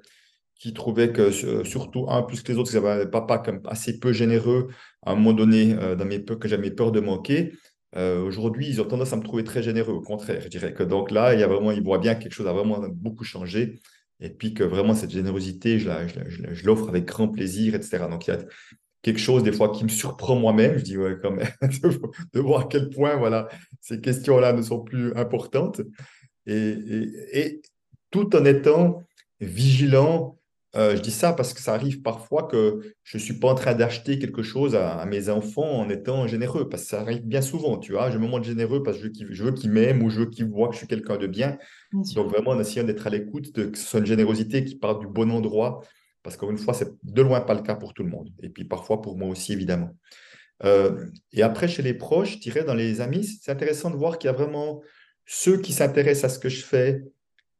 qui 0.55 0.73
trouvaient 0.73 1.11
que 1.11 1.31
surtout 1.65 2.05
un 2.09 2.23
plus 2.23 2.41
que 2.41 2.51
les 2.51 2.57
autres, 2.57 2.71
ils 2.73 2.77
avaient 2.77 3.03
un 3.03 3.05
papa 3.05 3.37
comme 3.39 3.61
assez 3.65 3.99
peu 3.99 4.13
généreux 4.13 4.69
à 5.05 5.11
un 5.11 5.15
moment 5.15 5.33
donné 5.33 5.75
dans 5.97 6.05
mes 6.05 6.19
peurs, 6.19 6.39
que 6.39 6.47
j'avais 6.47 6.71
peur 6.71 6.93
de 6.93 7.01
manquer. 7.01 7.51
Aujourd'hui, 7.97 8.69
ils 8.69 8.79
ont 8.79 8.85
tendance 8.85 9.11
à 9.11 9.17
me 9.17 9.23
trouver 9.23 9.43
très 9.43 9.61
généreux. 9.61 9.93
Au 9.93 10.01
contraire, 10.01 10.39
je 10.39 10.47
dirais 10.47 10.73
que 10.73 10.83
donc 10.83 11.11
là, 11.11 11.33
il 11.33 11.41
y 11.41 11.43
a 11.43 11.47
vraiment, 11.47 11.71
ils 11.71 11.83
voient 11.83 11.97
bien 11.97 12.15
que 12.15 12.23
quelque 12.23 12.33
chose 12.33 12.47
a 12.47 12.53
vraiment 12.53 12.79
beaucoup 12.87 13.25
changé 13.25 13.81
et 14.21 14.29
puis 14.29 14.53
que 14.53 14.63
vraiment 14.63 14.93
cette 14.93 15.11
générosité, 15.11 15.79
je, 15.79 15.89
l'offre 16.65 16.87
avec 16.87 17.03
grand 17.05 17.27
plaisir, 17.27 17.75
etc. 17.75 18.05
Donc 18.09 18.27
il 18.27 18.29
y 18.29 18.33
a 18.33 18.39
quelque 19.03 19.19
chose 19.19 19.43
des 19.43 19.51
fois 19.51 19.69
qui 19.69 19.83
me 19.83 19.89
surprend 19.89 20.35
moi-même, 20.35 20.79
je 20.79 20.83
dis 20.83 20.97
ouais, 20.97 21.17
quand 21.21 21.31
même, 21.31 21.47
de, 22.33 22.39
voir 22.39 22.61
à 22.61 22.67
quel 22.67 22.89
point 22.89 23.15
voilà, 23.15 23.47
ces 23.79 24.01
questions-là 24.01 24.53
ne 24.53 24.63
sont 24.63 24.79
plus 24.79 25.15
importantes, 25.15 25.81
et, 26.47 27.61
tout 28.09 28.35
en 28.35 28.45
étant 28.45 29.03
vigilant 29.39 30.37
euh, 30.75 30.95
je 30.95 31.01
dis 31.01 31.11
ça 31.11 31.33
parce 31.33 31.53
que 31.53 31.61
ça 31.61 31.75
arrive 31.75 32.01
parfois 32.01 32.43
que 32.43 32.79
je 33.03 33.17
ne 33.17 33.21
suis 33.21 33.35
pas 33.35 33.47
en 33.49 33.53
train 33.53 33.75
d'acheter 33.75 34.17
quelque 34.17 34.41
chose 34.41 34.75
à, 34.75 35.05
mes 35.05 35.29
enfants 35.29 35.79
en 35.79 35.87
étant 35.87 36.25
généreux, 36.25 36.67
parce 36.67 36.83
que 36.83 36.89
ça 36.89 37.01
arrive 37.01 37.21
bien 37.21 37.41
souvent, 37.41 37.77
tu 37.77 37.91
vois. 37.91 38.09
Je 38.09 38.17
me 38.17 38.25
montre 38.25 38.45
généreux 38.45 38.81
parce 38.81 38.97
que 38.97 39.07
je 39.29 39.43
veux 39.43 39.51
qu'ils 39.51 39.69
m'aiment 39.69 40.01
ou 40.01 40.09
je 40.09 40.21
veux 40.21 40.25
qu'ils 40.25 40.45
voient 40.45 40.69
que 40.69 40.73
je 40.73 40.79
suis 40.79 40.87
quelqu'un 40.87 41.17
de 41.17 41.27
bien. 41.27 41.59
Donc 41.91 42.29
vraiment, 42.29 42.51
en 42.51 42.59
essayant 42.59 42.85
d'être 42.85 43.05
à 43.05 43.11
l'écoute, 43.11 43.53
de, 43.53 43.65
que 43.65 43.77
ce 43.77 43.85
soit 43.85 43.99
une 43.99 44.07
générosité 44.07 44.65
qui 44.65 44.75
part 44.75 44.97
du 44.97 45.05
bon 45.05 45.29
endroit, 45.31 45.83
parce 46.23 46.37
qu'encore 46.37 46.51
une 46.51 46.57
fois, 46.57 46.73
c'est 46.73 46.91
de 47.03 47.21
loin 47.21 47.41
pas 47.41 47.53
le 47.53 47.61
cas 47.61 47.75
pour 47.75 47.93
tout 47.93 48.03
le 48.03 48.09
monde. 48.09 48.29
Et 48.41 48.49
puis 48.49 48.63
parfois 48.63 49.01
pour 49.01 49.17
moi 49.17 49.27
aussi, 49.29 49.53
évidemment. 49.53 49.95
Euh, 50.63 51.05
et 51.33 51.43
après, 51.43 51.67
chez 51.67 51.81
les 51.81 51.93
proches, 51.93 52.33
je 52.33 52.39
dirais 52.39 52.63
dans 52.63 52.73
les 52.73 53.01
amis, 53.01 53.25
c'est 53.25 53.51
intéressant 53.51 53.91
de 53.91 53.97
voir 53.97 54.17
qu'il 54.17 54.29
y 54.29 54.33
a 54.33 54.35
vraiment 54.35 54.81
ceux 55.25 55.57
qui 55.57 55.73
s'intéressent 55.73 56.31
à 56.31 56.33
ce 56.33 56.39
que 56.39 56.49
je 56.49 56.63
fais, 56.63 57.01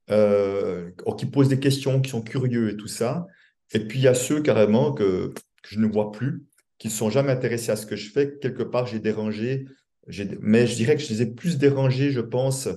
euh, 0.09 0.91
qui 1.17 1.25
posent 1.25 1.49
des 1.49 1.59
questions, 1.59 2.01
qui 2.01 2.09
sont 2.09 2.21
curieux 2.21 2.71
et 2.71 2.77
tout 2.77 2.87
ça. 2.87 3.27
Et 3.73 3.79
puis 3.79 3.99
il 3.99 4.03
y 4.03 4.07
a 4.07 4.13
ceux 4.13 4.41
carrément 4.41 4.93
que, 4.93 5.33
je 5.67 5.79
ne 5.79 5.87
vois 5.87 6.11
plus, 6.11 6.43
qui 6.77 6.87
ne 6.87 6.93
sont 6.93 7.09
jamais 7.09 7.31
intéressés 7.31 7.71
à 7.71 7.75
ce 7.75 7.85
que 7.85 7.95
je 7.95 8.11
fais. 8.11 8.37
Quelque 8.41 8.63
part, 8.63 8.85
j'ai 8.85 8.99
dérangé, 8.99 9.65
mais 10.41 10.67
je 10.67 10.75
dirais 10.75 10.95
que 10.95 11.01
je 11.01 11.09
les 11.09 11.21
ai 11.21 11.25
plus 11.25 11.57
dérangés, 11.57 12.11
je 12.11 12.19
pense, 12.19 12.67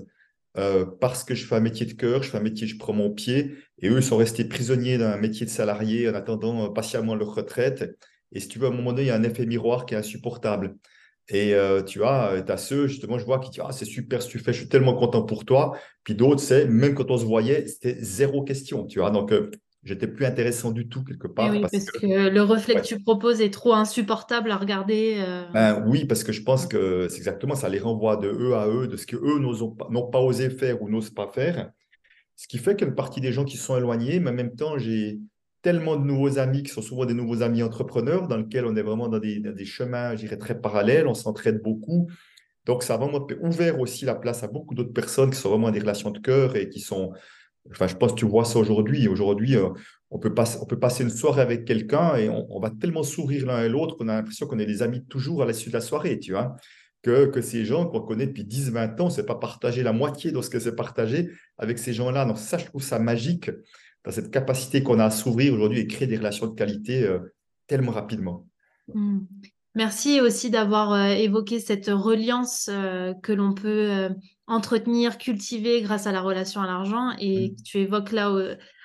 euh, 0.59 0.86
parce 1.00 1.24
que 1.24 1.34
je 1.34 1.46
fais 1.46 1.54
un 1.57 1.61
métier 1.61 1.86
de 1.86 1.92
cœur, 1.92 2.22
je 2.22 2.30
fais 2.30 2.38
un 2.38 2.42
métier, 2.42 2.66
je 2.66 2.78
prends 2.78 2.92
mon 2.92 3.11
pied, 3.11 3.57
et 3.78 3.88
eux 3.88 4.00
sont 4.00 4.16
restés 4.16 4.44
prisonniers 4.44 4.98
d'un 4.98 5.16
métier 5.16 5.46
de 5.46 5.50
salarié 5.50 6.09
en 6.09 6.14
attendant 6.14 6.70
patiemment 6.70 7.14
leur 7.14 7.34
retraite. 7.34 7.96
Et 8.32 8.40
si 8.40 8.48
tu 8.48 8.59
veux, 8.59 8.66
à 8.66 8.70
un 8.70 8.72
moment 8.72 8.92
donné, 8.92 9.04
il 9.04 9.09
y 9.09 9.11
a 9.11 9.16
un 9.16 9.22
effet 9.22 9.46
miroir 9.46 9.86
qui 9.86 9.94
est 9.94 9.98
insupportable. 9.98 10.76
Et 11.28 11.54
euh, 11.54 11.82
tu 11.82 11.98
vois, 11.98 12.32
euh, 12.32 12.42
tu 12.42 12.52
as 12.52 12.57
ceux, 12.57 12.86
justement, 12.86 13.18
je 13.18 13.24
vois 13.24 13.40
qui 13.40 13.50
disent 13.50 13.62
Ah, 13.64 13.72
c'est 13.72 13.84
super 13.84 14.24
tu 14.24 14.38
fais, 14.38 14.52
je 14.52 14.59
suis 14.61 14.68
tellement 14.68 14.94
content 14.94 15.22
pour 15.22 15.44
toi. 15.44 15.76
Puis 16.04 16.14
d'autres, 16.14 16.40
c'est 16.40 16.66
même 16.66 16.94
quand 16.94 17.11
on 17.11 17.18
se 17.18 17.24
voyait, 17.24 17.66
c'était 17.66 17.96
zéro 18.00 18.44
question, 18.44 18.86
tu 18.86 19.00
vois. 19.00 19.11
Donc, 19.11 19.32
euh, 19.32 19.50
j'étais 19.87 20.07
plus 20.07 20.26
intéressant 20.26 20.72
du 20.72 20.89
tout, 20.89 21.03
quelque 21.05 21.26
part. 21.26 21.51
Oui, 21.51 21.61
parce, 21.61 21.91
que, 21.91 22.28
le 22.28 22.43
reflet 22.43 22.74
que 22.74 22.82
tu 22.82 23.01
proposes 23.01 23.41
est 23.41 23.53
trop 23.53 23.72
insupportable 23.72 24.51
à 24.51 24.57
regarder. 24.57 25.24
Ben, 25.55 25.82
oui, 25.87 26.05
parce 26.05 26.24
que 26.24 26.32
je 26.32 26.43
pense 26.43 26.66
que 26.66 27.09
c'est 27.09 27.18
exactement 27.18 27.55
ça, 27.55 27.68
les 27.68 27.78
renvoie 27.78 28.16
de 28.16 28.28
eux 28.28 28.55
à 28.55 28.68
eux, 28.68 28.89
de 28.89 28.97
ce 28.97 29.07
qu'eux 29.07 29.39
n'ont 29.39 29.70
pas, 29.70 29.89
pas 30.12 30.20
osé 30.20 30.51
faire 30.51 30.82
ou 30.82 30.91
n'osent 30.91 31.14
pas 31.14 31.28
faire. 31.28 31.70
Ce 32.34 32.49
qui 32.49 32.59
fait 32.59 32.76
qu'il 32.76 32.82
y 32.82 32.84
a 32.84 32.91
une 32.91 32.97
partie 32.97 33.20
des 33.20 33.32
gens 33.32 33.45
qui 33.45 33.57
sont 33.57 33.78
éloignés, 33.78 34.20
mais 34.20 34.30
en 34.30 34.34
même 34.34 34.55
temps, 34.55 34.76
j'ai 34.76 35.20
tellement 35.62 35.97
de 35.97 36.05
nouveaux 36.05 36.39
amis 36.39 36.62
qui 36.62 36.70
sont 36.70 36.82
souvent 36.82 37.07
des 37.07 37.14
nouveaux 37.14 37.43
amis 37.43 37.62
entrepreneurs, 37.62 38.28
dans 38.28 38.37
lesquels 38.37 38.66
on 38.66 38.76
est 38.76 38.82
vraiment 38.82 39.09
dans 39.09 39.18
des, 39.18 39.41
des 39.41 39.64
chemins, 39.64 40.14
je 40.14 40.20
dirais, 40.20 40.37
très 40.37 40.61
parallèles, 40.61 41.07
on 41.07 41.14
s'entraide 41.14 41.62
beaucoup. 41.62 42.09
Donc, 42.66 42.82
ça 42.82 42.95
a 42.95 42.97
vraiment 42.99 43.26
ouvert 43.41 43.80
aussi 43.80 44.05
la 44.05 44.14
place 44.14 44.43
à 44.43 44.49
beaucoup 44.49 44.74
d'autres 44.74 44.93
personnes 44.93 45.30
qui 45.30 45.37
sont 45.39 45.49
vraiment 45.49 45.70
des 45.70 45.78
relations 45.78 46.11
de 46.11 46.18
cœur 46.18 46.57
et 46.57 46.68
qui 46.68 46.80
sont. 46.80 47.12
Enfin, 47.70 47.86
je 47.86 47.94
pense 47.94 48.12
que 48.12 48.18
tu 48.18 48.26
vois 48.26 48.44
ça 48.44 48.58
aujourd'hui. 48.58 49.08
Aujourd'hui, 49.08 49.56
euh, 49.56 49.68
on, 50.10 50.18
peut 50.18 50.34
passer, 50.34 51.02
une 51.02 51.10
soirée 51.10 51.42
avec 51.42 51.64
quelqu'un 51.64 52.16
et 52.16 52.28
on, 52.28 52.60
va 52.60 52.70
tellement 52.70 53.02
sourire 53.02 53.46
l'un 53.46 53.64
et 53.64 53.68
l'autre 53.68 53.96
qu'on 53.96 54.08
a 54.08 54.14
l'impression 54.14 54.46
qu'on 54.46 54.58
est 54.58 54.66
des 54.66 54.82
amis 54.82 55.04
toujours 55.06 55.42
à 55.42 55.46
la 55.46 55.52
suite 55.52 55.72
de 55.72 55.78
la 55.78 55.80
soirée, 55.80 56.18
tu 56.18 56.32
vois. 56.32 56.56
Que, 57.02 57.26
que 57.26 57.40
ces 57.40 57.64
gens 57.64 57.86
qu'on 57.86 58.00
connaît 58.00 58.26
depuis 58.26 58.44
10-20 58.44 59.00
ans, 59.00 59.10
c'est 59.10 59.26
pas 59.26 59.36
partager 59.36 59.82
la 59.82 59.92
moitié 59.92 60.32
de 60.32 60.40
ce 60.40 60.50
que 60.50 60.58
c'est 60.58 60.74
partagé 60.74 61.30
avec 61.58 61.78
ces 61.78 61.92
gens-là. 61.92 62.24
Donc, 62.24 62.38
ça, 62.38 62.58
je 62.58 62.64
trouve 62.66 62.82
ça 62.82 62.98
magique 62.98 63.50
cette 64.10 64.30
capacité 64.30 64.82
qu'on 64.82 64.98
a 64.98 65.06
à 65.06 65.10
s'ouvrir 65.10 65.54
aujourd'hui 65.54 65.80
et 65.80 65.86
créer 65.86 66.08
des 66.08 66.16
relations 66.16 66.46
de 66.46 66.54
qualité 66.54 67.04
euh, 67.04 67.18
tellement 67.66 67.92
rapidement. 67.92 68.46
Hmm. 68.92 69.20
Merci 69.76 70.20
aussi 70.20 70.50
d'avoir 70.50 70.92
euh, 70.92 71.10
évoqué 71.10 71.60
cette 71.60 71.86
reliance 71.86 72.68
euh, 72.72 73.14
que 73.22 73.32
l'on 73.32 73.54
peut 73.54 74.08
entretenir, 74.48 75.18
cultiver 75.18 75.82
grâce 75.82 76.08
à 76.08 76.12
la 76.12 76.20
relation 76.20 76.60
à 76.60 76.66
l'argent. 76.66 77.12
Et 77.20 77.50
hmm. 77.50 77.62
tu 77.62 77.78
évoques 77.78 78.10
là, 78.10 78.34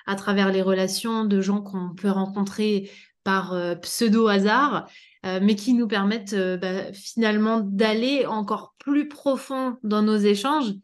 à 0.06 0.14
travers 0.14 0.52
les 0.52 0.62
relations 0.62 1.24
de 1.24 1.40
gens 1.40 1.60
qu'on 1.60 1.94
peut 1.96 2.10
rencontrer 2.10 2.90
par 3.24 3.56
pseudo-hasard, 3.80 4.88
mais 5.24 5.54
qui 5.54 5.74
nous 5.74 5.86
permettent 5.86 6.34
bah, 6.34 6.92
finalement 6.92 7.60
d'aller 7.60 8.26
encore 8.26 8.74
plus 8.78 9.08
profond 9.08 9.76
dans 9.84 10.02
nos 10.02 10.16
échanges 10.16 10.74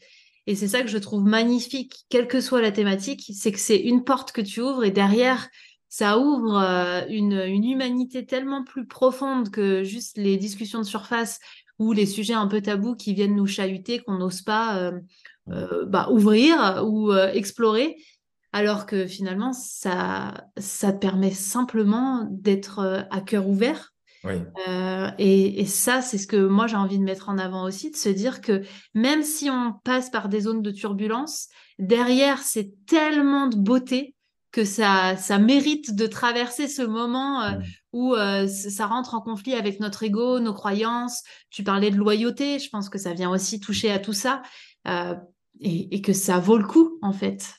et 0.49 0.55
c'est 0.55 0.69
ça 0.69 0.81
que 0.81 0.89
je 0.89 0.97
trouve 0.97 1.25
magnifique, 1.25 2.07
quelle 2.09 2.27
que 2.27 2.41
soit 2.41 2.63
la 2.63 2.73
thématique, 2.73 3.31
c'est 3.35 3.53
que 3.53 3.59
c'est 3.59 3.77
une 3.77 4.03
porte 4.03 4.33
que 4.33 4.41
tu 4.41 4.63
ouvres 4.63 4.83
et 4.83 4.91
derrière, 4.91 5.47
ça 5.89 6.19
ouvre 6.19 6.59
euh, 6.59 7.03
une, 7.09 7.33
humanité 7.33 8.27
tellement 8.27 8.65
plus 8.65 8.87
profonde 8.87 9.51
que 9.51 9.85
juste 9.85 10.19
les 10.19 10.37
discussions 10.37 10.79
de 10.79 10.85
surface 10.85 11.41
ou 11.79 11.93
les 11.93 12.07
sujets 12.07 12.35
un 12.35 12.47
peu 12.47 12.61
tabous 12.61 12.97
qui 12.97 13.15
viennent 13.15 13.37
nous 13.37 13.47
chahuter, 13.47 14.01
qu'on 14.01 14.19
n'ose 14.19 14.43
pas 14.43 14.79
euh, 14.79 15.01
euh, 15.51 15.87
bah, 15.87 16.09
ouvrir 16.11 16.85
ou 16.87 17.13
explorer. 17.13 17.97
Alors 18.53 18.87
que 18.87 19.07
finalement, 19.07 19.53
ça, 19.53 20.49
ça 20.57 20.93
te 20.93 20.99
permet 20.99 21.31
simplement 21.31 22.27
d'être 22.31 23.07
à 23.11 23.21
cœur 23.21 23.47
ouvert. 23.49 23.93
Euh, 24.25 25.11
et, 25.19 25.65
ça, 25.67 26.03
c'est 26.03 26.19
ce 26.19 26.27
que 26.27 26.37
moi 26.37 26.67
j'ai 26.67 26.77
envie 26.77 26.99
de 26.99 27.05
mettre 27.05 27.29
en 27.29 27.39
avant 27.39 27.65
aussi, 27.65 27.91
de 27.91 27.97
se 27.97 28.09
dire 28.09 28.41
que 28.41 28.63
même 28.95 29.23
si 29.23 29.49
on 29.51 29.75
passe 29.85 30.11
par 30.11 30.29
des 30.29 30.41
zones 30.41 30.63
de 30.63 30.71
turbulence, 30.71 31.49
derrière, 31.79 32.39
c'est 32.39 32.73
tellement 32.87 33.47
de 33.47 33.57
beauté 33.57 34.15
que 34.59 34.65
ça, 34.65 35.17
ça 35.17 35.39
mérite 35.39 35.95
de 35.95 36.09
traverser 36.09 36.67
ce 36.67 36.83
moment 36.83 37.43
euh, 37.43 37.53
où 37.93 38.17
euh, 38.17 38.49
ça 38.49 38.87
rentre 38.87 39.15
en 39.15 39.21
conflit 39.21 39.55
avec 39.55 39.79
notre 39.79 40.03
ego, 40.03 40.41
nos 40.41 40.53
croyances. 40.53 41.23
Tu 41.51 41.63
parlais 41.63 41.93
de 41.93 41.97
loyauté, 41.97 42.59
je 42.59 42.69
pense 42.69 42.89
que 42.89 42.99
ça 42.99 43.13
vient 43.13 43.31
aussi 43.31 43.61
toucher 43.61 43.93
à 43.93 44.01
tout 44.01 44.13
ça 44.13 44.43
et, 45.61 45.95
et 45.95 46.01
que 46.01 46.13
ça 46.13 46.41
vaut 46.41 46.59
le 46.59 46.67
coup 46.67 46.99
en 47.03 47.13
fait. 47.13 47.55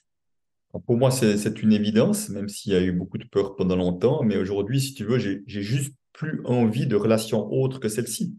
Pour 0.85 0.97
moi, 0.97 1.09
c'est 1.09 1.61
une 1.63 1.71
évidence, 1.71 2.27
même 2.27 2.49
s'il 2.49 2.73
y 2.73 2.75
a 2.75 2.81
eu 2.81 2.91
beaucoup 2.91 3.17
de 3.17 3.23
peur 3.23 3.55
pendant 3.55 3.77
longtemps. 3.77 4.23
Mais 4.23 4.35
aujourd'hui, 4.35 4.81
si 4.81 4.93
tu 4.93 5.05
veux, 5.05 5.19
j'ai 5.19 5.43
juste 5.47 5.93
plus 6.11 6.41
envie 6.43 6.85
de 6.85 6.97
relations 6.97 7.49
autres 7.49 7.79
que 7.79 7.87
celle-ci. 7.87 8.35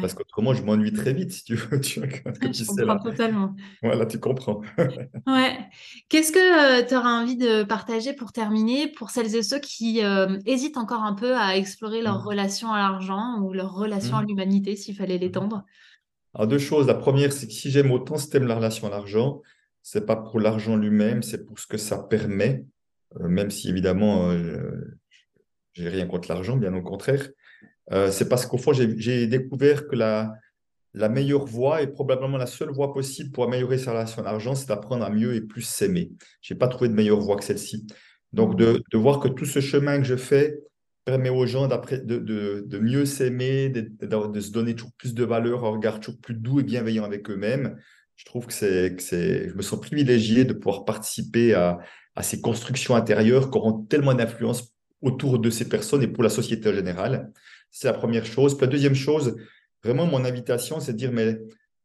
Parce 0.00 0.14
qu'autrement, 0.14 0.54
je 0.54 0.62
m'ennuie 0.62 0.92
très 0.92 1.12
vite, 1.12 1.32
si 1.32 1.44
tu 1.44 1.54
veux. 1.54 1.80
Tu, 1.86 2.00
je 2.00 2.64
comprends 2.64 2.98
totalement. 2.98 3.54
Voilà, 3.82 4.06
tu 4.06 4.18
comprends. 4.18 4.62
ouais. 5.26 5.58
Qu'est-ce 6.08 6.32
que 6.32 6.82
euh, 6.82 6.86
tu 6.86 6.94
auras 6.94 7.20
envie 7.20 7.36
de 7.36 7.62
partager 7.62 8.14
pour 8.14 8.32
terminer 8.32 8.88
pour 8.88 9.10
celles 9.10 9.34
et 9.34 9.42
ceux 9.42 9.58
qui 9.58 10.02
euh, 10.02 10.38
hésitent 10.46 10.78
encore 10.78 11.02
un 11.02 11.12
peu 11.12 11.36
à 11.36 11.56
explorer 11.56 12.02
leur 12.02 12.20
mmh. 12.20 12.26
relation 12.26 12.72
à 12.72 12.78
l'argent 12.78 13.40
ou 13.40 13.52
leur 13.52 13.74
relation 13.74 14.16
à 14.16 14.22
mmh. 14.22 14.26
l'humanité, 14.26 14.76
s'il 14.76 14.96
fallait 14.96 15.18
mmh. 15.18 15.20
l'étendre? 15.20 15.64
Alors, 16.34 16.48
deux 16.48 16.58
choses. 16.58 16.86
La 16.86 16.94
première, 16.94 17.32
c'est 17.32 17.46
que 17.46 17.52
si 17.52 17.70
j'aime 17.70 17.92
autant 17.92 18.16
ce 18.16 18.28
thème, 18.28 18.46
la 18.46 18.56
relation 18.56 18.86
à 18.86 18.90
l'argent, 18.90 19.42
c'est 19.82 20.06
pas 20.06 20.16
pour 20.16 20.40
l'argent 20.40 20.76
lui-même, 20.76 21.22
c'est 21.22 21.44
pour 21.44 21.58
ce 21.58 21.66
que 21.66 21.76
ça 21.76 21.98
permet, 21.98 22.64
euh, 23.20 23.28
même 23.28 23.50
si 23.50 23.68
évidemment, 23.68 24.32
j'ai 25.74 25.88
rien 25.88 26.06
contre 26.06 26.28
l'argent, 26.30 26.56
bien 26.56 26.74
au 26.74 26.82
contraire. 26.82 27.28
Euh, 27.92 28.10
c'est 28.10 28.28
parce 28.28 28.46
qu'au 28.46 28.58
fond, 28.58 28.72
j'ai 28.72 29.26
découvert 29.26 29.86
que 29.86 29.96
la, 29.96 30.32
meilleure 30.94 31.44
voie 31.44 31.82
et 31.82 31.86
probablement 31.86 32.38
la 32.38 32.46
seule 32.46 32.70
voie 32.70 32.92
possible 32.92 33.30
pour 33.30 33.44
améliorer 33.44 33.78
sa 33.78 33.92
relation 33.92 34.22
à 34.22 34.24
l'argent, 34.24 34.54
c'est 34.54 34.68
d'apprendre 34.68 35.04
à 35.04 35.10
mieux 35.10 35.34
et 35.34 35.40
plus 35.40 35.62
s'aimer. 35.62 36.12
Je 36.40 36.54
n'ai 36.54 36.58
pas 36.58 36.68
trouvé 36.68 36.88
de 36.88 36.94
meilleure 36.94 37.20
voie 37.20 37.36
que 37.36 37.44
celle-ci. 37.44 37.86
Donc, 38.32 38.56
de, 38.56 38.82
voir 38.94 39.20
que 39.20 39.28
tout 39.28 39.44
ce 39.44 39.60
chemin 39.60 39.98
que 39.98 40.04
je 40.04 40.16
fais 40.16 40.58
permet 41.04 41.28
aux 41.30 41.46
gens 41.46 41.68
de, 41.68 42.18
de, 42.18 42.78
mieux 42.78 43.04
s'aimer, 43.04 43.68
de, 43.68 44.40
se 44.40 44.50
donner 44.50 44.74
toujours 44.74 44.92
plus 44.98 45.14
de 45.14 45.24
valeur, 45.24 45.64
un 45.64 45.70
regard 45.70 46.00
toujours 46.00 46.20
plus 46.20 46.34
doux 46.34 46.60
et 46.60 46.64
bienveillant 46.64 47.04
avec 47.04 47.30
eux-mêmes. 47.30 47.76
Je 48.16 48.24
trouve 48.24 48.46
que 48.46 48.54
je 48.54 49.54
me 49.54 49.62
sens 49.62 49.80
privilégié 49.80 50.44
de 50.44 50.54
pouvoir 50.54 50.84
participer 50.84 51.54
à, 51.54 51.78
à 52.16 52.22
ces 52.22 52.40
constructions 52.40 52.96
intérieures 52.96 53.50
qui 53.50 53.58
auront 53.58 53.84
tellement 53.84 54.14
d'influence 54.14 54.74
autour 55.02 55.38
de 55.38 55.50
ces 55.50 55.68
personnes 55.68 56.02
et 56.02 56.08
pour 56.08 56.24
la 56.24 56.30
société 56.30 56.70
en 56.70 56.72
général. 56.72 57.30
C'est 57.78 57.88
la 57.88 57.92
première 57.92 58.24
chose. 58.24 58.58
la 58.58 58.68
deuxième 58.68 58.94
chose, 58.94 59.36
vraiment, 59.84 60.06
mon 60.06 60.24
invitation, 60.24 60.80
c'est 60.80 60.94
de 60.94 60.96
dire, 60.96 61.12
mais 61.12 61.38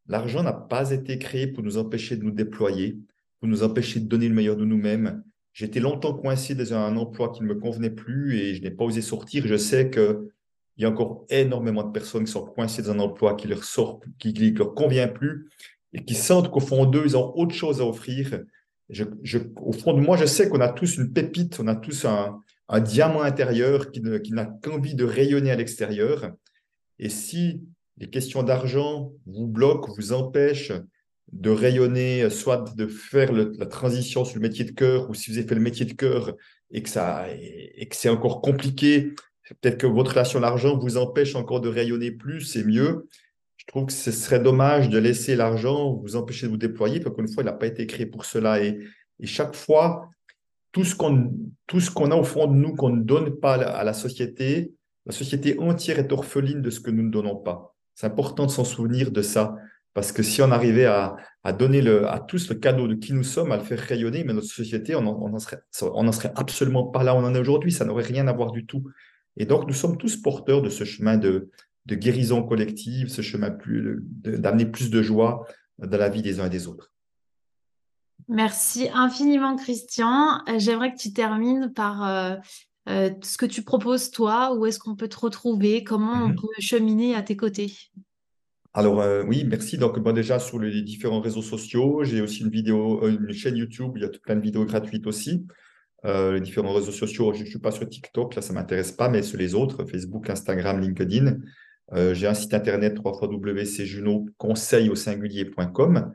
l'argent 0.06 0.42
n'a 0.42 0.54
pas 0.54 0.90
été 0.90 1.18
créé 1.18 1.46
pour 1.46 1.62
nous 1.62 1.76
empêcher 1.76 2.16
de 2.16 2.24
nous 2.24 2.30
déployer, 2.30 2.96
pour 3.38 3.48
nous 3.50 3.62
empêcher 3.62 4.00
de 4.00 4.06
donner 4.06 4.26
le 4.26 4.34
meilleur 4.34 4.56
de 4.56 4.64
nous-mêmes. 4.64 5.22
J'étais 5.52 5.80
longtemps 5.80 6.14
coincé 6.14 6.54
dans 6.54 6.72
un 6.72 6.96
emploi 6.96 7.30
qui 7.30 7.42
ne 7.42 7.48
me 7.48 7.56
convenait 7.56 7.90
plus 7.90 8.38
et 8.38 8.54
je 8.54 8.62
n'ai 8.62 8.70
pas 8.70 8.86
osé 8.86 9.02
sortir. 9.02 9.46
Je 9.46 9.58
sais 9.58 9.90
qu'il 9.90 10.30
y 10.78 10.86
a 10.86 10.88
encore 10.88 11.26
énormément 11.28 11.82
de 11.82 11.92
personnes 11.92 12.24
qui 12.24 12.32
sont 12.32 12.46
coincées 12.46 12.80
dans 12.80 12.92
un 12.92 12.98
emploi 12.98 13.34
qui 13.34 13.46
leur 13.46 13.62
sort, 13.62 14.00
qui 14.18 14.32
leur 14.32 14.72
convient 14.72 15.08
plus 15.08 15.50
et 15.92 16.02
qui 16.02 16.14
sentent 16.14 16.50
qu'au 16.50 16.60
fond 16.60 16.86
d'eux, 16.86 17.02
ils 17.04 17.18
ont 17.18 17.36
autre 17.36 17.54
chose 17.54 17.82
à 17.82 17.84
offrir. 17.84 18.40
Au 19.60 19.72
fond 19.72 19.92
de 19.92 20.00
moi, 20.00 20.16
je 20.16 20.24
sais 20.24 20.48
qu'on 20.48 20.62
a 20.62 20.70
tous 20.70 20.96
une 20.96 21.12
pépite, 21.12 21.60
on 21.60 21.66
a 21.66 21.76
tous 21.76 22.06
un, 22.06 22.40
un 22.72 22.80
diamant 22.80 23.20
intérieur 23.20 23.90
qui, 23.90 24.00
n'a 24.00 24.46
qu'envie 24.46 24.94
de 24.94 25.04
rayonner 25.04 25.50
à 25.50 25.56
l'extérieur. 25.56 26.32
Et 26.98 27.10
si 27.10 27.62
les 27.98 28.08
questions 28.08 28.42
d'argent 28.42 29.12
vous 29.26 29.46
bloquent, 29.46 29.92
vous 29.94 30.14
empêchent 30.14 30.72
de 31.32 31.50
rayonner, 31.50 32.30
soit 32.30 32.74
de 32.74 32.86
faire 32.86 33.30
la 33.32 33.66
transition 33.66 34.24
sur 34.24 34.36
le 34.36 34.48
métier 34.48 34.64
de 34.64 34.70
cœur, 34.70 35.10
ou 35.10 35.14
si 35.14 35.30
vous 35.30 35.36
avez 35.36 35.46
fait 35.46 35.54
le 35.54 35.60
métier 35.60 35.84
de 35.84 35.92
cœur 35.92 36.34
et 36.70 36.82
que, 36.82 36.88
ça, 36.88 37.26
et 37.30 37.86
que 37.88 37.94
c'est 37.94 38.08
encore 38.08 38.40
compliqué, 38.40 39.12
peut-être 39.60 39.76
que 39.76 39.86
votre 39.86 40.12
relation 40.12 40.38
à 40.38 40.42
l'argent 40.42 40.78
vous 40.78 40.96
empêche 40.96 41.36
encore 41.36 41.60
de 41.60 41.68
rayonner 41.68 42.10
plus 42.10 42.56
et 42.56 42.64
mieux. 42.64 43.06
Je 43.58 43.66
trouve 43.66 43.86
que 43.86 43.92
ce 43.92 44.10
serait 44.10 44.40
dommage 44.40 44.88
de 44.88 44.98
laisser 44.98 45.36
l'argent 45.36 45.92
vous 45.92 46.16
empêcher 46.16 46.46
de 46.46 46.50
vous 46.50 46.56
déployer, 46.56 47.00
parce 47.00 47.14
qu'une 47.14 47.28
fois, 47.28 47.42
il 47.42 47.46
n'a 47.46 47.52
pas 47.52 47.66
été 47.66 47.86
créé 47.86 48.06
pour 48.06 48.24
cela. 48.24 48.64
Et, 48.64 48.78
et 49.20 49.26
chaque 49.26 49.54
fois, 49.54 50.08
tout 50.72 50.84
ce 50.84 50.94
qu'on 50.94 52.10
a 52.10 52.16
au 52.16 52.24
fond 52.24 52.46
de 52.46 52.54
nous 52.54 52.74
qu'on 52.74 52.90
ne 52.90 53.02
donne 53.02 53.38
pas 53.38 53.54
à 53.54 53.84
la, 53.84 53.92
société, 53.92 54.74
la 55.06 55.12
société 55.12 55.58
entière 55.58 55.98
est 55.98 56.12
orpheline 56.12 56.62
de 56.62 56.70
ce 56.70 56.80
que 56.80 56.90
nous 56.90 57.02
ne 57.02 57.10
donnons 57.10 57.36
pas. 57.36 57.74
C'est 57.94 58.06
important 58.06 58.46
de 58.46 58.50
s'en 58.50 58.64
souvenir 58.64 59.10
de 59.10 59.22
ça. 59.22 59.54
Parce 59.94 60.10
que 60.10 60.22
si 60.22 60.40
on 60.40 60.50
arrivait 60.50 60.86
à, 60.86 61.16
donner 61.58 61.86
à 61.86 62.18
tous 62.18 62.48
le 62.48 62.54
cadeau 62.54 62.88
de 62.88 62.94
qui 62.94 63.12
nous 63.12 63.24
sommes, 63.24 63.52
à 63.52 63.58
le 63.58 63.62
faire 63.62 63.78
rayonner, 63.78 64.24
mais 64.24 64.32
notre 64.32 64.46
société, 64.46 64.94
on 64.94 65.02
n'en 65.02 65.38
serait, 65.38 65.60
on 65.82 66.10
serait 66.12 66.32
absolument 66.34 66.84
pas 66.84 67.02
là 67.02 67.14
où 67.14 67.18
on 67.18 67.24
en 67.24 67.34
est 67.34 67.38
aujourd'hui. 67.38 67.72
Ça 67.72 67.84
n'aurait 67.84 68.02
rien 68.02 68.26
à 68.26 68.32
voir 68.32 68.52
du 68.52 68.64
tout. 68.64 68.90
Et 69.36 69.44
donc, 69.44 69.66
nous 69.66 69.74
sommes 69.74 69.98
tous 69.98 70.16
porteurs 70.16 70.62
de 70.62 70.70
ce 70.70 70.84
chemin 70.84 71.18
de, 71.18 71.50
de 71.86 71.94
guérison 71.94 72.42
collective, 72.42 73.08
ce 73.08 73.22
chemin 73.22 73.50
plus, 73.50 74.02
d'amener 74.02 74.66
plus 74.66 74.90
de 74.90 75.02
joie 75.02 75.46
dans 75.78 75.98
la 75.98 76.08
vie 76.08 76.22
des 76.22 76.40
uns 76.40 76.46
et 76.46 76.50
des 76.50 76.68
autres. 76.68 76.91
Merci 78.28 78.88
infiniment, 78.92 79.56
Christian. 79.56 80.40
Euh, 80.48 80.58
j'aimerais 80.58 80.92
que 80.92 80.98
tu 80.98 81.12
termines 81.12 81.72
par 81.74 82.08
euh, 82.08 82.36
euh, 82.88 83.10
ce 83.22 83.36
que 83.36 83.46
tu 83.46 83.62
proposes, 83.62 84.10
toi. 84.10 84.54
Où 84.54 84.66
est-ce 84.66 84.78
qu'on 84.78 84.96
peut 84.96 85.08
te 85.08 85.18
retrouver? 85.18 85.84
Comment 85.84 86.24
on 86.24 86.28
mhm. 86.28 86.36
peut 86.36 86.48
cheminer 86.60 87.14
à 87.14 87.22
tes 87.22 87.36
côtés? 87.36 87.72
Alors 88.74 89.04
oui, 89.28 89.44
merci. 89.44 89.76
Donc 89.76 89.98
moi 89.98 90.14
déjà 90.14 90.38
sur 90.38 90.58
les 90.58 90.80
différents 90.80 91.20
réseaux 91.20 91.42
sociaux, 91.42 92.04
j'ai 92.04 92.22
aussi 92.22 92.40
une 92.40 92.48
vidéo, 92.48 93.06
une 93.06 93.30
chaîne 93.32 93.56
YouTube, 93.56 93.92
il 93.96 94.02
y 94.02 94.04
a 94.06 94.08
plein 94.08 94.34
de 94.34 94.40
vidéos 94.40 94.64
gratuites 94.64 95.06
aussi. 95.06 95.46
les 96.04 96.40
différents 96.40 96.72
réseaux 96.72 96.90
sociaux, 96.90 97.34
je 97.34 97.42
ne 97.42 97.44
suis 97.44 97.58
pas 97.58 97.70
sur 97.70 97.86
TikTok, 97.86 98.34
là 98.34 98.40
ça 98.40 98.54
m'intéresse 98.54 98.92
pas, 98.92 99.10
mais 99.10 99.22
sur 99.22 99.36
les 99.36 99.54
autres, 99.54 99.84
Facebook, 99.84 100.30
Instagram, 100.30 100.80
LinkedIn. 100.80 101.36
j'ai 102.14 102.26
un 102.26 102.32
site 102.32 102.54
internet 102.54 102.96
www.cjuno 103.04 104.24
conseil 104.38 104.88
au 104.88 104.94
singulier.com. 104.94 106.10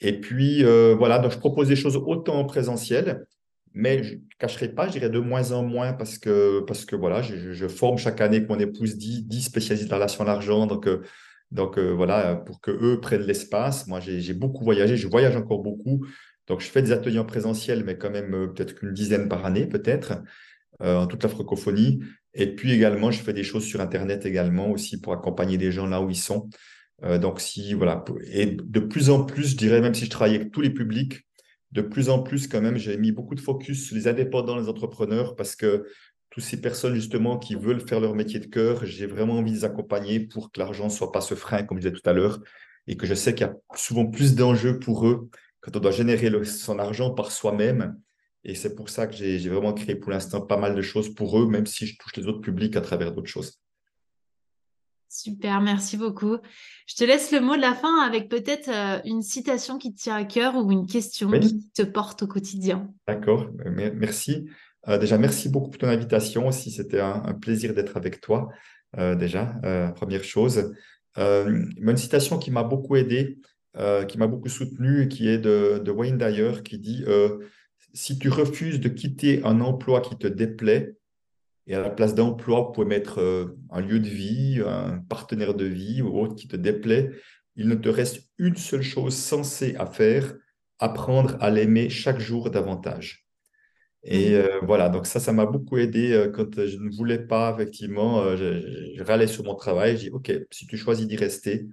Et 0.00 0.20
puis, 0.20 0.64
euh, 0.64 0.94
voilà, 0.96 1.18
donc 1.18 1.32
je 1.32 1.38
propose 1.38 1.68
des 1.68 1.76
choses 1.76 1.96
autant 1.96 2.38
en 2.38 2.44
présentiel, 2.44 3.26
mais 3.72 4.02
je 4.02 4.14
ne 4.14 4.20
cacherai 4.38 4.68
pas, 4.68 4.88
j'irai 4.88 5.08
de 5.08 5.18
moins 5.18 5.52
en 5.52 5.62
moins 5.62 5.92
parce 5.92 6.18
que, 6.18 6.60
parce 6.60 6.84
que 6.84 6.96
voilà, 6.96 7.22
je, 7.22 7.68
forme 7.68 7.98
chaque 7.98 8.20
année 8.20 8.38
avec 8.38 8.48
mon 8.48 8.58
épouse 8.58 8.96
10, 8.96 9.26
10 9.26 9.42
spécialistes 9.42 9.88
de 9.88 9.94
relation 9.94 10.24
à 10.24 10.26
l'argent. 10.26 10.66
Donc, 10.66 10.86
euh, 10.86 11.02
donc 11.50 11.78
euh, 11.78 11.90
voilà, 11.90 12.36
pour 12.36 12.60
que 12.60 12.70
eux 12.70 13.00
prennent 13.00 13.22
l'espace. 13.22 13.86
Moi, 13.86 14.00
j'ai 14.00 14.34
beaucoup 14.34 14.64
voyagé, 14.64 14.96
je 14.96 15.08
voyage 15.08 15.36
encore 15.36 15.60
beaucoup. 15.62 16.06
Donc, 16.46 16.60
je 16.60 16.66
fais 16.66 16.82
des 16.82 16.92
ateliers 16.92 17.18
en 17.18 17.24
présentiel, 17.24 17.84
mais 17.84 17.96
quand 17.96 18.10
même 18.10 18.52
peut-être 18.54 18.74
qu'une 18.74 18.92
dizaine 18.92 19.28
par 19.28 19.46
année, 19.46 19.66
peut-être. 19.66 20.22
en 20.80 21.06
toute 21.06 21.22
la 21.22 21.28
francophonie. 21.28 22.00
Et 22.34 22.54
puis 22.54 22.72
également, 22.72 23.10
je 23.10 23.22
fais 23.22 23.32
des 23.32 23.44
choses 23.44 23.64
sur 23.64 23.80
Internet 23.80 24.26
également 24.26 24.70
aussi 24.70 25.00
pour 25.00 25.12
accompagner 25.12 25.56
les 25.56 25.72
gens 25.72 25.86
là 25.86 26.02
où 26.02 26.10
ils 26.10 26.16
sont. 26.16 26.50
Donc, 27.20 27.40
si, 27.40 27.74
voilà. 27.74 28.04
Et 28.32 28.46
de 28.46 28.80
plus 28.80 29.10
en 29.10 29.24
plus, 29.24 29.50
je 29.50 29.56
dirais, 29.56 29.80
même 29.80 29.94
si 29.94 30.06
je 30.06 30.10
travaille 30.10 30.36
avec 30.36 30.50
tous 30.50 30.60
les 30.60 30.70
publics, 30.70 31.26
de 31.72 31.82
plus 31.82 32.08
en 32.08 32.22
plus, 32.22 32.46
quand 32.46 32.60
même, 32.60 32.76
j'ai 32.76 32.96
mis 32.96 33.12
beaucoup 33.12 33.34
de 33.34 33.40
focus 33.40 33.86
sur 33.86 33.96
les 33.96 34.08
indépendants, 34.08 34.56
les 34.56 34.68
entrepreneurs, 34.68 35.34
parce 35.34 35.56
que 35.56 35.86
toutes 36.30 36.44
ces 36.44 36.60
personnes, 36.60 36.94
justement, 36.94 37.38
qui 37.38 37.56
veulent 37.56 37.86
faire 37.86 38.00
leur 38.00 38.14
métier 38.14 38.40
de 38.40 38.46
cœur, 38.46 38.84
j'ai 38.86 39.06
vraiment 39.06 39.34
envie 39.34 39.50
de 39.50 39.56
les 39.56 39.64
accompagner 39.64 40.20
pour 40.20 40.50
que 40.50 40.60
l'argent 40.60 40.84
ne 40.84 40.90
soit 40.90 41.12
pas 41.12 41.20
ce 41.20 41.34
frein, 41.34 41.64
comme 41.64 41.78
je 41.78 41.88
disais 41.88 42.00
tout 42.00 42.08
à 42.08 42.12
l'heure, 42.12 42.40
et 42.86 42.96
que 42.96 43.06
je 43.06 43.14
sais 43.14 43.34
qu'il 43.34 43.46
y 43.46 43.50
a 43.50 43.56
souvent 43.74 44.06
plus 44.06 44.34
d'enjeux 44.34 44.78
pour 44.78 45.06
eux 45.06 45.28
quand 45.60 45.76
on 45.76 45.80
doit 45.80 45.90
générer 45.90 46.44
son 46.44 46.78
argent 46.78 47.10
par 47.10 47.30
soi-même. 47.30 47.96
Et 48.44 48.54
c'est 48.54 48.74
pour 48.74 48.88
ça 48.88 49.06
que 49.06 49.16
j'ai 49.16 49.48
vraiment 49.48 49.72
créé 49.72 49.96
pour 49.96 50.10
l'instant 50.10 50.40
pas 50.42 50.58
mal 50.58 50.74
de 50.74 50.82
choses 50.82 51.14
pour 51.14 51.40
eux, 51.40 51.48
même 51.48 51.66
si 51.66 51.86
je 51.86 51.96
touche 51.98 52.14
les 52.16 52.26
autres 52.26 52.40
publics 52.40 52.76
à 52.76 52.82
travers 52.82 53.12
d'autres 53.12 53.30
choses. 53.30 53.60
Super, 55.14 55.60
merci 55.60 55.96
beaucoup. 55.96 56.38
Je 56.88 56.96
te 56.96 57.04
laisse 57.04 57.30
le 57.30 57.38
mot 57.38 57.54
de 57.54 57.60
la 57.60 57.72
fin 57.72 58.00
avec 58.00 58.28
peut-être 58.28 58.68
euh, 58.68 59.00
une 59.04 59.22
citation 59.22 59.78
qui 59.78 59.94
te 59.94 60.00
tient 60.00 60.16
à 60.16 60.24
cœur 60.24 60.56
ou 60.56 60.72
une 60.72 60.88
question 60.88 61.30
qui 61.30 61.70
te 61.70 61.82
porte 61.82 62.24
au 62.24 62.26
quotidien. 62.26 62.92
D'accord, 63.06 63.48
merci. 63.64 64.48
Euh, 64.88 64.98
déjà, 64.98 65.16
merci 65.16 65.48
beaucoup 65.48 65.70
pour 65.70 65.78
ton 65.78 65.86
invitation 65.86 66.48
aussi. 66.48 66.72
C'était 66.72 66.98
un, 66.98 67.32
plaisir 67.32 67.74
d'être 67.74 67.96
avec 67.96 68.20
toi, 68.20 68.48
euh, 68.98 69.14
déjà, 69.14 69.54
première 69.94 70.24
chose. 70.24 70.74
une 71.16 71.96
citation 71.96 72.36
qui 72.36 72.50
m'a 72.50 72.64
beaucoup 72.64 72.96
aidé, 72.96 73.38
qui 74.08 74.18
m'a 74.18 74.26
beaucoup 74.26 74.48
soutenu, 74.48 75.06
qui 75.06 75.28
est 75.28 75.38
de, 75.38 75.78
de 75.78 75.90
Wayne 75.92 76.18
Dyer, 76.18 76.64
qui 76.64 76.80
dit 76.80 77.04
Si 77.92 78.18
tu 78.18 78.30
refuses 78.30 78.80
de 78.80 78.88
quitter 78.88 79.44
un 79.44 79.60
emploi 79.60 80.00
qui 80.00 80.18
te 80.18 80.26
déplaît, 80.26 80.96
et 81.66 81.74
à 81.74 81.80
la 81.80 81.90
place 81.90 82.14
d'emploi, 82.14 82.60
vous 82.60 82.72
pouvez 82.72 82.86
mettre 82.86 83.20
euh, 83.20 83.56
un 83.70 83.80
lieu 83.80 83.98
de 83.98 84.08
vie, 84.08 84.62
un 84.64 84.98
partenaire 85.08 85.54
de 85.54 85.64
vie 85.64 86.02
ou 86.02 86.18
autre 86.18 86.34
qui 86.34 86.46
te 86.48 86.56
déplaît. 86.56 87.10
Il 87.56 87.68
ne 87.68 87.74
te 87.74 87.88
reste 87.88 88.28
une 88.38 88.56
seule 88.56 88.82
chose 88.82 89.16
sensée 89.16 89.74
à 89.76 89.86
faire, 89.86 90.34
apprendre 90.78 91.36
à 91.40 91.50
l'aimer 91.50 91.88
chaque 91.88 92.20
jour 92.20 92.50
davantage. 92.50 93.26
Et 94.02 94.34
euh, 94.34 94.60
voilà, 94.62 94.90
donc 94.90 95.06
ça, 95.06 95.18
ça 95.18 95.32
m'a 95.32 95.46
beaucoup 95.46 95.78
aidé 95.78 96.12
euh, 96.12 96.30
quand 96.30 96.66
je 96.66 96.76
ne 96.76 96.94
voulais 96.94 97.20
pas, 97.20 97.54
effectivement, 97.54 98.36
je, 98.36 99.02
râlais 99.02 99.26
sur 99.26 99.44
mon 99.44 99.54
travail. 99.54 99.96
Je 99.96 100.02
dis, 100.02 100.10
OK, 100.10 100.30
si 100.50 100.66
tu 100.66 100.76
choisis 100.76 101.06
d'y 101.06 101.16
rester, 101.16 101.66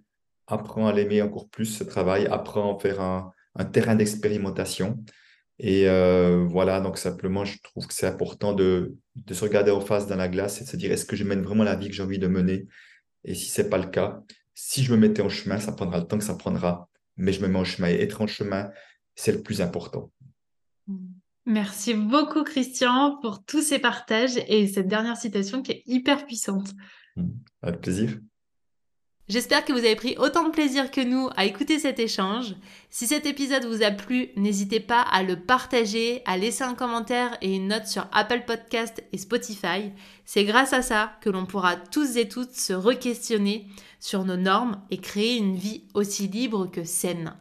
apprends 0.48 0.88
à 0.88 0.94
l'aimer 0.94 1.22
encore 1.22 1.50
plus, 1.50 1.66
ce 1.66 1.84
travail, 1.84 2.28
apprends 2.28 2.64
à 2.64 2.74
en 2.74 2.80
faire 2.80 3.02
un, 3.02 3.34
un 3.56 3.66
terrain 3.66 3.96
d'expérimentation. 3.96 5.04
Et 5.64 5.88
euh, 5.88 6.44
voilà, 6.50 6.82
donc 6.82 6.98
simplement, 6.98 7.46
je 7.46 7.60
trouve 7.62 7.86
que 7.86 7.94
c'est 7.94 8.08
important 8.08 8.52
de, 8.52 8.98
se 9.32 9.44
regarder 9.44 9.70
en 9.70 9.80
face 9.80 10.08
dans 10.08 10.16
la 10.16 10.28
glace 10.28 10.60
et 10.60 10.64
de 10.64 10.70
se 10.70 10.76
dire 10.76 10.92
est-ce 10.92 11.06
que 11.06 11.16
je 11.16 11.24
mène 11.24 11.44
vraiment 11.44 11.64
la 11.64 11.76
vie 11.76 11.88
que 11.88 11.94
j'ai 11.94 12.02
envie 12.02 12.18
de 12.18 12.26
mener? 12.26 12.66
Et 13.26 13.36
si 13.36 13.46
ce 13.46 13.62
n'est 13.62 13.70
pas 13.70 13.78
le 13.78 13.88
cas, 13.88 14.24
si 14.56 14.84
je 14.84 14.92
me 14.92 14.98
mettais 14.98 15.22
en 15.22 15.30
chemin, 15.30 15.60
ça 15.60 15.72
prendra 15.72 16.00
le 16.00 16.08
temps 16.08 16.18
que 16.18 16.24
ça 16.24 16.34
prendra, 16.34 16.90
mais 17.16 17.32
je 17.32 17.44
me 17.44 17.48
mets 17.48 17.60
en 17.60 17.64
chemin. 17.64 17.90
Et 17.90 18.02
être 18.02 18.24
en 18.24 18.28
chemin, 18.28 18.72
c'est 19.14 19.34
le 19.34 19.44
plus 19.44 19.62
important. 19.62 20.12
Merci 21.46 21.94
beaucoup, 21.94 22.44
Christian, 22.44 23.20
pour 23.22 23.46
tous 23.46 23.62
ces 23.62 23.78
partages 23.78 24.38
et 24.48 24.68
cette 24.68 24.88
dernière 24.88 25.18
citation 25.18 25.62
qui 25.62 25.74
est 25.74 25.84
hyper 25.86 26.26
puissante. 26.26 26.72
Avec 27.62 27.82
plaisir. 27.82 28.18
J'espère 29.32 29.64
que 29.64 29.72
vous 29.72 29.80
avez 29.80 29.96
pris 29.96 30.18
autant 30.18 30.44
de 30.44 30.52
plaisir 30.52 30.92
que 30.92 31.00
nous 31.00 31.30
à 31.38 31.46
écouter 31.46 31.80
cet 31.80 32.00
échange. 32.00 32.54
Si 32.90 33.08
cet 33.08 33.26
épisode 33.26 33.64
vous 33.64 33.82
a 33.82 33.90
plu, 33.90 34.28
n'hésitez 34.36 34.82
pas 34.82 35.00
à 35.00 35.24
le 35.24 35.40
partager, 35.40 36.22
à 36.26 36.36
laisser 36.36 36.66
un 36.66 36.74
commentaire 36.74 37.38
et 37.40 37.56
une 37.56 37.70
note 37.70 37.88
sur 37.88 38.06
Apple 38.12 38.44
Podcast 38.46 39.02
et 39.14 39.18
Spotify. 39.18 39.94
C'est 40.26 40.44
grâce 40.44 40.74
à 40.74 40.82
ça 40.82 41.14
que 41.22 41.30
l'on 41.30 41.46
pourra 41.46 41.78
tous 41.78 42.18
et 42.18 42.28
toutes 42.28 42.52
se 42.52 42.74
re-questionner 42.74 43.68
sur 44.02 44.26
nos 44.26 44.36
normes 44.36 44.82
et 44.90 44.98
créer 44.98 45.38
une 45.38 45.56
vie 45.56 45.84
aussi 45.94 46.28
libre 46.28 46.70
que 46.70 46.84
saine. 46.84 47.34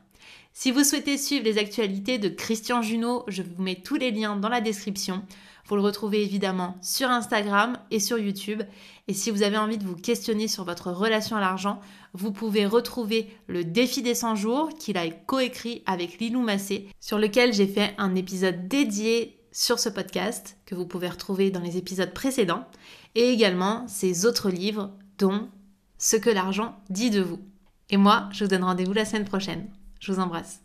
Si 0.52 0.72
vous 0.72 0.84
souhaitez 0.84 1.16
suivre 1.16 1.44
les 1.44 1.58
actualités 1.58 2.18
de 2.18 2.28
Christian 2.28 2.82
Junot, 2.82 3.24
je 3.28 3.42
vous 3.42 3.62
mets 3.62 3.76
tous 3.76 3.94
les 3.94 4.10
liens 4.10 4.36
dans 4.36 4.48
la 4.48 4.60
description. 4.60 5.22
Vous 5.66 5.76
le 5.76 5.82
retrouvez 5.82 6.22
évidemment 6.22 6.76
sur 6.82 7.08
Instagram 7.08 7.78
et 7.90 8.00
sur 8.00 8.18
YouTube. 8.18 8.62
Et 9.06 9.14
si 9.14 9.30
vous 9.30 9.42
avez 9.42 9.56
envie 9.56 9.78
de 9.78 9.86
vous 9.86 9.96
questionner 9.96 10.48
sur 10.48 10.64
votre 10.64 10.90
relation 10.90 11.36
à 11.36 11.40
l'argent, 11.40 11.80
vous 12.12 12.32
pouvez 12.32 12.66
retrouver 12.66 13.30
le 13.46 13.64
défi 13.64 14.02
des 14.02 14.16
100 14.16 14.34
jours 14.34 14.68
qu'il 14.70 14.98
a 14.98 15.08
coécrit 15.08 15.82
avec 15.86 16.18
Lilou 16.18 16.42
Massé, 16.42 16.88
sur 16.98 17.18
lequel 17.18 17.52
j'ai 17.54 17.68
fait 17.68 17.94
un 17.96 18.16
épisode 18.16 18.66
dédié 18.66 19.38
sur 19.52 19.78
ce 19.78 19.88
podcast 19.88 20.58
que 20.66 20.74
vous 20.74 20.86
pouvez 20.86 21.08
retrouver 21.08 21.50
dans 21.50 21.60
les 21.60 21.76
épisodes 21.76 22.12
précédents, 22.12 22.66
et 23.14 23.30
également 23.30 23.86
ses 23.88 24.26
autres 24.26 24.50
livres, 24.50 24.90
dont 25.18 25.48
Ce 25.98 26.16
que 26.16 26.30
l'argent 26.30 26.76
dit 26.88 27.10
de 27.10 27.20
vous. 27.20 27.38
Et 27.90 27.96
moi, 27.96 28.28
je 28.32 28.44
vous 28.44 28.50
donne 28.50 28.64
rendez-vous 28.64 28.92
la 28.92 29.04
semaine 29.04 29.24
prochaine. 29.24 29.68
Je 30.00 30.12
vous 30.12 30.18
embrasse. 30.18 30.64